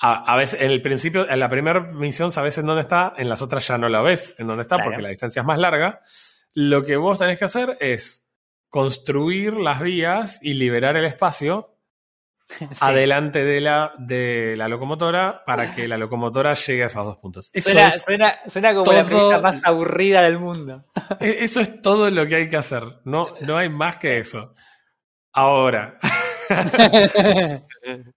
A, 0.06 0.36
veces, 0.36 0.60
en 0.60 0.72
el 0.72 0.82
principio, 0.82 1.30
en 1.30 1.40
la 1.40 1.48
primera 1.48 1.80
misión 1.80 2.32
sabes 2.32 2.58
en 2.58 2.66
dónde 2.66 2.82
está, 2.82 3.14
en 3.16 3.30
las 3.30 3.42
otras 3.42 3.66
ya 3.66 3.78
no 3.78 3.88
la 3.88 4.02
ves 4.02 4.36
en 4.38 4.48
dónde 4.48 4.64
está 4.64 4.80
porque 4.80 5.02
la 5.02 5.10
distancia 5.10 5.40
es 5.40 5.46
más 5.46 5.58
larga. 5.58 6.02
Lo 6.54 6.84
que 6.84 6.98
vos 6.98 7.20
tenés 7.20 7.40
que 7.40 7.46
hacer 7.46 7.78
es 7.80 8.26
construir 8.68 9.58
las 9.58 9.80
vías 9.80 10.40
y 10.42 10.56
liberar 10.56 10.98
el 10.98 11.06
espacio 11.06 11.78
adelante 12.82 13.46
de 13.46 13.62
la, 13.62 13.94
de 13.98 14.56
la 14.58 14.68
locomotora 14.68 15.44
para 15.46 15.74
que 15.74 15.88
la 15.88 15.98
locomotora 15.98 16.54
llegue 16.54 16.84
a 16.84 16.88
esos 16.88 17.06
dos 17.06 17.18
puntos. 17.18 17.50
Eso 17.54 17.70
suena, 18.06 18.74
como 18.74 18.92
la 18.92 19.06
película 19.06 19.40
más 19.40 19.66
aburrida 19.66 20.22
del 20.24 20.40
mundo. 20.40 20.86
E, 21.20 21.44
eso 21.44 21.62
es 21.62 21.82
todo 21.82 22.10
lo 22.10 22.28
que 22.28 22.36
hay 22.36 22.50
que 22.50 22.58
hacer. 22.58 22.84
No, 23.06 23.28
no 23.42 23.58
hay 23.58 23.70
más 23.70 23.98
que 23.98 24.18
eso. 24.18 24.56
Ahora, 25.34 26.00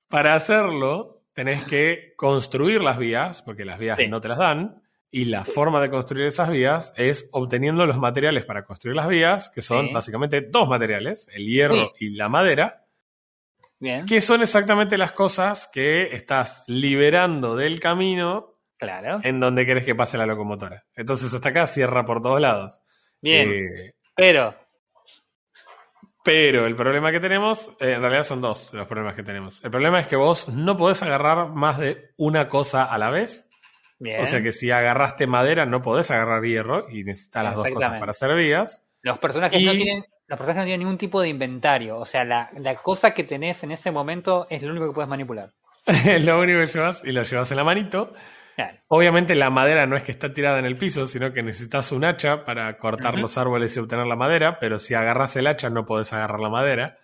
para 0.09 0.35
hacerlo, 0.35 1.23
tenés 1.33 1.65
que 1.65 2.13
construir 2.17 2.83
las 2.83 2.99
vías, 2.99 3.43
porque 3.43 3.65
las 3.65 3.79
vías 3.79 3.99
no 4.09 4.21
te 4.21 4.29
las 4.29 4.39
dan. 4.39 4.83
Y 5.11 5.27
la 5.27 5.45
forma 5.45 5.81
de 5.81 5.89
construir 5.89 6.27
esas 6.27 6.51
vías 6.51 6.93
es 6.97 7.29
obteniendo 7.33 7.87
los 7.87 7.97
materiales 7.97 8.45
para 8.45 8.65
construir 8.65 8.97
las 8.97 9.09
vías, 9.09 9.49
que 9.49 9.63
son 9.63 9.93
básicamente 9.93 10.43
dos 10.43 10.69
materiales, 10.69 11.29
el 11.33 11.47
hierro 11.47 11.93
y 11.99 12.11
la 12.11 12.29
madera 12.29 12.87
que 14.07 14.21
son 14.21 14.43
exactamente 14.43 14.97
las 14.97 15.13
cosas 15.13 15.69
que 15.73 16.15
estás 16.15 16.65
liberando 16.67 17.57
del 17.57 17.79
camino 17.79 18.55
claro. 18.79 19.21
en 19.23 19.39
donde 19.39 19.67
querés 19.67 19.85
que 19.85 19.95
pase 19.95 20.17
la 20.17 20.27
locomotora. 20.27 20.87
Entonces 20.95 21.33
hasta 21.33 21.51
acá 21.51 21.67
cierra 21.67 22.05
por 22.05 22.23
todos 22.23 22.41
lados. 22.41 22.81
Bien. 23.21 23.51
Eh, 23.51 23.95
pero. 24.15 24.55
Pero 26.27 26.67
el 26.67 26.75
problema 26.75 27.13
que 27.13 27.21
tenemos, 27.21 27.71
eh, 27.81 27.93
en 27.93 28.01
realidad 28.01 28.25
son 28.25 28.41
dos 28.41 28.73
los 28.75 28.87
problemas 28.87 29.15
que 29.15 29.23
tenemos. 29.23 29.63
El 29.65 29.71
problema 29.71 30.01
es 30.01 30.09
que 30.09 30.17
vos 30.17 30.49
no 30.49 30.77
podés 30.77 31.03
agarrar 31.03 31.51
más 31.51 31.79
de 31.79 32.11
una 32.17 32.49
cosa 32.49 32.85
a 32.85 32.99
la 32.99 33.11
vez. 33.11 33.49
Bien. 33.99 34.21
O 34.21 34.27
sea 34.27 34.43
que 34.43 34.53
si 34.53 34.71
agarraste 34.71 35.27
madera, 35.27 35.65
no 35.65 35.81
podés 35.81 36.11
agarrar 36.11 36.43
hierro 36.43 36.91
y 36.91 37.05
necesitas 37.05 37.45
las 37.45 37.55
dos 37.55 37.69
cosas 37.69 38.01
para 38.01 38.11
hacer 38.11 38.35
vías. 38.35 38.87
Los 39.03 39.19
personajes 39.19 39.63
no 39.63 39.73
tienen 39.73 40.05
la 40.29 40.37
personajes 40.37 40.63
no 40.63 40.67
tienen 40.67 40.81
ningún 40.81 40.99
tipo 40.99 41.21
de 41.21 41.29
inventario. 41.29 41.99
O 41.99 42.05
sea, 42.05 42.25
la, 42.25 42.51
cosa 42.83 43.15
que 43.15 43.23
tenés 43.23 43.63
en 43.63 43.71
ese 43.71 43.91
momento 43.93 44.47
es 44.51 44.63
lo 44.63 44.73
único 44.73 44.89
que 44.89 44.95
puedes 44.95 45.09
manipular. 45.09 45.53
es 45.87 46.25
lo 46.25 46.41
único 46.41 46.59
que 46.59 46.67
llevas 46.67 47.05
y 47.05 47.13
lo 47.13 47.23
llevas 47.23 47.51
en 47.53 47.57
la 47.57 47.65
manito. 47.65 48.13
Obviamente 48.89 49.35
la 49.35 49.51
madera 49.51 49.87
no 49.87 49.97
es 49.97 50.03
que 50.03 50.13
está 50.13 50.33
tirada 50.33 50.59
en 50.59 50.65
el 50.65 50.77
piso, 50.77 51.07
sino 51.07 51.33
que 51.33 51.43
necesitas 51.43 51.93
un 51.93 52.05
hacha 52.05 52.45
para 52.45 52.79
cortar 52.79 53.19
los 53.19 53.37
árboles 53.37 53.77
y 53.77 53.81
obtener 53.81 54.07
la 54.07 54.17
madera, 54.17 54.59
pero 54.59 54.79
si 54.79 54.95
agarras 54.95 55.37
el 55.37 55.47
hacha 55.47 55.71
no 55.71 55.85
podés 55.85 56.13
agarrar 56.13 56.41
la 56.41 56.49
madera. 56.49 56.99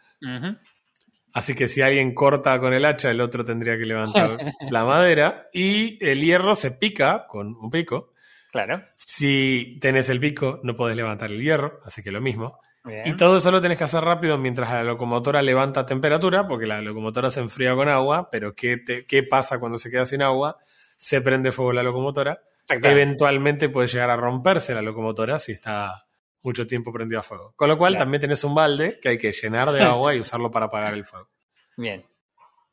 Así 1.35 1.55
que 1.55 1.69
si 1.69 1.81
alguien 1.81 2.15
corta 2.15 2.59
con 2.61 2.75
el 2.75 2.85
hacha, 2.85 3.11
el 3.11 3.21
otro 3.21 3.45
tendría 3.45 3.79
que 3.79 3.87
levantar 3.87 4.37
la 4.71 4.85
madera. 4.85 5.49
Y 5.53 6.05
el 6.05 6.23
hierro 6.23 6.55
se 6.55 6.73
pica 6.73 7.27
con 7.27 7.57
un 7.57 7.71
pico. 7.71 8.13
Claro. 8.51 8.83
Si 8.97 9.79
tenés 9.81 10.11
el 10.11 10.21
pico, 10.21 10.61
no 10.63 10.77
podés 10.77 10.95
levantar 10.95 11.31
el 11.31 11.43
hierro, 11.43 11.81
así 11.85 12.03
que 12.03 12.13
lo 12.13 12.21
mismo. 12.21 12.59
Y 13.05 13.15
todo 13.15 13.37
eso 13.37 13.53
lo 13.53 13.61
tenés 13.61 13.79
que 13.79 13.85
hacer 13.85 14.03
rápido 14.03 14.37
mientras 14.39 14.69
la 14.69 14.83
locomotora 14.83 15.41
levanta 15.41 15.87
temperatura, 15.87 16.49
porque 16.49 16.67
la 16.67 16.83
locomotora 16.83 17.31
se 17.31 17.41
enfría 17.41 17.75
con 17.77 17.89
agua, 17.89 18.29
pero 18.31 18.55
¿qué, 18.55 18.83
¿qué 19.07 19.23
pasa 19.23 19.61
cuando 19.61 19.79
se 19.79 19.89
queda 19.89 20.05
sin 20.05 20.21
agua? 20.21 20.59
Se 21.03 21.21
prende 21.21 21.51
fuego 21.51 21.73
la 21.73 21.83
locomotora. 21.83 22.41
Eventualmente 22.69 23.69
puede 23.69 23.89
llegar 23.89 24.09
a 24.11 24.17
romperse 24.17 24.73
la 24.73 24.83
locomotora 24.83 25.41
si 25.41 25.51
está 25.51 26.07
mucho 26.43 26.65
tiempo 26.65 26.93
prendida 26.93 27.19
a 27.19 27.23
fuego. 27.25 27.55
Con 27.57 27.69
lo 27.69 27.77
cual 27.77 27.97
también 27.97 28.21
tenés 28.21 28.45
un 28.45 28.55
balde 28.55 29.01
que 29.03 29.09
hay 29.09 29.19
que 29.19 29.33
llenar 29.33 29.73
de 29.73 29.83
agua 29.83 30.15
y 30.15 30.21
usarlo 30.21 30.53
para 30.53 30.67
apagar 30.67 30.95
el 30.95 31.05
fuego. 31.05 31.29
Bien. 31.77 32.07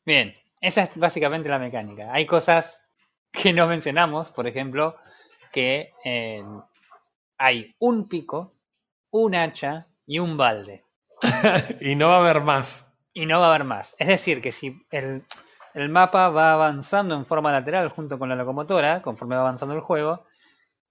Bien. 0.05 0.31
Esa 0.61 0.83
es 0.83 0.91
básicamente 0.93 1.49
la 1.49 1.57
mecánica. 1.57 2.13
Hay 2.13 2.27
cosas 2.27 2.79
que 3.31 3.51
no 3.51 3.67
mencionamos, 3.67 4.29
por 4.29 4.45
ejemplo, 4.45 4.95
que 5.51 5.93
eh, 6.05 6.43
hay 7.39 7.75
un 7.79 8.07
pico, 8.07 8.53
un 9.09 9.33
hacha, 9.33 9.87
y 10.05 10.19
un 10.19 10.37
balde. 10.37 10.85
y 11.81 11.95
no 11.95 12.09
va 12.09 12.17
a 12.17 12.19
haber 12.19 12.41
más. 12.41 12.85
Y 13.11 13.25
no 13.25 13.39
va 13.39 13.47
a 13.47 13.49
haber 13.49 13.63
más. 13.63 13.95
Es 13.97 14.07
decir, 14.07 14.39
que 14.39 14.51
si 14.51 14.85
el, 14.91 15.23
mapa 15.89 16.29
va 16.29 16.53
avanzando 16.53 17.15
en 17.15 17.25
forma 17.25 17.51
lateral 17.51 17.89
junto 17.89 18.17
con 18.17 18.29
la 18.29 18.35
locomotora, 18.35 19.01
conforme 19.01 19.35
va 19.35 19.41
avanzando 19.41 19.75
el 19.75 19.81
juego, 19.81 20.25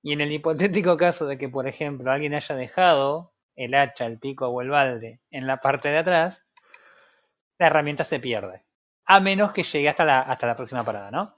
y 0.02 0.12
en 0.12 0.20
el 0.20 0.32
hipotético 0.32 0.96
caso 0.96 1.26
de 1.26 1.38
que, 1.38 1.48
por 1.48 1.66
ejemplo, 1.66 2.10
alguien 2.10 2.34
haya 2.34 2.54
dejado 2.54 3.32
el 3.56 3.74
hacha, 3.74 4.06
el 4.06 4.18
pico 4.18 4.46
o 4.48 4.62
el 4.62 4.70
balde 4.70 5.20
en 5.30 5.46
la 5.46 5.58
parte 5.58 5.88
de 5.88 5.98
atrás, 5.98 6.46
la 7.58 7.66
herramienta 7.66 8.04
se 8.04 8.20
pierde. 8.20 8.64
A 9.04 9.20
menos 9.20 9.52
que 9.52 9.62
llegue 9.62 9.88
hasta 9.88 10.04
la, 10.04 10.20
hasta 10.20 10.46
la 10.46 10.54
próxima 10.54 10.84
parada, 10.84 11.10
¿no? 11.10 11.34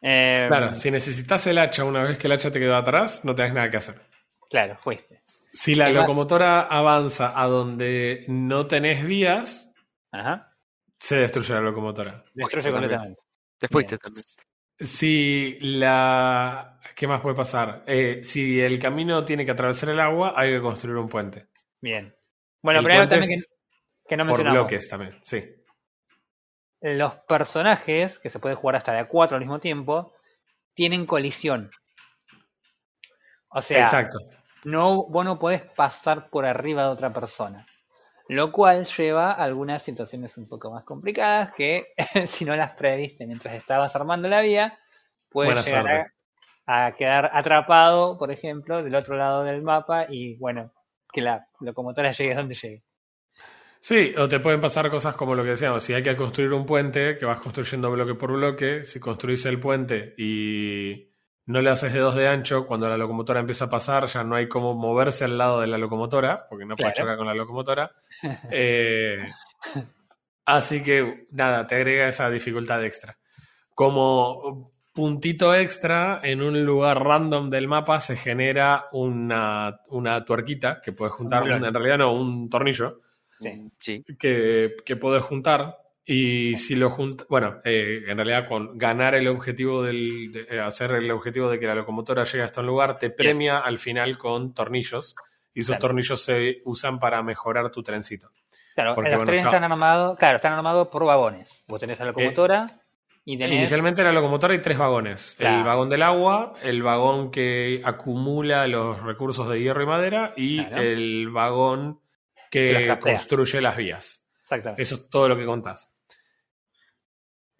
claro, 0.00 0.68
em, 0.68 0.74
si 0.74 0.90
necesitas 0.90 1.46
el 1.46 1.58
hacha 1.58 1.84
una 1.84 2.02
vez 2.02 2.18
que 2.18 2.26
el 2.26 2.32
hacha 2.32 2.50
te 2.50 2.60
quedó 2.60 2.76
atrás, 2.76 3.24
no 3.24 3.34
tenés 3.34 3.54
nada 3.54 3.70
que 3.70 3.76
hacer. 3.78 4.00
Claro, 4.48 4.76
fuiste. 4.78 5.22
Si 5.24 5.74
la 5.74 5.88
locomotora 5.88 6.62
avanza 6.62 7.32
a 7.34 7.46
donde 7.46 8.24
no 8.28 8.66
tenés 8.66 9.04
vías, 9.04 9.74
se 10.98 11.16
destruye 11.16 11.54
la 11.54 11.60
locomotora. 11.60 12.24
Destruye 12.34 12.70
completamente. 12.70 13.22
Te 13.58 13.68
fuiste 13.68 13.98
también. 13.98 14.24
Si 14.78 15.58
la. 15.60 16.80
¿Qué 16.94 17.06
más 17.06 17.20
puede 17.20 17.34
pasar? 17.34 17.84
Eh, 17.86 18.20
si 18.22 18.60
el 18.60 18.78
camino 18.78 19.24
tiene 19.24 19.44
que 19.44 19.50
atravesar 19.50 19.90
el 19.90 20.00
agua, 20.00 20.34
hay 20.36 20.52
que 20.52 20.60
construir 20.60 20.96
un 20.96 21.08
puente. 21.08 21.48
Bien. 21.80 22.14
Bueno, 22.62 22.82
pero 22.82 23.00
hay 23.00 23.08
también 23.08 23.40
que, 24.06 24.16
no 24.16 24.24
mencionamos. 24.24 24.58
Por 24.58 24.68
bloques 24.68 24.88
también, 24.88 25.18
sí. 25.22 25.44
Los 26.80 27.16
personajes, 27.20 28.18
que 28.18 28.28
se 28.28 28.38
puede 28.38 28.54
jugar 28.54 28.76
hasta 28.76 28.92
de 28.92 28.98
a 28.98 29.08
cuatro 29.08 29.36
al 29.36 29.40
mismo 29.40 29.58
tiempo, 29.58 30.14
tienen 30.74 31.06
colisión. 31.06 31.70
O 33.48 33.60
sea, 33.60 33.84
Exacto. 33.84 34.18
No, 34.64 35.06
vos 35.08 35.24
no 35.24 35.38
podés 35.38 35.62
pasar 35.62 36.28
por 36.28 36.44
arriba 36.44 36.82
de 36.82 36.88
otra 36.88 37.12
persona. 37.12 37.66
Lo 38.28 38.50
cual 38.50 38.84
lleva 38.84 39.32
a 39.32 39.44
algunas 39.44 39.82
situaciones 39.82 40.36
un 40.36 40.48
poco 40.48 40.70
más 40.70 40.84
complicadas 40.84 41.52
que 41.52 41.94
si 42.26 42.44
no 42.44 42.56
las 42.56 42.72
previste 42.72 43.26
mientras 43.26 43.54
estabas 43.54 43.94
armando 43.94 44.28
la 44.28 44.40
vía, 44.40 44.78
puedes 45.28 45.64
llegar 45.64 46.12
a, 46.66 46.92
quedar 46.92 47.30
atrapado, 47.32 48.18
por 48.18 48.30
ejemplo, 48.30 48.82
del 48.82 48.94
otro 48.94 49.16
lado 49.16 49.44
del 49.44 49.62
mapa 49.62 50.06
y 50.08 50.36
bueno, 50.36 50.72
que 51.12 51.20
la 51.20 51.46
locomotora 51.60 52.10
llegue 52.12 52.32
a 52.32 52.36
donde 52.36 52.54
llegue. 52.54 52.82
Sí, 53.78 54.14
o 54.18 54.26
te 54.26 54.40
pueden 54.40 54.60
pasar 54.60 54.90
cosas 54.90 55.14
como 55.14 55.36
lo 55.36 55.44
que 55.44 55.50
decíamos, 55.50 55.84
si 55.84 55.94
hay 55.94 56.02
que 56.02 56.16
construir 56.16 56.52
un 56.52 56.66
puente, 56.66 57.16
que 57.16 57.24
vas 57.24 57.40
construyendo 57.40 57.90
bloque 57.92 58.14
por 58.14 58.32
bloque, 58.32 58.84
si 58.84 58.98
construís 58.98 59.46
el 59.46 59.60
puente 59.60 60.14
y 60.18 61.12
no 61.46 61.62
le 61.62 61.70
haces 61.70 61.92
dedos 61.92 62.16
de 62.16 62.28
ancho, 62.28 62.66
cuando 62.66 62.88
la 62.88 62.96
locomotora 62.96 63.40
empieza 63.40 63.66
a 63.66 63.70
pasar 63.70 64.06
ya 64.06 64.24
no 64.24 64.34
hay 64.34 64.48
cómo 64.48 64.74
moverse 64.74 65.24
al 65.24 65.38
lado 65.38 65.60
de 65.60 65.68
la 65.68 65.78
locomotora, 65.78 66.46
porque 66.48 66.66
no 66.66 66.74
puedes 66.74 66.94
chocar 66.94 67.16
con 67.16 67.26
la 67.26 67.34
locomotora. 67.34 67.90
Eh, 68.50 69.26
así 70.44 70.82
que 70.82 71.26
nada, 71.30 71.66
te 71.66 71.76
agrega 71.76 72.08
esa 72.08 72.30
dificultad 72.30 72.84
extra. 72.84 73.16
Como 73.74 74.72
puntito 74.92 75.54
extra, 75.54 76.20
en 76.22 76.42
un 76.42 76.64
lugar 76.64 77.04
random 77.04 77.50
del 77.50 77.68
mapa 77.68 78.00
se 78.00 78.16
genera 78.16 78.86
una, 78.92 79.80
una 79.90 80.24
tuerquita 80.24 80.80
que 80.80 80.92
puedes 80.92 81.14
juntar, 81.14 81.46
en 81.46 81.62
realidad 81.62 81.98
no, 81.98 82.12
un 82.12 82.48
tornillo. 82.48 83.02
Sí. 83.78 84.02
Que, 84.18 84.74
que 84.84 84.96
puedes 84.96 85.22
juntar 85.22 85.76
y 86.08 86.56
si 86.56 86.76
lo 86.76 86.88
junta, 86.88 87.24
bueno, 87.28 87.60
eh, 87.64 88.04
en 88.06 88.16
realidad 88.16 88.46
con 88.46 88.78
ganar 88.78 89.16
el 89.16 89.26
objetivo 89.26 89.82
del, 89.82 90.30
de, 90.30 90.46
eh, 90.48 90.60
hacer 90.60 90.92
el 90.92 91.10
objetivo 91.10 91.50
de 91.50 91.58
que 91.58 91.66
la 91.66 91.74
locomotora 91.74 92.22
llegue 92.22 92.44
hasta 92.44 92.60
un 92.60 92.68
lugar, 92.68 92.96
te 92.96 93.10
premia 93.10 93.58
al 93.58 93.80
final 93.80 94.16
con 94.16 94.54
tornillos. 94.54 95.16
Y 95.52 95.60
esos 95.60 95.78
tornillos 95.78 96.22
se 96.22 96.60
usan 96.64 97.00
para 97.00 97.22
mejorar 97.22 97.70
tu 97.70 97.82
trencito. 97.82 98.30
Claro, 98.74 98.94
los 98.94 99.24
trenes 99.24 99.44
están 99.46 99.64
armados, 99.64 100.16
claro, 100.18 100.36
están 100.36 100.52
armados 100.52 100.88
por 100.88 101.04
vagones. 101.04 101.64
Vos 101.66 101.80
tenés 101.80 101.98
la 101.98 102.04
eh, 102.04 102.08
locomotora 102.08 102.80
y 103.24 103.36
tenés... 103.38 103.56
Inicialmente 103.56 104.04
la 104.04 104.12
locomotora 104.12 104.52
hay 104.52 104.60
tres 104.60 104.78
vagones. 104.78 105.34
El 105.40 105.64
vagón 105.64 105.88
del 105.88 106.02
agua, 106.02 106.52
el 106.62 106.82
vagón 106.82 107.32
que 107.32 107.80
acumula 107.84 108.66
los 108.68 109.02
recursos 109.02 109.48
de 109.48 109.60
hierro 109.60 109.82
y 109.82 109.86
madera 109.86 110.34
y 110.36 110.60
el 110.60 111.30
vagón 111.30 112.00
que 112.50 112.96
construye 113.00 113.60
las 113.60 113.76
vías. 113.76 114.22
Exactamente. 114.42 114.82
Eso 114.82 114.94
es 114.94 115.10
todo 115.10 115.28
lo 115.28 115.36
que 115.36 115.46
contás. 115.46 115.95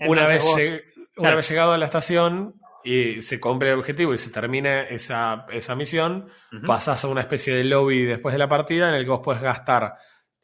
Una 0.00 0.26
vez, 0.26 0.42
vos- 0.44 0.58
lleg- 0.60 0.82
una 1.16 1.34
vez 1.34 1.48
llegado 1.48 1.72
a 1.72 1.78
la 1.78 1.84
estación 1.86 2.54
y 2.84 3.20
se 3.20 3.40
cumple 3.40 3.72
el 3.72 3.78
objetivo 3.78 4.14
y 4.14 4.18
se 4.18 4.30
termina 4.30 4.82
esa, 4.82 5.46
esa 5.50 5.74
misión, 5.74 6.28
Ujú. 6.52 6.66
pasás 6.66 7.04
a 7.04 7.08
una 7.08 7.22
especie 7.22 7.54
de 7.54 7.64
lobby 7.64 8.04
después 8.04 8.32
de 8.32 8.38
la 8.38 8.48
partida 8.48 8.88
en 8.88 8.94
el 8.96 9.04
que 9.04 9.10
vos 9.10 9.20
puedes 9.24 9.42
gastar 9.42 9.94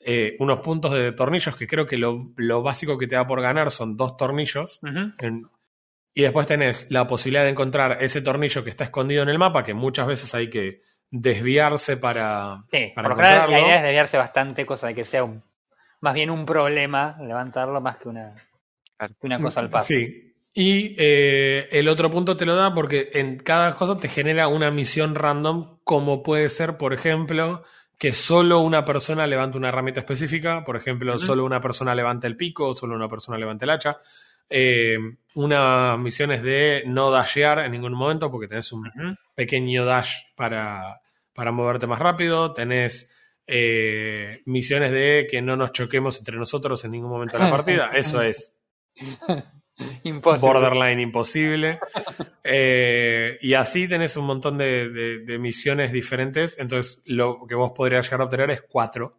eh, 0.05 0.35
unos 0.41 0.59
puntos 0.61 0.93
de 0.93 1.13
tornillos 1.13 1.55
que 1.57 1.67
creo 1.69 1.87
que 1.87 1.97
lo, 1.97 2.33
lo 2.37 2.63
básico 2.63 2.99
que 2.99 3.07
te 3.07 3.15
da 3.15 3.25
por 3.27 3.41
ganar 3.41 3.71
son 3.71 3.97
dos 3.97 4.17
tornillos. 4.17 4.81
En- 5.19 5.47
y 6.15 6.23
después 6.23 6.47
tenés 6.47 6.91
la 6.91 7.07
posibilidad 7.07 7.45
de 7.45 7.51
encontrar 7.51 7.99
ese 8.03 8.21
tornillo 8.21 8.65
que 8.65 8.71
está 8.71 8.85
escondido 8.85 9.23
en 9.23 9.29
el 9.31 9.39
mapa, 9.39 9.63
que 9.65 9.73
muchas 9.75 10.07
veces 10.07 10.35
hay 10.35 10.51
que 10.51 10.81
desviarse 11.11 11.97
para, 11.97 12.65
Sí, 12.71 12.93
para 12.95 13.09
por 13.09 13.19
la 13.19 13.47
idea 13.61 13.77
es 13.77 13.83
desviarse 13.83 14.17
bastante, 14.19 14.67
cosa 14.67 14.89
de 14.89 14.95
que 14.95 15.05
sea 15.05 15.25
un, 15.25 15.43
más 16.01 16.15
bien 16.15 16.31
un 16.31 16.45
problema 16.45 17.17
levantarlo 17.21 17.81
más 17.81 17.97
que 17.99 18.09
una, 18.09 18.35
una 19.21 19.41
cosa 19.41 19.61
al 19.61 19.71
paso. 19.71 19.89
Sí. 19.89 20.35
Y 20.55 20.95
eh, 20.99 21.69
el 21.73 21.89
otro 21.89 22.11
punto 22.11 22.37
te 22.37 22.45
lo 22.45 22.55
da 22.55 22.75
porque 22.75 23.11
en 23.15 23.39
cada 23.39 23.75
cosa 23.75 23.99
te 23.99 24.09
genera 24.09 24.49
una 24.49 24.71
misión 24.71 25.15
random, 25.15 25.79
como 25.83 26.23
puede 26.23 26.49
ser, 26.51 26.77
por 26.77 26.93
ejemplo, 26.93 27.65
que 27.97 28.13
solo 28.13 28.61
una 28.61 28.85
persona 28.85 29.27
levante 29.27 29.57
una 29.57 29.69
herramienta 29.69 30.01
específica, 30.01 30.65
por 30.65 30.77
ejemplo, 30.77 31.19
solo 31.19 31.45
una 31.45 31.61
persona 31.61 31.95
levante 31.95 32.27
el 32.27 32.37
pico, 32.37 32.75
solo 32.75 32.95
una 32.95 33.09
persona 33.09 33.39
levante 33.39 33.65
el 33.65 33.71
hacha. 33.71 33.97
Eh, 34.51 34.99
una 35.35 35.97
misión 35.97 36.33
es 36.33 36.43
de 36.43 36.83
no 36.87 37.11
dashear 37.11 37.61
en 37.61 37.73
ningún 37.73 37.95
momento 37.95 38.31
porque 38.31 38.49
tenés 38.49 38.73
un 38.73 38.91
pequeño 39.35 39.87
dash 39.87 40.17
para, 40.37 41.01
para 41.33 41.53
moverte 41.53 41.87
más 41.87 41.99
rápido. 41.99 42.53
Tenés 42.53 43.11
eh, 43.47 44.43
misiones 44.45 44.93
de 44.93 45.27
que 45.31 45.41
no 45.41 45.57
nos 45.57 45.73
choquemos 45.73 46.19
entre 46.19 46.37
nosotros 46.37 46.85
en 46.85 46.91
ningún 46.91 47.11
momento 47.11 47.39
de 47.39 47.45
la 47.45 47.51
partida. 47.53 47.91
Eso 47.95 48.21
es 48.21 48.62
Imposible. 50.05 50.53
borderline 50.53 51.01
imposible. 51.01 51.81
Eh, 52.45 53.39
y 53.41 53.55
así 53.55 53.89
tenés 53.89 54.17
un 54.17 54.27
montón 54.27 54.59
de, 54.59 54.89
de- 54.91 55.19
de 55.25 55.39
misiones 55.39 55.93
diferentes. 55.93 56.59
Entonces, 56.59 57.03
lo 57.07 57.47
que 57.49 57.55
vos 57.55 57.73
podrías 57.75 58.05
llegar 58.07 58.21
a 58.21 58.25
obtener 58.25 58.51
es 58.51 58.63
cuatro 58.69 59.19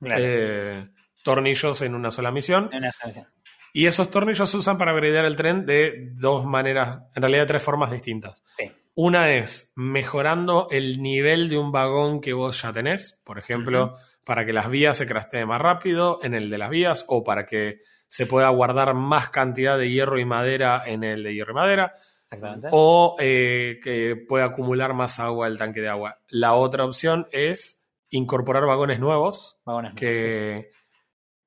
Claro, 0.00 0.22
eh, 0.24 0.88
tornillos 1.22 1.82
en 1.82 1.94
una 1.94 2.10
sola 2.10 2.30
misión. 2.30 2.70
en 2.72 2.78
una 2.78 2.92
sola 2.92 3.06
misión. 3.08 3.26
Y 3.72 3.86
esos 3.86 4.10
tornillos 4.10 4.48
se 4.50 4.56
usan 4.56 4.78
para 4.78 4.92
upgradear 4.94 5.24
el 5.26 5.36
tren 5.36 5.64
de 5.66 6.10
dos 6.14 6.44
maneras, 6.46 7.02
en 7.14 7.22
realidad 7.22 7.42
de 7.42 7.46
tres 7.48 7.62
formas 7.62 7.90
distintas. 7.92 8.42
Sí. 8.56 8.70
Una 8.94 9.32
es 9.34 9.72
mejorando 9.76 10.66
el 10.70 11.00
nivel 11.02 11.48
de 11.48 11.58
un 11.58 11.70
vagón 11.70 12.20
que 12.20 12.32
vos 12.32 12.60
ya 12.62 12.72
tenés, 12.72 13.20
por 13.24 13.38
ejemplo, 13.38 13.94
para 14.24 14.44
que 14.44 14.52
las 14.52 14.68
vías 14.70 14.96
se 14.96 15.06
crasteen 15.06 15.46
más 15.46 15.60
rápido 15.60 16.18
en 16.22 16.34
el 16.34 16.50
de 16.50 16.58
las 16.58 16.70
vías 16.70 17.04
o 17.08 17.22
para 17.22 17.46
que 17.46 17.80
se 18.10 18.26
pueda 18.26 18.48
guardar 18.48 18.92
más 18.92 19.30
cantidad 19.30 19.78
de 19.78 19.88
hierro 19.88 20.18
y 20.18 20.24
madera 20.24 20.82
en 20.84 21.04
el 21.04 21.22
de 21.22 21.32
hierro 21.32 21.52
y 21.52 21.54
madera 21.54 21.92
Exactamente. 22.24 22.68
o 22.72 23.14
eh, 23.20 23.78
que 23.82 24.16
pueda 24.28 24.46
acumular 24.46 24.94
más 24.94 25.20
agua 25.20 25.46
el 25.46 25.56
tanque 25.56 25.80
de 25.80 25.88
agua. 25.88 26.18
La 26.28 26.54
otra 26.54 26.84
opción 26.84 27.28
es 27.30 27.86
incorporar 28.10 28.66
vagones 28.66 28.98
nuevos 28.98 29.58
Vagones, 29.64 29.92
sí, 29.92 29.98
sí. 29.98 30.04
que 30.04 30.70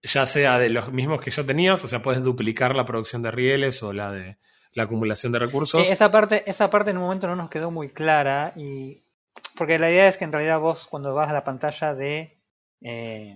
ya 0.04 0.26
sea 0.26 0.58
de 0.58 0.70
los 0.70 0.92
mismos 0.94 1.20
que 1.20 1.32
ya 1.32 1.46
tenías, 1.46 1.84
o 1.84 1.88
sea, 1.88 2.02
puedes 2.02 2.24
duplicar 2.24 2.76
la 2.76 2.86
producción 2.86 3.22
de 3.22 3.32
rieles 3.32 3.84
o 3.84 3.92
la 3.92 4.12
de 4.12 4.38
la 4.72 4.84
acumulación 4.84 5.34
de 5.34 5.40
recursos. 5.40 5.86
Sí, 5.86 5.92
esa 5.92 6.12
parte, 6.12 6.50
esa 6.50 6.70
parte 6.70 6.92
en 6.92 6.98
un 6.98 7.04
momento 7.04 7.28
no 7.28 7.36
nos 7.36 7.50
quedó 7.50 7.72
muy 7.72 7.90
clara 7.90 8.54
y 8.56 9.04
porque 9.58 9.78
la 9.78 9.92
idea 9.92 10.08
es 10.08 10.18
que 10.18 10.24
en 10.24 10.32
realidad 10.32 10.60
vos 10.60 10.88
cuando 10.88 11.14
vas 11.14 11.30
a 11.30 11.34
la 11.34 11.44
pantalla 11.44 11.94
de 11.94 12.40
eh, 12.82 13.36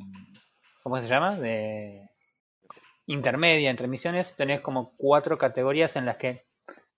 ¿cómo 0.81 1.01
se 1.01 1.09
llama? 1.09 1.35
de 1.35 2.09
intermedia 3.07 3.69
entre 3.69 3.87
misiones 3.87 4.35
tenés 4.35 4.61
como 4.61 4.93
cuatro 4.97 5.37
categorías 5.37 5.95
en 5.95 6.05
las 6.05 6.17
que 6.17 6.45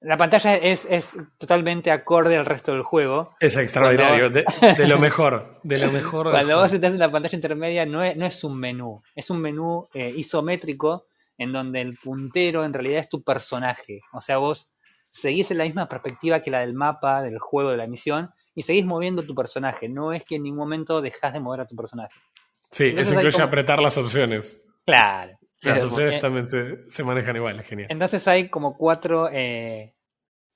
la 0.01 0.15
pantalla 0.17 0.55
es, 0.55 0.85
es 0.89 1.09
totalmente 1.37 1.91
acorde 1.91 2.37
al 2.37 2.45
resto 2.45 2.71
del 2.71 2.83
juego. 2.83 3.31
Es 3.39 3.57
extraordinario, 3.57 4.29
de, 4.29 4.45
de 4.77 4.87
lo 4.87 4.97
mejor, 4.97 5.59
de 5.63 5.77
lo 5.77 5.91
mejor. 5.91 6.31
Cuando 6.31 6.55
vos 6.57 6.71
estás 6.71 6.93
en 6.93 6.99
la 6.99 7.11
pantalla 7.11 7.35
intermedia 7.35 7.85
no 7.85 8.01
es, 8.03 8.15
no 8.15 8.25
es 8.25 8.43
un 8.45 8.57
menú, 8.57 9.01
es 9.13 9.29
un 9.29 9.41
menú 9.41 9.87
eh, 9.93 10.13
isométrico 10.15 11.07
en 11.37 11.51
donde 11.51 11.81
el 11.81 11.97
puntero 11.97 12.63
en 12.63 12.73
realidad 12.73 12.99
es 13.01 13.09
tu 13.09 13.23
personaje. 13.23 13.99
O 14.13 14.21
sea, 14.21 14.37
vos 14.37 14.71
seguís 15.11 15.51
en 15.51 15.57
la 15.57 15.65
misma 15.65 15.87
perspectiva 15.89 16.41
que 16.41 16.51
la 16.51 16.59
del 16.61 16.73
mapa, 16.73 17.21
del 17.21 17.37
juego, 17.39 17.71
de 17.71 17.77
la 17.77 17.87
misión, 17.87 18.29
y 18.55 18.61
seguís 18.61 18.85
moviendo 18.85 19.25
tu 19.25 19.35
personaje. 19.35 19.89
No 19.89 20.13
es 20.13 20.23
que 20.23 20.35
en 20.35 20.43
ningún 20.43 20.59
momento 20.59 21.01
dejas 21.01 21.33
de 21.33 21.39
mover 21.41 21.61
a 21.61 21.65
tu 21.67 21.75
personaje. 21.75 22.13
Sí, 22.71 22.85
entonces 22.87 23.11
eso 23.11 23.19
incluye 23.19 23.35
como- 23.35 23.47
apretar 23.47 23.79
las 23.81 23.97
opciones. 23.97 24.61
Claro. 24.85 25.38
Las 25.61 25.83
opciones 25.83 26.15
eh, 26.15 26.19
también 26.19 26.47
se, 26.47 26.89
se 26.89 27.03
manejan 27.03 27.35
igual, 27.35 27.59
es 27.59 27.67
genial. 27.67 27.87
Entonces 27.91 28.27
hay 28.27 28.49
como 28.49 28.77
cuatro 28.77 29.29
eh, 29.31 29.95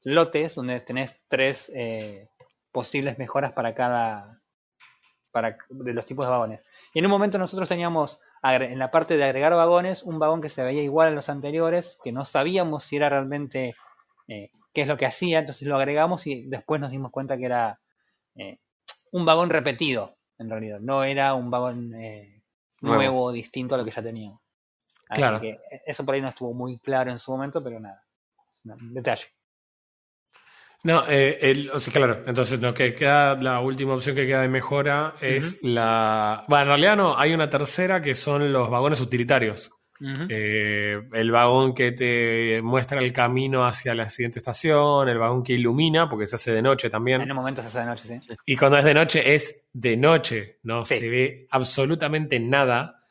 lotes 0.03 0.55
donde 0.55 0.79
tenés 0.79 1.21
tres 1.27 1.71
eh, 1.75 2.29
posibles 2.71 3.17
mejoras 3.17 3.51
para 3.51 3.73
cada 3.73 4.39
para 5.31 5.57
de 5.69 5.93
los 5.93 6.05
tipos 6.05 6.25
de 6.25 6.31
vagones. 6.31 6.65
Y 6.93 6.99
en 6.99 7.05
un 7.05 7.11
momento 7.11 7.37
nosotros 7.37 7.67
teníamos 7.67 8.19
en 8.43 8.77
la 8.77 8.91
parte 8.91 9.17
de 9.17 9.23
agregar 9.23 9.53
vagones 9.53 10.03
un 10.03 10.19
vagón 10.19 10.41
que 10.41 10.49
se 10.49 10.63
veía 10.63 10.83
igual 10.83 11.07
a 11.07 11.11
los 11.11 11.29
anteriores, 11.29 11.97
que 12.03 12.11
no 12.11 12.23
sabíamos 12.23 12.83
si 12.83 12.97
era 12.97 13.09
realmente 13.09 13.75
eh, 14.27 14.51
qué 14.73 14.81
es 14.81 14.87
lo 14.87 14.97
que 14.97 15.05
hacía, 15.05 15.39
entonces 15.39 15.67
lo 15.67 15.75
agregamos 15.75 16.27
y 16.27 16.45
después 16.47 16.79
nos 16.81 16.91
dimos 16.91 17.11
cuenta 17.11 17.37
que 17.37 17.45
era 17.45 17.79
eh, 18.35 18.59
un 19.11 19.25
vagón 19.25 19.49
repetido, 19.49 20.17
en 20.37 20.49
realidad, 20.49 20.79
no 20.81 21.03
era 21.03 21.33
un 21.33 21.49
vagón 21.49 21.93
eh, 21.95 22.43
Nuevo. 22.81 22.97
nuevo, 22.97 23.31
distinto 23.31 23.75
a 23.75 23.77
lo 23.77 23.85
que 23.85 23.91
ya 23.91 24.03
teníamos. 24.03 24.41
Así 25.09 25.21
Claro. 25.21 25.39
que 25.41 25.59
eso 25.85 26.05
por 26.05 26.15
ahí 26.15 26.21
no 26.21 26.29
estuvo 26.29 26.53
muy 26.53 26.79
claro 26.79 27.11
en 27.11 27.19
su 27.19 27.31
momento, 27.31 27.63
pero 27.63 27.79
nada, 27.79 28.03
detalle. 28.63 29.25
No, 30.85 31.05
eh, 31.07 31.37
el- 31.41 31.69
o 31.71 31.79
sea, 31.79 31.93
claro, 31.93 32.23
entonces 32.27 32.59
lo 32.61 32.73
que 32.73 32.93
queda, 32.93 33.35
la 33.35 33.61
última 33.61 33.93
opción 33.95 34.15
que 34.17 34.27
queda 34.27 34.41
de 34.41 34.49
mejora 34.49 35.15
es 35.21 35.63
la. 35.63 36.43
Bueno, 36.49 36.63
en 36.63 36.67
realidad 36.69 36.97
no, 36.97 37.17
hay 37.17 37.33
una 37.33 37.49
tercera 37.49 38.01
que 38.01 38.15
son 38.15 38.51
los 38.51 38.69
vagones 38.69 38.99
utilitarios. 38.99 39.71
Eh, 40.27 40.99
el 41.13 41.31
vagón 41.31 41.73
que 41.73 41.93
te 41.93 42.61
muestra 42.61 42.99
el 42.99 43.13
camino 43.13 43.65
hacia 43.65 43.95
la 43.95 44.09
siguiente 44.09 44.39
estación, 44.39 45.07
el 45.07 45.17
vagón 45.17 45.43
que 45.43 45.53
ilumina, 45.53 46.09
porque 46.09 46.25
se 46.27 46.35
hace 46.35 46.51
de 46.51 46.61
noche 46.61 46.89
también. 46.89 47.21
En 47.21 47.31
un 47.31 47.37
momento 47.37 47.61
se 47.61 47.67
hace 47.69 47.79
de 47.79 47.85
noche, 47.85 48.07
sí. 48.07 48.19
Y 48.45 48.57
cuando 48.57 48.77
es 48.79 48.83
de 48.83 48.93
noche 48.93 49.33
es 49.33 49.63
de 49.71 49.95
noche, 49.95 50.59
no 50.63 50.83
Sí. 50.83 50.95
se 50.97 51.09
ve 51.09 51.47
absolutamente 51.51 52.37
nada, 52.41 53.02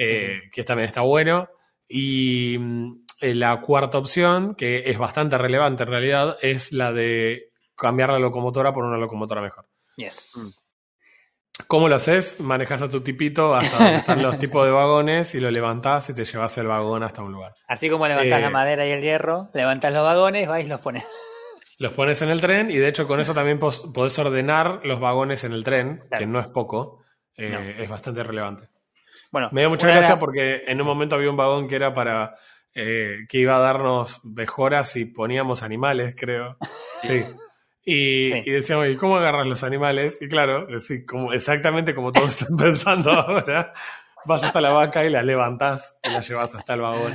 eh, 0.00 0.40
Sí, 0.44 0.50
que 0.50 0.64
también 0.64 0.86
está 0.86 1.00
bueno. 1.02 1.48
Y 1.88 2.56
mm, 2.58 3.04
eh, 3.20 3.34
la 3.34 3.60
cuarta 3.60 3.98
opción, 3.98 4.54
que 4.54 4.84
es 4.90 4.96
bastante 4.98 5.36
relevante 5.38 5.82
en 5.82 5.88
realidad, 5.90 6.36
es 6.42 6.72
la 6.72 6.92
de 6.92 7.50
cambiar 7.76 8.10
la 8.10 8.18
locomotora 8.18 8.72
por 8.72 8.84
una 8.84 8.96
locomotora 8.98 9.40
mejor. 9.42 9.66
Yes. 9.96 10.32
Mm. 10.36 10.48
¿Cómo 11.66 11.88
lo 11.88 11.96
haces? 11.96 12.40
Manejas 12.40 12.80
a 12.82 12.88
tu 12.88 13.00
tipito 13.02 13.54
hasta 13.54 13.76
donde 13.76 13.96
están 13.96 14.22
los 14.22 14.38
tipos 14.38 14.64
de 14.64 14.70
vagones 14.70 15.34
y 15.34 15.40
lo 15.40 15.50
levantás 15.50 16.08
y 16.08 16.14
te 16.14 16.24
llevas 16.24 16.56
el 16.58 16.66
vagón 16.66 17.02
hasta 17.02 17.22
un 17.22 17.32
lugar. 17.32 17.52
Así 17.68 17.90
como 17.90 18.06
levantás 18.08 18.38
Eh, 18.38 18.42
la 18.42 18.50
madera 18.50 18.86
y 18.86 18.90
el 18.92 19.02
hierro, 19.02 19.50
levantás 19.52 19.92
los 19.92 20.02
vagones, 20.02 20.48
vais 20.48 20.64
y 20.66 20.68
los 20.70 20.80
pones. 20.80 21.04
Los 21.78 21.92
pones 21.92 22.20
en 22.22 22.28
el 22.30 22.40
tren 22.40 22.70
y 22.70 22.76
de 22.76 22.88
hecho 22.88 23.06
con 23.06 23.20
eso 23.20 23.34
también 23.34 23.58
pos- 23.58 23.90
podés 23.92 24.18
ordenar 24.18 24.80
los 24.84 25.00
vagones 25.00 25.44
en 25.44 25.52
el 25.52 25.64
tren, 25.64 26.02
que 26.16 26.26
no 26.26 26.38
es 26.38 26.46
poco, 26.46 27.02
eh, 27.36 27.48
No. 27.50 27.58
es 27.60 27.88
bastante 27.88 28.22
relevante. 28.22 28.68
Bueno, 29.30 29.48
Me 29.52 29.60
dio 29.62 29.70
mucha 29.70 29.86
gracia 29.88 30.08
era- 30.12 30.18
porque 30.18 30.62
en 30.66 30.80
un 30.80 30.86
momento 30.86 31.14
había 31.16 31.30
un 31.30 31.36
vagón 31.36 31.68
que 31.68 31.76
era 31.76 31.94
para 31.94 32.34
eh, 32.74 33.26
que 33.28 33.38
iba 33.38 33.56
a 33.56 33.60
darnos 33.60 34.24
mejoras 34.24 34.90
si 34.92 35.04
poníamos 35.06 35.62
animales, 35.62 36.14
creo. 36.16 36.56
Sí. 37.02 37.24
Y, 37.84 38.30
Sí. 38.32 38.42
y 38.46 38.50
decíamos, 38.50 38.88
¿y 38.88 38.96
cómo 38.96 39.16
agarras 39.16 39.46
los 39.46 39.64
animales? 39.64 40.20
Y 40.20 40.28
claro, 40.28 40.78
sí, 40.78 41.04
como, 41.04 41.32
exactamente 41.32 41.94
como 41.94 42.12
todos 42.12 42.30
están 42.42 42.56
pensando 42.56 43.10
ahora, 43.10 43.72
vas 44.26 44.44
hasta 44.44 44.60
la 44.60 44.70
vaca 44.70 45.04
y 45.04 45.10
la 45.10 45.22
levantás 45.22 45.98
y 46.04 46.10
la 46.10 46.20
llevas 46.20 46.54
hasta 46.54 46.74
el 46.74 46.80
vagón. 46.82 47.12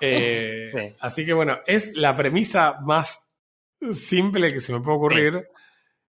Eh, 0.00 0.70
Sí. 0.72 0.96
Así 1.00 1.24
que 1.26 1.32
bueno, 1.32 1.58
es 1.66 1.96
la 1.96 2.16
premisa 2.16 2.76
más 2.82 3.20
simple 3.92 4.52
que 4.52 4.60
se 4.60 4.72
me 4.72 4.80
puede 4.80 4.96
ocurrir, 4.96 5.48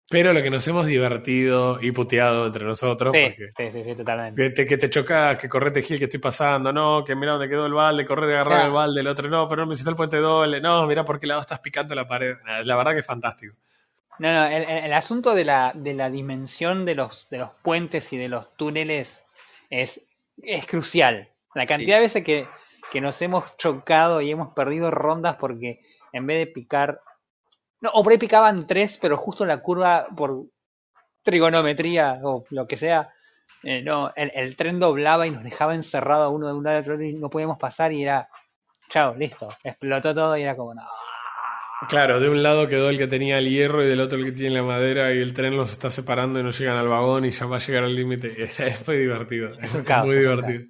pero 0.10 0.34
lo 0.34 0.43
que 0.43 0.49
nos 0.49 0.68
hemos 0.68 0.86
divertido 0.86 1.80
y 1.82 1.91
puteado 1.91 2.45
entre 2.47 2.66
nosotros. 2.66 3.14
Sí, 3.16 3.22
porque 3.24 3.51
sí, 3.56 3.72
sí, 3.72 3.84
sí, 3.84 3.95
totalmente. 3.95 4.41
que 4.41 4.49
te, 4.51 4.66
que 4.66 4.78
te 4.78 4.89
choca, 4.89 5.38
que 5.38 5.49
correte 5.49 5.82
Gil, 5.82 5.97
que 5.97 6.06
estoy 6.06 6.20
pasando, 6.20 6.72
no, 6.72 7.04
que 7.06 7.16
mira 7.16 7.32
dónde 7.34 7.49
quedó 7.49 7.66
el 7.66 7.74
balde, 7.74 8.06
correr 8.06 8.30
y 8.30 8.34
agarrar 8.34 8.51
Claro. 8.54 8.66
el 8.68 8.72
balde, 8.74 9.01
el 9.01 9.08
otro 9.08 9.30
no, 9.30 9.47
pero 9.47 9.62
no 9.62 9.68
me 9.68 9.74
hiciste 9.74 9.89
el 9.89 9.95
puente 9.95 10.18
doble, 10.18 10.62
no, 10.62 10.86
mira 10.88 11.04
por 11.06 11.20
qué 11.20 11.28
lado 11.28 11.41
estás 11.41 11.60
picando 11.60 11.95
la 11.95 12.08
pared. 12.08 12.36
La 12.64 12.76
verdad 12.76 12.93
que 12.93 12.99
es 12.99 13.06
fantástico. 13.06 13.56
No, 14.20 14.32
no, 14.32 14.45
el, 14.45 14.64
el- 14.64 14.86
el 14.86 14.93
asunto 14.93 15.34
de 15.34 15.45
la, 15.45 15.72
de 15.74 15.93
la 15.95 16.10
dimensión 16.12 16.86
de 16.86 16.93
los, 16.95 17.30
de 17.32 17.39
los 17.39 17.49
puentes 17.64 18.14
y 18.14 18.18
de 18.18 18.28
los 18.28 18.56
túneles 18.56 19.26
es, 19.72 20.06
es 20.43 20.66
crucial. 20.68 21.30
La 21.56 21.66
cantidad 21.66 21.95
de 21.95 22.01
veces 22.01 22.24
que, 22.24 22.47
que 22.91 23.01
nos 23.01 23.20
hemos 23.24 23.58
chocado 23.58 24.22
y 24.22 24.30
hemos 24.30 24.54
perdido 24.54 24.91
rondas 24.91 25.38
porque 25.39 25.80
en 26.12 26.28
vez 26.28 26.38
de 26.45 26.47
picar. 26.51 26.99
No, 27.84 27.89
o 27.95 28.01
por 28.01 28.13
ahí 28.13 28.17
picaban 28.17 28.65
tres, 28.65 28.97
pero 29.01 29.17
justo 29.17 29.43
en 29.43 29.49
la 29.49 29.61
curva 29.61 30.07
por 30.15 30.45
trigonometría 31.21 32.21
o 32.23 32.45
lo 32.49 32.65
que 32.65 32.77
sea, 32.77 33.09
Eh, 33.65 33.81
no, 33.81 34.11
el, 34.17 34.29
el, 34.36 34.57
tren 34.57 34.77
doblaba 34.77 35.25
y 35.25 35.31
nos 35.31 35.41
dejaba 35.41 35.73
encerrado 35.73 36.23
a 36.23 36.29
uno 36.29 36.47
de 36.47 36.53
un 36.53 36.65
lado 36.65 36.81
otro 36.81 37.01
y 37.01 37.13
no 37.13 37.29
podíamos 37.29 37.57
pasar 37.57 37.93
y 37.93 38.03
era, 38.03 38.27
chao, 38.89 39.15
listo, 39.15 39.47
explotó 39.63 40.13
todo 40.13 40.36
y 40.38 40.43
era 40.43 40.55
como, 40.57 40.73
no. 40.73 40.81
Claro, 41.88 42.19
de 42.19 42.29
un 42.29 42.43
lado 42.43 42.67
quedó 42.67 42.89
el 42.89 42.97
que 42.97 43.07
tenía 43.07 43.38
el 43.38 43.49
hierro 43.49 43.81
y 43.84 43.88
del 43.88 44.01
otro 44.01 44.17
el 44.17 44.25
que 44.25 44.31
tiene 44.34 44.55
la 44.55 44.63
madera 44.63 45.13
y 45.13 45.19
el 45.19 45.34
tren 45.34 45.55
los 45.55 45.71
está 45.71 45.89
separando 45.89 46.39
y 46.39 46.43
no 46.43 46.49
llegan 46.49 46.77
al 46.77 46.89
vagón 46.89 47.23
y 47.23 47.31
ya 47.31 47.45
va 47.45 47.55
a 47.55 47.59
llegar 47.59 47.84
al 47.86 47.95
límite. 47.95 48.36
Es, 48.43 48.86
muy 48.86 48.97
divertido. 48.97 49.53
Es, 49.61 49.73
un 49.75 49.84
caos, 49.84 50.07
muy 50.07 50.17
divertido. 50.17 50.63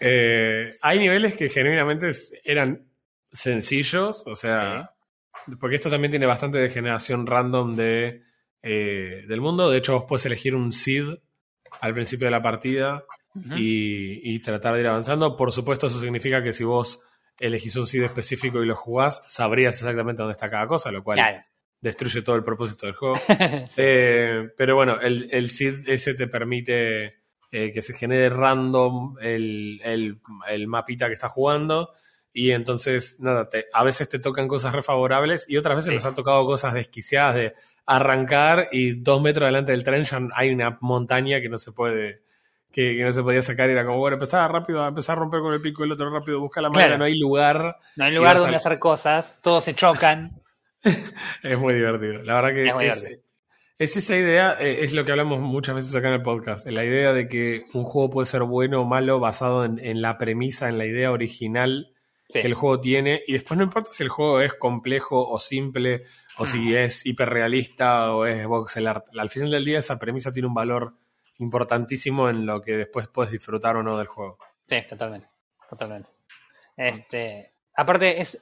Eh, 0.00 0.74
hay 0.82 0.98
niveles 0.98 1.36
que 1.36 1.48
genuinamente 1.48 2.10
eran 2.44 2.88
sencillos, 3.32 4.24
o 4.26 4.34
sea, 4.34 4.95
porque 5.60 5.76
esto 5.76 5.90
también 5.90 6.10
tiene 6.10 6.26
bastante 6.26 6.58
de 6.58 6.68
generación 6.68 7.26
random 7.26 7.76
de, 7.76 8.22
eh, 8.62 9.24
del 9.28 9.40
mundo. 9.40 9.70
De 9.70 9.78
hecho, 9.78 9.94
vos 9.94 10.04
puedes 10.08 10.26
elegir 10.26 10.54
un 10.54 10.72
seed 10.72 11.06
al 11.80 11.94
principio 11.94 12.26
de 12.26 12.30
la 12.30 12.42
partida 12.42 13.04
y, 13.56 14.38
tratar 14.40 14.74
de 14.74 14.80
ir 14.80 14.86
avanzando. 14.86 15.36
Por 15.36 15.52
supuesto, 15.52 15.86
eso 15.86 16.00
significa 16.00 16.42
que 16.42 16.52
si 16.52 16.64
vos 16.64 17.02
elegís 17.38 17.76
un 17.76 17.86
seed 17.86 18.04
específico 18.04 18.62
y 18.62 18.66
lo 18.66 18.76
jugás, 18.76 19.22
sabrías 19.28 19.76
exactamente 19.76 20.22
dónde 20.22 20.32
está 20.32 20.48
cada 20.48 20.66
cosa, 20.66 20.90
lo 20.90 21.04
cual 21.04 21.44
destruye 21.80 22.22
todo 22.22 22.36
el 22.36 22.44
propósito 22.44 22.86
del 22.86 22.94
juego. 22.94 23.14
Eh, 23.76 24.48
pero 24.56 24.74
bueno, 24.74 25.00
el, 25.00 25.28
el 25.30 25.50
seed 25.50 25.88
ese 25.88 26.14
te 26.14 26.26
permite 26.26 27.26
eh, 27.52 27.72
que 27.72 27.80
se 27.80 27.94
genere 27.94 28.28
random 28.28 29.16
el, 29.20 29.80
el, 29.84 30.66
mapita 30.66 31.06
que 31.06 31.14
estás 31.14 31.30
jugando. 31.30 31.92
Y 32.38 32.52
entonces, 32.52 33.18
nada, 33.18 33.48
a 33.72 33.82
veces 33.82 34.10
te 34.10 34.18
tocan 34.18 34.46
cosas 34.46 34.74
refavorables 34.74 35.48
y 35.48 35.56
otras 35.56 35.76
veces 35.76 35.94
nos 35.94 36.04
han 36.04 36.12
tocado 36.12 36.44
cosas 36.44 36.74
desquiciadas 36.74 37.34
de 37.34 37.54
arrancar 37.86 38.68
y 38.72 39.00
dos 39.00 39.22
metros 39.22 39.48
delante 39.48 39.72
del 39.72 39.82
tren 39.82 40.02
ya 40.02 40.20
hay 40.34 40.50
una 40.50 40.76
montaña 40.82 41.40
que 41.40 41.48
no 41.48 41.56
se 41.56 41.72
puede, 41.72 42.20
que, 42.70 43.02
no 43.02 43.10
se 43.14 43.22
podía 43.22 43.40
sacar. 43.40 43.70
Y 43.70 43.72
era 43.72 43.86
como, 43.86 44.00
bueno, 44.00 44.16
empezar 44.16 44.52
rápido, 44.52 44.86
empezar 44.86 45.16
a 45.16 45.20
romper 45.20 45.40
con 45.40 45.54
el 45.54 45.62
pico, 45.62 45.82
el 45.82 45.92
otro 45.92 46.10
rápido, 46.10 46.38
busca 46.38 46.60
la 46.60 46.68
madera, 46.68 46.98
no 46.98 47.04
hay 47.04 47.18
lugar. 47.18 47.78
No 47.96 48.04
hay 48.04 48.14
lugar 48.14 48.36
donde 48.36 48.56
hacer 48.56 48.78
cosas, 48.78 49.38
todos 49.40 49.64
se 49.64 49.72
chocan. 49.72 50.42
es 51.42 51.58
muy 51.58 51.72
divertido. 51.72 52.22
La 52.22 52.34
verdad 52.34 52.50
que 52.50 52.86
es, 52.86 53.06
es, 53.78 53.96
esa 53.96 54.14
idea, 54.14 54.58
eh, 54.60 54.84
es 54.84 54.92
lo 54.92 55.06
que 55.06 55.12
hablamos 55.12 55.40
muchas 55.40 55.74
veces 55.74 55.96
acá 55.96 56.08
en 56.08 56.14
el 56.14 56.22
podcast. 56.22 56.66
La 56.66 56.84
idea 56.84 57.14
de 57.14 57.28
que 57.28 57.64
un 57.72 57.84
juego 57.84 58.10
puede 58.10 58.26
ser 58.26 58.42
bueno 58.42 58.82
o 58.82 58.84
malo 58.84 59.20
basado 59.20 59.64
en, 59.64 59.78
en 59.78 60.02
la 60.02 60.18
premisa, 60.18 60.68
en 60.68 60.76
la 60.76 60.84
idea 60.84 61.10
original 61.12 61.94
que 62.28 62.40
el 62.40 62.54
juego 62.54 62.80
tiene. 62.80 63.22
Y 63.26 63.32
después 63.32 63.58
no 63.58 63.64
importa 63.64 63.92
si 63.92 64.02
el 64.02 64.08
juego 64.08 64.40
es 64.40 64.54
complejo 64.54 65.28
o 65.28 65.38
simple, 65.38 66.04
o 66.38 66.46
si 66.46 66.74
es 66.74 67.06
hiperrealista 67.06 68.14
o 68.14 68.26
es 68.26 68.46
voxel 68.46 68.86
art. 68.86 69.06
Al 69.16 69.30
final 69.30 69.50
del 69.50 69.64
día 69.64 69.78
esa 69.78 69.98
premisa 69.98 70.32
tiene 70.32 70.48
un 70.48 70.54
valor 70.54 70.94
importantísimo 71.38 72.28
en 72.28 72.46
lo 72.46 72.62
que 72.62 72.76
después 72.76 73.08
puedes 73.08 73.32
disfrutar 73.32 73.76
o 73.76 73.82
no 73.82 73.98
del 73.98 74.06
juego. 74.06 74.38
Sí, 74.66 74.76
totalmente. 74.88 75.28
Totalmente. 75.68 76.10
Este, 76.76 77.52
aparte 77.74 78.20
es 78.20 78.38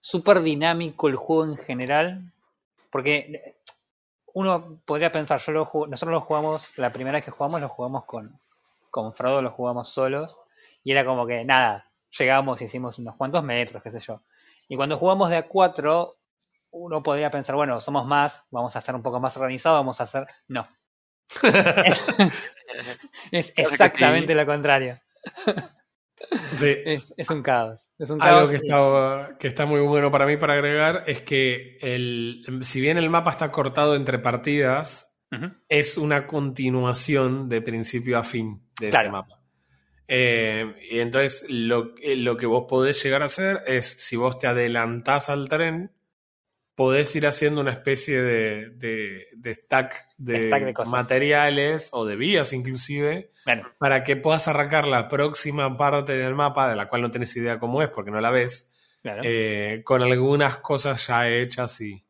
súper 0.00 0.40
dinámico 0.40 1.08
el 1.08 1.16
juego 1.16 1.44
en 1.44 1.56
general. 1.56 2.30
Porque 2.90 3.56
uno 4.34 4.80
podría 4.84 5.10
pensar, 5.10 5.40
yo 5.40 5.52
lo, 5.52 5.70
nosotros 5.88 6.12
lo 6.12 6.20
jugamos, 6.20 6.78
la 6.78 6.92
primera 6.92 7.16
vez 7.16 7.24
que 7.24 7.30
jugamos 7.30 7.60
lo 7.60 7.68
jugamos 7.68 8.04
con, 8.04 8.38
con 8.90 9.14
Frodo, 9.14 9.40
lo 9.40 9.50
jugamos 9.50 9.88
solos. 9.88 10.38
Y 10.84 10.92
era 10.92 11.04
como 11.04 11.26
que 11.26 11.44
nada, 11.44 11.90
llegamos 12.18 12.60
y 12.60 12.64
hicimos 12.64 12.98
unos 12.98 13.16
cuantos 13.16 13.42
metros, 13.42 13.82
qué 13.82 13.90
sé 13.90 14.00
yo. 14.00 14.22
Y 14.68 14.76
cuando 14.76 14.98
jugamos 14.98 15.30
de 15.30 15.36
a 15.36 15.48
cuatro, 15.48 16.18
uno 16.70 17.02
podría 17.02 17.30
pensar, 17.30 17.56
bueno, 17.56 17.80
somos 17.80 18.06
más, 18.06 18.44
vamos 18.50 18.74
a 18.76 18.80
ser 18.80 18.94
un 18.94 19.02
poco 19.02 19.20
más 19.20 19.36
organizados, 19.36 19.78
vamos 19.78 20.00
a 20.00 20.04
hacer. 20.04 20.26
No. 20.48 20.66
es, 23.30 23.52
exactamente 23.56 24.34
lo 24.34 24.46
contrario. 24.46 25.00
Sí. 26.54 26.74
Es, 26.84 27.30
un 27.30 27.42
caos. 27.42 27.92
Es 27.98 28.10
un 28.10 28.22
Algo 28.22 28.48
que, 28.48 28.56
está, 28.56 29.36
que 29.38 29.48
está 29.48 29.66
muy 29.66 29.80
bueno 29.80 30.10
para 30.10 30.26
mí 30.26 30.36
para 30.36 30.54
agregar 30.54 31.04
es 31.06 31.20
que 31.20 31.76
el, 31.80 32.60
si 32.62 32.80
bien 32.80 32.96
el 32.96 33.10
mapa 33.10 33.30
está 33.30 33.50
cortado 33.50 33.94
entre 33.94 34.18
partidas, 34.18 35.14
es 35.68 35.98
una 35.98 36.26
continuación 36.26 37.48
de 37.48 37.60
principio 37.60 38.18
a 38.18 38.24
fin 38.24 38.62
de 38.80 38.88
ese 38.88 39.10
mapa. 39.10 39.43
Eh, 40.06 40.74
y 40.90 41.00
entonces 41.00 41.46
lo, 41.48 41.94
eh, 42.02 42.16
lo, 42.16 42.36
que 42.36 42.46
vos 42.46 42.66
podés 42.68 43.02
llegar 43.02 43.22
a 43.22 43.26
hacer 43.26 43.62
es, 43.66 43.86
si 43.86 44.16
vos 44.16 44.38
te 44.38 44.46
adelantás 44.46 45.30
al 45.30 45.48
tren, 45.48 45.92
podés 46.74 47.14
ir 47.16 47.26
haciendo 47.26 47.60
una 47.60 47.70
especie 47.70 48.20
de, 48.20 48.70
de, 49.32 49.54
stack 49.54 50.08
de, 50.18 50.74
materiales 50.86 51.88
o 51.92 52.04
de 52.04 52.16
vías 52.16 52.52
inclusive, 52.52 53.30
para 53.78 54.04
que 54.04 54.16
puedas 54.16 54.48
arrancar 54.48 54.86
la 54.86 55.08
próxima 55.08 55.76
parte 55.76 56.16
del 56.16 56.34
mapa, 56.34 56.68
de 56.68 56.76
la 56.76 56.88
cual 56.88 57.02
no 57.02 57.10
tenés 57.10 57.34
idea 57.36 57.58
cómo 57.58 57.80
es 57.80 57.88
porque 57.88 58.10
no 58.10 58.20
la 58.20 58.30
ves, 58.30 58.70
eh, 59.04 59.82
con 59.84 60.02
algunas 60.02 60.58
cosas 60.58 61.06
ya 61.06 61.28
hechas 61.28 61.80
y, 61.80 62.04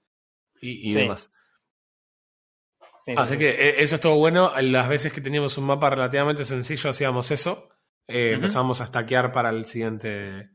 y, 0.61 0.95
demás. 0.95 1.33
Así 3.17 3.37
que 3.37 3.83
eso 3.83 3.97
es 3.97 4.01
todo 4.01 4.17
bueno. 4.17 4.51
Las 4.63 4.89
veces 4.89 5.13
que 5.13 5.21
teníamos 5.21 5.59
un 5.59 5.67
mapa 5.67 5.91
relativamente 5.91 6.45
sencillo 6.45 6.89
hacíamos 6.89 7.31
eso. 7.31 7.69
Eh, 8.09 8.33
empezamos 8.35 8.81
a 8.81 8.87
stackear 8.87 9.33
para 9.33 9.51
el 9.51 9.65
siguiente 9.67 10.51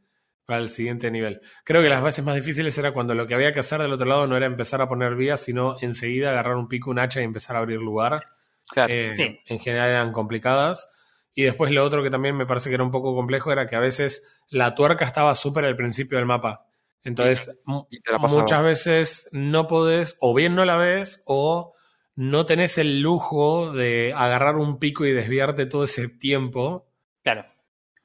para 0.49 0.61
el 0.61 0.69
siguiente 0.69 1.11
nivel. 1.11 1.41
Creo 1.63 1.83
que 1.83 1.89
las 1.89 2.01
veces 2.01 2.25
más 2.25 2.35
difíciles 2.35 2.75
era 2.79 2.91
cuando 2.91 3.13
lo 3.13 3.27
que 3.27 3.35
había 3.35 3.53
que 3.53 3.59
hacer 3.59 3.79
del 3.81 3.93
otro 3.93 4.07
lado 4.07 4.25
no 4.25 4.35
era 4.35 4.47
empezar 4.47 4.81
a 4.81 4.87
poner 4.87 5.13
vías, 5.13 5.41
sino 5.41 5.75
enseguida 5.79 6.31
agarrar 6.31 6.55
un 6.55 6.67
pico, 6.67 6.89
un 6.89 6.97
hacha 6.97 7.21
y 7.21 7.23
empezar 7.23 7.55
a 7.55 7.59
abrir 7.59 7.79
lugar. 7.79 8.23
Eh, 8.87 9.39
en 9.45 9.59
general 9.59 9.91
eran 9.91 10.11
complicadas. 10.11 10.89
Y 11.35 11.43
después 11.43 11.71
lo 11.71 11.85
otro 11.85 12.01
que 12.01 12.09
también 12.09 12.35
me 12.35 12.47
parece 12.47 12.69
que 12.69 12.75
era 12.75 12.83
un 12.83 12.89
poco 12.89 13.15
complejo 13.15 13.51
era 13.51 13.67
que 13.67 13.75
a 13.75 13.79
veces 13.79 14.41
la 14.49 14.73
tuerca 14.73 15.05
estaba 15.05 15.35
súper 15.35 15.65
al 15.65 15.75
principio 15.75 16.17
del 16.17 16.25
mapa. 16.25 16.65
Entonces, 17.03 17.61
muchas 17.65 18.63
veces 18.63 19.29
no 19.31 19.67
podés, 19.67 20.17
o 20.19 20.33
bien 20.33 20.55
no 20.55 20.65
la 20.65 20.77
ves, 20.77 21.21
o 21.25 21.73
no 22.15 22.47
tenés 22.47 22.79
el 22.79 23.01
lujo 23.01 23.71
de 23.71 24.13
agarrar 24.15 24.55
un 24.55 24.79
pico 24.79 25.05
y 25.05 25.11
desviarte 25.11 25.67
todo 25.67 25.83
ese 25.83 26.09
tiempo 26.09 26.88
Claro. 27.33 27.45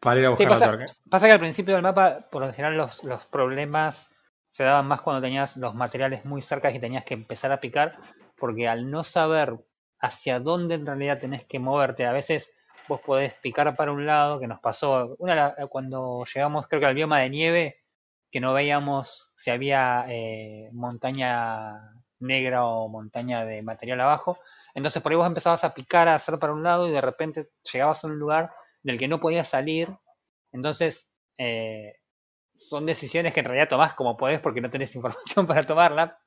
Para 0.01 0.21
ir 0.21 0.27
a 0.27 0.31
buscar 0.31 0.49
pasa, 0.49 0.67
la 0.67 0.77
tuerca. 0.77 0.93
Pasa 1.11 1.27
que 1.27 1.33
al 1.33 1.41
principio 1.41 1.75
del 1.75 1.83
mapa, 1.83 2.29
por 2.31 2.45
lo 2.45 2.53
general, 2.53 2.77
los, 2.77 3.03
los 3.05 3.25
problemas 3.27 4.11
se 4.51 4.63
daban 4.63 4.87
más 4.87 5.01
cuando 5.01 5.23
tenías 5.23 5.57
los 5.57 5.75
materiales 5.75 6.25
muy 6.25 6.43
cerca 6.43 6.71
y 6.71 6.79
tenías 6.79 7.05
que 7.05 7.15
empezar 7.15 7.51
a 7.53 7.61
picar, 7.61 7.97
porque 8.37 8.69
al 8.69 8.91
no 8.91 9.03
saber 9.03 9.57
hacia 9.99 10.41
dónde 10.41 10.75
en 10.75 10.87
realidad 10.87 11.19
tenés 11.21 11.45
que 11.45 11.59
moverte, 11.59 12.07
a 12.07 12.13
veces 12.13 12.53
vos 12.87 13.01
podés 13.01 13.33
picar 13.35 13.75
para 13.75 13.93
un 13.93 14.05
lado, 14.05 14.39
que 14.39 14.47
nos 14.47 14.61
pasó 14.61 15.17
una 15.19 15.57
cuando 15.71 16.23
llegamos 16.33 16.69
creo 16.69 16.81
que 16.81 16.87
al 16.87 16.95
bioma 16.95 17.21
de 17.21 17.31
nieve, 17.31 17.83
que 18.31 18.41
no 18.41 18.53
veíamos 18.53 19.33
si 19.37 19.51
había 19.51 20.05
eh, 20.09 20.69
montaña 20.73 21.95
negra 22.21 22.65
o 22.65 22.89
montaña 22.89 23.45
de 23.45 23.63
material 23.63 24.03
abajo, 24.03 24.39
entonces 24.75 25.03
por 25.03 25.13
ahí 25.13 25.17
vos 25.17 25.27
empezabas 25.27 25.65
a 25.65 25.73
picar, 25.73 26.09
a 26.09 26.15
hacer 26.15 26.39
para 26.39 26.53
un 26.53 26.63
lado 26.63 26.87
y 26.87 26.93
de 26.93 27.01
repente 27.01 27.49
llegabas 27.73 28.05
a 28.05 28.07
un 28.07 28.19
lugar 28.19 28.53
del 28.85 28.99
que 28.99 29.09
no 29.09 29.19
podías 29.19 29.49
salir. 29.49 29.89
Entonces, 30.53 31.11
eh, 31.37 31.97
son 32.55 32.87
decisiones 32.87 33.35
que 33.35 33.41
en 33.41 33.47
realidad 33.47 33.69
tomás 33.69 33.95
como 33.95 34.17
podés 34.17 34.41
porque 34.41 34.61
no 34.61 34.71
tenés 34.71 34.95
información 34.97 35.47
para 35.47 35.65
tomarla. 35.65 36.19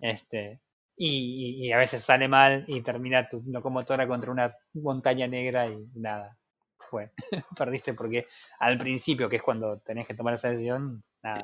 Este, 0.00 0.60
y, 0.96 1.70
a 1.72 1.78
veces 1.78 2.02
sale 2.02 2.26
mal 2.26 2.64
y 2.66 2.80
termina 2.80 3.28
tu 3.28 3.42
locomotora 3.46 4.08
contra 4.08 4.30
una 4.30 4.56
montaña 4.72 5.26
negra 5.26 5.68
y 5.68 5.90
nada. 5.94 6.38
Fue, 6.78 7.10
perdiste 7.58 7.92
porque 7.94 8.26
al 8.60 8.78
principio, 8.78 9.28
que 9.28 9.36
es 9.36 9.42
cuando 9.42 9.80
tenés 9.80 10.06
que 10.06 10.14
tomar 10.14 10.34
esa 10.34 10.48
decisión, 10.48 11.04
nada. 11.22 11.42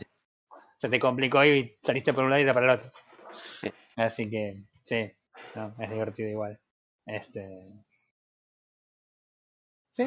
Se 0.79 0.89
te 0.89 0.99
complicó 0.99 1.45
y 1.45 1.77
saliste 1.81 2.13
por 2.13 2.25
un 2.25 2.31
lado 2.31 2.43
y 2.43 2.47
para 2.47 2.65
el 2.65 2.71
otro. 2.71 2.93
Así 3.97 4.29
que, 4.29 4.65
sí, 4.83 5.13
no, 5.55 5.75
es 5.79 5.91
divertido 5.91 6.29
igual. 6.29 6.59
Este, 7.07 7.69
¿Sí? 9.93 10.07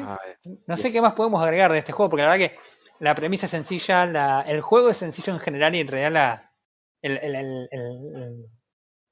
no 0.66 0.76
sé 0.76 0.92
qué 0.92 1.00
más 1.00 1.14
podemos 1.14 1.40
agregar 1.40 1.70
de 1.70 1.78
este 1.78 1.92
juego, 1.92 2.10
porque 2.10 2.24
la 2.24 2.30
verdad 2.30 2.48
que 2.48 2.58
la 2.98 3.14
premisa 3.14 3.46
es 3.46 3.52
sencilla, 3.52 4.04
la, 4.04 4.42
el 4.42 4.60
juego 4.60 4.88
es 4.90 4.96
sencillo 4.96 5.32
en 5.32 5.38
general 5.38 5.76
y 5.76 5.80
en 5.80 5.88
realidad 5.88 6.12
la, 6.12 6.52
el, 7.02 7.18
el, 7.18 7.68
el, 7.70 8.46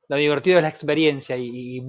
lo 0.09 0.16
divertido 0.16 0.59
es 0.59 0.64
la 0.64 0.68
experiencia 0.68 1.36
y, 1.36 1.80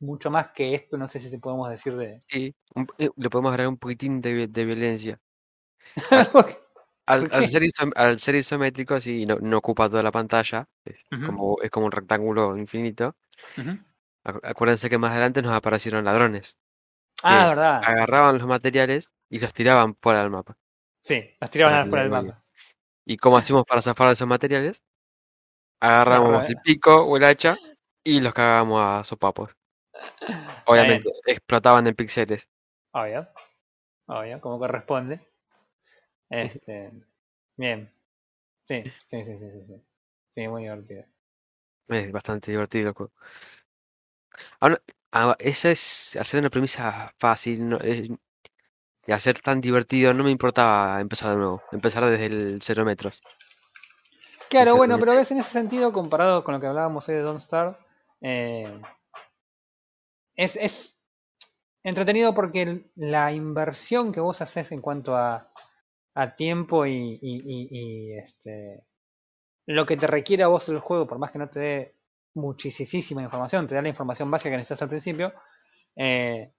mucho 0.00 0.30
más 0.30 0.48
que 0.48 0.74
esto, 0.74 0.98
no 0.98 1.08
sé 1.08 1.18
si 1.18 1.38
podemos 1.38 1.70
decir 1.70 1.96
de... 1.96 2.20
Sí, 2.28 2.54
eh, 2.98 3.08
le 3.16 3.30
podemos 3.30 3.50
agregar 3.50 3.68
un 3.68 3.78
poquitín 3.78 4.20
de, 4.20 4.48
de 4.48 4.64
violencia. 4.64 5.18
Al, 7.06 7.30
ser, 7.30 7.62
al, 7.96 8.18
ser, 8.18 8.34
isométrico, 8.34 8.94
así 8.94 9.26
no, 9.26 9.38
no, 9.38 9.58
ocupa 9.58 9.90
toda 9.90 10.02
la 10.02 10.10
pantalla, 10.10 10.66
es, 10.86 10.96
como, 11.26 11.60
es 11.60 11.70
como 11.70 11.84
un 11.84 11.92
rectángulo 11.92 12.56
infinito. 12.56 13.14
Acuérdense 14.24 14.88
que 14.88 14.96
más 14.96 15.12
adelante 15.12 15.42
nos 15.42 15.52
aparecieron 15.52 16.06
ladrones. 16.06 16.56
Ah, 17.26 17.48
verdad. 17.48 17.82
Agarraban 17.82 18.36
los 18.36 18.46
materiales 18.46 19.10
y 19.30 19.38
los 19.38 19.52
tiraban 19.54 19.96
fuera 19.96 20.20
del 20.20 20.30
mapa. 20.30 20.58
Sí, 21.00 21.34
los 21.40 21.50
tiraban 21.50 21.88
fuera 21.88 22.02
del 22.02 22.12
mapa. 22.12 22.44
¿Y 23.06 23.16
cómo 23.16 23.38
hacemos 23.38 23.64
para 23.64 23.80
zafar 23.80 24.12
esos 24.12 24.28
materiales? 24.28 24.82
Agarramos 25.80 26.44
el 26.46 26.56
pico 26.62 26.94
o 26.94 27.16
el 27.16 27.24
hacha 27.24 27.56
y 28.02 28.20
los 28.20 28.34
cagábamos 28.34 28.80
a 28.82 29.04
sopapos. 29.04 29.56
Obviamente, 30.66 31.10
explotaban 31.26 31.86
en 31.86 31.94
píxeles. 31.94 32.48
Obvio. 32.92 33.26
Obvio, 34.06 34.40
como 34.40 34.58
corresponde. 34.58 35.20
Este, 36.28 36.92
bien. 37.56 37.90
Sí, 38.62 38.82
sí, 39.06 39.24
sí, 39.24 39.38
sí, 39.38 39.64
sí. 39.66 39.82
Sí, 40.34 40.48
muy 40.48 40.62
divertido. 40.62 41.04
Es 41.88 42.12
bastante 42.12 42.50
divertido. 42.50 42.94
Ahora, 44.60 44.80
ah, 45.14 45.36
esa 45.38 45.70
es 45.70 46.16
hacer 46.20 46.40
una 46.40 46.50
premisa 46.50 47.14
fácil. 47.18 47.68
No, 47.68 47.78
es- 47.78 48.10
y 49.06 49.12
hacer 49.12 49.40
tan 49.40 49.60
divertido, 49.60 50.14
no 50.14 50.24
me 50.24 50.30
importaba 50.30 51.00
empezar 51.00 51.30
de 51.30 51.36
nuevo, 51.36 51.62
empezar 51.72 52.04
desde 52.06 52.26
el 52.26 52.58
cero 52.62 52.84
metros. 52.84 53.22
Claro, 54.48 54.76
bueno, 54.76 54.98
pero 54.98 55.14
ves 55.14 55.30
en 55.30 55.38
ese 55.38 55.50
sentido, 55.50 55.92
comparado 55.92 56.44
con 56.44 56.54
lo 56.54 56.60
que 56.60 56.66
hablábamos 56.66 57.08
hoy 57.08 57.16
de 57.16 57.22
Don't 57.22 57.40
Star, 57.40 57.78
eh, 58.20 58.80
es, 60.36 60.56
es 60.56 60.98
entretenido 61.82 62.34
porque 62.34 62.84
la 62.96 63.32
inversión 63.32 64.12
que 64.12 64.20
vos 64.20 64.40
haces 64.40 64.72
en 64.72 64.80
cuanto 64.80 65.16
a, 65.16 65.50
a 66.14 66.34
tiempo 66.34 66.86
y, 66.86 67.18
y- 67.20 67.42
y- 67.44 67.68
y, 67.70 68.18
este, 68.18 68.84
lo 69.66 69.86
que 69.86 69.96
te 69.96 70.06
requiere 70.06 70.44
a 70.44 70.48
vos 70.48 70.68
el 70.68 70.78
juego, 70.78 71.06
por 71.06 71.18
más 71.18 71.30
que 71.30 71.38
no 71.38 71.48
te 71.48 71.60
dé 71.60 71.93
muchísima 72.34 73.22
información, 73.22 73.66
te 73.66 73.74
da 73.74 73.82
la 73.82 73.88
información 73.88 74.30
básica 74.30 74.50
que 74.50 74.56
necesitas 74.56 74.82
al 74.82 74.88
principio, 74.88 75.32
eh, 75.96 76.52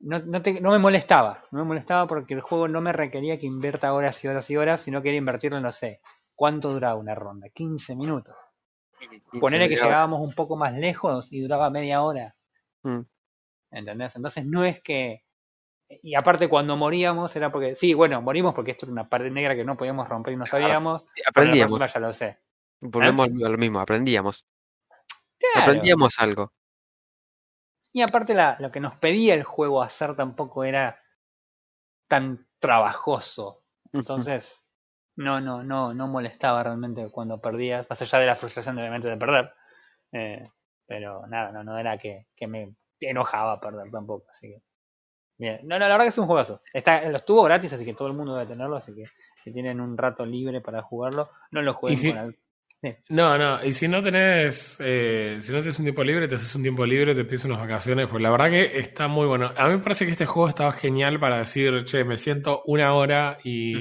no, 0.00 0.18
no, 0.20 0.40
te- 0.42 0.60
no 0.60 0.70
me 0.70 0.78
molestaba, 0.78 1.44
no 1.50 1.58
me 1.60 1.64
molestaba 1.64 2.06
porque 2.06 2.34
el 2.34 2.40
juego 2.40 2.68
no 2.68 2.80
me 2.80 2.92
requería 2.92 3.38
que 3.38 3.46
invierta 3.46 3.92
horas 3.92 4.22
y 4.24 4.28
horas 4.28 4.50
y 4.50 4.56
horas, 4.56 4.80
sino 4.80 5.02
quería 5.02 5.18
invertirlo, 5.18 5.60
no 5.60 5.72
sé, 5.72 6.00
¿cuánto 6.34 6.72
duraba 6.72 6.94
una 6.96 7.14
ronda? 7.14 7.48
15 7.50 7.94
minutos. 7.94 8.34
Y 9.32 9.38
Ponerle 9.40 9.66
se 9.66 9.74
que 9.74 9.76
llegábamos 9.86 10.20
un 10.20 10.34
poco 10.34 10.56
más 10.56 10.74
lejos 10.74 11.32
y 11.32 11.40
duraba 11.40 11.70
media 11.70 12.02
hora. 12.02 12.34
Mm. 12.82 13.00
¿Entendés? 13.70 14.16
Entonces 14.16 14.44
no 14.46 14.64
es 14.64 14.82
que. 14.82 15.24
Y 16.02 16.14
aparte, 16.14 16.48
cuando 16.48 16.76
moríamos 16.76 17.34
era 17.36 17.50
porque. 17.50 17.74
Sí, 17.74 17.94
bueno, 17.94 18.20
morimos 18.22 18.52
porque 18.54 18.72
esto 18.72 18.86
era 18.86 18.92
una 18.92 19.08
pared 19.08 19.30
negra 19.32 19.54
que 19.54 19.64
no 19.64 19.76
podíamos 19.76 20.08
romper 20.08 20.34
y 20.34 20.36
no 20.36 20.46
sabíamos. 20.46 21.02
Sí, 21.02 21.08
pero 21.14 21.22
la 21.24 21.30
aprendíamos, 21.30 21.92
ya 21.94 22.00
lo 22.00 22.12
sé. 22.12 22.38
Volvemos 22.80 23.26
a 23.26 23.48
lo 23.48 23.58
mismo, 23.58 23.80
aprendíamos. 23.80 24.46
Claro. 25.38 25.62
Aprendíamos 25.62 26.14
algo. 26.18 26.52
Y 27.92 28.02
aparte, 28.02 28.34
la, 28.34 28.56
lo 28.60 28.70
que 28.70 28.80
nos 28.80 28.94
pedía 28.96 29.34
el 29.34 29.42
juego 29.42 29.82
hacer 29.82 30.14
tampoco 30.14 30.64
era 30.64 31.00
tan 32.08 32.46
trabajoso. 32.58 33.64
Entonces, 33.92 34.64
no, 35.16 35.40
no, 35.40 35.62
no, 35.62 35.92
no 35.94 36.06
molestaba 36.08 36.62
realmente 36.62 37.08
cuando 37.10 37.40
perdías, 37.40 37.86
más 37.88 38.00
allá 38.02 38.18
de 38.20 38.26
la 38.26 38.36
frustración 38.36 38.76
de, 38.76 38.82
obviamente 38.82 39.08
de 39.08 39.16
perder. 39.16 39.52
Eh, 40.12 40.48
pero 40.86 41.26
nada, 41.26 41.52
no, 41.52 41.64
no 41.64 41.78
era 41.78 41.96
que, 41.98 42.28
que 42.36 42.46
me 42.46 42.74
enojaba 43.00 43.60
perder 43.60 43.90
tampoco, 43.90 44.26
así 44.30 44.48
que. 44.48 44.62
Bien. 45.38 45.60
No, 45.62 45.78
no, 45.78 45.86
la 45.86 45.88
verdad 45.88 46.04
que 46.04 46.08
es 46.10 46.18
un 46.18 46.26
juegazo. 46.26 46.60
Está, 46.72 47.08
lo 47.08 47.16
estuvo 47.16 47.42
gratis, 47.42 47.72
así 47.72 47.84
que 47.84 47.94
todo 47.94 48.08
el 48.08 48.14
mundo 48.14 48.34
debe 48.34 48.46
tenerlo, 48.46 48.76
así 48.76 48.94
que 48.94 49.04
si 49.42 49.52
tienen 49.52 49.80
un 49.80 49.96
rato 49.96 50.26
libre 50.26 50.60
para 50.60 50.82
jugarlo, 50.82 51.30
no 51.50 51.62
lo 51.62 51.74
jueguen 51.74 51.98
si- 51.98 52.12
con 52.12 52.36
No, 53.10 53.36
no, 53.36 53.62
y 53.64 53.72
si 53.72 53.88
no 53.88 54.00
tenés, 54.00 54.76
eh, 54.80 55.36
si 55.40 55.52
no 55.52 55.58
tienes 55.58 55.78
un 55.78 55.84
tiempo 55.84 56.02
libre, 56.04 56.28
te 56.28 56.36
haces 56.36 56.54
un 56.54 56.62
tiempo 56.62 56.86
libre, 56.86 57.14
te 57.14 57.24
pides 57.24 57.44
unas 57.44 57.58
vacaciones, 57.60 58.06
pues 58.08 58.22
la 58.22 58.30
verdad 58.30 58.48
que 58.50 58.78
está 58.78 59.06
muy 59.08 59.26
bueno. 59.26 59.52
A 59.56 59.66
mí 59.68 59.74
me 59.74 59.82
parece 59.82 60.06
que 60.06 60.12
este 60.12 60.26
juego 60.26 60.48
estaba 60.48 60.72
genial 60.72 61.18
para 61.20 61.38
decir, 61.38 61.84
che, 61.84 62.04
me 62.04 62.16
siento 62.16 62.62
una 62.66 62.94
hora 62.94 63.38
y, 63.44 63.74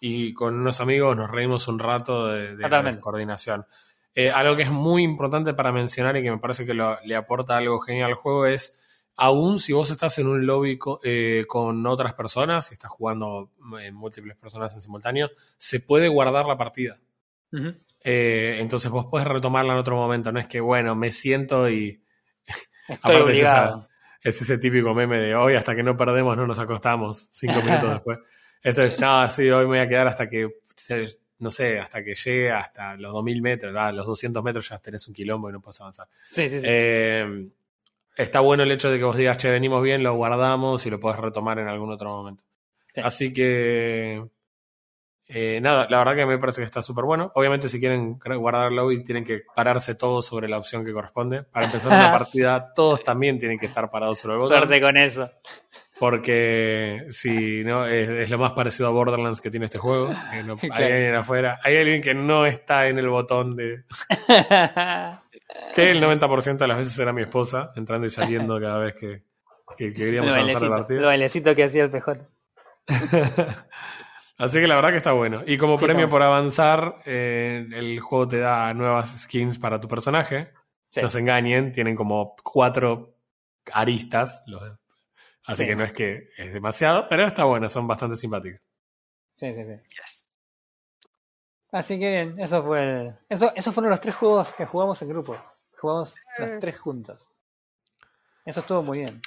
y 0.00 0.32
con 0.34 0.54
unos 0.58 0.80
amigos 0.80 1.16
nos 1.16 1.30
reímos 1.30 1.68
un 1.68 1.78
rato 1.78 2.26
de, 2.26 2.56
de 2.56 2.64
la 2.94 3.00
coordinación. 3.00 3.66
Eh, 4.14 4.30
algo 4.30 4.56
que 4.56 4.62
es 4.62 4.70
muy 4.70 5.04
importante 5.04 5.54
para 5.54 5.70
mencionar 5.70 6.16
y 6.16 6.22
que 6.22 6.30
me 6.32 6.38
parece 6.38 6.66
que 6.66 6.74
lo- 6.74 6.98
le 7.04 7.14
aporta 7.14 7.56
algo 7.56 7.78
genial 7.80 8.10
al 8.10 8.14
juego 8.16 8.46
es, 8.46 8.80
aún 9.16 9.60
si 9.60 9.72
vos 9.72 9.90
estás 9.92 10.18
en 10.18 10.26
un 10.26 10.44
lobby 10.44 10.76
co- 10.76 10.98
eh, 11.04 11.44
con 11.46 11.86
otras 11.86 12.14
personas, 12.14 12.70
y 12.70 12.74
estás 12.74 12.90
jugando 12.90 13.52
eh, 13.80 13.92
múltiples 13.92 14.36
personas 14.36 14.74
en 14.74 14.80
simultáneo, 14.80 15.30
se 15.56 15.78
puede 15.80 16.08
guardar 16.08 16.46
la 16.46 16.56
partida. 16.56 16.98
Eh, 18.10 18.56
entonces 18.60 18.90
vos 18.90 19.06
podés 19.06 19.26
retomarla 19.26 19.74
en 19.74 19.78
otro 19.78 19.96
momento. 19.96 20.32
No 20.32 20.40
es 20.40 20.46
que, 20.46 20.60
bueno, 20.60 20.94
me 20.94 21.10
siento 21.10 21.68
y 21.68 22.02
Estoy 22.88 22.96
Aparte 23.02 23.32
es 23.32 23.38
esa- 23.40 23.62
obligado. 23.64 23.88
es 24.22 24.40
ese 24.42 24.56
típico 24.58 24.94
meme 24.94 25.18
de 25.18 25.34
hoy 25.34 25.54
hasta 25.56 25.76
que 25.76 25.82
no 25.82 25.94
perdemos 25.96 26.34
no 26.36 26.46
nos 26.46 26.58
acostamos 26.58 27.28
cinco 27.32 27.60
minutos 27.62 27.90
después. 27.92 28.18
Esto 28.62 28.82
es, 28.82 28.98
no, 28.98 29.28
sí, 29.28 29.48
hoy 29.50 29.64
me 29.64 29.68
voy 29.68 29.78
a 29.80 29.88
quedar 29.88 30.06
hasta 30.08 30.28
que, 30.28 30.48
no 31.40 31.50
sé, 31.50 31.78
hasta 31.78 32.02
que 32.02 32.14
llegue 32.14 32.50
hasta 32.50 32.96
los 32.96 33.12
2000 33.12 33.42
metros, 33.42 33.74
ah, 33.78 33.92
los 33.92 34.06
200 34.06 34.42
metros 34.42 34.68
ya 34.70 34.78
tenés 34.78 35.06
un 35.06 35.12
quilombo 35.14 35.50
y 35.50 35.52
no 35.52 35.60
puedes 35.60 35.80
avanzar. 35.80 36.08
Sí, 36.30 36.48
sí, 36.48 36.60
sí. 36.60 36.66
Eh, 36.68 37.48
está 38.16 38.40
bueno 38.40 38.62
el 38.64 38.72
hecho 38.72 38.90
de 38.90 38.98
que 38.98 39.04
vos 39.04 39.16
digas, 39.16 39.36
che, 39.36 39.50
venimos 39.50 39.82
bien, 39.82 40.02
lo 40.02 40.14
guardamos 40.14 40.84
y 40.86 40.90
lo 40.90 40.98
podés 40.98 41.20
retomar 41.20 41.58
en 41.58 41.68
algún 41.68 41.92
otro 41.92 42.08
momento. 42.10 42.42
Sí. 42.94 43.00
Así 43.04 43.32
que, 43.34 44.24
eh, 45.28 45.60
nada, 45.60 45.86
la 45.90 45.98
verdad 45.98 46.14
que 46.16 46.24
me 46.26 46.38
parece 46.38 46.60
que 46.62 46.64
está 46.64 46.82
súper 46.82 47.04
bueno. 47.04 47.30
Obviamente, 47.34 47.68
si 47.68 47.78
quieren 47.78 48.18
guardar 48.18 48.68
el 48.68 48.76
lobby, 48.76 49.04
tienen 49.04 49.24
que 49.24 49.42
pararse 49.54 49.94
todos 49.94 50.26
sobre 50.26 50.48
la 50.48 50.56
opción 50.58 50.84
que 50.84 50.92
corresponde. 50.92 51.42
Para 51.42 51.66
empezar 51.66 51.92
una 51.92 52.10
partida, 52.18 52.72
todos 52.74 53.04
también 53.04 53.38
tienen 53.38 53.58
que 53.58 53.66
estar 53.66 53.90
parados 53.90 54.18
sobre 54.18 54.34
el 54.36 54.40
botón. 54.40 54.56
Suerte 54.56 54.80
con 54.80 54.96
eso. 54.96 55.30
Porque 55.98 57.04
si 57.08 57.62
no, 57.64 57.84
es, 57.86 58.08
es 58.08 58.30
lo 58.30 58.38
más 58.38 58.52
parecido 58.52 58.88
a 58.88 58.92
Borderlands 58.92 59.40
que 59.40 59.50
tiene 59.50 59.66
este 59.66 59.78
juego. 59.78 60.08
que 60.30 60.42
no- 60.44 60.56
Claro. 60.56 60.74
Hay 60.76 60.92
alguien 60.92 61.14
afuera. 61.16 61.58
Hay 61.62 61.76
alguien 61.76 62.00
que 62.00 62.14
no 62.14 62.46
está 62.46 62.86
en 62.86 62.98
el 62.98 63.08
botón 63.08 63.54
de. 63.56 63.84
Que 65.74 65.90
el 65.90 66.02
90% 66.02 66.58
de 66.58 66.68
las 66.68 66.76
veces 66.76 66.98
era 66.98 67.12
mi 67.12 67.22
esposa, 67.22 67.70
entrando 67.74 68.06
y 68.06 68.10
saliendo 68.10 68.60
cada 68.60 68.78
vez 68.78 68.94
que, 68.94 69.22
que 69.78 69.92
queríamos 69.94 70.34
avanzar 70.34 70.44
bailecito, 70.60 70.64
el 70.66 70.70
partido. 70.80 71.06
bailecito 71.06 71.54
que 71.54 71.64
hacía 71.64 71.84
el 71.84 71.90
PJ. 71.90 72.18
Así 74.38 74.60
que 74.60 74.68
la 74.68 74.76
verdad 74.76 74.90
que 74.90 74.96
está 74.98 75.12
bueno. 75.12 75.42
Y 75.46 75.58
como 75.58 75.76
Sí, 75.76 75.84
premio 75.84 76.04
estamos. 76.06 76.14
por 76.14 76.22
avanzar, 76.22 77.02
eh, 77.04 77.66
el 77.72 77.98
juego 78.00 78.28
te 78.28 78.38
da 78.38 78.72
nuevas 78.72 79.10
skins 79.20 79.58
para 79.58 79.80
tu 79.80 79.88
personaje. 79.88 80.52
Sí. 80.90 81.02
No 81.02 81.10
se 81.10 81.18
engañen, 81.18 81.72
tienen 81.72 81.96
como 81.96 82.36
cuatro 82.42 83.14
aristas. 83.72 84.44
los- 84.46 84.62
Así 85.44 85.62
Sí. 85.64 85.68
que 85.70 85.76
no 85.76 85.84
es 85.84 85.92
que 85.92 86.30
es 86.36 86.52
demasiado, 86.52 87.06
pero 87.08 87.26
está 87.26 87.44
bueno, 87.44 87.68
son 87.68 87.86
bastante 87.86 88.16
simpáticos. 88.16 88.60
Sí, 89.34 89.54
sí, 89.54 89.64
sí. 89.64 89.80
Así 91.72 91.98
que 91.98 92.10
bien, 92.10 92.38
eso 92.40 92.62
fue 92.62 92.82
el- 92.82 93.14
eso, 93.28 93.50
esos 93.54 93.74
fueron 93.74 93.90
los 93.90 94.00
tres 94.00 94.14
juegos 94.14 94.54
que 94.54 94.64
jugamos 94.66 95.00
en 95.02 95.08
grupo. 95.08 95.36
Jugamos 95.78 96.14
los 96.38 96.58
tres 96.60 96.78
juntos. 96.78 97.28
Eso 98.44 98.60
estuvo 98.60 98.82
muy 98.82 98.98
bien. 98.98 99.20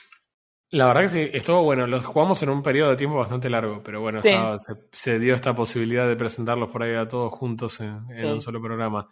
La 0.72 0.85
verdad 0.88 1.02
que 1.02 1.07
sí, 1.10 1.30
estuvo 1.34 1.64
bueno. 1.64 1.85
Los 1.85 2.06
jugamos 2.06 2.41
en 2.43 2.49
un 2.49 2.64
periodo 2.64 2.91
de 2.91 2.95
tiempo 2.95 3.18
bastante 3.18 3.49
largo, 3.49 3.81
pero 3.84 3.99
bueno, 4.02 4.22
Sí. 4.22 4.30
estaba- 4.30 4.57
se, 4.60 4.73
se 4.91 5.19
dio 5.19 5.35
esta 5.35 5.53
posibilidad 5.53 6.07
de 6.07 6.15
presentarlos 6.15 6.69
por 6.72 6.81
ahí 6.84 6.95
a 6.95 7.07
todos 7.07 7.31
juntos 7.34 7.80
en, 7.81 7.98
en 8.11 8.18
Sí. 8.18 8.26
un 8.26 8.41
solo 8.41 8.61
programa. 8.61 9.07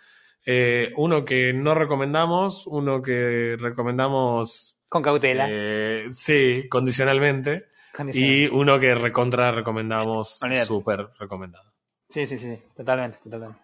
Eh, 0.46 0.94
uno 0.96 1.26
que 1.26 1.52
no 1.54 1.76
recomendamos, 1.76 2.66
uno 2.66 3.02
que 3.02 3.58
recomendamos, 3.60 4.78
Con 4.90 5.02
cautela. 5.04 5.48
eh, 5.50 6.08
sí, 6.12 6.68
condicionalmente, 6.70 7.66
condicional. 7.94 8.32
y 8.32 8.48
uno 8.48 8.80
que 8.80 8.96
recontra 8.96 9.52
recomendamos, 9.52 10.40
súper 10.66 11.10
recomendado. 11.20 11.70
Sí, 12.08 12.26
sí, 12.26 12.38
sí, 12.38 12.58
totalmente, 12.76 13.20
totalmente. 13.24 13.60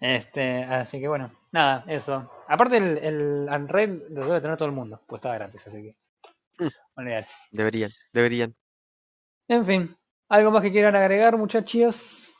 Este, 0.00 0.62
así 0.64 1.00
que 1.00 1.08
bueno, 1.08 1.32
nada, 1.50 1.84
eso. 1.88 2.30
Aparte 2.48 2.76
el, 2.76 2.98
el 2.98 3.48
Unreal 3.50 4.04
lo 4.10 4.24
debe 4.26 4.40
tener 4.40 4.56
todo 4.56 4.68
el 4.68 4.74
mundo, 4.74 5.00
pues 5.06 5.18
estaba 5.18 5.34
gratis, 5.34 5.66
así 5.66 5.82
que. 5.82 5.96
Mm. 6.58 6.66
Olvídate. 6.96 7.28
Deberían, 7.50 7.90
deberían. 8.12 8.54
En 9.48 9.64
fin, 9.64 9.96
¿algo 10.28 10.50
más 10.50 10.62
que 10.62 10.72
quieran 10.72 10.96
agregar, 10.96 11.36
muchachos? 11.36 12.32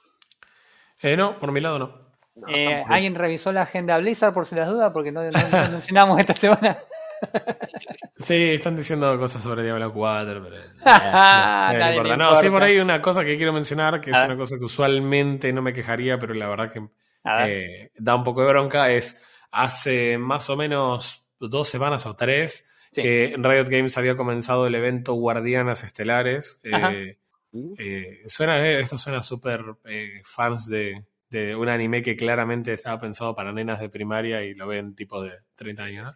Eh, 1.02 1.16
no, 1.16 1.38
por 1.38 1.52
mi 1.52 1.60
lado 1.60 1.78
no. 1.78 2.04
Eh. 2.48 2.82
¿Alguien 2.88 3.14
revisó 3.14 3.52
la 3.52 3.62
agenda 3.62 3.96
Blizzard 3.98 4.32
por 4.34 4.46
si 4.46 4.54
las 4.56 4.68
dudas? 4.68 4.90
Porque 4.92 5.12
no, 5.12 5.22
no- 5.22 5.30
no 5.30 5.70
mencionamos 5.70 6.18
esta 6.18 6.34
semana. 6.34 6.78
Sí, 8.16 8.54
están 8.54 8.76
diciendo 8.76 9.18
cosas 9.18 9.42
sobre 9.42 9.62
Diablo 9.64 9.92
4, 9.92 10.42
pero. 10.42 10.56
eh, 10.62 10.62
no, 10.84 10.92
Nadie 10.92 11.78
no 11.78 11.84
le 11.84 11.96
importa. 11.96 12.16
No, 12.16 12.34
sí, 12.34 12.48
por 12.48 12.62
ahí 12.62 12.78
una 12.78 13.02
cosa 13.02 13.24
que 13.24 13.36
quiero 13.36 13.52
mencionar, 13.52 14.00
que 14.00 14.10
es 14.10 14.16
ver. 14.16 14.26
una 14.30 14.36
cosa 14.36 14.56
que 14.56 14.64
usualmente 14.64 15.52
no 15.52 15.60
me 15.62 15.74
quejaría, 15.74 16.18
pero 16.18 16.32
la 16.32 16.48
verdad 16.48 16.72
que 16.72 16.86
eh, 17.46 17.90
da 17.96 18.14
un 18.14 18.24
poco 18.24 18.42
de 18.42 18.48
bronca, 18.48 18.90
es 18.90 19.22
hace 19.50 20.16
más 20.16 20.48
o 20.48 20.56
menos 20.56 21.26
dos 21.38 21.68
semanas 21.68 22.06
o 22.06 22.14
tres 22.16 22.70
Sí. 22.94 23.02
que 23.02 23.34
Riot 23.36 23.64
Games 23.68 23.98
había 23.98 24.14
comenzado 24.14 24.66
el 24.68 24.74
evento 24.76 25.14
Guardianas 25.14 25.82
Estelares. 25.82 26.60
Eh, 26.62 27.16
eh, 27.78 28.22
suena, 28.26 28.64
eh, 28.64 28.80
esto 28.80 28.96
suena 28.98 29.20
súper 29.20 29.62
eh, 29.84 30.20
fans 30.24 30.68
de, 30.68 31.04
de 31.28 31.56
un 31.56 31.68
anime 31.68 32.02
que 32.02 32.14
claramente 32.16 32.72
estaba 32.72 32.98
pensado 32.98 33.34
para 33.34 33.52
nenas 33.52 33.80
de 33.80 33.88
primaria 33.88 34.44
y 34.44 34.54
lo 34.54 34.66
ven 34.68 34.94
tipo 34.94 35.20
de 35.22 35.32
30 35.56 35.82
años. 35.82 36.14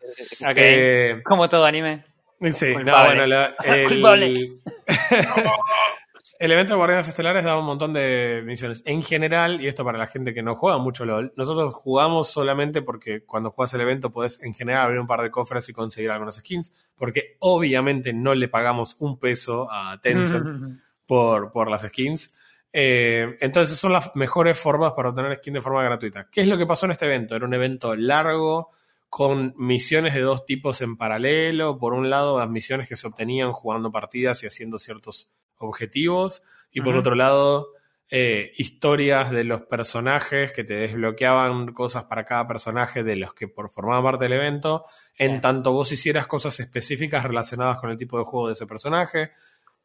Eh, 0.56 1.20
Como 1.24 1.48
todo 1.48 1.64
anime. 1.64 2.04
Sí, 2.52 2.72
no, 2.84 3.04
bueno, 3.04 3.26
la- 3.26 3.56
el- 3.64 3.88
Culpable. 3.88 4.48
El 6.38 6.52
evento 6.52 6.74
de 6.74 6.78
Guardianes 6.78 7.08
Estelares 7.08 7.42
daba 7.42 7.58
un 7.58 7.66
montón 7.66 7.92
de 7.92 8.42
misiones. 8.44 8.84
En 8.86 9.02
general, 9.02 9.60
y 9.60 9.66
esto 9.66 9.84
para 9.84 9.98
la 9.98 10.06
gente 10.06 10.32
que 10.32 10.42
no 10.42 10.54
juega 10.54 10.78
mucho 10.78 11.04
LOL, 11.04 11.32
nosotros 11.36 11.74
jugamos 11.74 12.30
solamente 12.30 12.80
porque 12.80 13.24
cuando 13.24 13.50
juegas 13.50 13.74
el 13.74 13.80
evento 13.80 14.12
podés 14.12 14.40
en 14.44 14.54
general 14.54 14.84
abrir 14.84 15.00
un 15.00 15.08
par 15.08 15.20
de 15.22 15.32
cofres 15.32 15.68
y 15.68 15.72
conseguir 15.72 16.12
algunas 16.12 16.36
skins, 16.36 16.72
porque 16.96 17.36
obviamente 17.40 18.12
no 18.12 18.36
le 18.36 18.46
pagamos 18.46 18.94
un 19.00 19.18
peso 19.18 19.66
a 19.68 20.00
Tencent 20.00 20.80
por, 21.06 21.50
por 21.50 21.68
las 21.68 21.82
skins. 21.82 22.32
Eh, 22.72 23.36
entonces 23.40 23.76
son 23.76 23.92
las 23.92 24.14
mejores 24.14 24.56
formas 24.56 24.92
para 24.92 25.08
obtener 25.08 25.36
skins 25.38 25.54
de 25.54 25.60
forma 25.60 25.82
gratuita. 25.82 26.28
¿Qué 26.30 26.42
es 26.42 26.46
lo 26.46 26.56
que 26.56 26.66
pasó 26.66 26.86
en 26.86 26.92
este 26.92 27.06
evento? 27.06 27.34
Era 27.34 27.46
un 27.46 27.54
evento 27.54 27.96
largo, 27.96 28.70
con 29.08 29.54
misiones 29.56 30.14
de 30.14 30.20
dos 30.20 30.44
tipos 30.44 30.80
en 30.82 30.96
paralelo. 30.96 31.78
Por 31.78 31.94
un 31.94 32.10
lado, 32.10 32.38
las 32.38 32.48
misiones 32.48 32.88
que 32.88 32.94
se 32.94 33.06
obtenían 33.06 33.52
jugando 33.52 33.90
partidas 33.90 34.42
y 34.44 34.46
haciendo 34.46 34.78
ciertos 34.78 35.32
objetivos. 35.58 36.42
Y 36.70 36.80
por 36.80 36.96
otro 36.96 37.14
lado, 37.14 37.72
eh, 38.10 38.52
historias 38.56 39.30
de 39.30 39.44
los 39.44 39.62
personajes 39.62 40.52
que 40.52 40.64
te 40.64 40.72
desbloqueaban 40.72 41.74
cosas 41.74 42.04
para 42.04 42.24
cada 42.24 42.46
personaje 42.48 43.04
de 43.04 43.16
los 43.16 43.34
que 43.34 43.48
por 43.48 43.68
formaban 43.70 44.02
parte 44.02 44.24
del 44.24 44.32
evento, 44.32 44.84
en 45.18 45.42
tanto 45.42 45.72
vos 45.72 45.92
hicieras 45.92 46.26
cosas 46.26 46.58
específicas 46.58 47.22
relacionadas 47.24 47.78
con 47.78 47.90
el 47.90 47.98
tipo 47.98 48.16
de 48.16 48.24
juego 48.24 48.46
de 48.46 48.54
ese 48.54 48.66
personaje. 48.66 49.32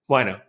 Bueno. 0.08 0.42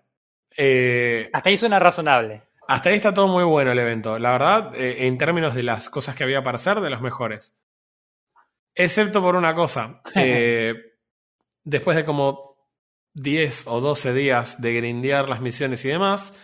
Eh, 0.57 1.29
hasta 1.33 1.51
ahí 1.51 1.57
suena 1.57 1.81
razonable. 1.81 2.43
Hasta 2.69 2.91
ahí 2.91 2.95
está 2.95 3.13
todo 3.13 3.27
muy 3.27 3.43
bueno 3.43 3.73
el 3.73 3.79
evento. 3.81 4.21
La 4.21 4.31
verdad, 4.31 4.73
eh, 4.77 5.09
en 5.09 5.19
términos 5.19 5.57
de 5.57 5.65
las 5.65 5.91
cosas 5.91 6.15
que 6.15 6.23
había 6.23 6.45
para 6.45 6.55
hacer, 6.55 6.81
de 6.81 6.91
los 6.91 7.01
mejores. 7.01 7.57
Excepto 8.73 9.21
por 9.21 9.35
una 9.35 9.53
cosa. 9.53 10.01
después 11.65 11.97
de 11.97 12.05
como 12.05 12.54
10 13.15 13.65
o 13.66 13.81
12 13.81 14.12
días 14.12 14.61
de 14.61 14.74
grindear 14.74 15.28
las 15.28 15.41
misiones 15.41 15.85
y 15.85 15.89
demás, 15.89 16.35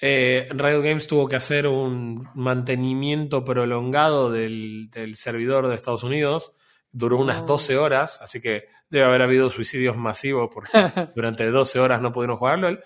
eh, 0.00 0.46
Riot 0.50 0.82
Games 0.82 1.06
tuvo 1.06 1.28
que 1.28 1.36
hacer 1.36 1.66
un 1.66 2.28
mantenimiento 2.34 3.44
prolongado 3.44 4.30
del, 4.30 4.90
servidor 5.14 5.68
de 5.68 5.74
Estados 5.74 6.02
Unidos. 6.02 6.52
Duró 6.92 7.18
unas 7.18 7.46
12 7.46 7.76
horas, 7.76 8.20
así 8.22 8.40
que 8.40 8.66
debe 8.90 9.04
haber 9.04 9.22
habido 9.22 9.50
suicidios 9.50 9.96
masivos 9.96 10.50
porque 10.52 10.70
durante 11.14 11.46
12 11.46 11.78
horas 11.78 12.00
no 12.00 12.12
pudieron 12.12 12.36
jugarlo. 12.36 12.78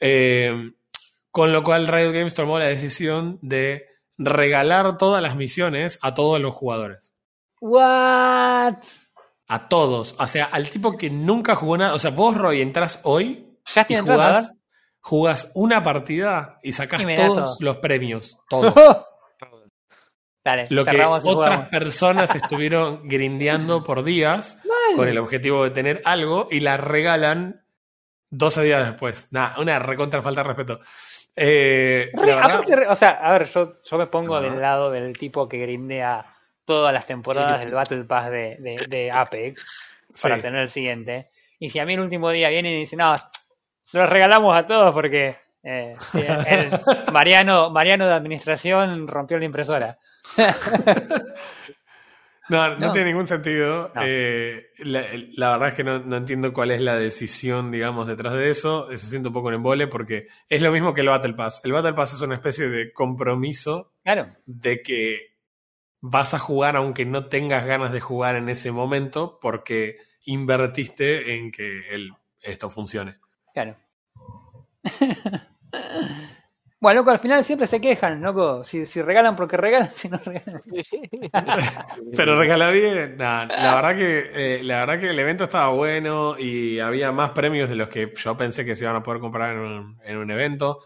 Eh, 0.00 0.72
con 1.30 1.52
lo 1.52 1.62
cual 1.62 1.86
Riot 1.86 2.12
Games 2.12 2.34
tomó 2.34 2.58
la 2.58 2.66
decisión 2.66 3.38
de 3.42 3.86
regalar 4.16 4.96
todas 4.96 5.22
las 5.22 5.36
misiones 5.36 5.98
a 6.02 6.14
todos 6.14 6.40
los 6.40 6.54
jugadores. 6.54 7.14
What? 7.60 8.78
A 9.48 9.68
todos. 9.68 10.14
O 10.18 10.26
sea, 10.26 10.44
al 10.44 10.68
tipo 10.68 10.96
que 10.96 11.08
nunca 11.08 11.56
jugó 11.56 11.78
nada. 11.78 11.94
O 11.94 11.98
sea, 11.98 12.10
vos, 12.10 12.36
Roy, 12.36 12.60
entras 12.60 13.00
hoy 13.02 13.58
ya 13.74 13.86
y 13.88 13.96
jugás, 13.96 14.60
jugás, 15.00 15.50
una 15.54 15.82
partida 15.82 16.58
y 16.62 16.72
sacás 16.72 17.02
todos 17.16 17.56
los 17.60 17.78
premios. 17.78 18.38
Todos. 18.48 18.74
Dale, 20.44 20.66
Lo 20.70 20.84
que 20.84 21.02
otras 21.02 21.68
personas 21.68 22.34
estuvieron 22.36 23.08
grindeando 23.08 23.82
por 23.82 24.04
días 24.04 24.58
con 24.96 25.08
el 25.08 25.18
objetivo 25.18 25.64
de 25.64 25.70
tener 25.70 26.00
algo 26.04 26.48
y 26.50 26.60
la 26.60 26.76
regalan 26.76 27.64
12 28.30 28.62
días 28.62 28.86
después. 28.86 29.28
Nada, 29.32 29.56
una 29.58 29.78
recontra 29.78 30.22
falta 30.22 30.42
de 30.42 30.48
respeto. 30.48 30.80
Eh, 31.34 32.10
o 32.88 32.96
sea, 32.96 33.10
a 33.10 33.32
ver, 33.32 33.46
yo, 33.46 33.80
yo 33.82 33.98
me 33.98 34.06
pongo 34.06 34.40
del 34.40 34.60
lado 34.60 34.90
del 34.90 35.16
tipo 35.16 35.48
que 35.48 35.58
grindea 35.58 36.34
todas 36.68 36.92
las 36.92 37.06
temporadas 37.06 37.60
del 37.60 37.72
Battle 37.72 38.04
Pass 38.04 38.30
de, 38.30 39.10
Apex 39.14 39.74
para 40.20 40.38
tener 40.38 40.60
el 40.60 40.68
siguiente. 40.68 41.30
Y 41.58 41.70
si 41.70 41.78
a 41.78 41.86
mí 41.86 41.94
el 41.94 42.00
último 42.00 42.30
día 42.30 42.50
vienen 42.50 42.74
y 42.74 42.80
dicen, 42.80 42.98
no, 42.98 43.16
se 43.82 43.98
los 43.98 44.08
regalamos 44.08 44.54
a 44.54 44.66
todos 44.66 44.94
porque 44.94 45.34
eh, 45.62 45.96
el 46.12 46.70
Mariano, 47.12 47.70
Mariano 47.70 48.06
de 48.06 48.12
Administración 48.12 49.08
rompió 49.08 49.38
la 49.38 49.46
impresora. 49.46 49.98
No, 52.50 52.78
no, 52.78 52.92
tiene 52.92 53.08
ningún 53.08 53.26
sentido. 53.26 53.92
Eh, 54.00 54.68
la, 54.78 55.50
verdad 55.50 55.68
es 55.68 55.74
que 55.74 55.84
no, 55.84 56.16
entiendo 56.16 56.50
cuál 56.54 56.70
es 56.70 56.80
la 56.80 56.96
decisión, 56.96 57.70
digamos, 57.70 58.06
detrás 58.06 58.32
de 58.32 58.48
eso. 58.48 58.88
Se 58.88 58.96
siente 58.96 59.28
un 59.28 59.34
poco 59.34 59.50
en 59.50 59.56
embole 59.56 59.86
porque 59.86 60.28
es 60.48 60.62
lo 60.62 60.72
mismo 60.72 60.94
que 60.94 61.02
el 61.02 61.08
Battle 61.08 61.34
Pass. 61.34 61.60
El 61.62 61.72
Battle 61.72 61.92
Pass 61.92 62.14
es 62.14 62.22
una 62.22 62.36
especie 62.36 62.70
de 62.70 62.90
compromiso 62.90 63.92
claro. 64.02 64.28
de 64.46 64.80
que 64.80 65.37
vas 66.00 66.34
a 66.34 66.38
jugar 66.38 66.76
aunque 66.76 67.04
no 67.04 67.26
tengas 67.26 67.64
ganas 67.66 67.92
de 67.92 68.00
jugar 68.00 68.36
en 68.36 68.48
ese 68.48 68.70
momento 68.70 69.38
porque 69.40 69.98
invertiste 70.24 71.34
en 71.34 71.50
que 71.50 71.88
el, 71.90 72.12
esto 72.40 72.70
funcione. 72.70 73.16
Claro. 73.52 73.76
bueno, 76.80 77.00
loco, 77.00 77.10
al 77.10 77.18
final 77.18 77.42
siempre 77.44 77.66
se 77.66 77.80
quejan, 77.80 78.22
loco. 78.22 78.62
Si, 78.62 78.86
si 78.86 79.02
regalan 79.02 79.34
porque 79.34 79.56
regalan, 79.56 79.88
si 79.92 80.08
no 80.08 80.18
regalan. 80.18 80.60
Pero 82.16 82.38
regala 82.38 82.70
bien. 82.70 83.16
la 83.18 83.46
verdad 83.74 83.96
que 83.96 84.58
eh, 84.58 84.62
la 84.62 84.80
verdad 84.80 85.00
que 85.00 85.10
el 85.10 85.18
evento 85.18 85.44
estaba 85.44 85.70
bueno 85.70 86.38
y 86.38 86.78
había 86.78 87.10
más 87.10 87.30
premios 87.30 87.68
de 87.68 87.76
los 87.76 87.88
que 87.88 88.12
yo 88.14 88.36
pensé 88.36 88.64
que 88.64 88.76
se 88.76 88.84
iban 88.84 88.96
a 88.96 89.02
poder 89.02 89.20
comprar 89.20 89.54
en 89.54 89.58
un, 89.60 90.00
en 90.04 90.16
un 90.18 90.30
evento 90.30 90.78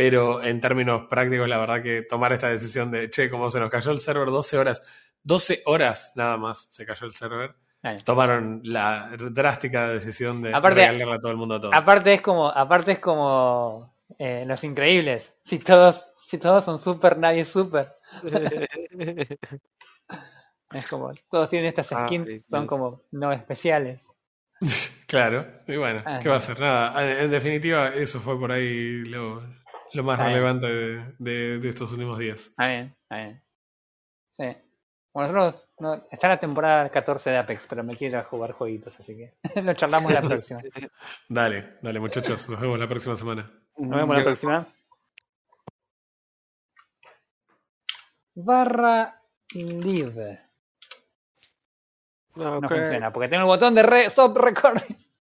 pero 0.00 0.42
en 0.42 0.62
términos 0.62 1.02
prácticos, 1.10 1.46
la 1.46 1.58
verdad 1.58 1.82
que 1.82 2.00
tomar 2.00 2.32
esta 2.32 2.48
decisión 2.48 2.90
de, 2.90 3.10
che, 3.10 3.28
como 3.28 3.50
se 3.50 3.60
nos 3.60 3.68
cayó 3.68 3.92
el 3.92 4.00
server 4.00 4.28
12 4.28 4.56
horas, 4.56 4.82
12 5.24 5.62
horas 5.66 6.14
nada 6.16 6.38
más 6.38 6.68
se 6.70 6.86
cayó 6.86 7.04
el 7.04 7.12
server. 7.12 7.54
Tomaron 8.02 8.62
la 8.64 9.10
drástica 9.14 9.90
decisión 9.90 10.40
de 10.40 10.52
regalarle 10.58 11.04
a 11.04 11.18
todo 11.18 11.32
el 11.32 11.36
mundo 11.36 11.60
todo. 11.60 11.74
Aparte 11.74 12.14
es 12.14 12.22
como, 12.22 12.48
aparte 12.48 12.92
es 12.92 12.98
como 12.98 13.94
eh, 14.18 14.44
los 14.46 14.64
increíbles. 14.64 15.34
Si 15.44 15.58
todos, 15.58 16.06
si 16.16 16.38
todos 16.38 16.64
son 16.64 16.78
super, 16.78 17.18
nadie 17.18 17.40
es 17.40 17.48
super. 17.48 17.94
es 20.72 20.88
como, 20.88 21.12
todos 21.30 21.50
tienen 21.50 21.68
estas 21.68 21.92
ah, 21.92 22.06
skins, 22.06 22.42
son 22.48 22.66
como 22.66 23.02
no 23.10 23.32
especiales. 23.32 24.08
claro, 25.06 25.46
y 25.66 25.76
bueno, 25.76 26.02
¿qué 26.22 26.28
va 26.30 26.36
a 26.36 26.38
hacer? 26.38 26.58
Nada, 26.58 27.22
en 27.22 27.30
definitiva, 27.30 27.88
eso 27.88 28.18
fue 28.18 28.38
por 28.38 28.50
ahí 28.50 29.04
lo, 29.04 29.42
lo 29.92 30.04
más 30.04 30.18
relevante 30.18 30.66
de, 31.18 31.68
estos 31.68 31.92
últimos 31.92 32.18
días. 32.18 32.46
Está 32.48 32.68
bien, 32.68 32.96
está 33.02 33.16
bien. 33.16 33.42
Sí. 34.32 34.56
Bueno, 35.12 35.32
nosotros 35.32 35.68
no, 35.80 36.06
está 36.10 36.28
la 36.28 36.38
temporada 36.38 36.88
14 36.88 37.30
de 37.30 37.38
Apex, 37.38 37.66
pero 37.68 37.82
me 37.82 37.96
quiero 37.96 38.22
jugar 38.24 38.52
jueguitos, 38.52 38.98
así 39.00 39.16
que 39.16 39.34
lo 39.62 39.74
charlamos 39.74 40.12
la 40.12 40.22
próxima. 40.22 40.60
dale, 41.28 41.78
dale 41.82 42.00
muchachos, 42.00 42.48
nos 42.48 42.60
vemos 42.60 42.78
la 42.78 42.88
próxima 42.88 43.16
semana. 43.16 43.50
Nos 43.76 43.98
vemos 43.98 44.16
la 44.16 44.22
próxima. 44.22 44.66
Barra 48.34 49.20
live. 49.52 50.40
No 52.36 52.60
funciona, 52.60 53.12
porque 53.12 53.28
tengo 53.28 53.42
el 53.42 53.48
botón 53.48 53.74
de 53.74 53.82
re, 53.82 54.04
stop 54.06 54.36
recording. 54.36 54.96